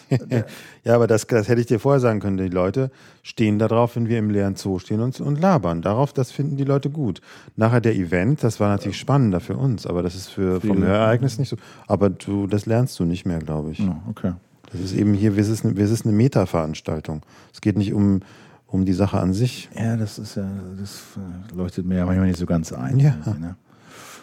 Ja, 0.84 0.96
aber 0.96 1.08
das, 1.08 1.28
das 1.28 1.48
hätte 1.48 1.62
ich 1.62 1.68
dir 1.68 1.80
vorher 1.80 2.00
sagen 2.00 2.20
können. 2.20 2.38
Die 2.38 2.50
Leute 2.50 2.92
stehen 3.22 3.60
da 3.60 3.68
drauf, 3.68 3.96
wenn 3.96 4.08
wir 4.08 4.20
im 4.20 4.30
leeren 4.30 4.56
Zoo 4.56 4.80
stehen 4.80 5.00
und, 5.00 5.20
und 5.22 5.40
labern. 5.40 5.82
Darauf, 5.82 6.14
das 6.14 6.32
finden 6.32 6.58
die 6.58 6.64
Leute 6.64 6.90
gut. 6.90 7.22
Nachher 7.56 7.82
der 7.82 7.96
Event, 7.96 8.44
das 8.44 8.60
war 8.60 8.70
natürlich 8.70 9.00
spannender 9.00 9.40
für 9.40 9.56
uns, 9.56 9.86
aber 9.88 10.04
das 10.04 10.16
ist 10.16 10.28
für, 10.28 10.60
vom 10.60 10.78
Viele. 10.78 10.88
Ereignis 10.88 11.38
nicht 11.40 11.50
so. 11.50 11.58
Aber 11.88 12.10
du, 12.10 12.48
das 12.48 12.66
lernst 12.66 13.00
du 13.00 13.06
nicht 13.06 13.26
mehr, 13.26 13.40
glaube 13.40 13.72
ich. 13.72 13.80
Ja, 13.80 14.02
okay. 14.10 14.34
Das 14.72 14.82
ist 14.82 14.94
eben 14.94 15.14
hier, 15.14 15.36
wir 15.36 15.44
sind 15.44 15.78
eine, 15.78 15.88
sind 15.88 16.06
eine 16.06 16.16
Meta-Veranstaltung. 16.16 17.22
Es 17.54 17.62
geht 17.62 17.78
nicht 17.78 17.94
um, 17.94 18.22
um 18.68 18.86
die 18.86 18.94
Sache 18.94 19.20
an 19.20 19.34
sich. 19.34 19.70
Ja, 19.78 19.96
das 19.96 20.18
ist 20.18 20.36
ja, 20.36 20.50
das 20.78 21.02
äh, 21.16 21.56
leuchtet 21.56 21.86
mir 21.86 21.98
ja 21.98 22.06
manchmal 22.06 22.28
nicht 22.28 22.40
so 22.40 22.46
ganz 22.46 22.74
ein. 22.74 23.00
Ja. 23.00 23.16
Ne? 23.40 23.56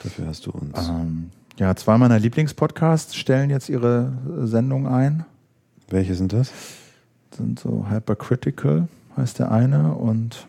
Dafür 0.03 0.27
hast 0.27 0.47
du 0.47 0.51
uns. 0.51 0.89
Ähm, 0.89 1.31
ja, 1.59 1.75
zwei 1.77 1.99
meiner 1.99 2.19
Lieblingspodcasts 2.19 3.15
stellen 3.17 3.51
jetzt 3.51 3.69
ihre 3.69 4.13
äh, 4.27 4.47
Sendung 4.47 4.87
ein. 4.87 5.25
Welche 5.89 6.15
sind 6.15 6.33
das? 6.33 6.53
sind 7.37 7.59
so 7.59 7.87
Hypercritical, 7.89 8.89
heißt 9.17 9.39
der 9.39 9.51
eine, 9.51 9.95
und 9.95 10.47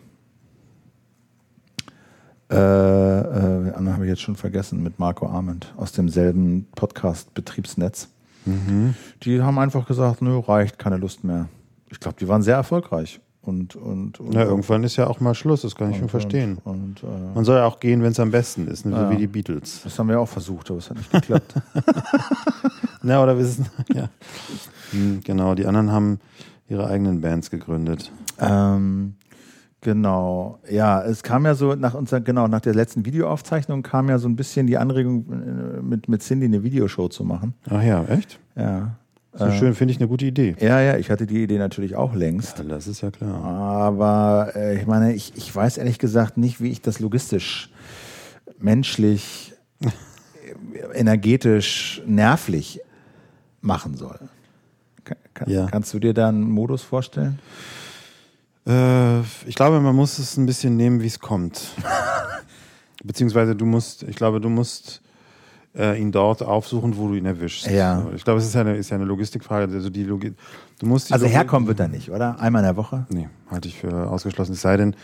äh, 2.50 2.54
äh, 2.54 3.64
den 3.64 3.74
anderen 3.74 3.94
habe 3.94 4.04
ich 4.04 4.10
jetzt 4.10 4.20
schon 4.20 4.36
vergessen, 4.36 4.82
mit 4.82 4.98
Marco 4.98 5.26
Arment 5.26 5.72
aus 5.76 5.92
demselben 5.92 6.66
Podcast-Betriebsnetz. 6.74 8.08
Mhm. 8.44 8.94
Die 9.22 9.40
haben 9.40 9.58
einfach 9.58 9.86
gesagt, 9.86 10.20
nö, 10.22 10.38
reicht, 10.38 10.78
keine 10.78 10.96
Lust 10.96 11.24
mehr. 11.24 11.48
Ich 11.90 12.00
glaube, 12.00 12.16
die 12.18 12.28
waren 12.28 12.42
sehr 12.42 12.56
erfolgreich. 12.56 13.20
Und, 13.44 13.74
und, 13.74 14.20
und 14.20 14.32
Ja, 14.34 14.44
irgendwann 14.44 14.84
ist 14.84 14.94
ja 14.96 15.08
auch 15.08 15.18
mal 15.18 15.34
Schluss, 15.34 15.62
das 15.62 15.74
kann 15.74 15.90
ich 15.90 15.98
schon 15.98 16.08
verstehen. 16.08 16.58
Und, 16.62 17.02
und 17.02 17.02
äh, 17.02 17.34
Man 17.34 17.44
soll 17.44 17.56
ja 17.56 17.64
auch 17.66 17.80
gehen, 17.80 18.00
wenn 18.02 18.12
es 18.12 18.20
am 18.20 18.30
besten 18.30 18.68
ist, 18.68 18.86
ne? 18.86 18.92
so 18.94 19.02
Ja. 19.02 19.10
wie 19.10 19.16
die 19.16 19.26
Beatles. 19.26 19.80
das 19.82 19.98
haben 19.98 20.08
wir 20.08 20.20
auch 20.20 20.28
versucht, 20.28 20.70
aber 20.70 20.78
es 20.78 20.88
hat 20.88 20.96
nicht 20.96 21.10
geklappt. 21.10 21.54
Na, 23.02 23.20
oder 23.22 23.36
wir 23.36 23.44
sind, 23.44 23.68
ja. 23.92 24.08
Hm, 24.92 25.20
Genau, 25.24 25.54
die 25.56 25.66
anderen 25.66 25.90
haben 25.90 26.20
ihre 26.68 26.86
eigenen 26.86 27.20
Bands 27.20 27.50
gegründet. 27.50 28.12
Ähm, 28.38 29.14
genau. 29.80 30.60
Ja, 30.70 31.02
es 31.02 31.24
kam 31.24 31.44
ja 31.44 31.54
so 31.56 31.74
nach 31.74 31.94
unserer, 31.94 32.20
genau, 32.20 32.46
nach 32.46 32.60
der 32.60 32.74
letzten 32.74 33.04
Videoaufzeichnung 33.04 33.82
kam 33.82 34.08
ja 34.08 34.18
so 34.18 34.28
ein 34.28 34.36
bisschen 34.36 34.68
die 34.68 34.78
Anregung, 34.78 35.26
äh, 35.32 35.82
mit, 35.82 36.08
mit 36.08 36.22
Cindy 36.22 36.46
eine 36.46 36.62
Videoshow 36.62 37.08
zu 37.08 37.24
machen. 37.24 37.54
Ach 37.68 37.82
ja, 37.82 38.04
echt? 38.04 38.38
Ja. 38.54 38.96
So 39.34 39.46
Äh, 39.46 39.52
schön, 39.58 39.74
finde 39.74 39.92
ich 39.92 39.98
eine 39.98 40.08
gute 40.08 40.26
Idee. 40.26 40.54
Ja, 40.60 40.80
ja, 40.80 40.96
ich 40.98 41.10
hatte 41.10 41.26
die 41.26 41.42
Idee 41.42 41.58
natürlich 41.58 41.96
auch 41.96 42.14
längst. 42.14 42.58
Ja, 42.58 42.64
das 42.64 42.86
ist 42.86 43.00
ja 43.00 43.10
klar. 43.10 43.42
Aber 43.42 44.52
äh, 44.54 44.78
ich 44.78 44.86
meine, 44.86 45.14
ich, 45.14 45.32
ich 45.36 45.54
weiß 45.54 45.78
ehrlich 45.78 45.98
gesagt 45.98 46.36
nicht, 46.36 46.60
wie 46.60 46.70
ich 46.70 46.82
das 46.82 47.00
logistisch, 47.00 47.70
menschlich, 48.58 49.54
energetisch, 50.94 52.02
nervlich 52.06 52.80
machen 53.60 53.96
soll. 53.96 54.18
Ka- 55.04 55.16
Kann, 55.34 55.48
Ja. 55.50 55.66
Kannst 55.70 55.94
du 55.94 55.98
dir 55.98 56.14
da 56.14 56.28
einen 56.28 56.42
Modus 56.50 56.82
vorstellen? 56.82 57.38
Äh, 58.66 59.20
ich 59.46 59.54
glaube, 59.54 59.80
man 59.80 59.94
muss 59.96 60.18
es 60.18 60.36
ein 60.36 60.46
bisschen 60.46 60.76
nehmen, 60.76 61.00
wie 61.00 61.06
es 61.06 61.18
kommt. 61.18 61.70
Beziehungsweise 63.04 63.56
du 63.56 63.64
musst, 63.66 64.02
ich 64.04 64.16
glaube, 64.16 64.40
du 64.40 64.48
musst 64.48 65.00
äh, 65.76 66.00
ihn 66.00 66.12
dort 66.12 66.42
aufsuchen, 66.42 66.96
wo 66.96 67.08
du 67.08 67.14
ihn 67.14 67.26
erwischst. 67.26 67.66
Ja. 67.70 68.06
Ich 68.14 68.24
glaube, 68.24 68.40
es 68.40 68.46
ist 68.46 68.54
ja 68.54 68.60
eine, 68.62 68.76
ist 68.76 68.90
ja 68.90 68.96
eine 68.96 69.04
Logistikfrage. 69.06 69.72
Also 69.72 69.88
die 69.90 70.04
Logi 70.04 70.34
du 70.78 70.86
musst 70.86 71.08
die 71.08 71.14
Also 71.14 71.26
Logi- 71.26 71.34
herkommen 71.34 71.66
wird 71.68 71.80
er 71.80 71.88
nicht, 71.88 72.10
oder? 72.10 72.38
Einmal 72.40 72.60
in 72.62 72.66
der 72.66 72.76
Woche? 72.76 73.06
Nee, 73.10 73.28
halte 73.50 73.68
ich 73.68 73.78
für 73.78 74.08
ausgeschlossen. 74.10 74.52
Es 74.52 74.60
sei 74.60 74.76
denn, 74.76 74.94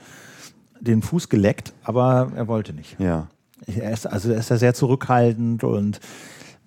den 0.80 1.00
Fuß 1.00 1.30
geleckt, 1.30 1.72
aber 1.82 2.30
er 2.36 2.46
wollte 2.48 2.74
nicht. 2.74 3.00
Ja. 3.00 3.28
Er 3.66 3.92
ist, 3.92 4.06
also 4.06 4.30
er 4.32 4.38
ist 4.40 4.50
da 4.50 4.58
sehr 4.58 4.74
zurückhaltend 4.74 5.64
und 5.64 6.00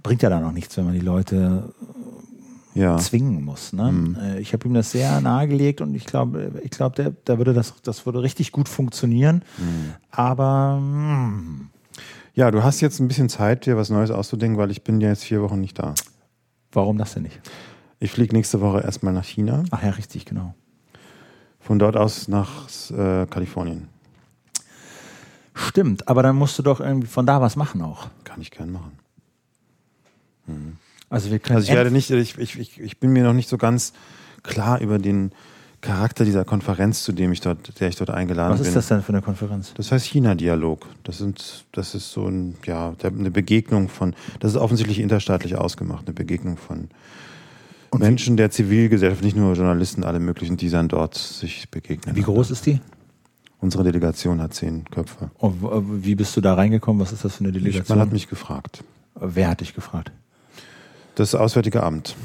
bringt 0.01 0.23
ja 0.23 0.29
dann 0.29 0.43
auch 0.43 0.51
nichts, 0.53 0.75
wenn 0.77 0.85
man 0.85 0.93
die 0.95 0.99
Leute 1.01 1.71
Ja. 2.75 2.97
zwingen 2.97 3.43
muss. 3.43 3.73
Ne? 3.73 4.15
Äh, 4.21 4.39
Ich 4.39 4.53
habe 4.53 4.67
ihm 4.67 4.73
das 4.73 4.91
sehr 4.91 5.19
nahegelegt 5.21 5.81
und 5.81 5.95
ich 5.95 6.05
glaube, 6.05 6.51
ich 6.63 6.69
glaube, 6.71 7.15
da 7.25 7.37
würde 7.37 7.53
das, 7.53 7.73
das 7.83 8.05
würde 8.05 8.21
richtig 8.21 8.51
gut 8.51 8.69
funktionieren. 8.69 9.43
Aber 10.11 10.77
mm, 10.79 11.69
Ja, 12.35 12.51
du 12.51 12.63
hast 12.63 12.79
jetzt 12.81 12.99
ein 12.99 13.07
bisschen 13.07 13.27
Zeit, 13.29 13.65
dir 13.65 13.75
was 13.75 13.89
Neues 13.89 14.11
auszudenken, 14.11 14.57
weil 14.59 14.71
ich 14.71 14.83
bin 14.83 15.01
ja 15.01 15.09
jetzt 15.09 15.23
vier 15.23 15.41
Wochen 15.41 15.59
nicht 15.59 15.79
da. 15.79 15.93
warum 16.71 16.97
das 16.97 17.13
denn 17.15 17.23
nicht? 17.23 17.39
Ich 17.99 18.11
fliege 18.11 18.33
nächste 18.35 18.61
Woche 18.61 18.81
erstmal 18.81 19.13
nach 19.13 19.25
China, 19.25 19.63
Ach 19.71 19.83
ja, 19.83 19.89
richtig, 19.89 20.25
genau. 20.25 20.53
von 21.59 21.79
dort 21.79 21.97
aus 21.97 22.27
nach 22.29 22.67
äh, 22.91 23.25
Kalifornien. 23.25 23.89
Stimmt, 25.53 26.07
aber 26.07 26.23
dann 26.23 26.37
musst 26.37 26.57
du 26.57 26.63
doch 26.63 26.79
irgendwie 26.79 27.07
von 27.07 27.25
da 27.25 27.41
was 27.41 27.57
machen 27.57 27.81
auch. 27.81 28.07
Kann 28.23 28.39
ich 28.39 28.51
gern 28.51 28.71
machen. 28.71 28.91
Also 31.09 31.31
wir 31.31 31.39
können 31.39 31.57
Also 31.57 31.69
ich 31.69 31.75
werde 31.75 31.91
nicht, 31.91 32.09
ich, 32.11 32.37
ich, 32.37 32.79
ich, 32.79 32.97
bin 32.99 33.11
mir 33.11 33.23
noch 33.23 33.33
nicht 33.33 33.49
so 33.49 33.57
ganz 33.57 33.93
klar 34.43 34.79
über 34.79 34.99
den 34.99 35.31
Charakter 35.81 36.25
dieser 36.25 36.43
Konferenz, 36.43 37.03
zu 37.03 37.13
dem 37.13 37.31
ich 37.31 37.41
dort, 37.41 37.79
der 37.79 37.87
ich 37.87 37.95
dort 37.95 38.09
eingeladen 38.09 38.51
was 38.53 38.59
bin. 38.59 38.67
ist 38.67 38.75
das 38.75 38.87
denn 38.89 39.01
für 39.01 39.13
eine 39.13 39.21
Konferenz? 39.21 39.73
Das 39.75 39.91
heißt 39.91 40.05
China-Dialog. 40.05 40.85
Das 41.03 41.19
sind, 41.19 41.65
das 41.71 41.95
ist 41.95 42.11
so 42.11 42.27
ein, 42.27 42.55
ja, 42.65 42.93
eine 43.01 43.31
Begegnung 43.31 43.87
von, 43.87 44.13
das 44.39 44.51
ist 44.51 44.57
offensichtlich 44.57 44.99
interstaatlich 44.99 45.55
ausgemacht, 45.55 46.05
eine 46.05 46.13
Begegnung 46.13 46.57
von 46.57 46.89
Menschen 47.97 48.37
der 48.37 48.51
Zivilgesellschaft, 48.51 49.23
nicht 49.23 49.37
nur 49.37 49.53
Journalisten, 49.53 50.03
alle 50.03 50.19
möglichen, 50.19 50.57
die 50.57 50.69
dann 50.69 50.89
dort 50.89 51.15
sich 51.15 51.69
begegnen. 51.71 52.15
Wie 52.15 52.21
groß 52.21 52.51
ist 52.51 52.65
die? 52.65 52.81
Unsere 53.61 53.83
Delegation 53.83 54.41
hat 54.41 54.53
zehn 54.53 54.85
Köpfe. 54.85 55.31
Und 55.37 56.03
wie 56.05 56.15
bist 56.15 56.35
du 56.37 56.41
da 56.41 56.53
reingekommen? 56.53 57.01
Was 57.01 57.11
ist 57.11 57.25
das 57.25 57.37
für 57.37 57.43
eine 57.43 57.51
Delegation? 57.51 57.97
man 57.97 58.05
hat 58.05 58.13
mich 58.13 58.27
gefragt. 58.27 58.83
Wer 59.15 59.49
hat 59.49 59.61
dich 59.61 59.73
gefragt? 59.73 60.11
Das 61.19 61.35
Auswärtige 61.35 61.83
Amt. 61.83 62.15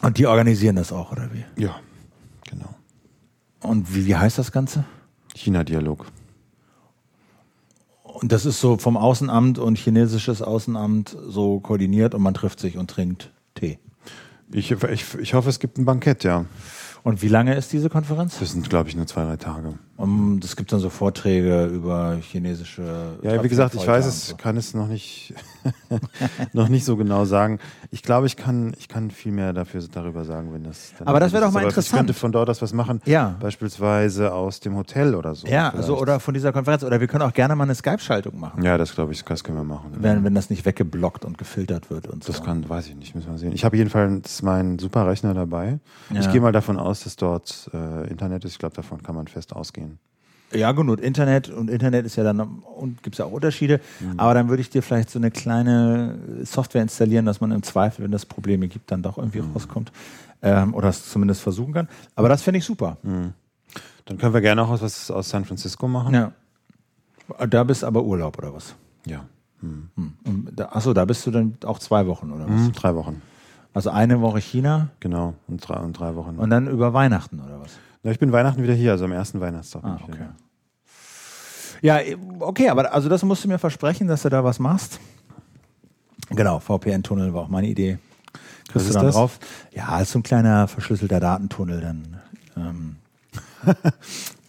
Und 0.00 0.16
die 0.16 0.28
organisieren 0.28 0.76
das 0.76 0.92
auch, 0.92 1.10
oder 1.10 1.28
wie? 1.32 1.44
Ja, 1.60 1.80
genau. 2.48 2.72
Und 3.62 3.96
wie, 3.96 4.06
wie 4.06 4.14
heißt 4.14 4.38
das 4.38 4.52
Ganze? 4.52 4.84
China-Dialog. 5.34 6.06
Und 8.04 8.30
das 8.30 8.46
ist 8.46 8.60
so 8.60 8.76
vom 8.76 8.96
Außenamt 8.96 9.58
und 9.58 9.76
chinesisches 9.76 10.40
Außenamt 10.40 11.16
so 11.26 11.58
koordiniert 11.58 12.14
und 12.14 12.22
man 12.22 12.32
trifft 12.32 12.60
sich 12.60 12.78
und 12.78 12.88
trinkt 12.88 13.32
Tee. 13.56 13.80
Ich, 14.52 14.70
ich, 14.70 15.14
ich 15.18 15.34
hoffe, 15.34 15.48
es 15.48 15.58
gibt 15.58 15.78
ein 15.78 15.84
Bankett, 15.84 16.22
ja. 16.22 16.44
Und 17.04 17.20
wie 17.22 17.28
lange 17.28 17.54
ist 17.54 17.72
diese 17.72 17.90
Konferenz? 17.90 18.38
Das 18.38 18.52
sind, 18.52 18.68
glaube 18.70 18.88
ich, 18.88 18.96
nur 18.96 19.06
zwei, 19.06 19.24
drei 19.24 19.36
Tage. 19.36 19.74
Um, 19.96 20.40
das 20.40 20.56
gibt 20.56 20.72
dann 20.72 20.80
so 20.80 20.90
Vorträge 20.90 21.66
über 21.66 22.16
chinesische. 22.20 23.18
Ja, 23.22 23.42
wie 23.44 23.48
gesagt, 23.48 23.74
ich 23.74 23.86
weiß 23.86 24.04
es, 24.06 24.28
so. 24.28 24.36
kann 24.36 24.56
es 24.56 24.74
noch 24.74 24.88
nicht, 24.88 25.32
noch 26.52 26.68
nicht 26.68 26.84
so 26.84 26.96
genau 26.96 27.24
sagen. 27.24 27.60
Ich 27.90 28.02
glaube, 28.02 28.26
ich 28.26 28.36
kann, 28.36 28.74
ich 28.78 28.88
kann 28.88 29.10
viel 29.12 29.30
mehr 29.30 29.52
dafür, 29.52 29.80
darüber 29.92 30.24
sagen, 30.24 30.52
wenn 30.52 30.64
das. 30.64 30.92
Dann 30.98 31.06
Aber 31.06 31.20
das 31.20 31.32
wäre 31.32 31.44
doch 31.44 31.52
mal 31.52 31.60
Aber 31.60 31.68
interessant. 31.68 31.92
Ich 31.92 31.98
könnte 31.98 32.14
von 32.14 32.32
dort 32.32 32.50
aus 32.50 32.60
was 32.62 32.72
machen. 32.72 33.00
Ja. 33.04 33.36
Beispielsweise 33.38 34.32
aus 34.32 34.58
dem 34.58 34.76
Hotel 34.76 35.14
oder 35.14 35.36
so. 35.36 35.46
Ja, 35.46 35.70
vielleicht. 35.70 35.76
also 35.76 35.98
oder 35.98 36.18
von 36.18 36.34
dieser 36.34 36.52
Konferenz. 36.52 36.82
Oder 36.82 37.00
wir 37.00 37.06
können 37.06 37.22
auch 37.22 37.32
gerne 37.32 37.54
mal 37.54 37.64
eine 37.64 37.74
Skype-Schaltung 37.76 38.40
machen, 38.40 38.62
Ja, 38.64 38.78
das 38.78 38.94
glaube 38.94 39.12
ich, 39.12 39.24
das 39.24 39.44
können 39.44 39.58
wir 39.58 39.64
machen. 39.64 39.92
wenn, 39.98 40.24
wenn 40.24 40.34
das 40.34 40.50
nicht 40.50 40.64
weggeblockt 40.64 41.24
und 41.24 41.38
gefiltert 41.38 41.90
wird 41.90 42.08
und 42.08 42.24
so. 42.24 42.32
Das 42.32 42.42
kann, 42.42 42.68
weiß 42.68 42.88
ich 42.88 42.96
nicht, 42.96 43.14
müssen 43.14 43.30
wir 43.30 43.38
sehen. 43.38 43.52
Ich 43.52 43.64
habe 43.64 43.76
jedenfalls 43.76 44.42
meinen 44.42 44.80
super 44.80 45.06
Rechner 45.06 45.32
dabei. 45.32 45.78
Ja. 46.10 46.20
Ich 46.20 46.30
gehe 46.32 46.40
mal 46.40 46.52
davon 46.52 46.76
aus, 46.76 46.91
dass 47.00 47.16
dort 47.16 47.70
äh, 47.74 48.08
Internet 48.08 48.44
ist. 48.44 48.52
Ich 48.52 48.58
glaube, 48.58 48.74
davon 48.76 49.02
kann 49.02 49.14
man 49.14 49.26
fest 49.28 49.52
ausgehen. 49.54 49.98
Ja, 50.54 50.72
gut, 50.72 50.86
und 50.86 51.00
Internet 51.00 51.48
und 51.48 51.70
Internet 51.70 52.04
ist 52.04 52.16
ja 52.16 52.24
dann 52.24 52.38
und 52.40 53.02
gibt 53.02 53.14
es 53.14 53.18
ja 53.18 53.24
auch 53.24 53.32
Unterschiede. 53.32 53.80
Mhm. 54.00 54.20
Aber 54.20 54.34
dann 54.34 54.48
würde 54.50 54.60
ich 54.60 54.68
dir 54.68 54.82
vielleicht 54.82 55.08
so 55.08 55.18
eine 55.18 55.30
kleine 55.30 56.18
Software 56.44 56.82
installieren, 56.82 57.24
dass 57.24 57.40
man 57.40 57.52
im 57.52 57.62
Zweifel, 57.62 58.04
wenn 58.04 58.12
es 58.12 58.26
Probleme 58.26 58.68
gibt, 58.68 58.90
dann 58.90 59.02
doch 59.02 59.16
irgendwie 59.16 59.40
Mhm. 59.40 59.52
rauskommt. 59.54 59.90
Ähm, 60.42 60.74
oder 60.74 60.88
es 60.90 61.08
zumindest 61.08 61.40
versuchen 61.40 61.72
kann. 61.72 61.88
Aber 62.16 62.28
das 62.28 62.42
finde 62.42 62.58
ich 62.58 62.64
super. 62.64 62.98
Mhm. 63.02 63.32
Dann 64.04 64.18
können 64.18 64.34
wir 64.34 64.40
gerne 64.42 64.62
auch 64.62 64.70
was 64.80 65.10
aus 65.10 65.28
San 65.30 65.44
Francisco 65.44 65.88
machen. 65.88 66.12
Ja. 66.14 66.32
Da 67.48 67.64
bist 67.64 67.82
aber 67.84 68.02
Urlaub 68.02 68.36
oder 68.38 68.52
was? 68.52 68.74
Ja. 69.06 69.24
Hm. 69.60 69.88
Und 70.24 70.50
da, 70.54 70.66
achso, 70.70 70.92
da 70.92 71.04
bist 71.04 71.24
du 71.24 71.30
dann 71.30 71.56
auch 71.64 71.78
zwei 71.78 72.06
Wochen 72.08 72.32
oder 72.32 72.44
was? 72.48 72.60
Hm, 72.62 72.72
drei 72.72 72.94
Wochen. 72.96 73.22
Also 73.74 73.90
eine 73.90 74.20
Woche 74.20 74.40
China 74.40 74.88
Genau. 75.00 75.34
Und 75.48 75.66
drei, 75.66 75.80
und 75.80 75.92
drei 75.98 76.14
Wochen. 76.14 76.36
und 76.36 76.50
dann 76.50 76.66
über 76.68 76.92
Weihnachten 76.92 77.40
oder 77.40 77.60
was? 77.60 77.72
Ja, 78.02 78.10
ich 78.10 78.18
bin 78.18 78.32
Weihnachten 78.32 78.62
wieder 78.62 78.74
hier, 78.74 78.92
also 78.92 79.04
am 79.04 79.12
ersten 79.12 79.40
Weihnachtstag. 79.40 79.82
bin 79.82 79.90
Ah, 79.92 80.00
okay. 80.08 80.26
Ja, 81.82 81.98
okay, 82.40 82.68
aber 82.68 82.92
also 82.92 83.08
das 83.08 83.22
musst 83.24 83.44
du 83.44 83.48
mir 83.48 83.58
versprechen, 83.58 84.06
dass 84.06 84.22
du 84.22 84.28
da 84.28 84.44
was 84.44 84.58
machst. 84.58 85.00
Genau, 86.30 86.58
VPN-Tunnel 86.60 87.34
war 87.34 87.42
auch 87.42 87.48
meine 87.48 87.66
Idee. 87.66 87.98
Kriegst 88.68 88.88
du 88.88 88.92
dann 88.94 89.06
das? 89.06 89.14
drauf? 89.14 89.38
Ja, 89.72 90.00
ist 90.00 90.12
so 90.12 90.18
ein 90.20 90.22
kleiner 90.22 90.68
verschlüsselter 90.68 91.20
Datentunnel, 91.20 91.80
dann 91.80 92.20
ähm, 92.56 92.96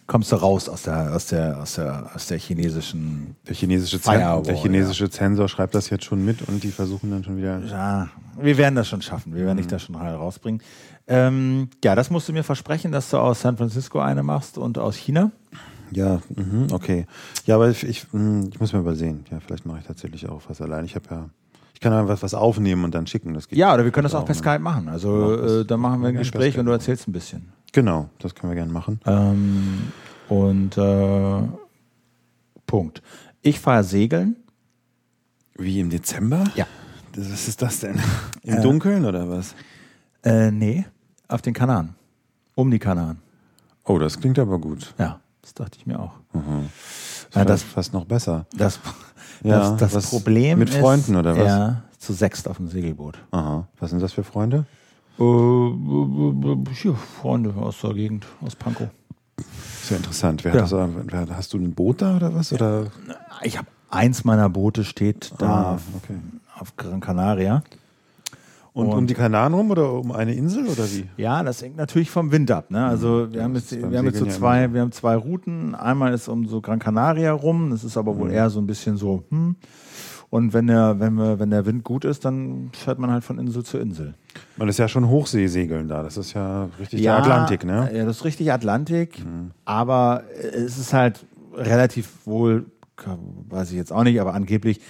kommst 0.06 0.32
du 0.32 0.36
raus 0.36 0.68
aus 0.68 0.82
der, 0.82 1.14
aus 1.14 1.26
der, 1.26 1.60
aus 1.60 1.74
der, 1.74 2.10
aus 2.14 2.26
der 2.26 2.38
chinesischen. 2.38 3.36
Der 3.48 3.54
chinesische, 3.54 3.98
Firewall, 3.98 4.42
der 4.42 4.54
chinesische 4.56 5.08
Zensor 5.10 5.48
schreibt 5.48 5.74
das 5.74 5.90
jetzt 5.90 6.04
schon 6.04 6.24
mit 6.24 6.42
und 6.48 6.62
die 6.62 6.70
versuchen 6.70 7.10
dann 7.10 7.24
schon 7.24 7.36
wieder. 7.36 7.58
Ja, 7.60 8.08
wir 8.40 8.56
werden 8.58 8.74
das 8.74 8.88
schon 8.88 9.02
schaffen. 9.02 9.34
Wir 9.34 9.46
werden 9.46 9.56
dich 9.58 9.66
da 9.66 9.78
schon 9.78 9.96
rausbringen. 9.96 10.60
Ähm, 11.06 11.68
ja, 11.84 11.94
das 11.94 12.10
musst 12.10 12.28
du 12.28 12.32
mir 12.32 12.44
versprechen, 12.44 12.92
dass 12.92 13.10
du 13.10 13.18
aus 13.18 13.40
San 13.42 13.56
Francisco 13.56 14.00
eine 14.00 14.22
machst 14.22 14.58
und 14.58 14.78
aus 14.78 14.96
China. 14.96 15.30
Ja, 15.90 16.20
mhm, 16.34 16.68
okay. 16.72 17.06
Ja, 17.44 17.56
aber 17.56 17.68
ich, 17.68 17.84
ich, 17.84 18.06
hm, 18.12 18.50
ich 18.52 18.58
muss 18.58 18.72
mal 18.72 18.80
übersehen. 18.80 19.24
Ja, 19.30 19.38
vielleicht 19.40 19.66
mache 19.66 19.80
ich 19.80 19.86
tatsächlich 19.86 20.28
auch 20.28 20.42
was 20.48 20.60
allein. 20.60 20.84
Ich 20.86 20.94
habe 20.94 21.04
ja, 21.10 21.28
ich 21.74 21.80
kann 21.80 21.92
einfach 21.92 22.22
was 22.22 22.34
aufnehmen 22.34 22.84
und 22.84 22.94
dann 22.94 23.06
schicken. 23.06 23.34
Das 23.34 23.48
geht 23.48 23.58
Ja, 23.58 23.74
oder 23.74 23.84
wir 23.84 23.92
können 23.92 24.04
das 24.04 24.14
auch 24.14 24.24
per 24.24 24.34
ne? 24.34 24.40
Skype 24.40 24.58
machen. 24.60 24.88
Also 24.88 25.32
Ja, 25.32 25.36
das- 25.36 25.52
äh, 25.52 25.64
dann 25.66 25.80
machen 25.80 26.00
wir 26.00 26.08
ein 26.08 26.14
ja, 26.14 26.20
Gespräch 26.20 26.58
und 26.58 26.66
du 26.66 26.72
erzählst 26.72 27.06
ein 27.06 27.12
bisschen. 27.12 27.52
Genau, 27.74 28.08
das 28.20 28.34
können 28.36 28.52
wir 28.52 28.54
gerne 28.54 28.72
machen. 28.72 29.00
Ähm, 29.04 29.92
und 30.28 30.78
äh, 30.78 31.42
Punkt. 32.66 33.02
Ich 33.42 33.58
fahre 33.60 33.82
segeln. 33.84 34.36
Wie 35.56 35.80
im 35.80 35.90
Dezember? 35.90 36.44
Ja. 36.54 36.66
Das, 37.12 37.30
was 37.32 37.48
ist 37.48 37.60
das 37.62 37.80
denn? 37.80 38.00
Im 38.42 38.54
Äh, 38.58 38.60
Dunkeln 38.62 39.04
oder 39.04 39.28
was? 39.28 39.54
Äh, 40.22 40.50
nee, 40.52 40.84
auf 41.28 41.42
den 41.42 41.52
Kanaren. 41.52 41.94
Um 42.54 42.70
die 42.70 42.78
Kanaren. 42.78 43.18
Oh, 43.84 43.98
das 43.98 44.18
klingt 44.20 44.38
aber 44.38 44.58
gut. 44.58 44.94
Ja, 44.98 45.20
das 45.42 45.54
dachte 45.54 45.76
ich 45.78 45.84
mir 45.86 45.98
auch. 46.00 46.12
Mhm. 46.32 46.68
Ja, 47.32 47.40
Ja, 47.40 47.44
das- 47.44 47.62
das 47.62 47.70
fast 47.72 47.92
noch 47.92 48.04
besser. 48.04 48.46
Das, 48.56 48.78
Ja, 49.42 49.72
das, 49.76 49.92
das 49.92 50.10
Problem 50.10 50.60
mit 50.60 50.70
ist, 50.70 50.78
Freunden 50.78 51.16
oder 51.16 51.36
was? 51.36 51.46
Ja, 51.46 51.82
zu 51.98 52.12
sechst 52.12 52.48
auf 52.48 52.56
dem 52.58 52.68
Segelboot. 52.68 53.18
Aha. 53.32 53.66
Was 53.80 53.90
sind 53.90 54.00
das 54.00 54.12
für 54.12 54.22
Freunde? 54.24 54.64
Äh, 55.18 56.84
ja, 56.84 56.94
Freunde 56.94 57.54
aus 57.56 57.80
der 57.80 57.94
Gegend, 57.94 58.26
aus 58.44 58.56
Pankow. 58.56 58.88
Sehr 59.82 59.98
interessant. 59.98 60.44
Wer 60.44 60.54
Ja. 60.54 60.66
das, 60.66 61.30
hast 61.36 61.52
du 61.52 61.58
ein 61.58 61.72
Boot 61.74 62.02
da 62.02 62.16
oder 62.16 62.34
was? 62.34 62.52
Oder? 62.52 62.86
Ich 63.42 63.58
habe 63.58 63.68
eins 63.90 64.24
meiner 64.24 64.48
Boote 64.48 64.84
steht 64.84 65.32
da 65.38 65.46
Ah, 65.46 65.74
auf, 65.74 65.82
okay. 66.02 66.14
auf 66.58 66.76
Gran 66.76 67.00
Canaria. 67.00 67.62
Und, 68.72 68.86
Und- 68.88 68.98
um 68.98 69.06
die 69.06 69.14
Kanaren 69.14 69.54
rum 69.54 69.70
oder 69.70 69.92
um 69.92 70.10
eine 70.10 70.34
Insel 70.34 70.66
oder 70.66 70.84
wie? 70.90 71.04
Ja, 71.16 71.44
das 71.44 71.62
hängt 71.62 71.76
natürlich 71.76 72.10
vom 72.10 72.32
Wind 72.32 72.50
ab. 72.50 72.72
Ne? 72.72 72.84
Also 72.84 73.30
wir 73.30 73.38
Ja, 73.38 73.44
haben 73.44 73.54
jetzt, 73.54 73.70
wir 73.70 73.96
haben 73.98 74.06
jetzt 74.06 74.18
so 74.18 74.26
zwei, 74.26 74.72
wir 74.72 74.80
haben 74.80 74.90
zwei 74.90 75.14
Routen. 75.14 75.76
Einmal 75.76 76.12
ist 76.12 76.26
um 76.26 76.48
so 76.48 76.60
Gran 76.60 76.80
Canaria 76.80 77.32
rum. 77.32 77.70
Das 77.70 77.84
ist 77.84 77.96
aber 77.96 78.18
wohl 78.18 78.30
Mhm. 78.30 78.34
eher 78.34 78.50
so 78.50 78.58
ein 78.60 78.66
bisschen 78.66 78.96
so. 78.96 79.22
Hm. 79.30 79.54
Und 80.34 80.52
wenn 80.52 80.66
der, 80.66 80.98
wenn 80.98 81.14
wir, 81.14 81.38
wenn 81.38 81.50
der 81.50 81.64
Wind 81.64 81.84
gut 81.84 82.04
ist, 82.04 82.24
dann 82.24 82.70
fährt 82.72 82.98
man 82.98 83.12
halt 83.12 83.22
von 83.22 83.38
Insel 83.38 83.64
zu 83.64 83.78
Insel. 83.78 84.14
Man 84.56 84.68
ist 84.68 84.80
ja 84.80 84.88
schon 84.88 85.08
Hochseesegeln 85.08 85.86
da. 85.86 86.02
Das 86.02 86.16
ist 86.16 86.32
ja 86.32 86.70
richtig 86.80 87.02
der 87.02 87.18
Atlantik, 87.18 87.64
ne? 87.64 87.88
Ja, 87.94 88.04
das 88.04 88.16
ist 88.16 88.24
richtig 88.24 88.52
Atlantik. 88.52 89.24
Aber 89.64 90.24
es 90.52 90.76
ist 90.76 90.92
halt 90.92 91.24
relativ 91.54 92.10
wohl, 92.24 92.66
weiß 93.48 93.70
ich 93.70 93.76
jetzt 93.76 93.92
auch 93.92 94.02
nicht, 94.02 94.20
aber 94.20 94.34
angeblich 94.34 94.80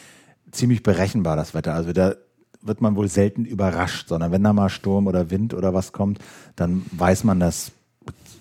ziemlich 0.51 0.83
berechenbar 0.83 1.37
das 1.37 1.53
Wetter. 1.53 1.75
Also 1.75 1.93
da 1.93 2.15
wird 2.63 2.81
man 2.81 2.97
wohl 2.97 3.09
selten 3.09 3.45
überrascht, 3.45 4.09
sondern 4.09 4.33
wenn 4.33 4.43
da 4.43 4.55
mal 4.55 4.71
Sturm 4.71 5.07
oder 5.07 5.31
Wind 5.31 5.53
oder 5.53 5.75
was 5.75 5.93
kommt, 5.93 6.21
dann 6.57 6.87
weiß 6.93 7.25
man 7.25 7.39
das 7.39 7.73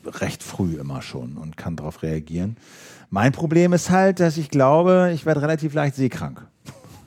recht 0.06 0.42
früh 0.42 0.78
immer 0.78 1.02
schon 1.02 1.36
und 1.36 1.58
kann 1.58 1.76
darauf 1.76 2.02
reagieren. 2.02 2.56
Mein 3.10 3.34
Problem 3.34 3.74
ist 3.74 3.90
halt, 3.90 4.22
dass 4.22 4.38
ich 4.38 4.50
glaube, 4.50 5.12
ich 5.14 5.26
werde 5.26 5.42
relativ 5.42 5.74
leicht 5.74 5.96
seekrank. 5.96 6.48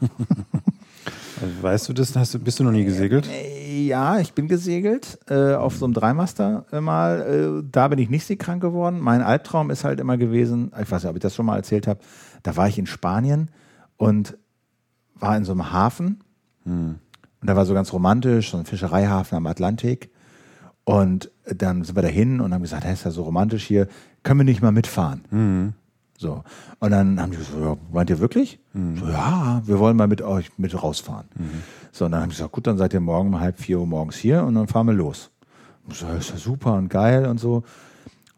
Weißt 1.60 1.89
du 1.89 1.93
das? 1.93 2.16
Hast 2.16 2.35
du, 2.35 2.39
bist 2.39 2.59
du 2.59 2.64
noch 2.64 2.73
nie 2.73 2.85
gesegelt? 2.85 3.28
Äh, 3.28 3.86
Ja, 3.86 4.18
ich 4.18 4.32
bin 4.32 4.48
gesegelt 4.48 5.18
äh, 5.28 5.55
auf 5.55 5.77
so 5.77 5.85
einem 5.85 5.94
Dreimaster 5.94 6.64
mal. 6.81 7.60
Äh, 7.62 7.68
da 7.70 7.89
bin 7.89 7.98
ich 7.98 8.09
nicht 8.09 8.24
seekrank 8.27 8.62
geworden. 8.62 9.01
Mein 9.01 9.20
Albtraum 9.23 9.70
ist 9.70 9.85
halt 9.85 10.01
immer 10.01 10.16
gewesen, 10.16 10.73
ich 10.81 10.90
weiß 10.90 11.02
nicht, 11.02 11.10
ob 11.10 11.16
ich 11.16 11.23
das 11.23 11.35
schon 11.35 11.47
mal 11.47 11.56
erzählt 11.56 11.86
habe, 11.86 12.01
da 12.43 12.56
war 12.56 12.68
ich 12.68 12.78
in 12.78 12.86
Spanien 12.86 13.51
und 13.97 14.36
war 15.14 15.36
in 15.36 15.44
so 15.44 15.52
einem 15.52 15.73
Hafen. 15.73 16.23
Und 16.64 17.01
da 17.43 17.55
war 17.55 17.66
so 17.66 17.74
ganz 17.74 17.93
romantisch, 17.93 18.51
so 18.51 18.56
ein 18.56 18.64
Fischereihafen 18.64 19.36
am 19.36 19.47
Atlantik. 19.47 20.10
Und 20.85 21.31
dann 21.44 21.85
sind 21.85 21.97
wir 21.97 22.02
da 22.02 22.09
hin 22.09 22.40
und 22.40 22.55
haben 22.55 22.62
gesagt, 22.62 22.85
hey, 22.85 22.93
ist 22.94 23.05
ja 23.05 23.10
so 23.10 23.24
romantisch 23.24 23.64
hier, 23.64 23.89
können 24.23 24.40
wir 24.40 24.44
nicht 24.44 24.62
mal 24.62 24.73
mitfahren? 24.73 25.74
So. 26.18 26.43
Und 26.78 26.90
dann 26.90 27.20
haben 27.20 27.30
die 27.30 27.38
gesagt, 27.38 27.59
ja, 27.60 27.76
meint 27.93 28.10
ihr 28.10 28.18
wirklich? 28.18 28.59
So, 28.72 29.09
ja, 29.09 29.62
wir 29.64 29.78
wollen 29.78 29.97
mal 29.97 30.09
mit 30.09 30.22
euch 30.22 30.51
mit 30.59 30.80
rausfahren. 30.82 31.26
So, 31.93 32.05
und 32.05 32.12
dann 32.12 32.22
haben 32.22 32.30
die 32.30 32.36
gesagt, 32.36 32.52
gut, 32.52 32.66
dann 32.66 32.78
seid 32.78 32.94
ihr 32.94 33.01
morgen 33.01 33.28
um 33.28 33.40
halb 33.40 33.59
vier 33.59 33.80
Uhr 33.80 33.86
morgens 33.86 34.16
hier 34.16 34.43
und 34.44 34.55
dann 34.55 34.68
fahren 34.68 34.86
wir 34.86 34.94
los. 34.94 35.30
Ich 35.88 35.98
so, 35.98 36.09
ist 36.09 36.30
ja 36.30 36.36
super 36.36 36.74
und 36.74 36.88
geil 36.88 37.26
und 37.26 37.38
so. 37.38 37.56
Und 37.56 37.64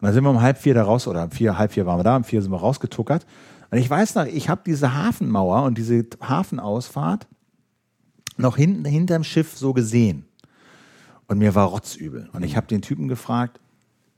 dann 0.02 0.12
sind 0.12 0.22
wir 0.22 0.30
um 0.30 0.40
halb 0.40 0.58
vier 0.58 0.74
da 0.74 0.84
raus, 0.84 1.08
oder 1.08 1.24
um 1.24 1.30
vier, 1.30 1.58
halb 1.58 1.72
vier 1.72 1.86
waren 1.86 1.98
wir 1.98 2.04
da, 2.04 2.16
um 2.16 2.24
vier 2.24 2.42
sind 2.42 2.52
wir 2.52 2.58
rausgetuckert. 2.58 3.26
Und 3.70 3.78
ich 3.78 3.88
weiß 3.88 4.14
noch, 4.14 4.26
ich 4.26 4.48
habe 4.48 4.62
diese 4.64 4.94
Hafenmauer 4.94 5.64
und 5.64 5.76
diese 5.76 6.06
Hafenausfahrt 6.22 7.26
noch 8.36 8.56
hinten 8.56 8.84
hinterm 8.84 9.24
Schiff 9.24 9.56
so 9.56 9.72
gesehen. 9.72 10.24
Und 11.26 11.38
mir 11.38 11.54
war 11.54 11.66
rotzübel. 11.66 12.30
Und 12.32 12.44
ich 12.44 12.56
habe 12.56 12.66
den 12.66 12.80
Typen 12.80 13.08
gefragt, 13.08 13.60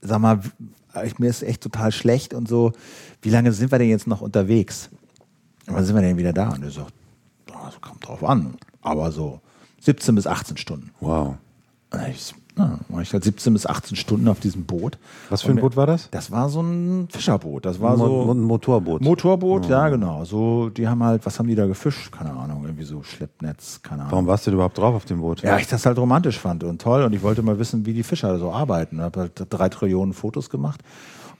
sag 0.01 0.19
mal, 0.19 0.41
ich, 1.05 1.19
mir 1.19 1.29
ist 1.29 1.43
echt 1.43 1.61
total 1.61 1.91
schlecht 1.91 2.33
und 2.33 2.47
so, 2.47 2.73
wie 3.21 3.29
lange 3.29 3.51
sind 3.53 3.71
wir 3.71 3.79
denn 3.79 3.89
jetzt 3.89 4.07
noch 4.07 4.21
unterwegs? 4.21 4.89
Und 5.67 5.75
wann 5.75 5.85
sind 5.85 5.95
wir 5.95 6.01
denn 6.01 6.17
wieder 6.17 6.33
da? 6.33 6.49
Und 6.49 6.63
er 6.63 6.71
sagt, 6.71 6.93
das 7.45 7.79
kommt 7.79 8.05
drauf 8.05 8.23
an, 8.23 8.55
aber 8.81 9.11
so 9.11 9.39
17 9.81 10.15
bis 10.15 10.27
18 10.27 10.57
Stunden. 10.57 10.91
Wow. 10.99 11.37
Und 11.91 12.07
ich, 12.07 12.33
ja, 12.57 12.79
war 12.89 13.01
ich 13.01 13.13
halt 13.13 13.23
17 13.23 13.53
bis 13.53 13.65
18 13.65 13.95
Stunden 13.95 14.27
auf 14.27 14.39
diesem 14.39 14.65
Boot. 14.65 14.97
Was 15.29 15.41
für 15.41 15.49
ein 15.49 15.55
Und 15.55 15.61
Boot 15.61 15.75
war 15.75 15.87
das? 15.87 16.09
Das 16.11 16.31
war 16.31 16.49
so 16.49 16.61
ein 16.61 17.07
Fischerboot. 17.09 17.65
Das 17.65 17.79
war 17.81 17.95
Mo- 17.97 18.25
so 18.25 18.31
ein 18.33 18.41
Motorboot. 18.41 19.01
Motorboot, 19.01 19.67
ja 19.69 19.89
genau. 19.89 20.25
So, 20.25 20.69
die 20.69 20.87
haben 20.87 21.03
halt, 21.03 21.25
was 21.25 21.39
haben 21.39 21.47
die 21.47 21.55
da 21.55 21.65
gefischt? 21.67 22.11
Keine 22.11 22.31
Ahnung, 22.33 22.63
irgendwie 22.65 22.83
so 22.83 23.03
Schleppnetz, 23.03 23.81
keine 23.81 24.01
Ahnung. 24.01 24.11
Warum 24.11 24.27
warst 24.27 24.45
du 24.45 24.51
denn 24.51 24.55
überhaupt 24.55 24.77
drauf 24.77 24.95
auf 24.95 25.05
dem 25.05 25.21
Boot? 25.21 25.41
Ja, 25.41 25.57
ich 25.57 25.67
das 25.67 25.85
halt 25.85 25.97
romantisch 25.97 26.37
fand 26.39 26.63
und 26.63 26.81
toll 26.81 27.03
und 27.03 27.13
ich 27.13 27.23
wollte 27.23 27.41
mal 27.41 27.57
wissen, 27.59 27.85
wie 27.85 27.93
die 27.93 28.03
Fischer 28.03 28.37
so 28.39 28.51
arbeiten. 28.51 28.97
Ich 28.97 29.01
habe 29.01 29.19
halt 29.21 29.45
drei 29.49 29.69
Trillionen 29.69 30.13
Fotos 30.13 30.49
gemacht. 30.49 30.81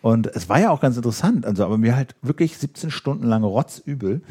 Und 0.01 0.25
es 0.27 0.49
war 0.49 0.59
ja 0.59 0.71
auch 0.71 0.79
ganz 0.81 0.97
interessant, 0.97 1.45
also 1.45 1.63
aber 1.63 1.77
mir 1.77 1.95
halt 1.95 2.15
wirklich 2.23 2.57
17 2.57 2.89
Stunden 2.89 3.25
lang 3.27 3.43
rotzübel. 3.43 4.21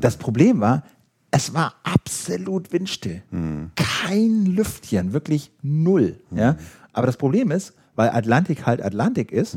Das 0.00 0.16
Problem 0.16 0.60
war, 0.60 0.82
es 1.30 1.54
war 1.54 1.74
absolut 1.84 2.72
windstill. 2.72 3.22
Kein 3.76 4.46
Lüftchen, 4.46 5.12
wirklich 5.12 5.52
null. 5.62 6.20
Ja? 6.30 6.56
Aber 6.92 7.06
das 7.06 7.16
Problem 7.16 7.50
ist, 7.50 7.74
weil 7.94 8.10
Atlantik 8.10 8.66
halt 8.66 8.82
Atlantik 8.82 9.30
ist, 9.32 9.56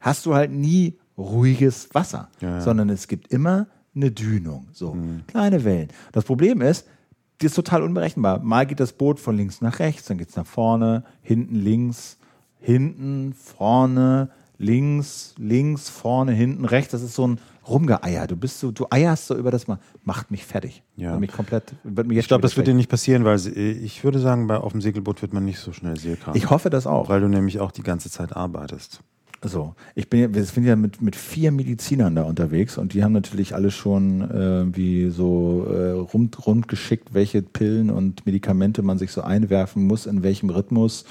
hast 0.00 0.26
du 0.26 0.34
halt 0.34 0.50
nie 0.52 0.98
ruhiges 1.16 1.88
Wasser, 1.94 2.28
Ja, 2.40 2.50
ja. 2.50 2.60
sondern 2.60 2.90
es 2.90 3.08
gibt 3.08 3.32
immer 3.32 3.66
eine 3.94 4.10
Dünung, 4.10 4.68
so 4.72 4.96
kleine 5.26 5.64
Wellen. 5.64 5.88
Das 6.12 6.24
Problem 6.24 6.60
ist, 6.60 6.86
die 7.40 7.46
ist 7.46 7.54
total 7.54 7.82
unberechenbar. 7.82 8.40
Mal 8.40 8.66
geht 8.66 8.80
das 8.80 8.92
Boot 8.92 9.20
von 9.20 9.36
links 9.36 9.60
nach 9.62 9.78
rechts, 9.78 10.08
dann 10.08 10.18
geht 10.18 10.28
es 10.30 10.36
nach 10.36 10.46
vorne, 10.46 11.04
hinten 11.22 11.54
links, 11.54 12.18
hinten, 12.58 13.32
vorne, 13.34 14.30
links, 14.58 15.34
links, 15.38 15.88
vorne, 15.88 16.32
hinten, 16.32 16.64
rechts. 16.64 16.92
Das 16.92 17.02
ist 17.02 17.14
so 17.14 17.26
ein 17.26 17.38
Rumgeeier. 17.68 18.26
Du 18.26 18.36
bist 18.36 18.60
so, 18.60 18.70
du 18.70 18.86
eierst 18.90 19.26
so 19.26 19.36
über 19.36 19.50
das 19.50 19.66
Mal. 19.66 19.78
Macht 20.04 20.30
mich 20.30 20.44
fertig. 20.44 20.82
Ja. 20.96 21.12
Wird 21.12 21.20
mich 21.20 21.32
komplett, 21.32 21.74
wird 21.84 22.06
jetzt 22.12 22.24
Ich 22.24 22.28
glaube, 22.28 22.42
das 22.42 22.56
wird 22.56 22.66
dir 22.66 22.74
nicht 22.74 22.90
passieren, 22.90 23.24
weil 23.24 23.38
ich 23.56 24.04
würde 24.04 24.18
sagen, 24.18 24.46
bei, 24.46 24.56
auf 24.56 24.72
dem 24.72 24.80
Segelboot 24.80 25.22
wird 25.22 25.32
man 25.32 25.44
nicht 25.44 25.58
so 25.58 25.72
schnell 25.72 25.96
seekrank. 25.98 26.36
Ich 26.36 26.50
hoffe 26.50 26.70
das 26.70 26.86
auch. 26.86 27.08
weil 27.08 27.20
du 27.20 27.28
nämlich 27.28 27.60
auch 27.60 27.72
die 27.72 27.82
ganze 27.82 28.10
Zeit 28.10 28.36
arbeitest. 28.36 29.00
So, 29.42 29.74
ich 29.94 30.08
bin 30.08 30.20
ja, 30.20 30.34
wir 30.34 30.44
sind 30.44 30.64
ja 30.64 30.76
mit, 30.76 31.02
mit 31.02 31.14
vier 31.14 31.52
Medizinern 31.52 32.14
da 32.14 32.22
unterwegs 32.22 32.78
und 32.78 32.94
die 32.94 33.04
haben 33.04 33.12
natürlich 33.12 33.54
alle 33.54 33.70
schon 33.70 34.22
äh, 34.22 34.76
wie 34.76 35.10
so 35.10 35.66
äh, 35.70 35.90
rund, 35.90 36.46
rund 36.46 36.68
geschickt, 36.68 37.12
welche 37.12 37.42
Pillen 37.42 37.90
und 37.90 38.24
Medikamente 38.24 38.82
man 38.82 38.98
sich 38.98 39.12
so 39.12 39.20
einwerfen 39.20 39.86
muss, 39.86 40.06
in 40.06 40.22
welchem 40.22 40.50
Rhythmus 40.50 41.04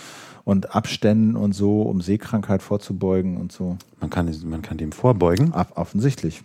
und 0.45 0.73
Abständen 0.73 1.35
und 1.35 1.53
so, 1.53 1.81
um 1.81 1.99
Seekrankheit 1.99 2.61
vorzubeugen 2.61 3.35
und 3.35 3.51
so. 3.51 3.77
Man 3.99 4.09
kann, 4.09 4.33
man 4.45 4.61
kann 4.61 4.77
dem 4.77 4.93
vorbeugen. 4.93 5.53
Ab, 5.53 5.73
offensichtlich. 5.75 6.41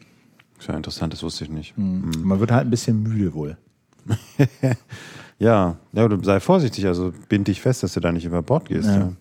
Ist 0.59 0.69
ja 0.69 0.77
interessant, 0.77 1.13
das 1.13 1.23
wusste 1.23 1.45
ich 1.45 1.51
nicht. 1.51 1.75
Man 1.77 2.41
wird 2.41 2.51
halt 2.51 2.67
ein 2.67 2.71
bisschen 2.71 3.03
müde 3.03 3.33
wohl. 3.35 3.57
Ja, 5.41 5.79
ja, 5.95 6.07
du 6.07 6.23
sei 6.23 6.39
vorsichtig, 6.39 6.87
also 6.87 7.15
bind 7.31 7.49
dich 7.49 7.63
fest, 7.63 7.83
dass 7.83 7.95
du 7.95 8.01
da 8.01 8.13
nicht 8.13 8.27
über 8.27 8.43
Bord 8.43 8.67
gehst. 8.69 8.89
Ja. 8.89 8.99
Ja. 8.99 9.13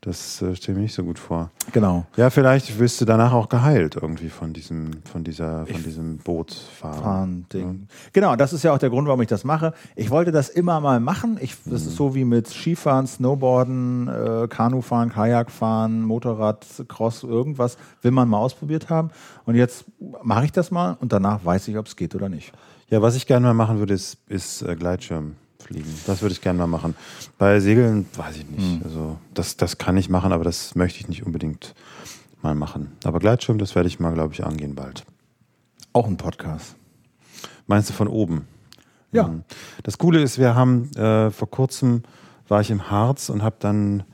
Das 0.00 0.40
äh, 0.40 0.54
stelle 0.54 0.74
ich 0.74 0.76
mir 0.76 0.82
nicht 0.82 0.94
so 0.94 1.02
gut 1.02 1.18
vor. 1.18 1.50
Genau. 1.72 2.06
Ja, 2.16 2.30
vielleicht 2.30 2.78
wirst 2.78 3.00
du 3.00 3.04
danach 3.04 3.32
auch 3.32 3.48
geheilt 3.48 3.96
irgendwie 3.96 4.28
von 4.28 4.52
diesem, 4.52 5.02
von 5.04 5.24
dieser, 5.24 5.66
von 5.66 5.82
diesem 5.82 6.18
Bootfahren. 6.18 7.02
Fahren, 7.02 7.46
Ding. 7.52 7.88
Genau, 8.12 8.36
das 8.36 8.52
ist 8.52 8.62
ja 8.62 8.72
auch 8.72 8.78
der 8.78 8.90
Grund, 8.90 9.08
warum 9.08 9.20
ich 9.22 9.28
das 9.28 9.44
mache. 9.44 9.72
Ich 9.96 10.10
wollte 10.10 10.30
das 10.32 10.48
immer 10.48 10.80
mal 10.80 11.00
machen. 11.00 11.38
Ich, 11.40 11.56
das 11.64 11.82
ist 11.82 11.96
so 11.96 12.14
wie 12.14 12.24
mit 12.24 12.46
Skifahren, 12.46 13.06
Snowboarden, 13.06 14.08
äh, 14.08 14.48
Kanufahren, 14.48 15.10
Kajakfahren, 15.10 16.02
Motorrad, 16.02 16.66
Cross, 16.88 17.24
irgendwas 17.24 17.76
will 18.02 18.12
man 18.12 18.28
mal 18.28 18.38
ausprobiert 18.38 18.90
haben. 18.90 19.10
Und 19.44 19.56
jetzt 19.56 19.86
mache 20.22 20.44
ich 20.44 20.52
das 20.52 20.70
mal 20.70 20.96
und 21.00 21.12
danach 21.12 21.44
weiß 21.44 21.66
ich, 21.68 21.78
ob 21.78 21.86
es 21.86 21.96
geht 21.96 22.14
oder 22.14 22.28
nicht. 22.28 22.52
Ja, 22.88 23.02
was 23.02 23.16
ich 23.16 23.26
gerne 23.26 23.46
mal 23.46 23.54
machen 23.54 23.80
würde, 23.80 23.94
ist, 23.94 24.18
ist 24.28 24.62
äh, 24.62 24.76
Gleitschirm 24.76 25.34
fliegen. 25.66 25.92
Das 26.06 26.22
würde 26.22 26.32
ich 26.32 26.40
gerne 26.40 26.58
mal 26.58 26.66
machen. 26.66 26.94
Bei 27.38 27.60
Segeln 27.60 28.06
weiß 28.16 28.36
ich 28.36 28.48
nicht. 28.48 28.84
Also 28.84 29.18
das, 29.34 29.56
das 29.56 29.78
kann 29.78 29.96
ich 29.96 30.08
machen, 30.08 30.32
aber 30.32 30.44
das 30.44 30.74
möchte 30.74 31.00
ich 31.00 31.08
nicht 31.08 31.24
unbedingt 31.24 31.74
mal 32.42 32.54
machen. 32.54 32.92
Aber 33.04 33.18
Gleitschirm, 33.18 33.58
das 33.58 33.74
werde 33.74 33.88
ich 33.88 33.98
mal, 34.00 34.12
glaube 34.14 34.32
ich, 34.34 34.44
angehen 34.44 34.74
bald. 34.74 35.04
Auch 35.92 36.06
ein 36.06 36.16
Podcast. 36.16 36.76
Meinst 37.66 37.88
du 37.90 37.94
von 37.94 38.08
oben? 38.08 38.46
Ja. 39.12 39.28
Mhm. 39.28 39.42
Das 39.82 39.98
Coole 39.98 40.22
ist, 40.22 40.38
wir 40.38 40.54
haben 40.54 40.90
äh, 40.96 41.30
vor 41.30 41.50
kurzem 41.50 42.02
war 42.48 42.60
ich 42.60 42.70
im 42.70 42.90
Harz 42.90 43.28
und 43.28 43.42
habe 43.42 43.56
dann 43.58 44.04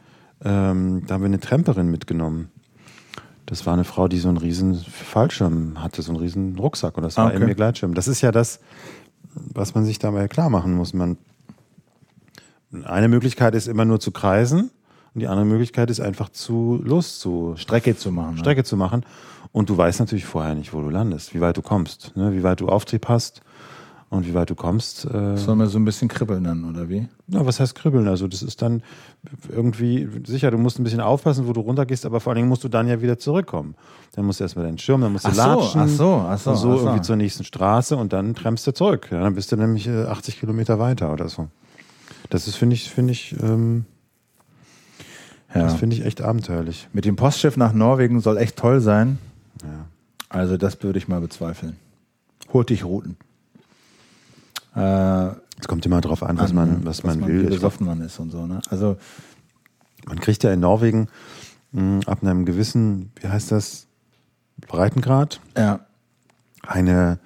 ähm, 0.45 1.05
da 1.07 1.15
haben 1.15 1.21
wir 1.23 1.27
eine 1.27 1.39
Tramperin 1.41 1.89
mitgenommen. 1.91 2.51
Das 3.47 3.67
war 3.67 3.75
eine 3.75 3.85
Frau, 3.85 4.09
die 4.09 4.19
so 4.19 4.29
einen 4.29 4.39
riesen 4.39 4.75
Fallschirm 4.77 5.83
hatte, 5.83 6.01
so 6.03 6.11
einen 6.13 6.21
riesen 6.21 6.59
Rucksack 6.59 6.97
und 6.97 7.03
das 7.03 7.17
war 7.17 7.27
Ah, 7.27 7.29
okay. 7.29 7.37
eben 7.37 7.49
ihr 7.49 7.55
Gleitschirm. 7.55 7.95
Das 7.95 8.09
ist 8.09 8.23
ja 8.23 8.33
das, 8.33 8.61
was 9.35 9.75
man 9.75 9.85
sich 9.85 9.99
dabei 9.99 10.29
klar 10.29 10.49
machen 10.51 10.75
muss. 10.75 10.95
Man, 10.95 11.19
eine 12.85 13.09
Möglichkeit 13.09 13.55
ist 13.55 13.69
immer 13.69 13.85
nur 13.85 14.01
zu 14.01 14.11
kreisen 14.11 14.71
und 15.15 15.21
die 15.21 15.29
andere 15.29 15.45
Möglichkeit 15.47 15.91
ist 15.91 16.01
einfach 16.01 16.29
zu 16.31 16.81
los 16.85 17.19
zu 17.19 17.55
Strecke 17.57 17.97
zu 17.97 18.11
machen. 18.13 18.35
ne? 18.35 18.39
Strecke 18.41 18.65
zu 18.65 18.77
machen. 18.77 19.05
Und 19.53 19.69
du 19.69 19.77
weißt 19.77 20.01
natürlich 20.01 20.25
vorher 20.25 20.55
nicht, 20.55 20.73
wo 20.73 20.81
du 20.81 20.89
landest, 20.89 21.35
wie 21.35 21.41
weit 21.43 21.57
du 21.59 21.63
kommst, 21.63 22.17
ne? 22.17 22.33
wie 22.33 22.43
weit 22.43 22.61
du 22.61 22.69
Auftrieb 22.69 23.07
hast 23.09 23.43
und 24.09 24.27
wie 24.27 24.33
weit 24.33 24.49
du 24.49 24.55
kommst. 24.55 25.05
Äh, 25.05 25.37
Soll 25.37 25.57
man 25.57 25.69
so 25.69 25.79
ein 25.79 25.85
bisschen 25.85 26.09
kribbeln 26.09 26.45
dann, 26.45 26.65
oder 26.65 26.89
wie? 26.89 27.07
na, 27.27 27.45
was 27.45 27.61
heißt 27.61 27.75
kribbeln? 27.75 28.09
Also 28.09 28.27
das 28.29 28.43
ist 28.43 28.63
dann 28.63 28.83
irgendwie, 29.51 30.09
sicher, 30.27 30.51
du 30.51 30.57
musst 30.59 30.79
ein 30.79 30.85
bisschen 30.85 31.01
aufpassen, 31.01 31.47
wo 31.47 31.53
du 31.53 31.61
runtergehst, 31.61 32.07
aber 32.07 32.21
vor 32.21 32.31
allen 32.31 32.37
Dingen 32.39 32.49
musst 32.49 32.65
du 32.65 32.69
dann 32.69 32.89
ja 32.89 33.03
wieder 33.03 33.19
zurückkommen. 33.19 33.75
Dann 34.15 34.25
musst 34.25 34.41
du 34.41 34.45
erstmal 34.45 34.65
deinen 34.65 34.79
Schirm, 34.79 35.03
dann 35.03 35.13
musst 35.13 35.25
du 35.27 35.29
Ach 35.31 35.35
so, 35.35 35.41
latschen. 35.61 35.81
ach 35.83 35.89
so, 35.89 36.25
ach 36.29 36.39
so, 36.39 36.51
und 36.51 36.57
so 36.57 36.73
ach 36.73 36.79
so. 36.79 36.85
irgendwie 36.87 37.03
zur 37.03 37.17
nächsten 37.17 37.45
Straße 37.45 37.97
und 37.97 38.13
dann 38.15 38.35
trempst 38.35 38.67
du 38.67 38.73
zurück. 38.73 39.09
Ja, 39.11 39.21
dann 39.23 39.35
bist 39.35 39.53
du 39.53 39.57
nämlich 39.57 39.87
äh, 39.87 40.05
80 40.05 40.41
Kilometer 40.41 40.79
weiter 40.79 41.13
oder 41.13 41.29
so. 41.29 41.49
Das 42.33 42.49
ist, 42.49 42.57
finde 42.57 42.73
ich, 42.75 42.91
finde 42.91 43.13
ich, 43.13 43.37
ähm, 43.43 43.85
Ja. 45.55 45.65
das 45.65 45.75
finde 45.75 45.95
ich 45.97 46.05
echt 46.07 46.23
abenteuerlich. 46.23 46.89
Mit 46.95 47.05
dem 47.05 47.15
Postschiff 47.17 47.59
nach 47.59 47.75
Norwegen 47.75 48.21
soll 48.21 48.39
echt 48.39 48.57
toll 48.57 48.81
sein. 48.81 49.19
Ja. 49.63 49.85
Also 50.31 50.57
das 50.57 50.83
würde 50.83 50.99
ich 50.99 51.09
mal 51.09 51.21
bezweifeln. 51.21 51.77
Hurtigruten. 52.51 53.17
Äh, 54.75 55.27
Es 55.59 55.69
kommt 55.69 55.85
immer 55.85 56.01
drauf 56.01 56.23
an, 56.23 56.39
was 56.39 56.55
man, 56.55 56.85
was 56.87 57.03
man 57.03 57.27
will. 57.27 57.43
Wie 57.43 57.47
besoffen 57.51 57.87
man 57.87 58.01
ist 58.01 58.19
und 58.19 58.31
so. 58.31 58.47
Ne? 58.47 58.61
Also 58.71 58.97
Man 60.09 60.19
kriegt 60.19 60.43
ja 60.43 60.53
in 60.53 60.61
Norwegen 60.61 61.09
mh, 61.73 62.01
ab 62.07 62.23
einem 62.23 62.45
gewissen, 62.47 63.13
wie 63.21 63.29
heißt 63.29 63.53
das, 63.53 63.87
Breitengrad 64.67 65.39
ja, 65.57 65.81
eine 66.67 67.19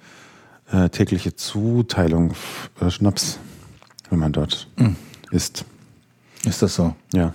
äh, 0.71 0.89
tägliche 0.89 1.33
Zuteilung 1.35 2.33
äh, 2.81 2.89
Schnaps, 2.91 3.39
wenn 4.09 4.19
man 4.19 4.31
dort 4.33 4.67
isst. 5.31 5.65
ist 6.45 6.61
das 6.61 6.75
so? 6.75 6.95
Ja, 7.13 7.33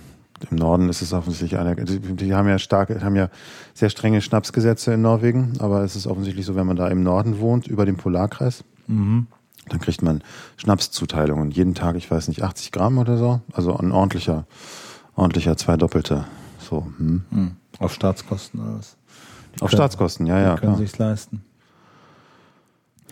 im 0.49 0.57
Norden 0.57 0.89
ist 0.89 1.01
es 1.01 1.13
offensichtlich 1.13 1.57
einer. 1.59 1.75
Die, 1.75 1.99
die 1.99 2.33
haben 2.33 2.47
ja 2.49 2.59
starke, 2.59 3.01
haben 3.03 3.15
ja 3.15 3.29
sehr 3.73 3.89
strenge 3.89 4.21
Schnapsgesetze 4.21 4.93
in 4.93 5.01
Norwegen, 5.01 5.53
aber 5.59 5.83
es 5.83 5.95
ist 5.95 6.07
offensichtlich 6.07 6.45
so, 6.45 6.55
wenn 6.55 6.67
man 6.67 6.75
da 6.75 6.87
im 6.89 7.03
Norden 7.03 7.39
wohnt, 7.39 7.67
über 7.67 7.85
dem 7.85 7.95
Polarkreis, 7.97 8.63
dann 8.87 9.27
kriegt 9.79 10.01
man 10.01 10.21
Schnapszuteilungen. 10.57 11.51
Jeden 11.51 11.73
Tag, 11.75 11.95
ich 11.95 12.11
weiß 12.11 12.27
nicht, 12.27 12.43
80 12.43 12.71
Gramm 12.73 12.97
oder 12.97 13.17
so. 13.17 13.39
Also 13.53 13.77
ein 13.77 13.91
ordentlicher, 13.93 14.45
ordentlicher 15.15 15.55
zwei 15.55 15.77
Doppelte. 15.77 16.25
So, 16.59 16.87
hm. 16.97 17.23
Hm. 17.31 17.51
Auf 17.79 17.93
Staatskosten 17.93 18.59
oder 18.59 18.77
was? 18.79 18.97
Auf 19.61 19.69
können- 19.69 19.77
Staatskosten, 19.77 20.25
ja, 20.27 20.39
ja. 20.41 20.55
Die 20.55 20.61
können 20.61 20.75
sich's 20.75 20.97
leisten. 20.97 21.43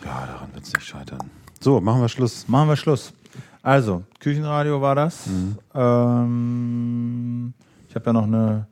Ja, 0.04 0.26
daran 0.26 0.54
wird 0.54 0.66
es 0.66 0.74
nicht 0.74 0.86
scheitern. 0.86 1.30
So, 1.60 1.80
machen 1.80 2.02
wir 2.02 2.10
Schluss. 2.10 2.48
Machen 2.48 2.70
wir 2.70 2.76
Schluss. 2.76 3.14
Also, 3.64 4.04
Küchenradio 4.20 4.82
war 4.82 4.96
das. 4.96 5.28
Mhm. 5.28 5.58
Ähm, 5.74 7.54
ich 7.88 7.96
habe 7.96 8.06
ja 8.08 8.14
noch 8.14 8.24
eine. 8.24 8.66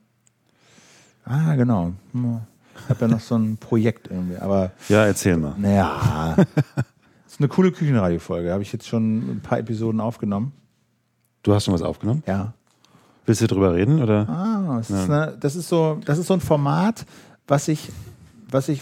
Ah, 1.26 1.54
genau. 1.56 1.94
Ich 2.14 2.90
habe 2.90 3.02
ja 3.02 3.08
noch 3.08 3.20
so 3.20 3.36
ein 3.36 3.58
Projekt 3.58 4.08
irgendwie. 4.10 4.38
Aber 4.38 4.72
Ja, 4.88 5.06
erzähl 5.06 5.38
mal. 5.38 5.54
naja, 5.58 6.36
Das 6.38 6.46
ist 7.28 7.40
eine 7.40 7.50
coole 7.50 7.72
Küchenradio-Folge. 7.72 8.52
Habe 8.52 8.64
ich 8.64 8.74
jetzt 8.74 8.88
schon 8.88 9.18
ein 9.36 9.42
paar 9.42 9.60
Episoden 9.60 10.02
aufgenommen. 10.02 10.54
Du 11.44 11.54
hast 11.54 11.66
schon 11.66 11.74
was 11.74 11.84
aufgenommen? 11.84 12.24
Ja. 12.26 12.54
Willst 13.26 13.42
du 13.42 13.48
drüber 13.48 13.76
reden? 13.76 14.02
Oder? 14.02 14.28
Ah, 14.28 14.78
das, 14.78 14.90
ist, 14.90 15.10
eine, 15.10 15.38
das, 15.40 15.56
ist 15.56 15.70
so, 15.70 16.00
das 16.04 16.18
ist 16.18 16.28
so 16.28 16.34
ein 16.34 16.42
Format, 16.42 17.06
was 17.48 17.68
ich, 17.68 17.92
was, 18.50 18.70
ich, 18.70 18.82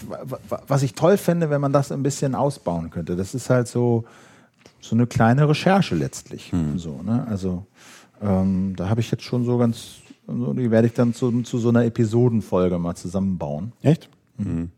was 0.66 0.82
ich 0.82 0.94
toll 0.94 1.18
fände, 1.18 1.50
wenn 1.50 1.60
man 1.60 1.72
das 1.74 1.92
ein 1.92 2.02
bisschen 2.02 2.34
ausbauen 2.34 2.88
könnte. 2.88 3.14
Das 3.14 3.34
ist 3.34 3.50
halt 3.50 3.68
so, 3.68 4.04
so 4.80 4.94
eine 4.94 5.06
kleine 5.06 5.48
Recherche 5.48 5.94
letztlich. 5.94 6.52
Hm. 6.52 6.78
So, 6.78 7.02
ne? 7.02 7.26
Also 7.28 7.66
ähm, 8.22 8.74
da 8.76 8.88
habe 8.88 9.00
ich 9.00 9.10
jetzt 9.10 9.22
schon 9.22 9.44
so 9.44 9.58
ganz, 9.58 9.96
so, 10.26 10.52
die 10.52 10.70
werde 10.70 10.86
ich 10.86 10.94
dann 10.94 11.14
zu, 11.14 11.42
zu 11.42 11.58
so 11.58 11.68
einer 11.68 11.84
Episodenfolge 11.84 12.78
mal 12.78 12.94
zusammenbauen. 12.94 13.72
Echt? 13.82 14.08
Mhm. 14.36 14.70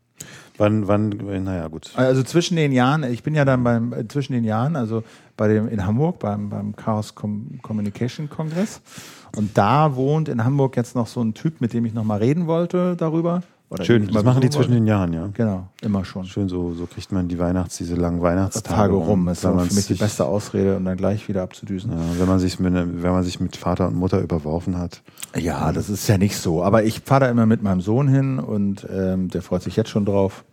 Wann, 0.59 0.89
wann, 0.89 1.09
naja, 1.45 1.69
gut. 1.69 1.93
Also 1.97 2.23
zwischen 2.23 2.57
den 2.57 2.73
Jahren, 2.73 3.03
ich 3.05 3.23
bin 3.23 3.35
ja 3.35 3.47
dann 3.47 3.65
beim, 3.65 3.95
äh, 3.95 4.07
zwischen 4.09 4.35
den 4.35 4.45
Jahren, 4.45 4.77
also 4.77 5.03
bei 5.37 5.49
dem 5.49 5.69
in 5.69 5.87
Hamburg, 5.87 6.19
beim, 6.19 6.51
beim 6.51 6.77
Chaos 6.77 7.15
Com 7.15 7.59
Communication 7.63 8.29
Kongress. 8.29 8.83
Und 9.37 9.57
da 9.57 9.97
wohnt 9.97 10.29
in 10.29 10.45
Hamburg 10.45 10.77
jetzt 10.77 10.95
noch 10.95 11.07
so 11.07 11.23
ein 11.23 11.33
Typ, 11.33 11.63
mit 11.63 11.73
dem 11.73 11.87
ich 11.87 11.95
nochmal 11.95 12.19
reden 12.19 12.47
wollte 12.47 12.95
darüber. 12.97 13.43
Oder 13.71 13.85
Schön, 13.85 14.09
das 14.13 14.25
machen 14.25 14.41
die 14.41 14.51
zwischen 14.51 14.73
den 14.73 14.87
Jahren, 14.89 15.13
ja. 15.13 15.29
Genau, 15.33 15.69
immer 15.81 16.05
schon. 16.05 16.25
Schön, 16.25 16.49
so, 16.49 16.75
so 16.75 16.87
kriegt 16.87 17.13
man 17.13 17.29
die 17.29 17.39
Weihnachts-, 17.39 17.77
diese 17.77 17.95
langen 17.95 18.21
Weihnachtstage 18.21 18.75
Tage 18.75 18.95
rum. 18.95 19.27
Das 19.27 19.45
ist 19.45 19.69
für 19.69 19.75
mich 19.75 19.87
die 19.87 19.95
beste 19.95 20.25
Ausrede, 20.25 20.77
um 20.77 20.85
dann 20.85 20.97
gleich 20.97 21.29
wieder 21.29 21.43
abzudüsen. 21.43 21.93
Ja, 21.93 21.99
wenn, 22.19 22.27
man 22.27 22.41
sich 22.41 22.59
mit, 22.59 22.75
wenn 22.75 23.13
man 23.13 23.23
sich 23.23 23.39
mit 23.39 23.57
Vater 23.57 23.87
und 23.87 23.95
Mutter 23.95 24.21
überworfen 24.21 24.77
hat. 24.77 25.03
Ja, 25.37 25.71
das 25.71 25.89
ist 25.89 26.09
ja 26.09 26.19
nicht 26.19 26.37
so. 26.37 26.65
Aber 26.65 26.83
ich 26.83 27.03
fahre 27.05 27.27
da 27.27 27.31
immer 27.31 27.47
mit 27.47 27.63
meinem 27.63 27.81
Sohn 27.81 28.09
hin 28.09 28.41
und 28.41 28.85
ähm, 28.93 29.29
der 29.29 29.41
freut 29.41 29.63
sich 29.63 29.77
jetzt 29.77 29.91
schon 29.91 30.05
drauf. 30.05 30.45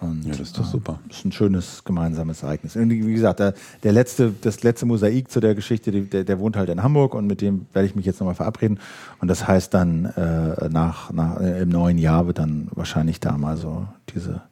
Und, 0.00 0.24
ja, 0.24 0.30
das 0.30 0.40
ist 0.40 0.58
doch 0.58 0.64
super. 0.64 1.00
Das 1.08 1.18
ist 1.18 1.24
ein 1.24 1.32
schönes 1.32 1.82
gemeinsames 1.84 2.42
Ereignis. 2.42 2.76
Und 2.76 2.90
wie 2.90 3.12
gesagt, 3.12 3.40
der, 3.40 3.54
der, 3.82 3.92
letzte, 3.92 4.32
das 4.40 4.62
letzte 4.62 4.86
Mosaik 4.86 5.30
zu 5.30 5.40
der 5.40 5.54
Geschichte, 5.54 5.90
der, 5.90 6.24
der 6.24 6.38
wohnt 6.38 6.56
halt 6.56 6.68
in 6.68 6.82
Hamburg 6.82 7.14
und 7.14 7.26
mit 7.26 7.40
dem 7.40 7.66
werde 7.72 7.86
ich 7.86 7.94
mich 7.94 8.06
jetzt 8.06 8.20
nochmal 8.20 8.34
verabreden. 8.34 8.78
Und 9.20 9.28
das 9.28 9.46
heißt 9.48 9.74
dann, 9.74 10.06
äh, 10.06 10.68
nach, 10.68 11.12
nach, 11.12 11.40
äh, 11.40 11.62
im 11.62 11.68
neuen 11.68 11.98
Jahr 11.98 12.26
wird 12.26 12.38
dann 12.38 12.68
wahrscheinlich 12.72 13.20
da 13.20 13.36
mal 13.36 13.56
so 13.56 13.86
diese 14.14 14.42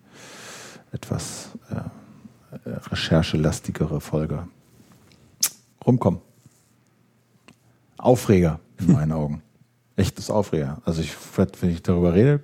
etwas 0.92 1.50
äh, 1.70 2.70
recherchelastigere 2.90 4.00
Folge 4.00 4.48
rumkommen. 5.86 6.20
Aufreger 7.98 8.60
in 8.78 8.92
meinen 8.92 9.12
Augen. 9.12 9.42
Echtes 9.96 10.30
Aufreger. 10.30 10.82
Also 10.84 11.00
ich, 11.00 11.14
wenn 11.60 11.70
ich 11.70 11.82
darüber 11.82 12.12
rede, 12.12 12.40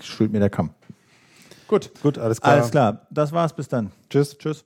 schwillt 0.00 0.32
mir 0.32 0.40
der 0.40 0.50
Kamm. 0.50 0.70
Gut. 1.74 1.90
Gut, 2.02 2.18
alles 2.18 2.40
klar. 2.40 2.54
Alles 2.54 2.70
klar. 2.70 3.00
Das 3.10 3.32
war's. 3.32 3.52
Bis 3.52 3.66
dann. 3.66 3.90
Tschüss. 4.08 4.38
Tschüss. 4.38 4.62